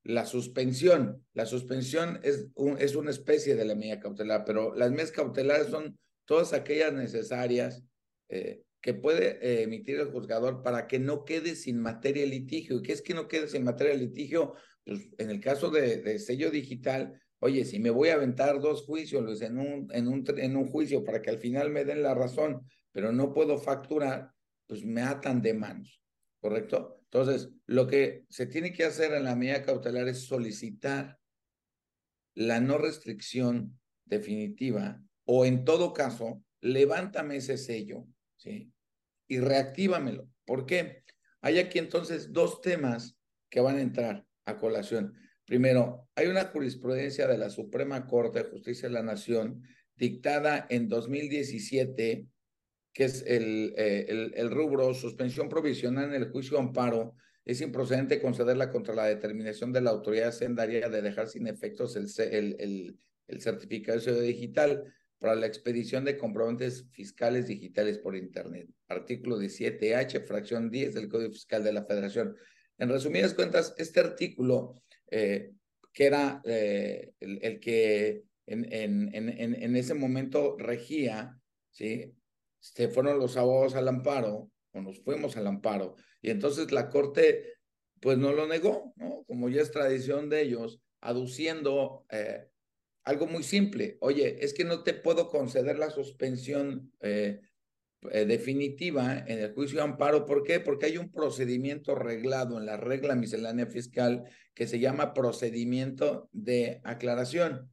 la 0.05 0.26
suspensión. 0.26 1.24
La 1.32 1.46
suspensión 1.46 2.20
es, 2.22 2.48
un, 2.55 2.78
es 2.78 2.96
una 2.96 3.11
especie 3.11 3.55
de 3.55 3.64
la 3.64 3.74
medida 3.74 4.00
cautelar, 4.00 4.44
pero 4.44 4.74
las 4.74 4.90
medidas 4.90 5.12
cautelares 5.12 5.68
son 5.68 5.98
todas 6.24 6.53
aquellas 6.53 6.92
necesarias 6.92 7.82
eh, 8.28 8.62
que 8.80 8.94
puede 8.94 9.38
eh, 9.40 9.62
emitir 9.62 10.00
el 10.00 10.11
juzgador 10.11 10.62
para 10.62 10.86
que 10.86 10.98
no 10.98 11.24
quede 11.24 11.55
sin 11.55 11.78
materia 11.78 12.22
de 12.22 12.28
litigio. 12.28 12.78
¿Y 12.78 12.82
qué 12.82 12.92
es 12.92 13.03
que 13.03 13.14
no 13.14 13.28
quede 13.28 13.48
sin 13.48 13.64
materia 13.64 13.92
de 13.92 14.00
litigio? 14.00 14.55
Pues 14.84 15.11
en 15.18 15.30
el 15.30 15.40
caso 15.40 15.70
de, 15.70 16.18
sello 16.18 16.50
digital, 16.50 17.21
oye, 17.43 17.64
si 17.64 17.80
me 17.80 17.90
voy 17.90 18.11
a 18.11 18.14
aventar 18.14 18.61
dos 18.61 18.84
juicios 18.84 19.43
en 19.43 19.59
un, 19.59 19.88
en, 19.93 20.07
un, 20.07 20.24
en 20.36 20.57
un 20.57 20.68
juicio 20.68 21.05
para 21.05 21.20
que 21.20 21.30
al 21.30 21.38
final 21.38 21.70
me 21.70 21.84
den 21.84 22.03
la 22.03 22.14
razón, 22.14 22.64
pero 22.93 23.11
no 23.11 23.32
puedo 23.32 23.59
facturar, 23.59 24.30
pues 24.68 24.84
me 24.84 25.03
atan 25.03 25.43
de 25.43 25.53
manos, 25.53 26.01
¿correcto? 26.40 27.01
Entonces, 27.05 27.51
lo 27.66 27.88
que 27.88 28.24
se 28.28 28.47
tiene 28.47 28.72
que 28.72 28.84
hacer 28.84 29.12
en 29.12 29.24
la 29.24 29.34
medida 29.34 29.64
cautelar 29.64 30.07
es 30.07 30.24
solicitar 30.24 31.18
la 32.34 32.61
no 32.61 32.78
restricción 32.78 33.76
definitiva 34.05 35.03
o 35.24 35.45
en 35.45 35.64
todo 35.64 35.93
caso, 35.93 36.45
levántame 36.61 37.36
ese 37.36 37.59
sello. 37.59 38.07
Y 39.28 39.40
reactívamelo. 39.40 40.28
¿Por 40.45 40.64
qué? 40.64 41.03
Hay 41.40 41.59
aquí 41.59 41.80
entonces 41.80 42.32
dos 42.32 42.61
temas 42.61 43.18
que 43.51 43.61
van 43.61 43.78
a 43.78 43.82
entrar 43.82 44.24
a 44.45 44.59
colación. 44.59 45.14
Primero, 45.47 46.09
hay 46.14 46.28
una 46.28 46.45
jurisprudencia 46.45 47.26
de 47.26 47.38
la 47.38 47.51
Suprema 47.51 48.07
Corte 48.07 48.43
de 48.43 48.51
Justicia 48.51 48.88
de 48.88 48.95
la 48.95 49.03
Nación 49.03 49.62
dictada 49.97 50.66
en 50.70 50.88
2017 50.88 52.26
que 52.93 53.05
es 53.05 53.24
el, 53.26 53.74
eh, 53.76 54.07
el, 54.09 54.32
el, 54.36 54.51
rubro 54.51 54.93
suspensión 54.95 55.49
provisional 55.49 56.14
en 56.14 56.22
el 56.22 56.30
juicio 56.30 56.59
amparo, 56.59 57.14
es 57.45 57.61
improcedente 57.61 58.20
concederla 58.20 58.70
contra 58.70 58.95
la 58.95 59.07
determinación 59.07 59.72
de 59.72 59.80
la 59.80 59.90
autoridad 59.90 60.32
sendaria 60.32 60.88
de 60.88 61.03
dejar 61.03 61.28
sin 61.28 61.47
efectos 61.47 61.97
el, 61.97 62.07
el, 62.30 62.57
el, 62.61 62.99
el 63.28 63.40
certificado 63.40 64.20
digital 64.20 64.84
para 65.18 65.34
la 65.34 65.47
expedición 65.47 66.05
de 66.05 66.18
comprobantes 66.18 66.88
fiscales 66.90 67.47
digitales 67.47 67.99
por 67.99 68.16
Internet. 68.16 68.68
Artículo 68.88 69.40
17H, 69.40 70.26
fracción 70.26 70.70
10 70.70 70.95
del 70.95 71.09
Código 71.09 71.32
Fiscal 71.32 71.64
de 71.64 71.72
la 71.72 71.84
Federación. 71.84 72.36
En 72.78 72.88
resumidas 72.88 73.34
cuentas, 73.34 73.74
este 73.78 74.01
artículo, 74.01 74.74
eh, 75.12 75.52
que 75.92 76.06
era 76.06 76.40
eh, 76.44 77.12
el, 77.20 77.60
que 77.60 78.24
en, 78.46 78.72
en, 78.72 79.14
en, 79.14 79.28
en 79.54 79.76
ese 79.76 79.94
momento 79.94 80.56
regía, 80.58 81.38
¿sí? 81.70 82.14
se 82.60 82.88
fueron 82.88 83.18
los 83.18 83.36
abogados 83.36 83.74
al 83.74 83.88
amparo, 83.88 84.50
o 84.72 84.80
nos 84.80 85.00
fuimos 85.00 85.36
al 85.36 85.46
amparo, 85.46 85.96
y 86.22 86.30
entonces 86.30 86.72
la 86.72 86.88
Corte, 86.88 87.54
pues 88.00 88.16
no 88.18 88.32
lo 88.32 88.46
negó, 88.46 88.94
¿no? 88.96 89.24
Como 89.26 89.48
ya 89.48 89.60
es 89.60 89.70
tradición 89.70 90.30
de 90.30 90.42
ellos, 90.42 90.80
aduciendo 91.00 92.06
eh, 92.10 92.48
algo 93.04 93.26
muy 93.26 93.42
simple. 93.42 93.98
Oye, 94.00 94.44
es 94.44 94.54
que 94.54 94.64
no 94.64 94.82
te 94.82 94.94
puedo 94.94 95.28
conceder 95.28 95.78
la 95.78 95.90
suspensión 95.90 96.92
eh, 97.00 97.40
eh, 98.11 98.24
definitiva 98.24 99.18
en 99.26 99.38
el 99.38 99.55
juicio 99.55 99.76
de 99.78 99.84
amparo. 99.84 100.26
¿Por 100.26 100.42
qué? 100.42 100.59
Porque 100.59 100.86
hay 100.86 100.98
un 100.98 101.11
procedimiento 101.11 101.94
reglado 101.94 102.59
en 102.59 102.66
la 102.66 102.76
regla 102.76 103.14
miscelánea 103.14 103.66
fiscal 103.66 104.24
que 104.55 104.66
se 104.66 104.80
llama 104.80 105.14
procedimiento 105.14 106.28
de 106.32 106.80
aclaración. 106.82 107.72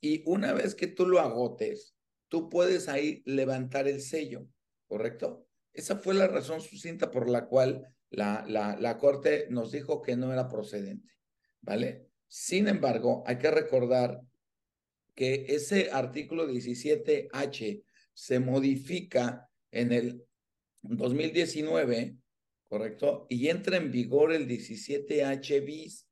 Y 0.00 0.22
una 0.26 0.54
vez 0.54 0.74
que 0.74 0.86
tú 0.86 1.06
lo 1.06 1.20
agotes, 1.20 1.94
tú 2.28 2.48
puedes 2.48 2.88
ahí 2.88 3.22
levantar 3.26 3.86
el 3.86 4.00
sello, 4.00 4.46
¿correcto? 4.86 5.46
Esa 5.72 5.96
fue 5.96 6.14
la 6.14 6.26
razón 6.26 6.60
sucinta 6.62 7.10
por 7.10 7.28
la 7.28 7.46
cual 7.46 7.86
la, 8.08 8.44
la, 8.48 8.76
la 8.80 8.96
Corte 8.96 9.46
nos 9.50 9.72
dijo 9.72 10.00
que 10.00 10.16
no 10.16 10.32
era 10.32 10.48
procedente, 10.48 11.12
¿vale? 11.60 12.06
Sin 12.28 12.66
embargo, 12.68 13.24
hay 13.26 13.36
que 13.36 13.50
recordar 13.50 14.22
que 15.14 15.46
ese 15.48 15.90
artículo 15.90 16.48
17H 16.48 17.82
se 18.14 18.40
modifica 18.40 19.45
en 19.76 19.92
el 19.92 20.24
2019, 20.82 22.16
¿correcto? 22.68 23.26
Y 23.28 23.48
entra 23.48 23.76
en 23.76 23.90
vigor 23.90 24.32
el 24.32 24.48
17H 24.48 25.64
bis. 25.64 26.06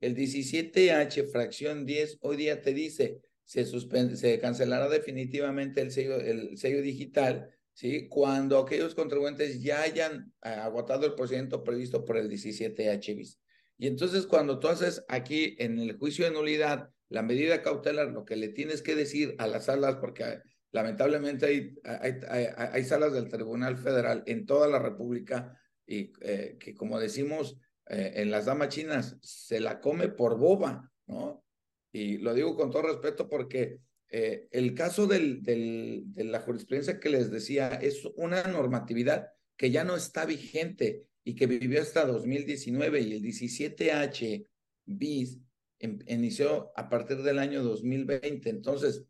El 0.00 0.14
17H, 0.14 1.30
fracción 1.30 1.84
10, 1.84 2.18
hoy 2.20 2.36
día 2.36 2.62
te 2.62 2.72
dice, 2.72 3.20
se, 3.44 3.64
se 3.64 4.38
cancelará 4.38 4.88
definitivamente 4.88 5.80
el 5.80 5.90
sello, 5.90 6.20
el 6.20 6.56
sello 6.56 6.80
digital, 6.82 7.50
¿sí? 7.72 8.08
Cuando 8.08 8.58
aquellos 8.58 8.94
contribuyentes 8.94 9.60
ya 9.60 9.82
hayan 9.82 10.32
eh, 10.44 10.50
agotado 10.50 11.06
el 11.06 11.14
procedimiento 11.14 11.64
previsto 11.64 12.04
por 12.04 12.16
el 12.16 12.30
17H 12.30 13.16
bis. 13.16 13.40
Y 13.76 13.88
entonces 13.88 14.26
cuando 14.26 14.60
tú 14.60 14.68
haces 14.68 15.04
aquí 15.08 15.56
en 15.58 15.78
el 15.78 15.96
juicio 15.96 16.24
de 16.24 16.30
nulidad 16.30 16.90
la 17.08 17.22
medida 17.22 17.62
cautelar, 17.62 18.08
lo 18.08 18.24
que 18.24 18.36
le 18.36 18.48
tienes 18.48 18.82
que 18.82 18.94
decir 18.94 19.34
a 19.38 19.46
las 19.46 19.64
salas, 19.64 19.96
porque 19.96 20.40
lamentablemente 20.72 21.46
hay, 21.46 21.74
hay, 21.84 22.46
hay, 22.56 22.84
salas 22.84 23.12
del 23.12 23.28
Tribunal 23.28 23.76
Federal 23.76 24.22
en 24.26 24.46
toda 24.46 24.68
la 24.68 24.78
República 24.78 25.58
y 25.86 26.12
eh, 26.20 26.56
que 26.60 26.74
como 26.74 27.00
decimos 27.00 27.58
eh, 27.88 28.12
en 28.16 28.30
las 28.30 28.46
damas 28.46 28.68
chinas, 28.68 29.16
se 29.22 29.60
la 29.60 29.80
come 29.80 30.08
por 30.08 30.38
boba, 30.38 30.90
¿no? 31.06 31.44
Y 31.90 32.18
lo 32.18 32.34
digo 32.34 32.54
con 32.54 32.70
todo 32.70 32.82
respeto 32.82 33.28
porque 33.28 33.80
eh, 34.10 34.46
el 34.50 34.74
caso 34.74 35.06
del, 35.06 35.42
del, 35.42 36.02
de 36.06 36.24
la 36.24 36.40
jurisprudencia 36.40 37.00
que 37.00 37.08
les 37.08 37.30
decía 37.30 37.68
es 37.68 38.04
una 38.16 38.42
normatividad 38.44 39.28
que 39.56 39.70
ya 39.70 39.84
no 39.84 39.96
está 39.96 40.26
vigente 40.26 41.06
y 41.24 41.34
que 41.34 41.46
vivió 41.46 41.80
hasta 41.80 42.06
2019 42.06 43.00
y 43.00 43.12
el 43.14 43.22
17H 43.22 44.46
bis 44.84 45.38
inició 45.80 46.72
a 46.74 46.88
partir 46.88 47.22
del 47.22 47.38
año 47.38 47.62
2020. 47.62 48.48
Entonces, 48.50 49.04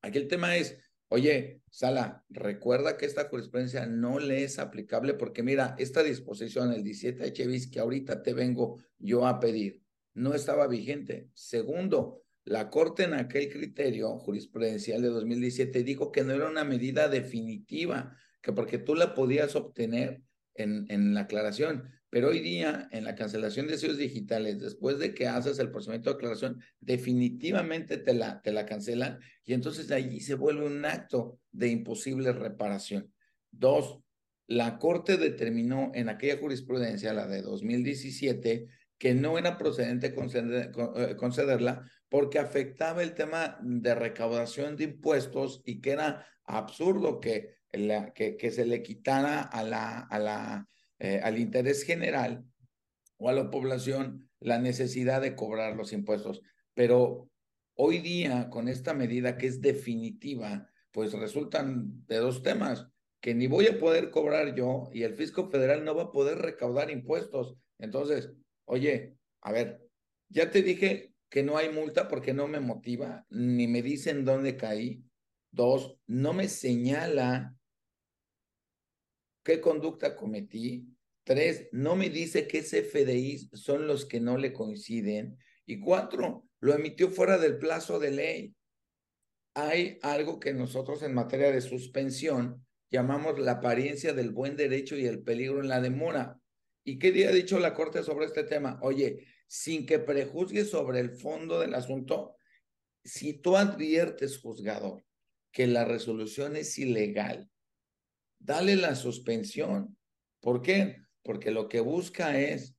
aquí 0.00 0.18
el 0.18 0.28
tema 0.28 0.56
es, 0.56 0.78
oye, 1.10 1.60
Sala, 1.70 2.24
recuerda 2.30 2.96
que 2.96 3.06
esta 3.06 3.28
jurisprudencia 3.28 3.86
no 3.86 4.18
le 4.18 4.44
es 4.44 4.58
aplicable 4.58 5.14
porque 5.14 5.42
mira, 5.42 5.74
esta 5.78 6.02
disposición, 6.02 6.72
el 6.72 6.82
17H 6.82 7.46
bis 7.46 7.70
que 7.70 7.80
ahorita 7.80 8.22
te 8.22 8.32
vengo 8.32 8.78
yo 8.98 9.26
a 9.26 9.38
pedir, 9.38 9.82
no 10.14 10.34
estaba 10.34 10.66
vigente. 10.66 11.28
Segundo, 11.34 12.22
la 12.44 12.70
Corte 12.70 13.04
en 13.04 13.14
aquel 13.14 13.50
criterio 13.50 14.18
jurisprudencial 14.18 15.02
de 15.02 15.08
2017 15.08 15.84
dijo 15.84 16.10
que 16.10 16.24
no 16.24 16.32
era 16.32 16.48
una 16.48 16.64
medida 16.64 17.08
definitiva, 17.08 18.16
que 18.40 18.52
porque 18.52 18.78
tú 18.78 18.94
la 18.94 19.14
podías 19.14 19.54
obtener 19.56 20.22
en, 20.54 20.86
en 20.90 21.14
la 21.14 21.22
aclaración, 21.22 21.90
pero 22.10 22.28
hoy 22.28 22.40
día 22.40 22.88
en 22.90 23.04
la 23.04 23.14
cancelación 23.14 23.68
de 23.68 23.78
sellos 23.78 23.96
digitales, 23.96 24.58
después 24.58 24.98
de 24.98 25.14
que 25.14 25.28
haces 25.28 25.60
el 25.60 25.70
procedimiento 25.70 26.10
de 26.10 26.16
aclaración, 26.16 26.60
definitivamente 26.80 27.98
te 27.98 28.14
la, 28.14 28.42
te 28.42 28.52
la 28.52 28.66
cancelan 28.66 29.20
y 29.44 29.54
entonces 29.54 29.90
allí 29.92 30.20
se 30.20 30.34
vuelve 30.34 30.66
un 30.66 30.84
acto 30.84 31.38
de 31.52 31.68
imposible 31.68 32.32
reparación. 32.32 33.12
Dos, 33.52 34.00
la 34.48 34.78
Corte 34.78 35.16
determinó 35.16 35.92
en 35.94 36.08
aquella 36.08 36.38
jurisprudencia, 36.38 37.12
la 37.12 37.28
de 37.28 37.42
2017, 37.42 38.66
que 38.98 39.14
no 39.14 39.38
era 39.38 39.56
procedente 39.56 40.08
eh, 40.08 41.16
concederla 41.16 41.84
porque 42.08 42.40
afectaba 42.40 43.04
el 43.04 43.14
tema 43.14 43.58
de 43.62 43.94
recaudación 43.94 44.76
de 44.76 44.84
impuestos 44.84 45.62
y 45.64 45.80
que 45.80 45.92
era 45.92 46.26
absurdo 46.44 47.20
que, 47.20 47.54
que, 47.70 48.36
que 48.36 48.50
se 48.50 48.66
le 48.66 48.82
quitara 48.82 49.42
a 49.42 49.62
la, 49.62 50.00
a 50.00 50.18
la, 50.18 50.68
eh, 51.00 51.20
al 51.22 51.38
interés 51.38 51.82
general 51.82 52.44
o 53.16 53.28
a 53.28 53.32
la 53.32 53.50
población 53.50 54.30
la 54.38 54.58
necesidad 54.58 55.20
de 55.20 55.34
cobrar 55.34 55.76
los 55.76 55.92
impuestos. 55.92 56.42
Pero 56.74 57.28
hoy 57.74 57.98
día, 57.98 58.48
con 58.50 58.68
esta 58.68 58.94
medida 58.94 59.36
que 59.36 59.46
es 59.46 59.60
definitiva, 59.60 60.68
pues 60.92 61.12
resultan 61.12 62.06
de 62.06 62.16
dos 62.16 62.42
temas, 62.42 62.86
que 63.20 63.34
ni 63.34 63.46
voy 63.46 63.66
a 63.66 63.78
poder 63.78 64.10
cobrar 64.10 64.54
yo 64.54 64.88
y 64.92 65.02
el 65.02 65.14
fisco 65.14 65.48
federal 65.48 65.84
no 65.84 65.94
va 65.94 66.04
a 66.04 66.12
poder 66.12 66.38
recaudar 66.38 66.90
impuestos. 66.90 67.56
Entonces, 67.78 68.32
oye, 68.64 69.16
a 69.42 69.52
ver, 69.52 69.82
ya 70.28 70.50
te 70.50 70.62
dije 70.62 71.12
que 71.28 71.42
no 71.42 71.56
hay 71.56 71.70
multa 71.70 72.08
porque 72.08 72.32
no 72.32 72.48
me 72.48 72.60
motiva, 72.60 73.26
ni 73.30 73.66
me 73.68 73.82
dicen 73.82 74.24
dónde 74.24 74.56
caí. 74.56 75.02
Dos, 75.52 75.96
no 76.06 76.32
me 76.32 76.48
señala 76.48 77.56
qué 79.42 79.60
conducta 79.60 80.16
cometí. 80.16 80.86
Tres, 81.24 81.68
no 81.72 81.96
me 81.96 82.10
dice 82.10 82.46
qué 82.46 82.62
CFDI 82.62 83.50
son 83.52 83.86
los 83.86 84.06
que 84.06 84.20
no 84.20 84.36
le 84.36 84.52
coinciden. 84.52 85.38
Y 85.66 85.80
cuatro, 85.80 86.48
lo 86.60 86.74
emitió 86.74 87.10
fuera 87.10 87.38
del 87.38 87.58
plazo 87.58 87.98
de 87.98 88.10
ley. 88.10 88.54
Hay 89.54 89.98
algo 90.02 90.40
que 90.40 90.52
nosotros 90.52 91.02
en 91.02 91.14
materia 91.14 91.50
de 91.50 91.60
suspensión 91.60 92.64
llamamos 92.90 93.38
la 93.38 93.52
apariencia 93.52 94.12
del 94.12 94.30
buen 94.30 94.56
derecho 94.56 94.96
y 94.96 95.06
el 95.06 95.22
peligro 95.22 95.60
en 95.60 95.68
la 95.68 95.80
demora. 95.80 96.40
¿Y 96.84 96.98
qué 96.98 97.12
día 97.12 97.28
ha 97.28 97.32
dicho 97.32 97.58
la 97.58 97.74
Corte 97.74 98.02
sobre 98.02 98.26
este 98.26 98.44
tema? 98.44 98.78
Oye, 98.82 99.26
sin 99.46 99.86
que 99.86 99.98
prejuzgue 99.98 100.64
sobre 100.64 101.00
el 101.00 101.10
fondo 101.10 101.60
del 101.60 101.74
asunto, 101.74 102.36
si 103.04 103.34
tú 103.34 103.56
adviertes, 103.56 104.38
juzgador, 104.38 105.04
que 105.52 105.66
la 105.66 105.84
resolución 105.84 106.56
es 106.56 106.78
ilegal, 106.78 107.50
dale 108.40 108.74
la 108.74 108.96
suspensión. 108.96 109.96
¿Por 110.40 110.62
qué? 110.62 110.96
Porque 111.22 111.52
lo 111.52 111.68
que 111.68 111.80
busca 111.80 112.40
es 112.40 112.74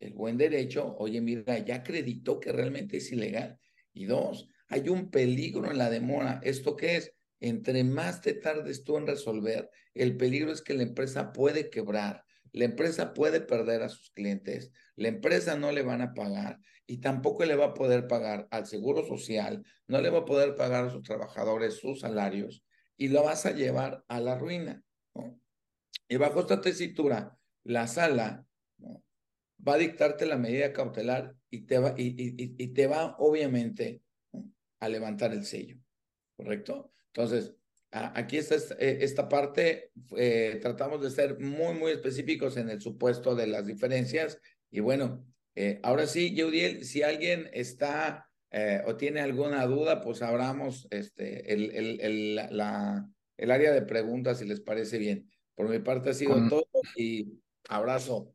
el 0.00 0.12
buen 0.12 0.36
derecho. 0.36 0.96
Oye, 0.98 1.20
mira, 1.20 1.58
ya 1.60 1.76
acreditó 1.76 2.38
que 2.38 2.52
realmente 2.52 2.98
es 2.98 3.10
ilegal. 3.12 3.58
Y 3.94 4.04
dos, 4.04 4.48
hay 4.68 4.88
un 4.88 5.10
peligro 5.10 5.70
en 5.70 5.78
la 5.78 5.88
demora. 5.88 6.40
¿Esto 6.42 6.76
qué 6.76 6.96
es? 6.96 7.14
Entre 7.40 7.84
más 7.84 8.20
te 8.20 8.34
tardes 8.34 8.84
tú 8.84 8.98
en 8.98 9.06
resolver, 9.06 9.70
el 9.94 10.16
peligro 10.16 10.52
es 10.52 10.60
que 10.60 10.74
la 10.74 10.82
empresa 10.82 11.32
puede 11.32 11.70
quebrar, 11.70 12.24
la 12.52 12.64
empresa 12.64 13.14
puede 13.14 13.40
perder 13.40 13.82
a 13.82 13.88
sus 13.88 14.10
clientes, 14.10 14.72
la 14.96 15.06
empresa 15.06 15.56
no 15.56 15.70
le 15.70 15.82
van 15.82 16.00
a 16.00 16.14
pagar 16.14 16.58
y 16.84 16.98
tampoco 16.98 17.44
le 17.44 17.54
va 17.54 17.66
a 17.66 17.74
poder 17.74 18.08
pagar 18.08 18.48
al 18.50 18.66
seguro 18.66 19.06
social, 19.06 19.64
no 19.86 20.00
le 20.00 20.10
va 20.10 20.18
a 20.18 20.24
poder 20.24 20.56
pagar 20.56 20.86
a 20.86 20.90
sus 20.90 21.04
trabajadores 21.04 21.76
sus 21.76 22.00
salarios 22.00 22.64
y 22.98 23.08
lo 23.08 23.22
vas 23.22 23.46
a 23.46 23.52
llevar 23.52 24.04
a 24.08 24.20
la 24.20 24.36
ruina. 24.36 24.82
Y 26.08 26.16
bajo 26.16 26.40
esta 26.40 26.60
tesitura, 26.60 27.38
la 27.64 27.86
sala 27.86 28.44
va 29.66 29.74
a 29.74 29.78
dictarte 29.78 30.26
la 30.26 30.36
medida 30.36 30.72
cautelar 30.72 31.34
y 31.50 31.62
te 31.62 31.78
va, 31.78 31.94
y 31.96 32.68
te 32.68 32.86
va 32.86 33.16
obviamente 33.18 34.02
a 34.80 34.88
levantar 34.88 35.32
el 35.32 35.44
sello, 35.44 35.78
¿correcto? 36.36 36.92
Entonces, 37.06 37.54
aquí 37.90 38.36
está 38.36 38.56
eh, 38.78 38.98
esta 39.00 39.28
parte, 39.28 39.92
eh, 40.16 40.58
tratamos 40.60 41.02
de 41.02 41.10
ser 41.10 41.38
muy, 41.38 41.74
muy 41.74 41.92
específicos 41.92 42.56
en 42.56 42.68
el 42.70 42.80
supuesto 42.80 43.34
de 43.34 43.46
las 43.46 43.66
diferencias. 43.66 44.40
Y 44.70 44.80
bueno, 44.80 45.24
eh, 45.54 45.80
ahora 45.82 46.06
sí, 46.06 46.34
Yeudiel, 46.34 46.84
si 46.84 47.02
alguien 47.02 47.48
está 47.52 48.27
o 48.86 48.96
tiene 48.96 49.20
alguna 49.20 49.66
duda, 49.66 50.00
pues 50.00 50.22
abramos 50.22 50.88
este, 50.90 51.52
el, 51.52 51.70
el, 51.70 52.00
el, 52.00 52.34
la, 52.56 53.08
el 53.36 53.50
área 53.50 53.72
de 53.72 53.82
preguntas, 53.82 54.38
si 54.38 54.46
les 54.46 54.60
parece 54.60 54.98
bien. 54.98 55.30
Por 55.54 55.68
mi 55.68 55.80
parte 55.80 56.10
ha 56.10 56.14
sido 56.14 56.36
todo 56.48 56.66
y 56.96 57.40
abrazo. 57.68 58.32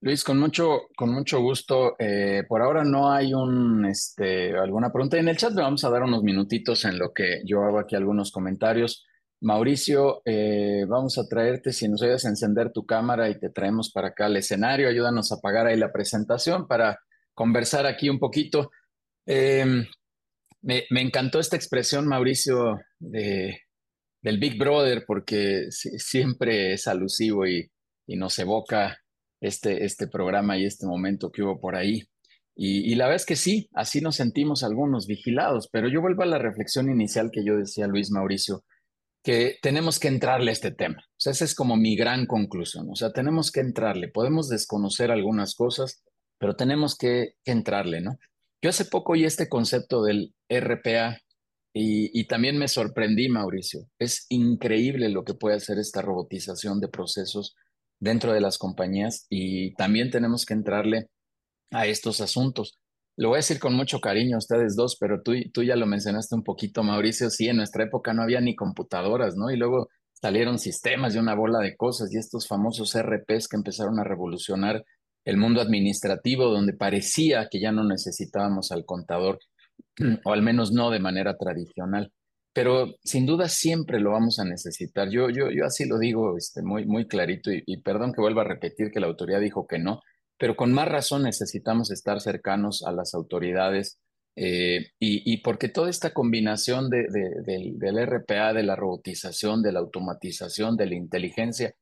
Luis, 0.00 0.22
con 0.22 0.38
mucho, 0.38 0.88
con 0.96 1.10
mucho 1.10 1.40
gusto. 1.40 1.96
Eh, 1.98 2.42
por 2.46 2.60
ahora 2.60 2.84
no 2.84 3.10
hay 3.10 3.32
un, 3.32 3.86
este, 3.86 4.54
alguna 4.54 4.92
pregunta 4.92 5.16
en 5.16 5.28
el 5.28 5.36
chat, 5.38 5.54
le 5.54 5.62
vamos 5.62 5.82
a 5.82 5.88
dar 5.88 6.02
unos 6.02 6.22
minutitos 6.22 6.84
en 6.84 6.98
lo 6.98 7.14
que 7.14 7.40
yo 7.46 7.62
hago 7.62 7.78
aquí 7.78 7.96
algunos 7.96 8.30
comentarios. 8.30 9.06
Mauricio, 9.40 10.20
eh, 10.26 10.84
vamos 10.86 11.16
a 11.16 11.26
traerte, 11.26 11.72
si 11.72 11.88
nos 11.88 12.02
oyes 12.02 12.24
a 12.26 12.28
encender 12.28 12.70
tu 12.70 12.84
cámara 12.84 13.30
y 13.30 13.38
te 13.38 13.48
traemos 13.48 13.90
para 13.90 14.08
acá 14.08 14.26
al 14.26 14.36
escenario, 14.36 14.88
ayúdanos 14.88 15.32
a 15.32 15.36
apagar 15.36 15.66
ahí 15.66 15.78
la 15.78 15.92
presentación 15.92 16.68
para 16.68 16.98
conversar 17.32 17.86
aquí 17.86 18.10
un 18.10 18.18
poquito. 18.18 18.70
Em, 19.26 19.86
me, 20.62 20.86
encantó 20.90 21.40
esta 21.40 21.56
expresión, 21.56 22.06
Mauricio, 22.06 22.80
de, 22.98 23.60
del 24.22 24.38
Big 24.38 24.58
Brother, 24.58 25.04
porque 25.06 25.66
siempre 25.70 26.72
es 26.72 26.86
alusivo 26.86 27.46
y, 27.46 27.70
y 28.06 28.16
nos 28.16 28.38
evoca 28.38 28.98
este, 29.40 29.84
este 29.84 30.08
programa 30.08 30.56
y 30.56 30.64
este 30.64 30.86
momento 30.86 31.30
que 31.30 31.42
hubo 31.42 31.60
por 31.60 31.76
ahí. 31.76 32.02
Y, 32.56 32.94
la 32.94 33.06
verdad 33.06 33.16
es 33.16 33.26
que 33.26 33.36
sí, 33.36 33.68
así 33.74 34.00
nos 34.00 34.16
sentimos 34.16 34.62
algunos 34.62 35.08
vigilados, 35.08 35.68
pero 35.72 35.88
yo 35.88 36.00
vuelvo 36.00 36.22
a 36.22 36.26
la 36.26 36.38
reflexión 36.38 36.88
inicial 36.88 37.30
que 37.32 37.44
yo 37.44 37.56
decía, 37.56 37.88
Luis 37.88 38.12
Mauricio, 38.12 38.64
que 39.24 39.58
tenemos 39.60 39.98
que 39.98 40.08
entrarle 40.08 40.50
a 40.50 40.52
este 40.52 40.70
tema. 40.70 41.02
O 41.04 41.16
sea, 41.18 41.32
esa 41.32 41.44
es 41.44 41.54
como 41.54 41.76
mi 41.76 41.96
gran 41.96 42.26
conclusión. 42.26 42.88
O 42.90 42.94
sea, 42.94 43.10
tenemos 43.12 43.50
que 43.50 43.60
entrarle. 43.60 44.08
Podemos 44.08 44.48
desconocer 44.48 45.10
algunas 45.10 45.56
cosas, 45.56 46.04
pero 46.38 46.54
tenemos 46.54 46.96
que, 46.96 47.34
entrarle, 47.44 48.00
¿no? 48.00 48.18
Yo 48.64 48.70
hace 48.70 48.86
poco 48.86 49.12
oí 49.12 49.24
este 49.24 49.50
concepto 49.50 50.02
del 50.02 50.34
RPA 50.48 51.18
y, 51.74 52.18
y, 52.18 52.26
también 52.26 52.56
me 52.56 52.66
sorprendí, 52.66 53.28
Mauricio. 53.28 53.80
Es 53.98 54.24
increíble 54.30 55.10
lo 55.10 55.22
que 55.22 55.34
puede 55.34 55.56
hacer 55.56 55.78
esta 55.78 56.00
robotización 56.00 56.80
de 56.80 56.88
procesos 56.88 57.54
dentro 58.00 58.32
de 58.32 58.40
las 58.40 58.56
compañías 58.56 59.26
y 59.28 59.74
también 59.74 60.10
tenemos 60.10 60.46
que 60.46 60.54
entrarle 60.54 61.10
a 61.72 61.86
estos 61.86 62.22
asuntos. 62.22 62.78
Lo 63.18 63.28
voy 63.28 63.36
a 63.36 63.44
decir 63.44 63.58
con 63.58 63.74
mucho 63.74 64.00
cariño 64.00 64.36
a 64.36 64.38
ustedes 64.38 64.76
dos, 64.76 64.96
pero 64.98 65.20
tú, 65.20 65.34
tú 65.52 65.62
ya 65.62 65.76
lo 65.76 65.84
mencionaste 65.84 66.34
un 66.34 66.42
poquito, 66.42 66.82
Mauricio. 66.82 67.28
Sí, 67.28 67.48
en 67.48 67.58
nuestra 67.58 67.84
época 67.84 68.14
no 68.14 68.22
había 68.22 68.40
ni 68.40 68.56
computadoras, 68.56 69.36
¿no? 69.36 69.50
Y 69.50 69.58
luego 69.58 69.90
salieron 70.14 70.58
sistemas 70.58 71.14
y 71.14 71.18
una 71.18 71.34
bola 71.34 71.58
de 71.58 71.76
cosas 71.76 72.10
y 72.14 72.16
estos 72.16 72.48
famosos 72.48 72.94
RPs 72.94 73.46
que 73.46 73.56
empezaron 73.58 73.98
a 73.98 74.04
revolucionar 74.04 74.82
el 75.24 75.36
mundo 75.36 75.60
administrativo, 75.60 76.46
donde 76.46 76.74
parecía 76.74 77.48
que 77.50 77.60
ya 77.60 77.72
no 77.72 77.84
necesitábamos 77.84 78.72
al 78.72 78.84
contador, 78.84 79.38
o 80.24 80.32
al 80.32 80.42
menos 80.42 80.72
no 80.72 80.90
de 80.90 81.00
manera 81.00 81.36
tradicional 81.36 82.12
pero 82.54 82.94
sin 83.02 83.26
duda 83.26 83.48
siempre 83.48 84.00
lo 84.00 84.12
vamos 84.12 84.38
a 84.38 84.44
necesitar. 84.44 85.10
Yo, 85.10 85.28
yo, 85.28 85.50
yo 85.50 85.66
así 85.66 85.86
lo 85.86 85.98
digo 85.98 86.38
este, 86.38 86.62
muy, 86.62 86.86
muy 86.86 87.06
clarito 87.06 87.50
y, 87.52 87.76
perdón 87.78 88.12
que 88.12 88.20
vuelva 88.20 88.42
a 88.42 88.46
repetir 88.46 88.92
que 88.92 89.00
la 89.00 89.08
autoridad 89.08 89.40
dijo 89.40 89.66
que 89.66 89.80
no, 89.80 90.00
pero 90.38 90.54
con 90.56 90.72
más 90.72 90.88
razón 90.88 91.24
necesitamos 91.24 91.90
estar 91.90 92.20
cercanos 92.20 92.84
a 92.86 92.92
las 92.92 93.12
autoridades 93.12 93.98
eh, 94.36 94.86
y, 95.00 95.36
porque 95.38 95.68
toda 95.68 95.90
esta 95.90 96.12
combinación 96.12 96.90
de, 96.90 97.06
del 97.44 98.06
RPA, 98.06 98.52
de 98.52 98.62
la 98.62 98.76
robotización, 98.76 99.60
de 99.60 99.72
la 99.72 99.80
automatización, 99.80 100.76
de 100.76 100.86
la 100.86 100.94
inteligencia, 100.94 101.74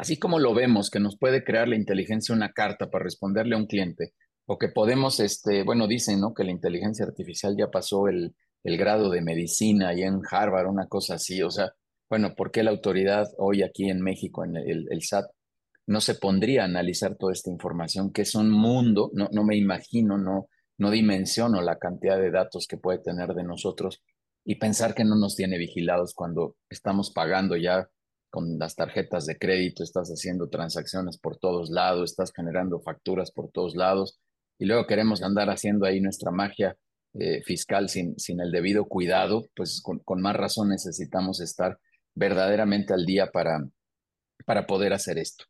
así 0.00 0.18
como 0.18 0.38
lo 0.38 0.54
vemos 0.54 0.90
que 0.90 1.00
nos 1.00 1.18
puede 1.18 1.44
crear 1.44 1.68
la 1.68 1.76
inteligencia 1.76 2.34
una 2.34 2.52
carta 2.52 2.90
para 2.90 3.04
responderle 3.04 3.54
a 3.54 3.58
un 3.58 3.66
cliente, 3.66 4.14
o 4.46 4.58
que 4.58 4.68
podemos, 4.68 5.20
este, 5.20 5.62
bueno, 5.62 5.86
dicen, 5.86 6.20
¿no? 6.20 6.34
Que 6.34 6.44
la 6.44 6.50
inteligencia 6.50 7.04
artificial 7.04 7.56
ya 7.56 7.68
pasó 7.68 8.08
el 8.08 8.34
el 8.64 8.76
grado 8.76 9.10
de 9.10 9.22
medicina 9.22 9.94
y 9.94 10.02
en 10.02 10.20
Harvard, 10.28 10.68
una 10.68 10.86
cosa 10.86 11.14
así. 11.14 11.42
O 11.42 11.50
sea, 11.50 11.72
bueno, 12.08 12.34
¿por 12.34 12.50
qué 12.50 12.62
la 12.62 12.70
autoridad 12.70 13.28
hoy 13.38 13.62
aquí 13.62 13.88
en 13.88 14.00
México, 14.00 14.44
en 14.44 14.56
el, 14.56 14.86
el 14.90 15.02
SAT, 15.02 15.26
no 15.86 16.00
se 16.00 16.14
pondría 16.14 16.62
a 16.62 16.66
analizar 16.66 17.16
toda 17.16 17.32
esta 17.32 17.50
información, 17.50 18.12
que 18.12 18.22
es 18.22 18.34
un 18.34 18.50
mundo, 18.50 19.10
no, 19.14 19.28
no 19.32 19.44
me 19.44 19.56
imagino, 19.56 20.18
no, 20.18 20.48
no 20.78 20.90
dimensiono 20.90 21.62
la 21.62 21.78
cantidad 21.78 22.18
de 22.18 22.30
datos 22.30 22.66
que 22.68 22.76
puede 22.76 22.98
tener 22.98 23.34
de 23.34 23.42
nosotros 23.42 24.02
y 24.44 24.56
pensar 24.56 24.94
que 24.94 25.04
no 25.04 25.16
nos 25.16 25.36
tiene 25.36 25.58
vigilados 25.58 26.14
cuando 26.14 26.56
estamos 26.68 27.10
pagando 27.12 27.56
ya 27.56 27.88
con 28.30 28.58
las 28.58 28.76
tarjetas 28.76 29.26
de 29.26 29.36
crédito, 29.36 29.82
estás 29.82 30.08
haciendo 30.08 30.48
transacciones 30.48 31.18
por 31.18 31.36
todos 31.36 31.70
lados, 31.70 32.10
estás 32.10 32.32
generando 32.34 32.80
facturas 32.80 33.30
por 33.30 33.50
todos 33.50 33.74
lados 33.74 34.18
y 34.58 34.66
luego 34.66 34.86
queremos 34.86 35.22
andar 35.22 35.50
haciendo 35.50 35.86
ahí 35.86 36.00
nuestra 36.00 36.30
magia 36.30 36.76
eh, 37.14 37.42
fiscal 37.42 37.88
sin, 37.88 38.16
sin 38.18 38.40
el 38.40 38.52
debido 38.52 38.84
cuidado, 38.84 39.46
pues 39.56 39.82
con, 39.82 40.22
más 40.22 40.36
razón 40.36 40.68
necesitamos 40.68 41.40
estar 41.40 41.78
verdaderamente 42.14 42.94
al 42.94 43.04
día 43.04 43.30
para, 43.32 43.66
para 44.46 44.66
poder 44.66 44.92
hacer 44.92 45.18
esto. 45.18 45.44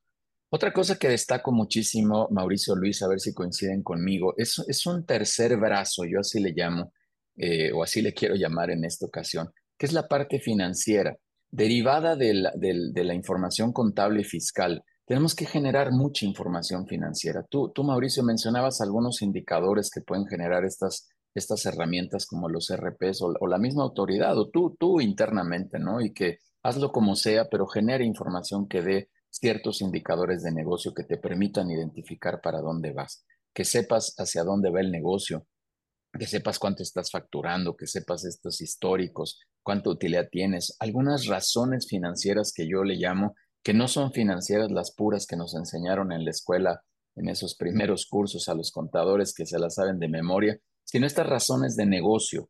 Otra 0.49 0.73
cosa 0.73 0.97
que 0.97 1.09
destaco 1.09 1.53
muchísimo, 1.53 2.29
Mauricio 2.31 2.75
Luis, 2.75 3.03
a 3.03 3.09
ver 3.09 3.21
si 3.21 3.35
coinciden 3.35 3.83
conmigo, 3.83 4.35
es, 4.37 4.59
es 4.67 4.87
un 4.87 5.05
tercer 5.05 5.57
brazo, 5.59 6.05
yo 6.05 6.21
así 6.21 6.41
le 6.41 6.53
llamo, 6.53 6.93
eh, 7.37 7.73
o 7.73 7.83
así 7.83 8.01
le 8.01 8.15
quiero 8.15 8.35
llamar 8.37 8.71
en 8.71 8.85
esta 8.85 9.07
ocasión, 9.07 9.53
que 9.77 9.87
es 9.87 9.93
la 9.93 10.09
parte 10.09 10.41
financiera. 10.41 11.17
Derivada 11.51 12.17
de 12.17 12.35
la, 12.35 13.15
información 13.15 13.73
contable 13.73 14.21
y 14.21 14.25
fiscal, 14.25 14.85
tenemos 15.05 15.35
que 15.35 15.47
generar 15.47 15.91
mucha 15.91 16.25
información 16.25 16.87
financiera. 16.87 17.45
Tú, 17.49 17.71
tú, 17.75 17.83
Mauricio, 17.83 18.23
mencionabas 18.23 18.81
algunos 18.81 19.23
indicadores 19.23 19.91
que 19.91 20.03
pueden 20.03 20.27
generar 20.27 20.65
estas, 20.65 21.09
estas 21.35 21.67
herramientas 21.67 22.27
como 22.27 22.49
los 22.49 22.71
RPs 22.71 23.23
o, 23.23 23.47
la 23.47 23.59
misma 23.59 23.83
autoridad, 23.83 24.39
o 24.39 24.49
tú, 24.49 24.77
tú 24.79 25.01
internamente, 25.01 25.79
¿no? 25.79 26.01
Y 26.01 26.13
que 26.13 26.39
hazlo 26.63 26.93
como 26.93 27.17
sea, 27.17 27.49
pero 27.51 27.67
genere 27.67 28.05
información 28.05 28.69
que 28.69 28.83
dé 28.83 29.11
ciertos 29.31 29.81
indicadores 29.81 30.43
de 30.43 30.53
negocio 30.53 30.93
que 30.95 31.05
te 31.05 31.17
permitan 31.17 31.71
identificar 31.71 32.41
para 32.41 32.61
dónde 32.61 32.93
vas, 32.93 33.25
que 33.53 33.65
sepas 33.65 34.15
hacia 34.19 34.45
dónde 34.45 34.71
va 34.71 34.81
el 34.81 34.91
negocio, 34.91 35.47
que 36.19 36.27
sepas 36.27 36.59
cuánto 36.59 36.83
estás 36.83 37.11
facturando, 37.11 37.77
que 37.77 37.87
sepas 37.87 38.25
estos 38.25 38.61
históricos, 38.61 39.41
cuánta 39.63 39.91
utilidad 39.91 40.29
tienes, 40.31 40.77
algunas 40.81 41.27
razones 41.27 41.87
financieras 41.89 42.53
que 42.55 42.69
yo 42.69 42.83
le 42.83 42.97
llamo, 42.97 43.35
que 43.63 43.75
no 43.75 43.89
son 43.89 44.13
financieras 44.13 44.71
las 44.71 44.95
puras 44.95 45.27
que 45.27 45.37
nos 45.37 45.55
enseñaron 45.55 46.13
en 46.13 46.25
la 46.25 46.31
escuela, 46.31 46.83
en 47.17 47.29
esos 47.29 47.55
primeros 47.55 48.07
cursos 48.07 48.49
a 48.49 48.55
los 48.55 48.71
contadores 48.71 49.35
que 49.35 49.47
se 49.47 49.59
las 49.59 49.75
saben 49.75 49.99
de 49.99 50.09
memoria, 50.09 50.59
sino 50.85 51.07
estas 51.07 51.27
razones 51.27 51.77
de 51.77 51.87
negocio. 51.87 52.49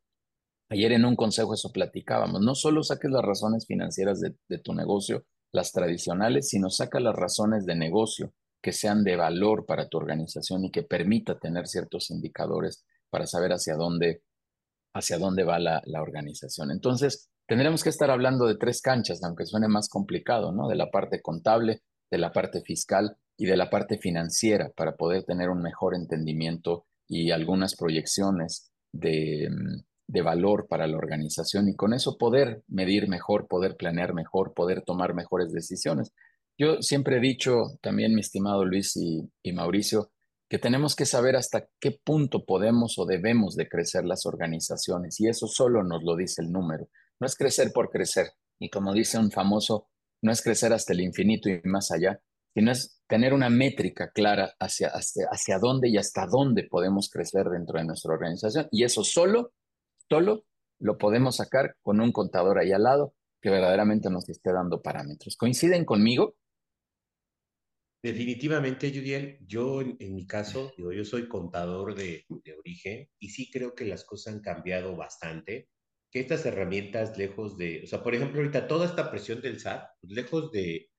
Ayer 0.69 0.93
en 0.93 1.05
un 1.05 1.15
consejo 1.15 1.53
eso 1.53 1.71
platicábamos, 1.71 2.41
no 2.41 2.55
solo 2.55 2.81
saques 2.81 3.11
las 3.11 3.23
razones 3.23 3.67
financieras 3.67 4.21
de, 4.21 4.57
tu 4.59 4.73
negocio, 4.73 5.25
las 5.51 5.73
tradicionales, 5.73 6.47
sino 6.47 6.69
saca 6.69 6.99
las 7.01 7.15
razones 7.15 7.65
de 7.65 7.75
negocio 7.75 8.33
que 8.61 8.71
sean 8.71 9.03
de 9.03 9.17
valor 9.17 9.65
para 9.65 9.89
tu 9.89 9.97
organización 9.97 10.63
y 10.63 10.71
que 10.71 10.83
permita 10.83 11.37
tener 11.39 11.67
ciertos 11.67 12.09
indicadores 12.09 12.85
para 13.11 13.27
saber 13.27 13.51
hacia 13.51 13.75
dónde, 13.75 14.23
hacia 14.95 15.19
dónde 15.19 15.43
va 15.43 15.59
la, 15.59 15.81
la 15.85 16.01
organización. 16.01 16.71
Entonces, 16.71 17.29
tendremos 17.47 17.83
que 17.83 17.89
estar 17.89 18.09
hablando 18.09 18.47
de 18.47 18.57
tres 18.57 18.81
canchas, 18.81 19.21
aunque 19.23 19.45
suene 19.45 19.67
más 19.67 19.89
complicado, 19.89 20.51
¿no? 20.51 20.67
De 20.67 20.75
la 20.75 20.89
parte 20.89 21.21
contable, 21.21 21.83
de 22.09 22.17
la 22.17 22.31
parte 22.31 22.61
fiscal 22.61 23.17
y 23.37 23.45
de 23.45 23.57
la 23.57 23.69
parte 23.69 23.97
financiera 23.97 24.71
para 24.75 24.95
poder 24.95 25.23
tener 25.23 25.49
un 25.49 25.61
mejor 25.61 25.95
entendimiento 25.95 26.85
y 27.07 27.31
algunas 27.31 27.75
proyecciones 27.75 28.71
de, 28.93 29.49
de 30.07 30.21
valor 30.21 30.67
para 30.69 30.87
la 30.87 30.97
organización 30.97 31.69
y 31.69 31.75
con 31.75 31.93
eso 31.93 32.17
poder 32.17 32.63
medir 32.67 33.07
mejor, 33.07 33.47
poder 33.47 33.77
planear 33.77 34.13
mejor, 34.13 34.53
poder 34.53 34.83
tomar 34.83 35.13
mejores 35.13 35.51
decisiones. 35.51 36.11
Yo 36.57 36.81
siempre 36.81 37.17
he 37.17 37.21
dicho 37.21 37.77
también, 37.81 38.13
mi 38.13 38.21
estimado 38.21 38.65
Luis 38.65 38.95
y, 38.97 39.21
y 39.41 39.53
Mauricio, 39.53 40.11
que 40.51 40.59
tenemos 40.59 40.97
que 40.97 41.05
saber 41.05 41.37
hasta 41.37 41.69
qué 41.79 41.97
punto 42.03 42.43
podemos 42.43 42.99
o 42.99 43.05
debemos 43.05 43.55
de 43.55 43.69
crecer 43.69 44.03
las 44.03 44.25
organizaciones 44.25 45.17
y 45.21 45.29
eso 45.29 45.47
solo 45.47 45.81
nos 45.81 46.03
lo 46.03 46.17
dice 46.17 46.41
el 46.41 46.51
número. 46.51 46.89
No 47.21 47.25
es 47.25 47.37
crecer 47.37 47.71
por 47.71 47.89
crecer 47.89 48.33
y 48.59 48.69
como 48.69 48.91
dice 48.93 49.17
un 49.17 49.31
famoso, 49.31 49.87
no 50.21 50.29
es 50.29 50.41
crecer 50.41 50.73
hasta 50.73 50.91
el 50.91 50.99
infinito 50.99 51.47
y 51.47 51.61
más 51.63 51.89
allá, 51.91 52.19
sino 52.53 52.69
es 52.69 53.01
tener 53.07 53.33
una 53.33 53.49
métrica 53.49 54.11
clara 54.11 54.53
hacia, 54.59 54.89
hacia, 54.89 55.27
hacia 55.31 55.57
dónde 55.57 55.87
y 55.87 55.95
hasta 55.95 56.27
dónde 56.27 56.67
podemos 56.69 57.09
crecer 57.09 57.45
dentro 57.45 57.79
de 57.79 57.85
nuestra 57.85 58.13
organización 58.13 58.67
y 58.71 58.83
eso 58.83 59.05
solo, 59.05 59.53
solo 60.09 60.43
lo 60.79 60.97
podemos 60.97 61.37
sacar 61.37 61.77
con 61.81 62.01
un 62.01 62.11
contador 62.11 62.59
ahí 62.59 62.73
al 62.73 62.83
lado 62.83 63.13
que 63.41 63.49
verdaderamente 63.49 64.09
nos 64.09 64.27
esté 64.27 64.51
dando 64.51 64.81
parámetros. 64.81 65.37
¿Coinciden 65.37 65.85
conmigo? 65.85 66.35
Definitivamente, 68.03 68.89
Judiel, 68.89 69.37
yo 69.45 69.81
en, 69.81 70.15
mi 70.15 70.25
caso, 70.25 70.73
digo, 70.75 70.91
yo 70.91 71.05
soy 71.05 71.27
contador 71.27 71.93
de, 71.93 72.25
origen 72.57 73.07
y 73.19 73.29
sí 73.29 73.51
creo 73.51 73.75
que 73.75 73.85
las 73.85 74.03
cosas 74.05 74.33
han 74.33 74.41
cambiado 74.41 74.95
bastante, 74.95 75.69
que 76.09 76.19
estas 76.19 76.43
herramientas 76.47 77.15
lejos 77.17 77.57
de, 77.57 77.81
o 77.83 77.87
sea, 77.87 78.01
por 78.01 78.15
ejemplo, 78.15 78.39
ahorita 78.41 78.67
toda 78.67 78.87
esta 78.87 79.11
presión 79.11 79.39
del 79.41 79.59
SAT, 79.59 79.83
pues, 80.01 80.13
lejos 80.13 80.51
de, 80.51 80.89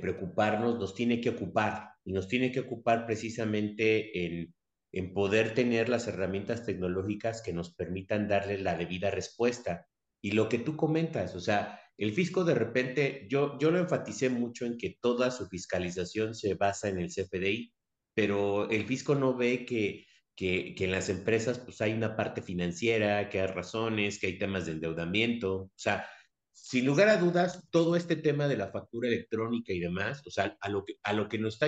preocuparnos, 0.00 0.78
nos 0.78 0.94
tiene 0.94 1.20
que 1.20 1.28
ocupar 1.28 1.90
y 2.02 2.14
nos 2.14 2.28
tiene 2.28 2.50
que 2.50 2.60
ocupar 2.60 3.04
precisamente 3.04 4.24
en, 4.24 4.54
en 4.90 5.12
poder 5.12 5.52
tener 5.54 5.90
las 5.90 6.08
herramientas 6.08 6.64
tecnológicas 6.64 7.42
que 7.42 7.52
nos 7.52 7.74
permitan 7.74 8.26
darle 8.26 8.56
la 8.56 8.74
debida 8.74 9.10
respuesta. 9.10 9.86
Y 10.24 10.30
lo 10.30 10.48
que 10.48 10.58
tú 10.58 10.74
comentas, 10.74 11.34
o 11.34 11.40
sea, 11.40 11.78
el 11.98 12.14
fisco 12.14 12.44
de 12.44 12.54
repente, 12.54 13.26
yo, 13.28 13.58
yo 13.58 13.70
lo 13.70 13.78
enfaticé 13.78 14.30
mucho 14.30 14.64
en 14.64 14.78
que 14.78 14.96
toda 14.98 15.30
su 15.30 15.46
fiscalización 15.48 16.34
se 16.34 16.54
basa 16.54 16.88
en 16.88 16.98
el 16.98 17.10
CFDI, 17.10 17.74
pero 18.14 18.70
el 18.70 18.86
fisco 18.86 19.14
no 19.14 19.36
ve 19.36 19.66
que, 19.66 20.06
que, 20.34 20.74
que 20.74 20.84
en 20.84 20.92
las 20.92 21.10
empresas 21.10 21.58
pues 21.58 21.82
hay 21.82 21.92
una 21.92 22.16
parte 22.16 22.40
financiera, 22.40 23.28
que 23.28 23.42
hay 23.42 23.48
razones, 23.48 24.18
que 24.18 24.28
hay 24.28 24.38
temas 24.38 24.64
de 24.64 24.72
endeudamiento, 24.72 25.64
o 25.64 25.72
sea, 25.76 26.08
sin 26.54 26.86
lugar 26.86 27.10
a 27.10 27.18
dudas, 27.18 27.62
todo 27.70 27.94
este 27.94 28.16
tema 28.16 28.48
de 28.48 28.56
la 28.56 28.68
factura 28.68 29.08
electrónica 29.08 29.74
y 29.74 29.80
demás, 29.80 30.22
o 30.26 30.30
sea, 30.30 30.56
a 30.58 30.70
lo 30.70 30.86
que, 30.86 30.94
a 31.02 31.12
lo 31.12 31.28
que 31.28 31.38
nos 31.38 31.60
está 31.60 31.66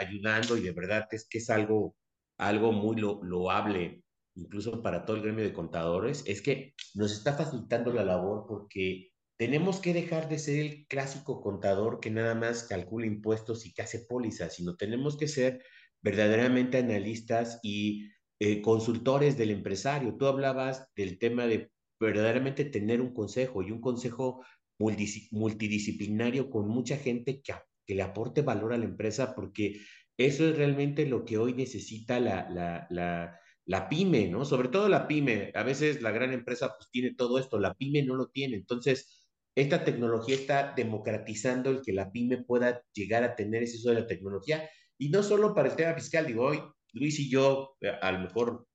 ayudando 0.00 0.56
y 0.56 0.62
de 0.62 0.72
verdad 0.72 1.06
es 1.10 1.28
que 1.28 1.36
es 1.36 1.50
algo, 1.50 1.96
algo 2.38 2.72
muy 2.72 2.96
lo, 2.96 3.22
loable, 3.22 4.04
incluso 4.34 4.82
para 4.82 5.04
todo 5.04 5.16
el 5.16 5.22
gremio 5.22 5.44
de 5.44 5.52
contadores, 5.52 6.24
es 6.26 6.42
que 6.42 6.74
nos 6.94 7.12
está 7.12 7.34
facilitando 7.34 7.92
la 7.92 8.04
labor 8.04 8.46
porque 8.48 9.10
tenemos 9.36 9.80
que 9.80 9.94
dejar 9.94 10.28
de 10.28 10.38
ser 10.38 10.58
el 10.58 10.86
clásico 10.86 11.40
contador 11.40 12.00
que 12.00 12.10
nada 12.10 12.34
más 12.34 12.64
calcula 12.64 13.06
impuestos 13.06 13.66
y 13.66 13.72
que 13.72 13.82
hace 13.82 14.00
pólizas, 14.00 14.54
sino 14.54 14.76
tenemos 14.76 15.16
que 15.16 15.28
ser 15.28 15.62
verdaderamente 16.02 16.78
analistas 16.78 17.58
y 17.62 18.08
eh, 18.38 18.60
consultores 18.62 19.36
del 19.36 19.50
empresario. 19.50 20.16
Tú 20.16 20.26
hablabas 20.26 20.86
del 20.94 21.18
tema 21.18 21.46
de 21.46 21.70
verdaderamente 21.98 22.64
tener 22.64 23.00
un 23.00 23.12
consejo 23.12 23.62
y 23.62 23.70
un 23.70 23.80
consejo 23.80 24.44
multidisciplinario 24.78 26.48
con 26.48 26.68
mucha 26.68 26.96
gente 26.96 27.42
que, 27.42 27.54
que 27.86 27.94
le 27.94 28.02
aporte 28.02 28.40
valor 28.42 28.72
a 28.72 28.78
la 28.78 28.86
empresa, 28.86 29.34
porque 29.34 29.80
eso 30.16 30.48
es 30.48 30.56
realmente 30.56 31.06
lo 31.06 31.24
que 31.24 31.38
hoy 31.38 31.54
necesita 31.54 32.20
la, 32.20 33.38
la 33.70 33.88
pyme, 33.88 34.28
¿no? 34.28 34.44
Sobre 34.44 34.68
todo 34.68 34.88
la 34.88 35.06
pyme. 35.06 35.52
A 35.54 35.62
veces 35.62 36.02
la 36.02 36.10
gran 36.10 36.32
empresa 36.32 36.74
pues 36.76 36.90
tiene 36.90 37.14
todo 37.14 37.38
esto, 37.38 37.56
la 37.60 37.74
pyme 37.74 38.02
no 38.02 38.16
lo 38.16 38.26
tiene. 38.26 38.56
Entonces, 38.56 39.28
esta 39.54 39.84
tecnología 39.84 40.34
está 40.34 40.72
democratizando 40.76 41.70
el 41.70 41.80
que 41.80 41.92
la 41.92 42.10
pyme 42.10 42.42
pueda 42.42 42.82
llegar 42.92 43.22
a 43.22 43.36
tener 43.36 43.62
ese 43.62 43.76
uso 43.76 43.90
de 43.90 44.00
la 44.00 44.06
tecnología. 44.08 44.68
Y 44.98 45.10
no 45.10 45.22
solo 45.22 45.54
para 45.54 45.68
el 45.68 45.76
tema 45.76 45.94
fiscal, 45.94 46.26
digo, 46.26 46.46
hoy 46.46 46.60
Luis 46.94 47.20
y 47.20 47.30
yo 47.30 47.76
eh, 47.80 47.92
a 48.02 48.10
lo 48.10 48.18
mejor 48.18 48.66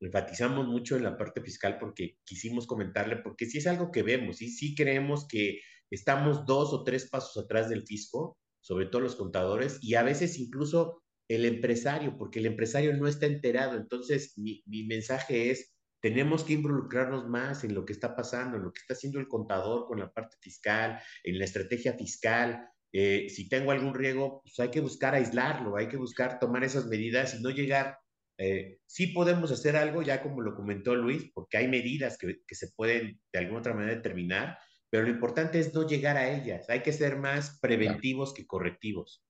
enfatizamos 0.00 0.66
mucho 0.68 0.96
en 0.96 1.04
la 1.04 1.16
parte 1.16 1.40
fiscal 1.40 1.78
porque 1.78 2.18
quisimos 2.24 2.66
comentarle, 2.66 3.16
porque 3.16 3.46
sí 3.46 3.56
es 3.56 3.66
algo 3.66 3.90
que 3.90 4.02
vemos, 4.02 4.42
y 4.42 4.50
sí 4.50 4.74
creemos 4.74 5.26
que 5.26 5.60
estamos 5.90 6.44
dos 6.44 6.74
o 6.74 6.84
tres 6.84 7.08
pasos 7.08 7.42
atrás 7.42 7.70
del 7.70 7.86
fisco, 7.86 8.36
sobre 8.60 8.86
todo 8.86 9.00
los 9.00 9.16
contadores, 9.16 9.78
y 9.80 9.94
a 9.94 10.02
veces 10.02 10.38
incluso 10.38 11.03
el 11.28 11.44
empresario, 11.44 12.16
porque 12.18 12.38
el 12.38 12.46
empresario 12.46 12.94
no 12.96 13.08
está 13.08 13.26
enterado. 13.26 13.76
Entonces, 13.76 14.36
mi, 14.36 14.62
mi 14.66 14.84
mensaje 14.84 15.50
es, 15.50 15.74
tenemos 16.04 16.44
que 16.44 16.52
involucrarnos 16.52 17.26
más 17.28 17.64
en 17.64 17.74
lo 17.74 17.86
que 17.86 17.94
está 17.94 18.14
pasando, 18.14 18.58
en 18.58 18.64
lo 18.64 18.72
que 18.72 18.80
está 18.80 18.92
haciendo 18.92 19.18
el 19.18 19.26
contador 19.26 19.86
con 19.86 19.98
la 19.98 20.12
parte 20.12 20.36
fiscal, 20.38 21.00
en 21.22 21.38
la 21.38 21.46
estrategia 21.46 21.94
fiscal. 21.94 22.68
Eh, 22.92 23.28
si 23.30 23.48
tengo 23.48 23.70
algún 23.70 23.94
riesgo, 23.94 24.42
pues 24.42 24.60
hay 24.60 24.70
que 24.70 24.80
buscar 24.80 25.14
aislarlo, 25.14 25.76
hay 25.76 25.88
que 25.88 25.96
buscar 25.96 26.38
tomar 26.38 26.62
esas 26.62 26.86
medidas 26.86 27.34
y 27.34 27.42
no 27.42 27.48
llegar. 27.48 27.96
Eh, 28.36 28.80
sí 28.86 29.08
podemos 29.08 29.50
hacer 29.50 29.76
algo, 29.76 30.02
ya 30.02 30.22
como 30.22 30.42
lo 30.42 30.54
comentó 30.54 30.94
Luis, 30.94 31.30
porque 31.32 31.56
hay 31.56 31.68
medidas 31.68 32.18
que, 32.18 32.36
que 32.46 32.54
se 32.54 32.68
pueden 32.76 33.18
de 33.32 33.38
alguna 33.38 33.60
otra 33.60 33.72
manera 33.72 33.94
determinar, 33.94 34.58
pero 34.90 35.04
lo 35.04 35.10
importante 35.10 35.58
es 35.58 35.72
no 35.72 35.88
llegar 35.88 36.18
a 36.18 36.36
ellas. 36.36 36.68
Hay 36.68 36.82
que 36.82 36.92
ser 36.92 37.16
más 37.16 37.58
preventivos 37.60 38.34
que 38.34 38.46
correctivos. 38.46 39.23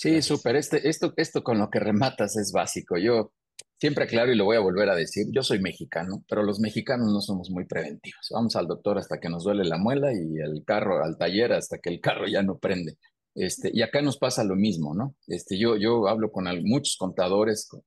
Sí, 0.00 0.22
súper. 0.22 0.56
Este, 0.56 0.88
esto, 0.88 1.12
esto 1.16 1.42
con 1.42 1.58
lo 1.58 1.68
que 1.68 1.78
rematas 1.78 2.34
es 2.36 2.52
básico. 2.52 2.96
Yo 2.96 3.32
Siempre 3.80 4.06
claro 4.06 4.30
y 4.30 4.36
lo 4.36 4.44
voy 4.44 4.58
a 4.58 4.60
volver 4.60 4.90
a 4.90 4.94
decir, 4.94 5.28
yo 5.32 5.42
soy 5.42 5.58
mexicano, 5.58 6.22
pero 6.28 6.42
los 6.42 6.60
mexicanos 6.60 7.10
no 7.10 7.22
somos 7.22 7.48
muy 7.48 7.64
preventivos. 7.64 8.28
Vamos 8.30 8.54
al 8.56 8.66
doctor 8.66 8.98
hasta 8.98 9.18
que 9.18 9.30
nos 9.30 9.44
duele 9.44 9.64
la 9.64 9.78
muela 9.78 10.12
y 10.12 10.36
el 10.38 10.64
carro 10.66 11.02
al 11.02 11.16
taller 11.16 11.54
hasta 11.54 11.78
que 11.78 11.88
el 11.88 11.98
carro 11.98 12.26
ya 12.28 12.42
no 12.42 12.58
prende. 12.58 12.98
Este, 13.34 13.70
y 13.72 13.80
acá 13.80 14.02
nos 14.02 14.18
pasa 14.18 14.44
lo 14.44 14.54
mismo, 14.54 14.94
¿no? 14.94 15.14
Este, 15.26 15.58
yo, 15.58 15.76
yo 15.76 16.08
hablo 16.08 16.30
con 16.30 16.44
muchos 16.62 16.98
contadores, 16.98 17.68
con, 17.70 17.82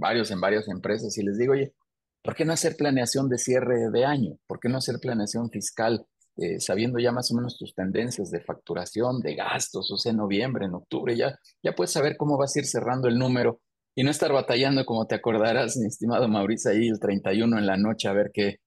varios 0.00 0.30
en 0.30 0.40
varias 0.40 0.68
empresas 0.68 1.18
y 1.18 1.22
les 1.22 1.36
digo, 1.36 1.52
oye, 1.52 1.74
¿por 2.22 2.34
qué 2.34 2.46
no 2.46 2.54
hacer 2.54 2.74
planeación 2.74 3.28
de 3.28 3.36
cierre 3.36 3.90
de 3.90 4.06
año? 4.06 4.38
¿Por 4.46 4.58
qué 4.58 4.70
no 4.70 4.78
hacer 4.78 4.96
planeación 5.00 5.50
fiscal 5.50 6.06
eh, 6.36 6.60
sabiendo 6.60 6.98
ya 6.98 7.12
más 7.12 7.30
o 7.30 7.34
menos 7.34 7.56
tus 7.56 7.74
tendencias 7.74 8.30
de 8.30 8.40
facturación, 8.40 9.20
de 9.20 9.34
gastos, 9.34 9.90
o 9.90 9.96
sea, 9.96 10.10
en 10.10 10.18
noviembre, 10.18 10.66
en 10.66 10.74
octubre, 10.74 11.16
ya, 11.16 11.38
ya 11.62 11.74
puedes 11.74 11.92
saber 11.92 12.16
cómo 12.16 12.36
vas 12.36 12.54
a 12.54 12.58
ir 12.58 12.66
cerrando 12.66 13.08
el 13.08 13.18
número 13.18 13.60
y 13.94 14.04
no 14.04 14.10
estar 14.10 14.32
batallando, 14.32 14.84
como 14.84 15.06
te 15.06 15.14
acordarás, 15.14 15.76
mi 15.78 15.86
estimado 15.86 16.28
Mauricio, 16.28 16.70
ahí 16.70 16.88
el 16.88 17.00
31 17.00 17.58
en 17.58 17.66
la 17.66 17.78
noche 17.78 18.08
a 18.08 18.12
ver 18.12 18.30
qué, 18.32 18.58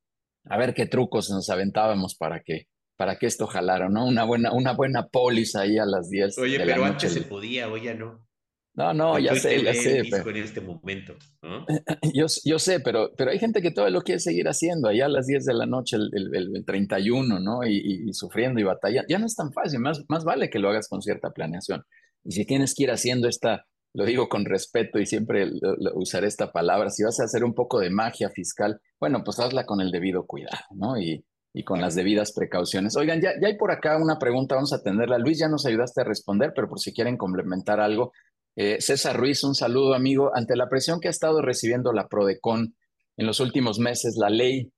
a 0.45 0.57
ver 0.57 0.73
qué 0.73 0.87
trucos 0.87 1.29
nos 1.29 1.49
aventábamos 1.51 2.15
para 2.15 2.41
que, 2.41 2.67
para 2.97 3.17
que 3.17 3.27
esto 3.27 3.45
jalara, 3.45 3.89
¿no? 3.89 4.07
Una 4.07 4.23
buena, 4.23 4.51
una 4.51 4.73
buena 4.73 5.07
póliza 5.07 5.61
ahí 5.61 5.77
a 5.77 5.85
las 5.85 6.09
10. 6.09 6.37
Oye, 6.39 6.57
pero 6.57 6.83
antes 6.83 7.13
se 7.13 7.21
podía, 7.21 7.69
hoy 7.69 7.83
ya 7.83 7.93
no. 7.93 8.27
No, 8.75 8.93
no, 8.93 9.19
ya 9.19 9.35
sé, 9.35 9.61
ya 9.61 9.73
sé. 9.73 9.99
en 9.99 10.37
este 10.37 10.61
momento, 10.61 11.15
Yo, 12.13 12.27
yo 12.45 12.59
sé, 12.59 12.79
pero, 12.79 13.11
pero 13.17 13.31
hay 13.31 13.39
gente 13.39 13.61
que 13.61 13.71
todavía 13.71 13.97
lo 13.97 14.03
quiere 14.03 14.19
seguir 14.19 14.47
haciendo, 14.47 14.87
allá 14.87 15.05
a 15.05 15.09
las 15.09 15.27
10 15.27 15.45
de 15.45 15.53
la 15.53 15.65
noche, 15.65 15.97
el, 15.97 16.09
el, 16.13 16.55
el 16.55 16.65
31, 16.65 17.39
¿no? 17.39 17.65
Y, 17.65 18.05
y, 18.07 18.13
sufriendo 18.13 18.59
y 18.59 18.63
batallando. 18.63 19.07
Ya 19.09 19.19
no 19.19 19.25
es 19.25 19.35
tan 19.35 19.51
fácil, 19.51 19.79
más, 19.79 20.03
más 20.07 20.23
vale 20.23 20.49
que 20.49 20.59
lo 20.59 20.69
hagas 20.69 20.87
con 20.87 21.01
cierta 21.01 21.31
planeación. 21.31 21.83
Y 22.23 22.31
si 22.31 22.45
tienes 22.45 22.73
que 22.73 22.83
ir 22.83 22.91
haciendo 22.91 23.27
esta, 23.27 23.65
lo 23.93 24.05
digo 24.05 24.29
con 24.29 24.45
respeto 24.45 24.99
y 24.99 25.05
siempre 25.05 25.51
usaré 25.95 26.27
esta 26.27 26.51
palabra, 26.51 26.89
si 26.89 27.03
vas 27.03 27.19
a 27.19 27.25
hacer 27.25 27.43
un 27.43 27.55
poco 27.55 27.79
de 27.79 27.89
magia 27.89 28.29
fiscal, 28.29 28.79
bueno, 28.99 29.23
pues 29.23 29.39
hazla 29.39 29.65
con 29.65 29.81
el 29.81 29.91
debido 29.91 30.25
cuidado, 30.25 30.65
¿no? 30.71 30.97
Y, 30.97 31.25
y 31.53 31.63
con 31.63 31.81
las 31.81 31.95
debidas 31.95 32.31
precauciones. 32.33 32.95
Oigan, 32.95 33.21
ya, 33.21 33.31
ya 33.41 33.47
hay 33.47 33.57
por 33.57 33.71
acá 33.71 33.97
una 33.97 34.19
pregunta, 34.19 34.55
vamos 34.55 34.73
a 34.73 34.77
atenderla. 34.77 35.17
Luis, 35.17 35.39
ya 35.39 35.47
nos 35.47 35.65
ayudaste 35.65 36.01
a 36.01 36.03
responder, 36.03 36.53
pero 36.55 36.69
por 36.69 36.79
si 36.79 36.93
quieren 36.93 37.17
complementar 37.17 37.79
algo. 37.79 38.11
Eh, 38.61 38.81
César 38.81 39.15
Ruiz, 39.15 39.41
un 39.45 39.55
saludo 39.55 39.93
amigo. 39.93 40.31
Ante 40.35 40.57
la 40.57 40.67
presión 40.67 40.99
que 40.99 41.07
ha 41.07 41.11
estado 41.11 41.41
recibiendo 41.41 41.93
la 41.93 42.09
Prodecon 42.09 42.75
en 43.15 43.25
los 43.25 43.39
últimos 43.39 43.79
meses, 43.79 44.17
la 44.17 44.29
ley 44.29 44.69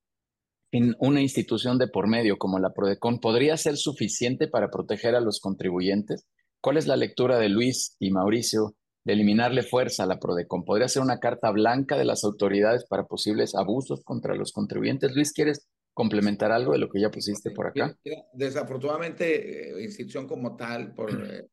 en 0.70 0.94
una 1.00 1.20
institución 1.20 1.78
de 1.78 1.88
por 1.88 2.06
medio 2.06 2.38
como 2.38 2.60
la 2.60 2.72
Prodecon 2.72 3.18
podría 3.18 3.56
ser 3.56 3.76
suficiente 3.76 4.46
para 4.46 4.70
proteger 4.70 5.16
a 5.16 5.20
los 5.20 5.40
contribuyentes. 5.40 6.28
¿Cuál 6.60 6.76
es 6.76 6.86
la 6.86 6.94
lectura 6.94 7.40
de 7.40 7.48
Luis 7.48 7.96
y 7.98 8.12
Mauricio 8.12 8.76
de 9.02 9.14
eliminarle 9.14 9.64
fuerza 9.64 10.04
a 10.04 10.06
la 10.06 10.20
Prodecon? 10.20 10.64
¿Podría 10.64 10.86
ser 10.86 11.02
una 11.02 11.18
carta 11.18 11.50
blanca 11.50 11.98
de 11.98 12.04
las 12.04 12.22
autoridades 12.22 12.84
para 12.84 13.06
posibles 13.08 13.56
abusos 13.56 14.04
contra 14.04 14.36
los 14.36 14.52
contribuyentes? 14.52 15.12
Luis, 15.12 15.32
¿quieres 15.32 15.66
complementar 15.92 16.52
algo 16.52 16.70
de 16.70 16.78
lo 16.78 16.88
que 16.88 17.00
ya 17.00 17.10
pusiste 17.10 17.50
por 17.50 17.66
acá? 17.66 17.98
Desafortunadamente, 18.32 19.80
eh, 19.80 19.82
institución 19.82 20.28
como 20.28 20.54
tal, 20.54 20.94
por 20.94 21.10
eh, 21.28 21.48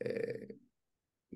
eh, 0.00 0.58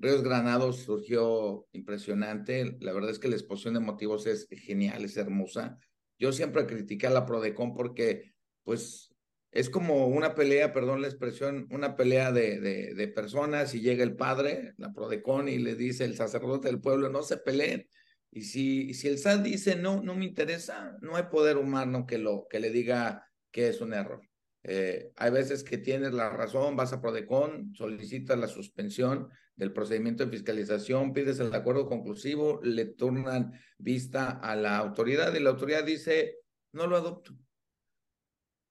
Ríos 0.01 0.23
Granados 0.23 0.77
surgió 0.77 1.67
impresionante. 1.73 2.77
La 2.79 2.93
verdad 2.93 3.11
es 3.11 3.19
que 3.19 3.27
la 3.27 3.35
exposición 3.35 3.73
de 3.73 3.79
motivos 3.81 4.25
es 4.27 4.47
genial, 4.49 5.03
es 5.03 5.17
hermosa. 5.17 5.77
Yo 6.17 6.31
siempre 6.31 6.65
critiqué 6.65 7.07
a 7.07 7.11
la 7.11 7.25
Prodecon 7.25 7.73
porque, 7.73 8.33
pues, 8.63 9.13
es 9.51 9.69
como 9.69 10.07
una 10.07 10.35
pelea, 10.35 10.73
perdón 10.73 11.01
la 11.01 11.07
expresión, 11.07 11.67
una 11.71 11.95
pelea 11.95 12.31
de, 12.31 12.59
de, 12.59 12.93
de 12.93 13.07
personas 13.07 13.73
y 13.73 13.81
llega 13.81 14.03
el 14.03 14.15
padre, 14.15 14.73
la 14.77 14.93
Prodecon, 14.93 15.49
y 15.49 15.57
le 15.57 15.75
dice 15.75 16.05
el 16.05 16.15
sacerdote 16.15 16.67
del 16.67 16.79
pueblo, 16.79 17.09
no 17.09 17.23
se 17.23 17.37
peleen. 17.37 17.87
Y 18.31 18.43
si, 18.43 18.93
si 18.93 19.07
el 19.07 19.17
SAT 19.17 19.41
dice, 19.41 19.75
no, 19.75 20.01
no 20.03 20.15
me 20.15 20.25
interesa, 20.25 20.95
no 21.01 21.15
hay 21.15 21.23
poder 21.31 21.57
humano 21.57 22.05
que, 22.05 22.19
lo, 22.19 22.47
que 22.49 22.59
le 22.59 22.69
diga 22.69 23.27
que 23.51 23.69
es 23.69 23.81
un 23.81 23.93
error. 23.93 24.21
Eh, 24.63 25.11
hay 25.15 25.31
veces 25.31 25.63
que 25.63 25.77
tienes 25.77 26.13
la 26.13 26.29
razón, 26.29 26.75
vas 26.75 26.93
a 26.93 27.01
Prodecon, 27.01 27.73
solicitas 27.73 28.37
la 28.37 28.47
suspensión 28.47 29.29
del 29.59 29.73
procedimiento 29.73 30.23
de 30.23 30.31
fiscalización, 30.31 31.11
pides 31.11 31.37
el 31.41 31.53
acuerdo 31.53 31.85
conclusivo, 31.85 32.61
le 32.63 32.85
turnan 32.85 33.51
vista 33.77 34.29
a 34.29 34.55
la 34.55 34.77
autoridad 34.77 35.35
y 35.35 35.41
la 35.41 35.49
autoridad 35.49 35.83
dice, 35.83 36.37
no 36.71 36.87
lo 36.87 36.95
adopto. 36.95 37.37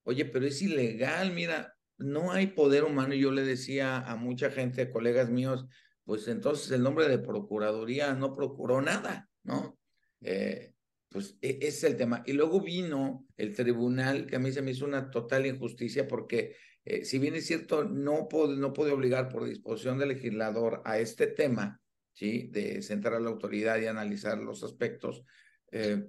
Oye, 0.05 0.25
pero 0.25 0.47
es 0.47 0.63
ilegal, 0.63 1.33
mira, 1.33 1.77
no 1.99 2.33
hay 2.33 2.47
poder 2.47 2.85
humano. 2.85 3.13
Yo 3.13 3.31
le 3.31 3.43
decía 3.43 3.99
a 3.99 4.17
mucha 4.17 4.51
gente, 4.51 4.91
colegas 4.91 5.29
míos, 5.29 5.67
pues 6.05 6.27
entonces 6.27 6.71
el 6.71 6.83
nombre 6.83 7.07
de 7.07 7.19
Procuraduría 7.19 8.15
no 8.15 8.33
procuró 8.33 8.81
nada, 8.81 9.29
¿no? 9.43 9.79
Eh, 10.23 10.73
pues 11.11 11.37
e, 11.43 11.59
ese 11.61 11.69
es 11.69 11.85
el 11.85 11.97
tema. 11.99 12.23
Y 12.25 12.33
luego 12.33 12.63
vino 12.63 13.27
el 13.37 13.55
tribunal, 13.55 14.25
que 14.25 14.37
a 14.37 14.39
mí 14.39 14.51
se 14.53 14.63
me 14.63 14.71
hizo 14.71 14.87
una 14.87 15.11
total 15.11 15.45
injusticia 15.45 16.09
porque 16.09 16.57
eh, 16.89 17.05
si 17.05 17.19
bien 17.19 17.35
es 17.35 17.47
cierto, 17.47 17.85
no 17.85 18.29
puede, 18.29 18.57
no 18.57 18.69
obligar 18.69 19.29
por 19.29 19.45
disposición 19.45 19.99
del 19.99 20.09
legislador 20.09 20.81
a 20.87 20.99
este 20.99 21.27
tema, 21.27 21.83
¿sí? 22.15 22.49
De 22.51 22.81
sentar 22.81 23.13
a 23.13 23.21
la 23.21 23.29
autoridad 23.29 23.79
y 23.79 23.85
analizar 23.85 24.39
los 24.39 24.63
aspectos. 24.63 25.23
Eh, 25.71 26.03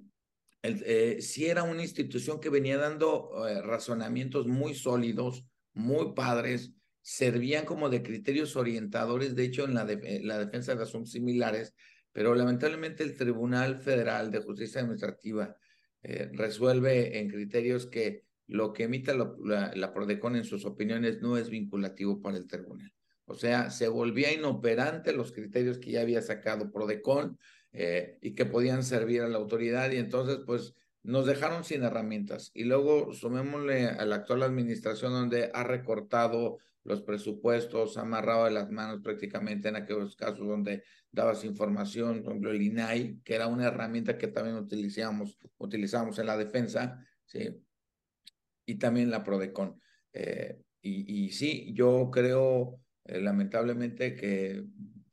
eh, 0.64 1.18
si 1.22 1.48
era 1.48 1.64
una 1.64 1.82
institución 1.82 2.40
que 2.40 2.50
venía 2.50 2.78
dando 2.78 3.32
razonamientos 3.64 4.48
muy 4.48 4.74
sólidos, 4.74 5.46
muy 5.74 6.14
padres, 6.14 6.72
servían 7.02 7.66
como 7.66 7.90
de 7.90 8.02
criterios 8.02 8.56
orientadores, 8.56 9.36
de 9.36 9.44
hecho, 9.44 9.66
en 9.66 9.74
la, 9.74 9.86
la 9.86 10.40
defensa 10.40 10.76
de 10.76 10.84
asuntos 10.84 11.12
similares, 11.12 11.74
pero 12.14 12.36
lamentablemente 12.36 13.04
el 13.04 13.18
Tribunal 13.18 13.78
Federal 13.78 14.32
de 14.32 14.42
Justicia 14.42 14.82
Administrativa 14.82 15.56
resuelve 16.02 17.20
en 17.20 17.30
criterios 17.30 17.86
que 17.86 18.29
lo 18.50 18.74
que 18.74 18.84
emita 18.86 19.14
la, 19.14 19.94
Prodecon 19.94 20.36
en 20.36 20.44
sus 20.44 20.66
opiniones 20.66 21.22
no 21.22 21.38
es 21.38 21.52
vinculativo 21.52 22.20
para 22.20 22.38
el 22.38 22.48
tribunal. 22.48 22.92
O 23.26 23.36
sea, 23.36 23.70
se 23.70 23.88
volvía 23.88 24.34
inoperante 24.34 25.14
los 25.14 25.32
criterios 25.32 25.78
que 25.78 25.92
ya 25.92 26.02
había 26.02 26.22
sacado 26.24 26.72
Prodecon 26.72 27.38
eh, 27.74 28.18
y 28.22 28.34
que 28.34 28.46
podían 28.46 28.84
servir 28.84 29.22
a 29.22 29.28
la 29.28 29.38
autoridad 29.38 29.92
y 29.92 29.98
entonces 29.98 30.40
pues 30.48 30.74
nos 31.04 31.28
dejaron 31.28 31.64
sin 31.64 31.84
herramientas. 31.84 32.50
Y 32.56 32.64
luego 32.64 33.14
sumémosle 33.14 33.86
a 33.86 34.04
la 34.06 34.16
actual 34.16 34.42
administración 34.42 35.14
donde 35.14 35.52
ha 35.54 35.64
recortado 35.64 36.58
los 36.84 37.04
presupuestos, 37.04 37.98
ha 37.98 38.02
amarrado 38.02 38.46
de 38.46 38.52
las 38.52 38.72
manos 38.72 39.02
prácticamente 39.04 39.70
en 39.70 39.76
aquellos 39.76 40.16
casos 40.16 40.48
donde 40.48 40.84
dabas 41.12 41.46
información, 41.46 42.24
por 42.24 42.32
ejemplo, 42.32 42.50
el 42.50 42.64
INAI, 42.64 43.20
que 43.24 43.36
era 43.36 43.46
una 43.46 43.68
herramienta 43.68 44.18
que 44.18 44.28
también 44.28 44.56
utilizamos, 44.56 45.38
utilizamos 45.60 46.18
en 46.18 46.26
la 46.26 46.36
defensa, 46.36 47.06
¿sí? 47.26 47.62
Y 48.70 48.76
también 48.76 49.10
la 49.10 49.24
PRODECON. 49.24 49.82
Eh, 50.14 50.62
y, 50.82 51.32
sí, 51.32 51.74
yo 51.74 52.10
creo, 52.12 52.80
eh, 53.06 53.20
lamentablemente, 53.20 54.16
que 54.16 54.64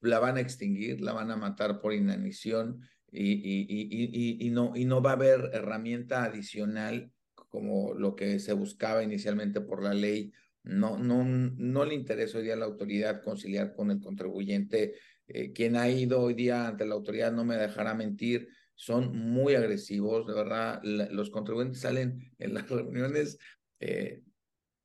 la 0.00 0.18
van 0.18 0.36
a 0.36 0.40
extinguir, 0.40 1.00
la 1.00 1.12
van 1.12 1.30
a 1.30 1.36
matar 1.36 1.80
por 1.80 1.94
inanición 1.94 2.82
y, 3.10 4.50
no, 4.52 4.76
y 4.76 4.84
no 4.84 5.00
va 5.00 5.10
a 5.10 5.14
haber 5.14 5.50
herramienta 5.54 6.24
adicional 6.24 7.10
como 7.34 7.94
lo 7.94 8.14
que 8.14 8.38
se 8.40 8.52
buscaba 8.52 9.02
inicialmente 9.02 9.62
por 9.62 9.82
la 9.82 9.94
ley. 9.94 10.32
No, 10.62 10.98
no, 10.98 11.24
no 11.24 11.84
le 11.86 11.94
interesa 11.94 12.38
hoy 12.38 12.44
día 12.44 12.54
a 12.54 12.58
la 12.58 12.66
autoridad 12.66 13.22
conciliar 13.22 13.74
con 13.74 13.90
el 13.90 14.00
contribuyente 14.00 14.94
eh, 15.28 15.52
quien 15.52 15.76
ha 15.76 15.88
ido 15.88 16.20
hoy 16.20 16.34
día 16.34 16.68
ante 16.68 16.86
la 16.86 16.94
autoridad 16.94 17.32
no 17.32 17.44
me 17.44 17.56
dejará 17.56 17.94
mentir, 17.94 18.48
son 18.76 19.16
muy 19.16 19.54
agresivos, 19.54 20.26
de 20.26 20.34
verdad, 20.34 20.80
los 20.82 21.30
contribuyentes 21.30 21.80
salen 21.80 22.32
en 22.38 22.54
las 22.54 22.68
reuniones 22.70 23.38
eh, 23.80 24.22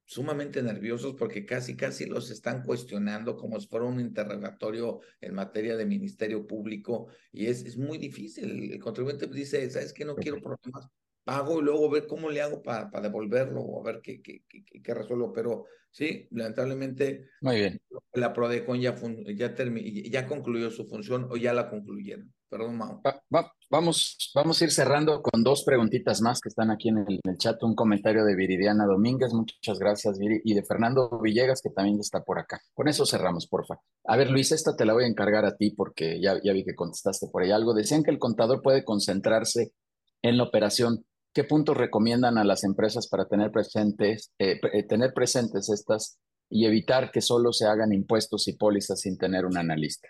sumamente 0.06 0.64
nerviosos 0.64 1.16
porque 1.18 1.46
casi, 1.46 1.76
casi 1.76 2.06
los 2.06 2.32
están 2.32 2.64
cuestionando 2.64 3.38
como 3.38 3.60
si 3.60 3.68
fuera 3.68 3.86
un 3.86 4.00
interrogatorio 4.00 5.02
en 5.20 5.34
materia 5.36 5.78
de 5.78 5.86
ministerio 5.86 6.48
público 6.48 7.08
y 7.32 7.46
es, 7.46 7.64
es 7.64 7.78
muy 7.78 7.98
difícil. 7.98 8.74
El 8.74 8.80
contribuyente 8.80 9.28
dice, 9.28 9.70
¿sabes 9.70 9.94
qué? 9.94 10.06
No 10.06 10.16
quiero 10.16 10.42
problemas, 10.42 10.88
pago 11.24 11.60
y 11.60 11.64
luego 11.64 11.90
ver 11.90 12.08
cómo 12.08 12.30
le 12.30 12.42
hago 12.42 12.62
para, 12.62 12.90
para 12.90 13.08
devolverlo 13.08 13.62
o 13.62 13.82
a 13.82 13.92
ver 13.92 14.02
qué, 14.02 14.22
qué, 14.22 14.44
qué, 14.48 14.64
qué, 14.82 14.94
resuelvo. 14.94 15.32
Pero 15.34 15.66
sí, 15.92 16.28
lamentablemente 16.32 17.30
Muy 17.42 17.56
bien. 17.56 17.82
la 18.14 18.34
PRODECON 18.34 18.80
ya, 18.80 18.96
ya, 19.34 19.56
ya 19.56 20.28
concluyó 20.28 20.72
su 20.72 20.86
función 20.88 21.28
o 21.30 21.38
ya 21.38 21.54
la 21.54 21.70
concluyeron. 21.70 22.34
Perdón, 22.52 22.78
Mau. 22.78 23.02
vamos, 23.70 24.32
vamos 24.36 24.62
a 24.62 24.66
ir 24.66 24.72
cerrando 24.72 25.22
con 25.22 25.42
dos 25.42 25.64
preguntitas 25.64 26.20
más 26.20 26.42
que 26.42 26.50
están 26.50 26.70
aquí 26.70 26.90
en 26.90 26.98
el, 26.98 27.38
chat. 27.38 27.64
Un 27.64 27.76
comentario 27.76 28.26
de 28.26 28.36
Viridiana 28.36 28.86
Domínguez, 28.86 29.32
muchas 29.34 29.80
gracias, 29.80 30.20
Viri, 30.20 30.42
y 30.44 30.54
de 30.54 30.64
Fernando 30.64 31.10
Villegas, 31.24 31.62
que 31.62 31.70
también 31.70 31.98
está 32.02 32.26
por 32.26 32.40
acá. 32.40 32.60
Con 32.74 32.90
eso 32.90 33.06
cerramos, 33.06 33.48
porfa. 33.48 33.76
A 34.04 34.18
ver, 34.18 34.30
Luis, 34.30 34.52
esta 34.52 34.76
te 34.76 34.84
la 34.84 34.92
voy 34.92 35.06
a 35.06 35.08
encargar 35.08 35.46
a 35.46 35.56
ti 35.56 35.72
porque 35.72 36.20
ya, 36.22 36.42
ya 36.44 36.52
vi 36.52 36.66
que 36.66 36.76
contestaste 36.76 37.28
por 37.32 37.42
ahí 37.42 37.52
algo. 37.52 37.74
Decían 37.74 38.04
que 38.04 38.12
el 38.12 38.20
contador 38.20 38.62
puede 38.62 38.84
concentrarse 38.84 39.72
en 40.22 40.38
la 40.38 40.44
operación 40.44 41.06
¿Qué 41.34 41.46
puntos 41.46 41.78
recomiendan 41.78 42.38
a 42.38 42.44
las 42.44 42.66
empresas 42.66 43.08
para 43.08 43.26
tener 43.26 43.52
presentes, 43.52 44.34
eh, 44.38 44.60
eh, 44.74 44.84
tener 44.84 45.14
presentes 45.14 45.70
estas 45.70 46.20
y 46.50 46.66
evitar 46.66 47.10
que 47.10 47.22
solo 47.22 47.54
se 47.54 47.68
hagan 47.68 47.94
impuestos 47.94 48.50
y 48.50 48.58
pólizas 48.58 49.00
sin 49.00 49.18
tener 49.18 49.46
un 49.46 49.58
analista? 49.58 50.10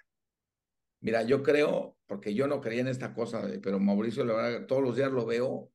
Mira, 1.02 1.24
yo 1.24 1.42
creo, 1.42 1.98
porque 2.06 2.36
yo 2.36 2.48
no 2.48 2.62
creía 2.62 2.82
en 2.82 2.88
esta 2.88 3.14
cosa, 3.14 3.42
pero 3.62 3.80
Mauricio, 3.80 4.24
la 4.24 4.34
verdad, 4.34 4.68
todos 4.68 4.84
los 4.84 4.96
días 4.96 5.12
lo 5.12 5.26
veo. 5.26 5.72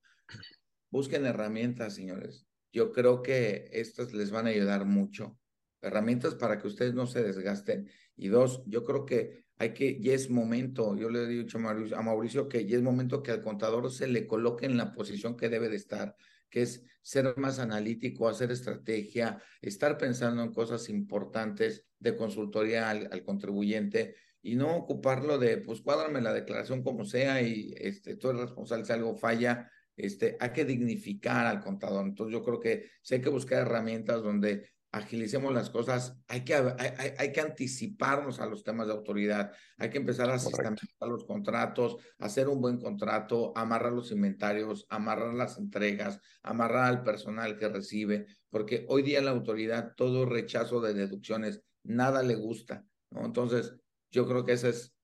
Busquen 0.89 1.27
herramientas, 1.27 1.97
señores. 1.97 2.47
Yo 2.73 2.93
creo 2.93 3.23
que 3.23 3.69
estas 3.73 4.13
les 4.13 4.31
van 4.31 4.47
a 4.47 4.51
ayudar 4.51 4.85
mucho. 4.85 5.37
Herramientas 5.83 6.37
para 6.37 6.59
que 6.59 6.69
ustedes 6.69 6.95
no 6.95 7.09
se 7.09 7.25
desgasten. 7.25 7.91
Y 8.15 8.29
dos, 8.29 8.63
yo 8.67 8.85
creo 8.85 9.05
que 9.05 9.47
hay 9.59 9.75
que, 9.75 10.01
ya 10.01 10.13
es 10.13 10.31
momento, 10.31 10.95
yo 10.97 11.11
le 11.11 11.25
he 11.25 11.27
dicho 11.27 11.59
a 11.59 12.03
Mauricio, 12.03 12.49
que 12.49 12.65
ya 12.65 12.77
es 12.77 12.83
momento 12.83 13.23
que 13.23 13.33
al 13.33 13.43
contador 13.43 13.91
se 13.91 14.07
le 14.07 14.29
coloque 14.29 14.67
en 14.67 14.77
la 14.77 14.93
posición 14.93 15.37
que 15.37 15.49
debe 15.49 15.69
de 15.69 15.77
estar, 15.77 16.15
que 16.51 16.63
es 16.63 16.85
ser 17.03 17.37
más 17.37 17.59
analítico, 17.59 18.29
hacer 18.29 18.53
estrategia, 18.53 19.43
estar 19.61 19.99
pensando 19.99 20.43
en 20.43 20.53
cosas 20.53 20.89
importantes 20.89 21.85
de 21.99 22.17
consultoría 22.17 22.91
al 22.91 23.25
contribuyente 23.25 24.15
y 24.43 24.55
no 24.55 24.77
ocuparlo 24.77 25.39
de, 25.39 25.59
pues 25.59 25.81
cuádrame 25.81 26.21
la 26.21 26.33
declaración 26.33 26.83
como 26.83 27.05
sea 27.05 27.43
y 27.43 27.75
este, 27.79 28.17
tú 28.17 28.31
eres 28.31 28.43
responsable 28.43 28.85
si 28.85 28.93
algo 28.93 29.17
falla, 29.17 29.71
este, 29.97 30.37
hay 30.41 30.51
que 30.51 30.65
dignificar 30.65 31.47
al 31.47 31.61
contador. 31.61 32.07
Entonces 32.07 32.33
yo 32.33 32.45
creo 32.45 32.61
que 32.61 32.91
sí 33.03 33.15
hay 33.15 33.21
que 33.21 33.29
buscar 33.29 33.63
herramientas 33.63 34.23
donde 34.23 34.71
agilicemos 34.97 35.53
las 35.53 35.69
cosas, 35.69 36.17
hay 36.27 36.43
que, 36.45 36.55
hay, 36.55 37.13
hay, 37.19 37.33
que 37.33 37.41
anticiparnos 37.41 38.41
a 38.41 38.47
los 38.47 38.65
temas 38.65 38.87
de 38.87 38.95
autoridad, 38.95 39.53
hay 39.77 39.91
que 39.91 39.99
empezar 39.99 40.31
a 40.31 40.39
sistematizar 40.39 41.09
los 41.09 41.25
contratos, 41.25 41.97
hacer 42.19 42.49
un 42.49 42.61
buen 42.61 42.79
contrato, 42.79 43.53
amarrar 43.57 43.93
los 43.93 44.11
inventarios, 44.11 44.87
amarrar 44.89 45.35
las 45.35 45.59
entregas, 45.59 46.21
amarrar 46.43 46.85
al 46.85 47.03
personal 47.03 47.59
que 47.59 47.69
recibe, 47.69 48.27
porque 48.49 48.87
hoy 48.89 49.03
día 49.03 49.21
la 49.21 49.33
autoridad 49.33 49.93
todo 49.97 50.25
rechazo 50.25 50.81
de 50.81 50.95
deducciones, 50.95 51.63
nada 51.83 52.23
le 52.23 52.37
gusta, 52.37 52.87
¿no? 53.11 53.27
Entonces, 53.27 53.75
yo 54.11 54.27
creo 54.27 54.45
que 54.45 54.53
eso 54.53 54.69
es, 54.69 54.95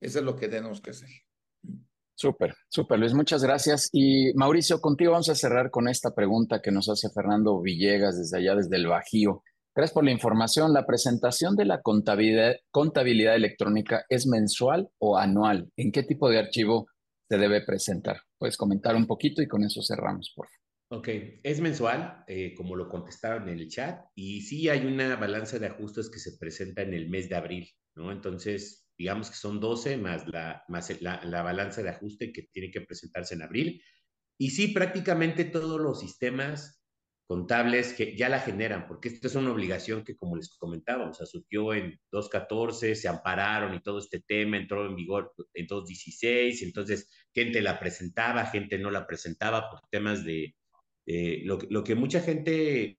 eso 0.00 0.18
es 0.18 0.24
lo 0.24 0.36
que 0.36 0.48
tenemos 0.48 0.80
que 0.80 0.90
hacer. 0.90 1.08
Súper, 2.14 2.54
súper, 2.68 2.98
Luis, 2.98 3.14
muchas 3.14 3.42
gracias. 3.42 3.88
Y 3.92 4.32
Mauricio, 4.34 4.80
contigo 4.80 5.12
vamos 5.12 5.28
a 5.28 5.34
cerrar 5.34 5.70
con 5.70 5.88
esta 5.88 6.14
pregunta 6.14 6.60
que 6.60 6.70
nos 6.70 6.88
hace 6.88 7.10
Fernando 7.10 7.60
Villegas 7.60 8.18
desde 8.18 8.38
allá, 8.38 8.54
desde 8.54 8.76
el 8.76 8.86
Bajío. 8.86 9.42
Gracias 9.74 9.94
por 9.94 10.04
la 10.04 10.12
información. 10.12 10.72
¿La 10.72 10.86
presentación 10.86 11.56
de 11.56 11.64
la 11.64 11.80
contabilidad, 11.80 12.56
contabilidad 12.70 13.34
electrónica 13.34 14.04
es 14.08 14.26
mensual 14.26 14.90
o 14.98 15.16
anual? 15.16 15.70
¿En 15.76 15.90
qué 15.90 16.02
tipo 16.02 16.28
de 16.28 16.38
archivo 16.38 16.88
se 17.28 17.38
debe 17.38 17.64
presentar? 17.64 18.20
Puedes 18.38 18.58
comentar 18.58 18.94
un 18.94 19.06
poquito 19.06 19.40
y 19.40 19.48
con 19.48 19.64
eso 19.64 19.82
cerramos, 19.82 20.32
por 20.36 20.46
favor. 20.46 20.62
Ok, 21.00 21.08
es 21.42 21.60
mensual, 21.62 22.22
eh, 22.28 22.52
como 22.54 22.76
lo 22.76 22.86
contestaron 22.86 23.48
en 23.48 23.58
el 23.58 23.68
chat, 23.68 24.04
y 24.14 24.42
sí 24.42 24.68
hay 24.68 24.84
una 24.84 25.16
balanza 25.16 25.58
de 25.58 25.68
ajustes 25.68 26.10
que 26.10 26.18
se 26.18 26.36
presenta 26.36 26.82
en 26.82 26.92
el 26.92 27.08
mes 27.08 27.30
de 27.30 27.36
abril, 27.36 27.66
¿no? 27.94 28.12
Entonces, 28.12 28.86
digamos 28.96 29.30
que 29.30 29.36
son 29.36 29.60
12 29.60 29.96
más 29.96 30.26
la, 30.28 30.64
más 30.68 31.00
la, 31.00 31.22
la 31.24 31.42
balanza 31.42 31.82
de 31.82 31.90
ajuste 31.90 32.32
que 32.32 32.42
tiene 32.52 32.70
que 32.70 32.82
presentarse 32.82 33.34
en 33.34 33.42
abril. 33.42 33.82
Y 34.38 34.50
sí, 34.50 34.68
prácticamente 34.68 35.44
todos 35.44 35.80
los 35.80 36.00
sistemas 36.00 36.82
contables 37.32 37.94
que 37.94 38.14
ya 38.14 38.28
la 38.28 38.40
generan, 38.40 38.86
porque 38.86 39.08
esta 39.08 39.26
es 39.26 39.34
una 39.36 39.52
obligación 39.52 40.04
que, 40.04 40.16
como 40.16 40.36
les 40.36 40.54
comentábamos, 40.58 41.16
se 41.16 41.24
surgió 41.24 41.72
en 41.72 41.98
2.14, 42.12 42.94
se 42.94 43.08
ampararon 43.08 43.74
y 43.74 43.80
todo 43.80 44.00
este 44.00 44.20
tema 44.20 44.58
entró 44.58 44.84
en 44.86 44.94
vigor 44.94 45.32
en 45.54 45.66
2.16, 45.66 46.62
entonces 46.62 47.08
gente 47.32 47.62
la 47.62 47.80
presentaba, 47.80 48.44
gente 48.46 48.76
no 48.76 48.90
la 48.90 49.06
presentaba 49.06 49.70
por 49.70 49.80
temas 49.90 50.24
de, 50.26 50.54
de 51.06 51.40
lo, 51.44 51.58
lo, 51.70 51.82
que 51.82 51.94
mucha 51.94 52.20
gente 52.20 52.98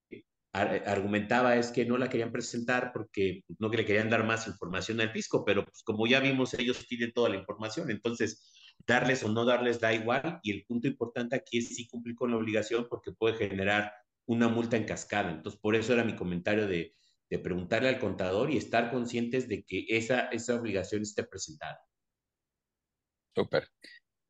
argumentaba 0.54 1.56
es 1.56 1.72
que 1.72 1.86
no 1.86 1.98
la 1.98 2.10
querían 2.10 2.32
presentar 2.32 2.92
porque 2.94 3.44
no 3.60 3.70
le 3.70 3.86
querían 3.86 4.10
dar 4.10 4.24
más 4.24 4.48
información 4.48 5.02
al 5.02 5.12
fisco, 5.12 5.44
pero 5.44 5.66
pues 5.66 5.82
como 5.84 6.06
ya 6.06 6.20
vimos, 6.20 6.54
ellos 6.54 6.86
tienen 6.88 7.12
toda 7.12 7.30
la 7.30 7.38
información, 7.38 7.90
entonces 7.90 8.54
darles 8.86 9.24
o 9.24 9.30
no 9.30 9.46
darles 9.46 9.80
da 9.80 9.94
igual 9.94 10.40
y 10.44 10.52
el 10.52 10.66
punto 10.66 10.88
importante 10.88 11.36
aquí 11.36 11.58
es 11.58 11.76
sí 11.76 11.88
cumplir 11.88 12.16
con 12.16 12.32
la 12.32 12.38
obligación 12.38 12.88
porque 12.88 13.12
puede 13.12 13.36
generar 13.36 13.92
una 14.26 14.48
multa 14.48 14.78
en 14.78 14.86
cascada. 14.86 15.32
Entonces, 15.32 15.60
por 15.60 15.76
eso 15.76 15.94
era 15.94 16.04
mi 16.04 16.16
comentario 16.16 16.68
de, 16.68 16.96
de 17.30 17.40
preguntarle 17.40 17.90
al 17.90 18.00
contador 18.00 18.52
y 18.52 18.58
estar 18.58 18.92
conscientes 18.92 19.48
de 19.48 19.64
que 19.64 19.86
esa, 19.90 20.28
esa 20.28 20.56
obligación 20.56 21.02
esté 21.02 21.24
presentada. 21.24 21.80
Súper. 23.36 23.68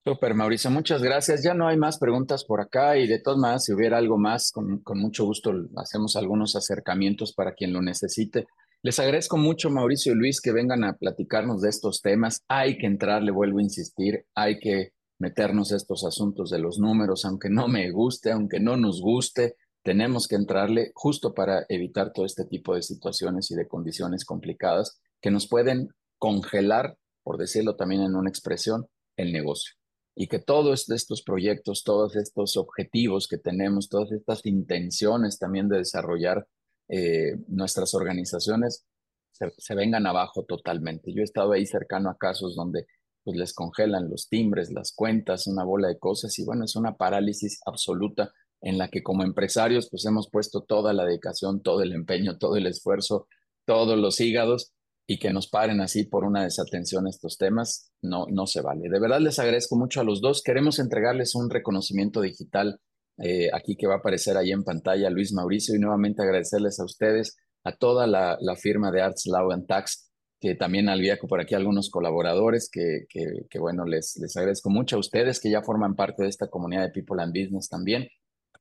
Super, 0.06 0.34
Mauricio, 0.34 0.70
muchas 0.70 1.02
gracias. 1.02 1.44
Ya 1.44 1.54
no 1.54 1.66
hay 1.66 1.78
más 1.78 1.98
preguntas 1.98 2.44
por 2.44 2.60
acá 2.60 2.98
y 2.98 3.08
de 3.08 3.20
todas 3.20 3.40
maneras, 3.40 3.64
si 3.64 3.72
hubiera 3.72 3.98
algo 3.98 4.18
más, 4.18 4.52
con, 4.52 4.80
con, 4.80 5.00
mucho 5.00 5.24
gusto 5.24 5.54
hacemos 5.78 6.18
algunos 6.18 6.58
acercamientos 6.58 7.32
para 7.32 7.54
quien 7.54 7.72
lo 7.72 7.82
necesite. 7.82 8.46
Les 8.82 9.00
agradezco 9.00 9.38
mucho, 9.38 9.70
Mauricio 9.70 10.12
y 10.12 10.16
Luis, 10.16 10.42
que 10.42 10.52
vengan 10.52 10.84
a 10.84 10.98
platicarnos 10.98 11.62
de 11.62 11.70
estos 11.70 12.02
temas. 12.02 12.44
Hay 12.50 12.78
que 12.78 12.86
entrar, 12.86 13.24
le 13.24 13.32
vuelvo 13.32 13.60
a 13.60 13.62
insistir, 13.62 14.26
hay 14.36 14.60
que 14.60 14.92
meternos 15.20 15.72
estos 15.72 16.04
asuntos 16.04 16.50
de 16.50 16.60
los 16.60 16.80
números, 16.80 17.24
aunque 17.24 17.50
no 17.50 17.70
me 17.70 17.90
guste, 17.92 18.34
aunque 18.34 18.60
no 18.60 18.76
nos 18.76 19.00
guste, 19.00 19.56
tenemos 19.84 20.28
que 20.28 20.36
entrarle 20.36 20.92
justo 20.96 21.34
para 21.34 21.66
evitar 21.70 22.12
todo 22.12 22.26
este 22.26 22.44
tipo 22.44 22.76
de 22.76 22.82
situaciones 22.82 23.52
y 23.52 23.56
de 23.56 23.70
condiciones 23.70 24.26
complicadas 24.26 25.00
que 25.22 25.32
nos 25.32 25.48
pueden 25.48 25.88
congelar, 26.18 26.98
por 27.24 27.38
decirlo 27.38 27.78
también 27.78 28.02
en 28.02 28.18
una 28.18 28.30
expresión, 28.30 28.88
el 29.16 29.32
negocio 29.32 29.76
y 30.16 30.28
que 30.28 30.40
todos 30.40 30.90
estos 30.90 31.24
proyectos, 31.24 31.84
todos 31.84 32.16
estos 32.16 32.58
objetivos 32.58 33.28
que 33.28 33.38
tenemos, 33.38 33.90
todas 33.90 34.12
estas 34.12 34.46
intenciones 34.46 35.40
también 35.40 35.70
de 35.70 35.78
desarrollar 35.78 36.48
eh, 36.90 37.38
nuestras 37.48 37.94
organizaciones 37.94 38.86
se, 39.32 39.52
se, 39.58 39.74
vengan 39.74 40.06
abajo 40.06 40.44
totalmente. 40.44 41.12
Yo 41.14 41.22
he 41.22 41.24
estado 41.24 41.54
ahí 41.54 41.66
cercano 41.66 42.10
a 42.10 42.18
casos 42.18 42.56
donde 42.56 42.86
pues, 43.24 43.38
les 43.38 43.54
congelan 43.54 44.10
los 44.10 44.30
timbres, 44.30 44.72
las 44.72 44.94
cuentas, 44.94 45.48
una 45.48 45.64
bola 45.64 45.88
de 45.88 45.98
cosas 45.98 46.38
y 46.38 46.46
bueno, 46.46 46.66
es 46.66 46.76
una 46.76 46.96
parálisis 46.98 47.60
absoluta 47.66 48.32
en 48.62 48.78
la 48.78 48.90
que 48.90 49.02
como 49.02 49.24
empresarios 49.24 49.90
pues 49.90 50.06
hemos 50.06 50.30
puesto 50.30 50.62
toda 50.62 50.94
la 50.94 51.06
dedicación, 51.06 51.64
todo 51.64 51.82
el 51.82 51.94
empeño, 51.94 52.38
todo 52.38 52.56
el 52.56 52.68
esfuerzo, 52.68 53.28
todos 53.66 53.98
los 53.98 54.20
hígados 54.20 54.73
y 55.06 55.20
que 55.20 55.34
nos 55.34 55.50
paren 55.50 55.82
así 55.82 56.06
por 56.06 56.24
una 56.24 56.44
desatención 56.44 57.06
a 57.06 57.10
estos 57.10 57.38
temas, 57.38 57.92
no, 58.02 58.26
no 58.32 58.48
se 58.48 58.62
vale. 58.62 58.90
De 58.90 59.00
verdad 59.00 59.20
les 59.20 59.40
agradezco 59.40 59.76
mucho 59.76 60.02
a 60.02 60.04
los 60.04 60.22
dos. 60.22 60.42
Queremos 60.42 60.80
entregarles 60.80 61.36
un 61.36 61.50
reconocimiento 61.50 62.22
digital 62.22 62.80
eh, 63.18 63.50
aquí 63.54 63.76
que 63.76 63.88
va 63.88 63.96
a 63.96 63.98
aparecer 63.98 64.38
ahí 64.38 64.52
en 64.52 64.64
pantalla, 64.64 65.10
Luis 65.10 65.34
Mauricio, 65.34 65.76
y 65.76 65.80
nuevamente 65.80 66.24
agradecerles 66.24 66.80
a 66.80 66.86
ustedes, 66.86 67.38
a 67.64 67.76
toda 67.76 68.08
la, 68.08 68.38
firma 68.56 68.92
de 68.92 69.02
Arts 69.02 69.28
Law 69.28 69.52
and 69.52 69.68
Tax, 69.68 70.10
que 70.40 70.56
también 70.56 70.90
había 70.90 71.18
por 71.18 71.40
aquí 71.40 71.54
algunos 71.54 71.90
colaboradores, 71.90 72.70
que, 72.72 73.06
que, 73.10 73.46
que, 73.50 73.60
bueno, 73.60 73.86
les, 73.86 74.18
les 74.20 74.36
agradezco 74.36 74.70
mucho 74.70 74.96
a 74.96 75.00
ustedes 75.00 75.40
que 75.40 75.52
ya 75.52 75.62
forman 75.62 75.96
parte 75.96 76.24
de 76.24 76.30
esta 76.30 76.48
comunidad 76.48 76.84
de 76.84 76.90
People 76.90 77.22
and 77.22 77.34
Business 77.34 77.70
también. 77.70 78.08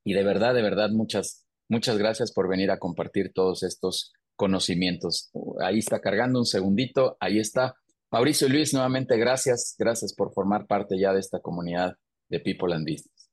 Y 0.03 0.13
de 0.13 0.23
verdad, 0.23 0.53
de 0.53 0.61
verdad, 0.61 0.89
muchas, 0.91 1.45
muchas 1.69 1.97
gracias 1.97 2.31
por 2.31 2.47
venir 2.47 2.69
a 2.69 2.79
compartir 2.79 3.31
todos 3.33 3.63
estos 3.63 4.13
conocimientos. 4.35 5.31
Ahí 5.61 5.79
está 5.79 5.99
cargando 5.99 6.39
un 6.39 6.45
segundito, 6.45 7.17
ahí 7.19 7.39
está. 7.39 7.75
Mauricio 8.11 8.47
y 8.47 8.51
Luis, 8.51 8.73
nuevamente 8.73 9.17
gracias, 9.17 9.75
gracias 9.77 10.13
por 10.13 10.33
formar 10.33 10.67
parte 10.67 10.99
ya 10.99 11.13
de 11.13 11.19
esta 11.19 11.39
comunidad 11.39 11.95
de 12.29 12.39
People 12.39 12.73
and 12.73 12.85
Business. 12.85 13.29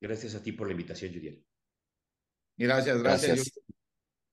Gracias 0.00 0.34
a 0.34 0.42
ti 0.42 0.52
por 0.52 0.66
la 0.66 0.72
invitación, 0.72 1.12
Julián. 1.12 1.42
Gracias, 2.56 3.02
gracias. 3.02 3.36
Gracias. 3.36 3.60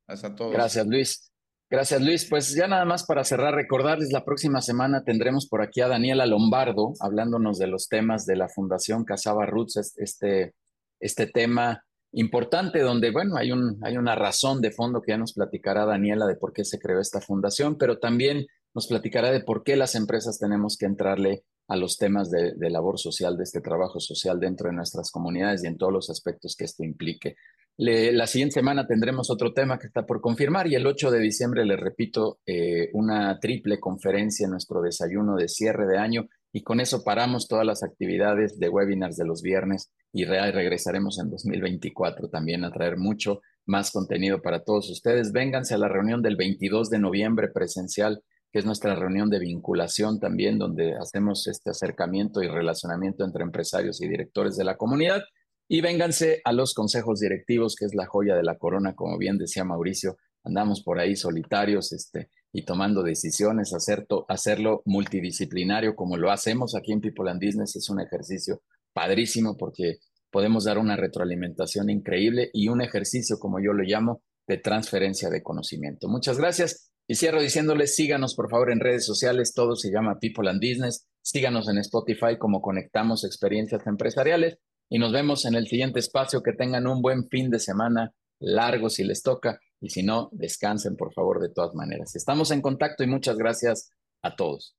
gracias 0.08 0.32
a 0.32 0.36
todos. 0.36 0.54
Gracias, 0.54 0.88
Luis. 0.88 1.34
Gracias, 1.70 2.02
Luis. 2.02 2.30
Pues 2.30 2.54
ya 2.54 2.68
nada 2.68 2.86
más 2.86 3.06
para 3.06 3.24
cerrar, 3.24 3.56
recordarles, 3.56 4.12
la 4.12 4.24
próxima 4.24 4.62
semana 4.62 5.04
tendremos 5.04 5.48
por 5.48 5.62
aquí 5.62 5.82
a 5.82 5.88
Daniela 5.88 6.26
Lombardo 6.26 6.94
hablándonos 7.00 7.58
de 7.58 7.68
los 7.68 7.88
temas 7.88 8.26
de 8.26 8.36
la 8.36 8.48
Fundación 8.48 9.06
Casaba 9.06 9.45
Roots, 9.45 9.98
este, 9.98 10.54
este 11.00 11.26
tema 11.26 11.84
importante 12.14 12.80
donde, 12.80 13.11
bueno, 13.11 13.35
hay, 13.38 13.52
un, 13.52 13.80
hay 13.84 13.98
una 13.98 14.15
razón 14.15 14.61
de 14.61 14.72
fondo 14.72 15.02
que 15.02 15.11
ya 15.11 15.18
nos 15.18 15.34
platicará 15.34 15.85
Daniela 15.85 16.26
de 16.26 16.35
por 16.35 16.53
qué 16.53 16.64
se 16.64 16.80
creó 16.80 16.99
esta 16.99 17.22
fundación, 17.22 17.77
pero 17.77 17.99
también 17.99 18.48
nos 18.73 18.88
platicará 18.88 19.31
de 19.31 19.41
por 19.41 19.64
qué 19.64 19.76
las 19.76 19.95
empresas 19.95 20.40
tenemos 20.40 20.77
que 20.77 20.85
entrarle 20.85 21.44
a 21.68 21.76
los 21.76 21.98
temas 21.98 22.30
de, 22.30 22.53
labor 22.69 22.99
social, 22.99 23.38
de 23.38 23.44
este 23.44 23.61
trabajo 23.61 23.99
social 23.99 24.40
dentro 24.40 24.69
de 24.69 24.76
nuestras 24.76 25.11
comunidades 25.11 25.64
y 25.64 25.68
en 25.68 25.77
todos 25.77 25.94
los 25.94 26.10
aspectos 26.10 26.56
que 26.56 26.65
esto 26.65 26.84
implique. 26.84 27.35
La 27.77 28.27
siguiente 28.27 28.56
semana 28.56 28.85
tendremos 28.85 29.31
otro 29.31 29.53
tema 29.53 29.80
que 29.80 29.88
está 29.88 30.06
por 30.06 30.22
confirmar 30.22 30.68
y 30.68 30.76
el 30.76 30.85
8 30.85 31.10
de 31.10 31.19
diciembre, 31.19 31.65
le 31.65 31.76
repito, 31.77 32.40
eh, 32.45 32.90
una 32.94 33.40
triple 33.40 33.80
conferencia 33.80 34.45
en 34.45 34.52
nuestro 34.52 34.81
desayuno 34.81 35.35
de 35.35 35.48
cierre 35.48 35.88
de 35.88 35.98
año 35.98 36.27
y 36.56 36.62
con 36.62 36.80
eso 36.80 37.04
paramos 37.04 37.48
todas 37.48 37.66
las 37.66 37.82
actividades 37.82 38.60
de 38.60 38.70
webinars 38.70 39.18
de 39.18 39.26
los 39.26 39.42
viernes 39.42 39.92
y 40.14 40.26
regresaremos 40.26 41.18
en 41.20 41.32
2024 41.32 42.30
también 42.30 42.64
a 42.64 42.72
traer 42.72 42.96
mucho 42.98 43.42
más 43.66 43.90
contenido 43.90 44.40
para 44.40 44.64
todos 44.64 44.90
ustedes. 44.92 45.32
Vénganse 45.32 45.74
a 45.74 45.80
la 45.80 45.88
reunión 45.88 46.22
del 46.22 46.36
22 46.36 46.92
de 46.92 47.00
noviembre 47.00 47.48
presencial, 47.48 48.24
que 48.52 48.60
es 48.60 48.66
nuestra 48.66 48.94
reunión 48.94 49.32
de 49.32 49.40
vinculación 49.40 50.20
también, 50.20 50.60
donde 50.60 50.96
hacemos 50.96 51.48
este 51.48 51.72
acercamiento 51.72 52.44
y 52.44 52.48
relacionamiento 52.48 53.26
entre 53.26 53.44
empresarios 53.44 54.00
y 54.04 54.08
directores 54.08 54.56
de 54.56 54.64
la 54.64 54.78
comunidad. 54.78 55.24
Y 55.68 55.82
vénganse 55.82 56.42
a 56.46 56.54
los 56.54 56.76
consejos 56.76 57.20
directivos, 57.20 57.76
que 57.76 57.86
es 57.86 57.96
la 57.96 58.06
joya 58.06 58.36
de 58.36 58.44
la 58.44 58.60
corona, 58.60 58.94
como 58.94 59.18
bien 59.18 59.40
decía 59.40 59.64
Mauricio, 59.64 60.18
andamos 60.44 60.84
por 60.84 61.00
ahí 61.00 61.16
solitarios, 61.16 61.94
este, 61.94 62.30
y 62.54 62.64
tomando 62.64 63.02
decisiones, 63.02 63.74
hacer 63.74 64.06
hacerlo 64.30 64.84
multidisciplinario 64.86 65.96
como 65.96 66.18
lo 66.18 66.32
hacemos 66.32 66.76
aquí 66.76 66.92
en 66.92 67.02
People 67.02 67.30
and 67.30 67.44
Business 67.44 67.76
es 67.76 67.90
un 67.90 68.00
ejercicio 68.00 68.62
padrísimo 68.94 69.58
porque 69.58 69.98
podemos 70.32 70.64
dar 70.66 70.78
una 70.78 70.96
retroalimentación 70.96 71.90
increíble 71.90 72.52
y 72.54 72.68
un 72.68 72.82
ejercicio, 72.82 73.38
como 73.40 73.60
yo 73.60 73.74
lo 73.74 73.84
llamo, 73.84 74.22
de 74.48 74.58
transferencia 74.58 75.30
de 75.30 75.42
conocimiento. 75.42 76.08
Muchas 76.08 76.38
gracias 76.38 76.92
y 77.08 77.16
cierro 77.16 77.42
diciéndoles, 77.42 77.96
síganos 77.96 78.36
por 78.36 78.50
favor 78.50 78.72
en 78.72 78.80
redes 78.80 79.06
sociales, 79.06 79.54
todo 79.54 79.76
se 79.76 79.92
llama 79.92 80.20
People 80.20 80.50
and 80.50 80.62
Business, 80.62 81.08
síganos 81.22 81.68
en 81.70 81.80
Spotify 81.80 82.38
como 82.38 82.62
Conectamos 82.62 83.26
Experiencias 83.26 83.86
Empresariales 83.88 84.60
y 84.90 85.00
nos 85.00 85.12
vemos 85.12 85.46
en 85.46 85.56
el 85.56 85.68
siguiente 85.68 86.00
espacio, 86.00 86.44
que 86.44 86.54
tengan 86.54 86.86
un 86.86 87.02
buen 87.02 87.28
fin 87.30 87.50
de 87.50 87.60
semana 87.60 88.14
largo 88.40 88.90
si 88.90 89.04
les 89.04 89.24
toca 89.24 89.60
y 89.84 89.90
si 89.90 90.02
no, 90.02 90.30
descansen 90.32 90.96
por 90.96 91.14
favor 91.14 91.42
de 91.42 91.50
todas 91.50 91.76
maneras. 91.76 92.16
Estamos 92.16 92.52
en 92.52 92.62
contacto 92.62 93.04
y 93.04 93.08
muchas 93.08 93.38
gracias 93.38 93.92
a 94.22 94.34
todos. 94.38 94.78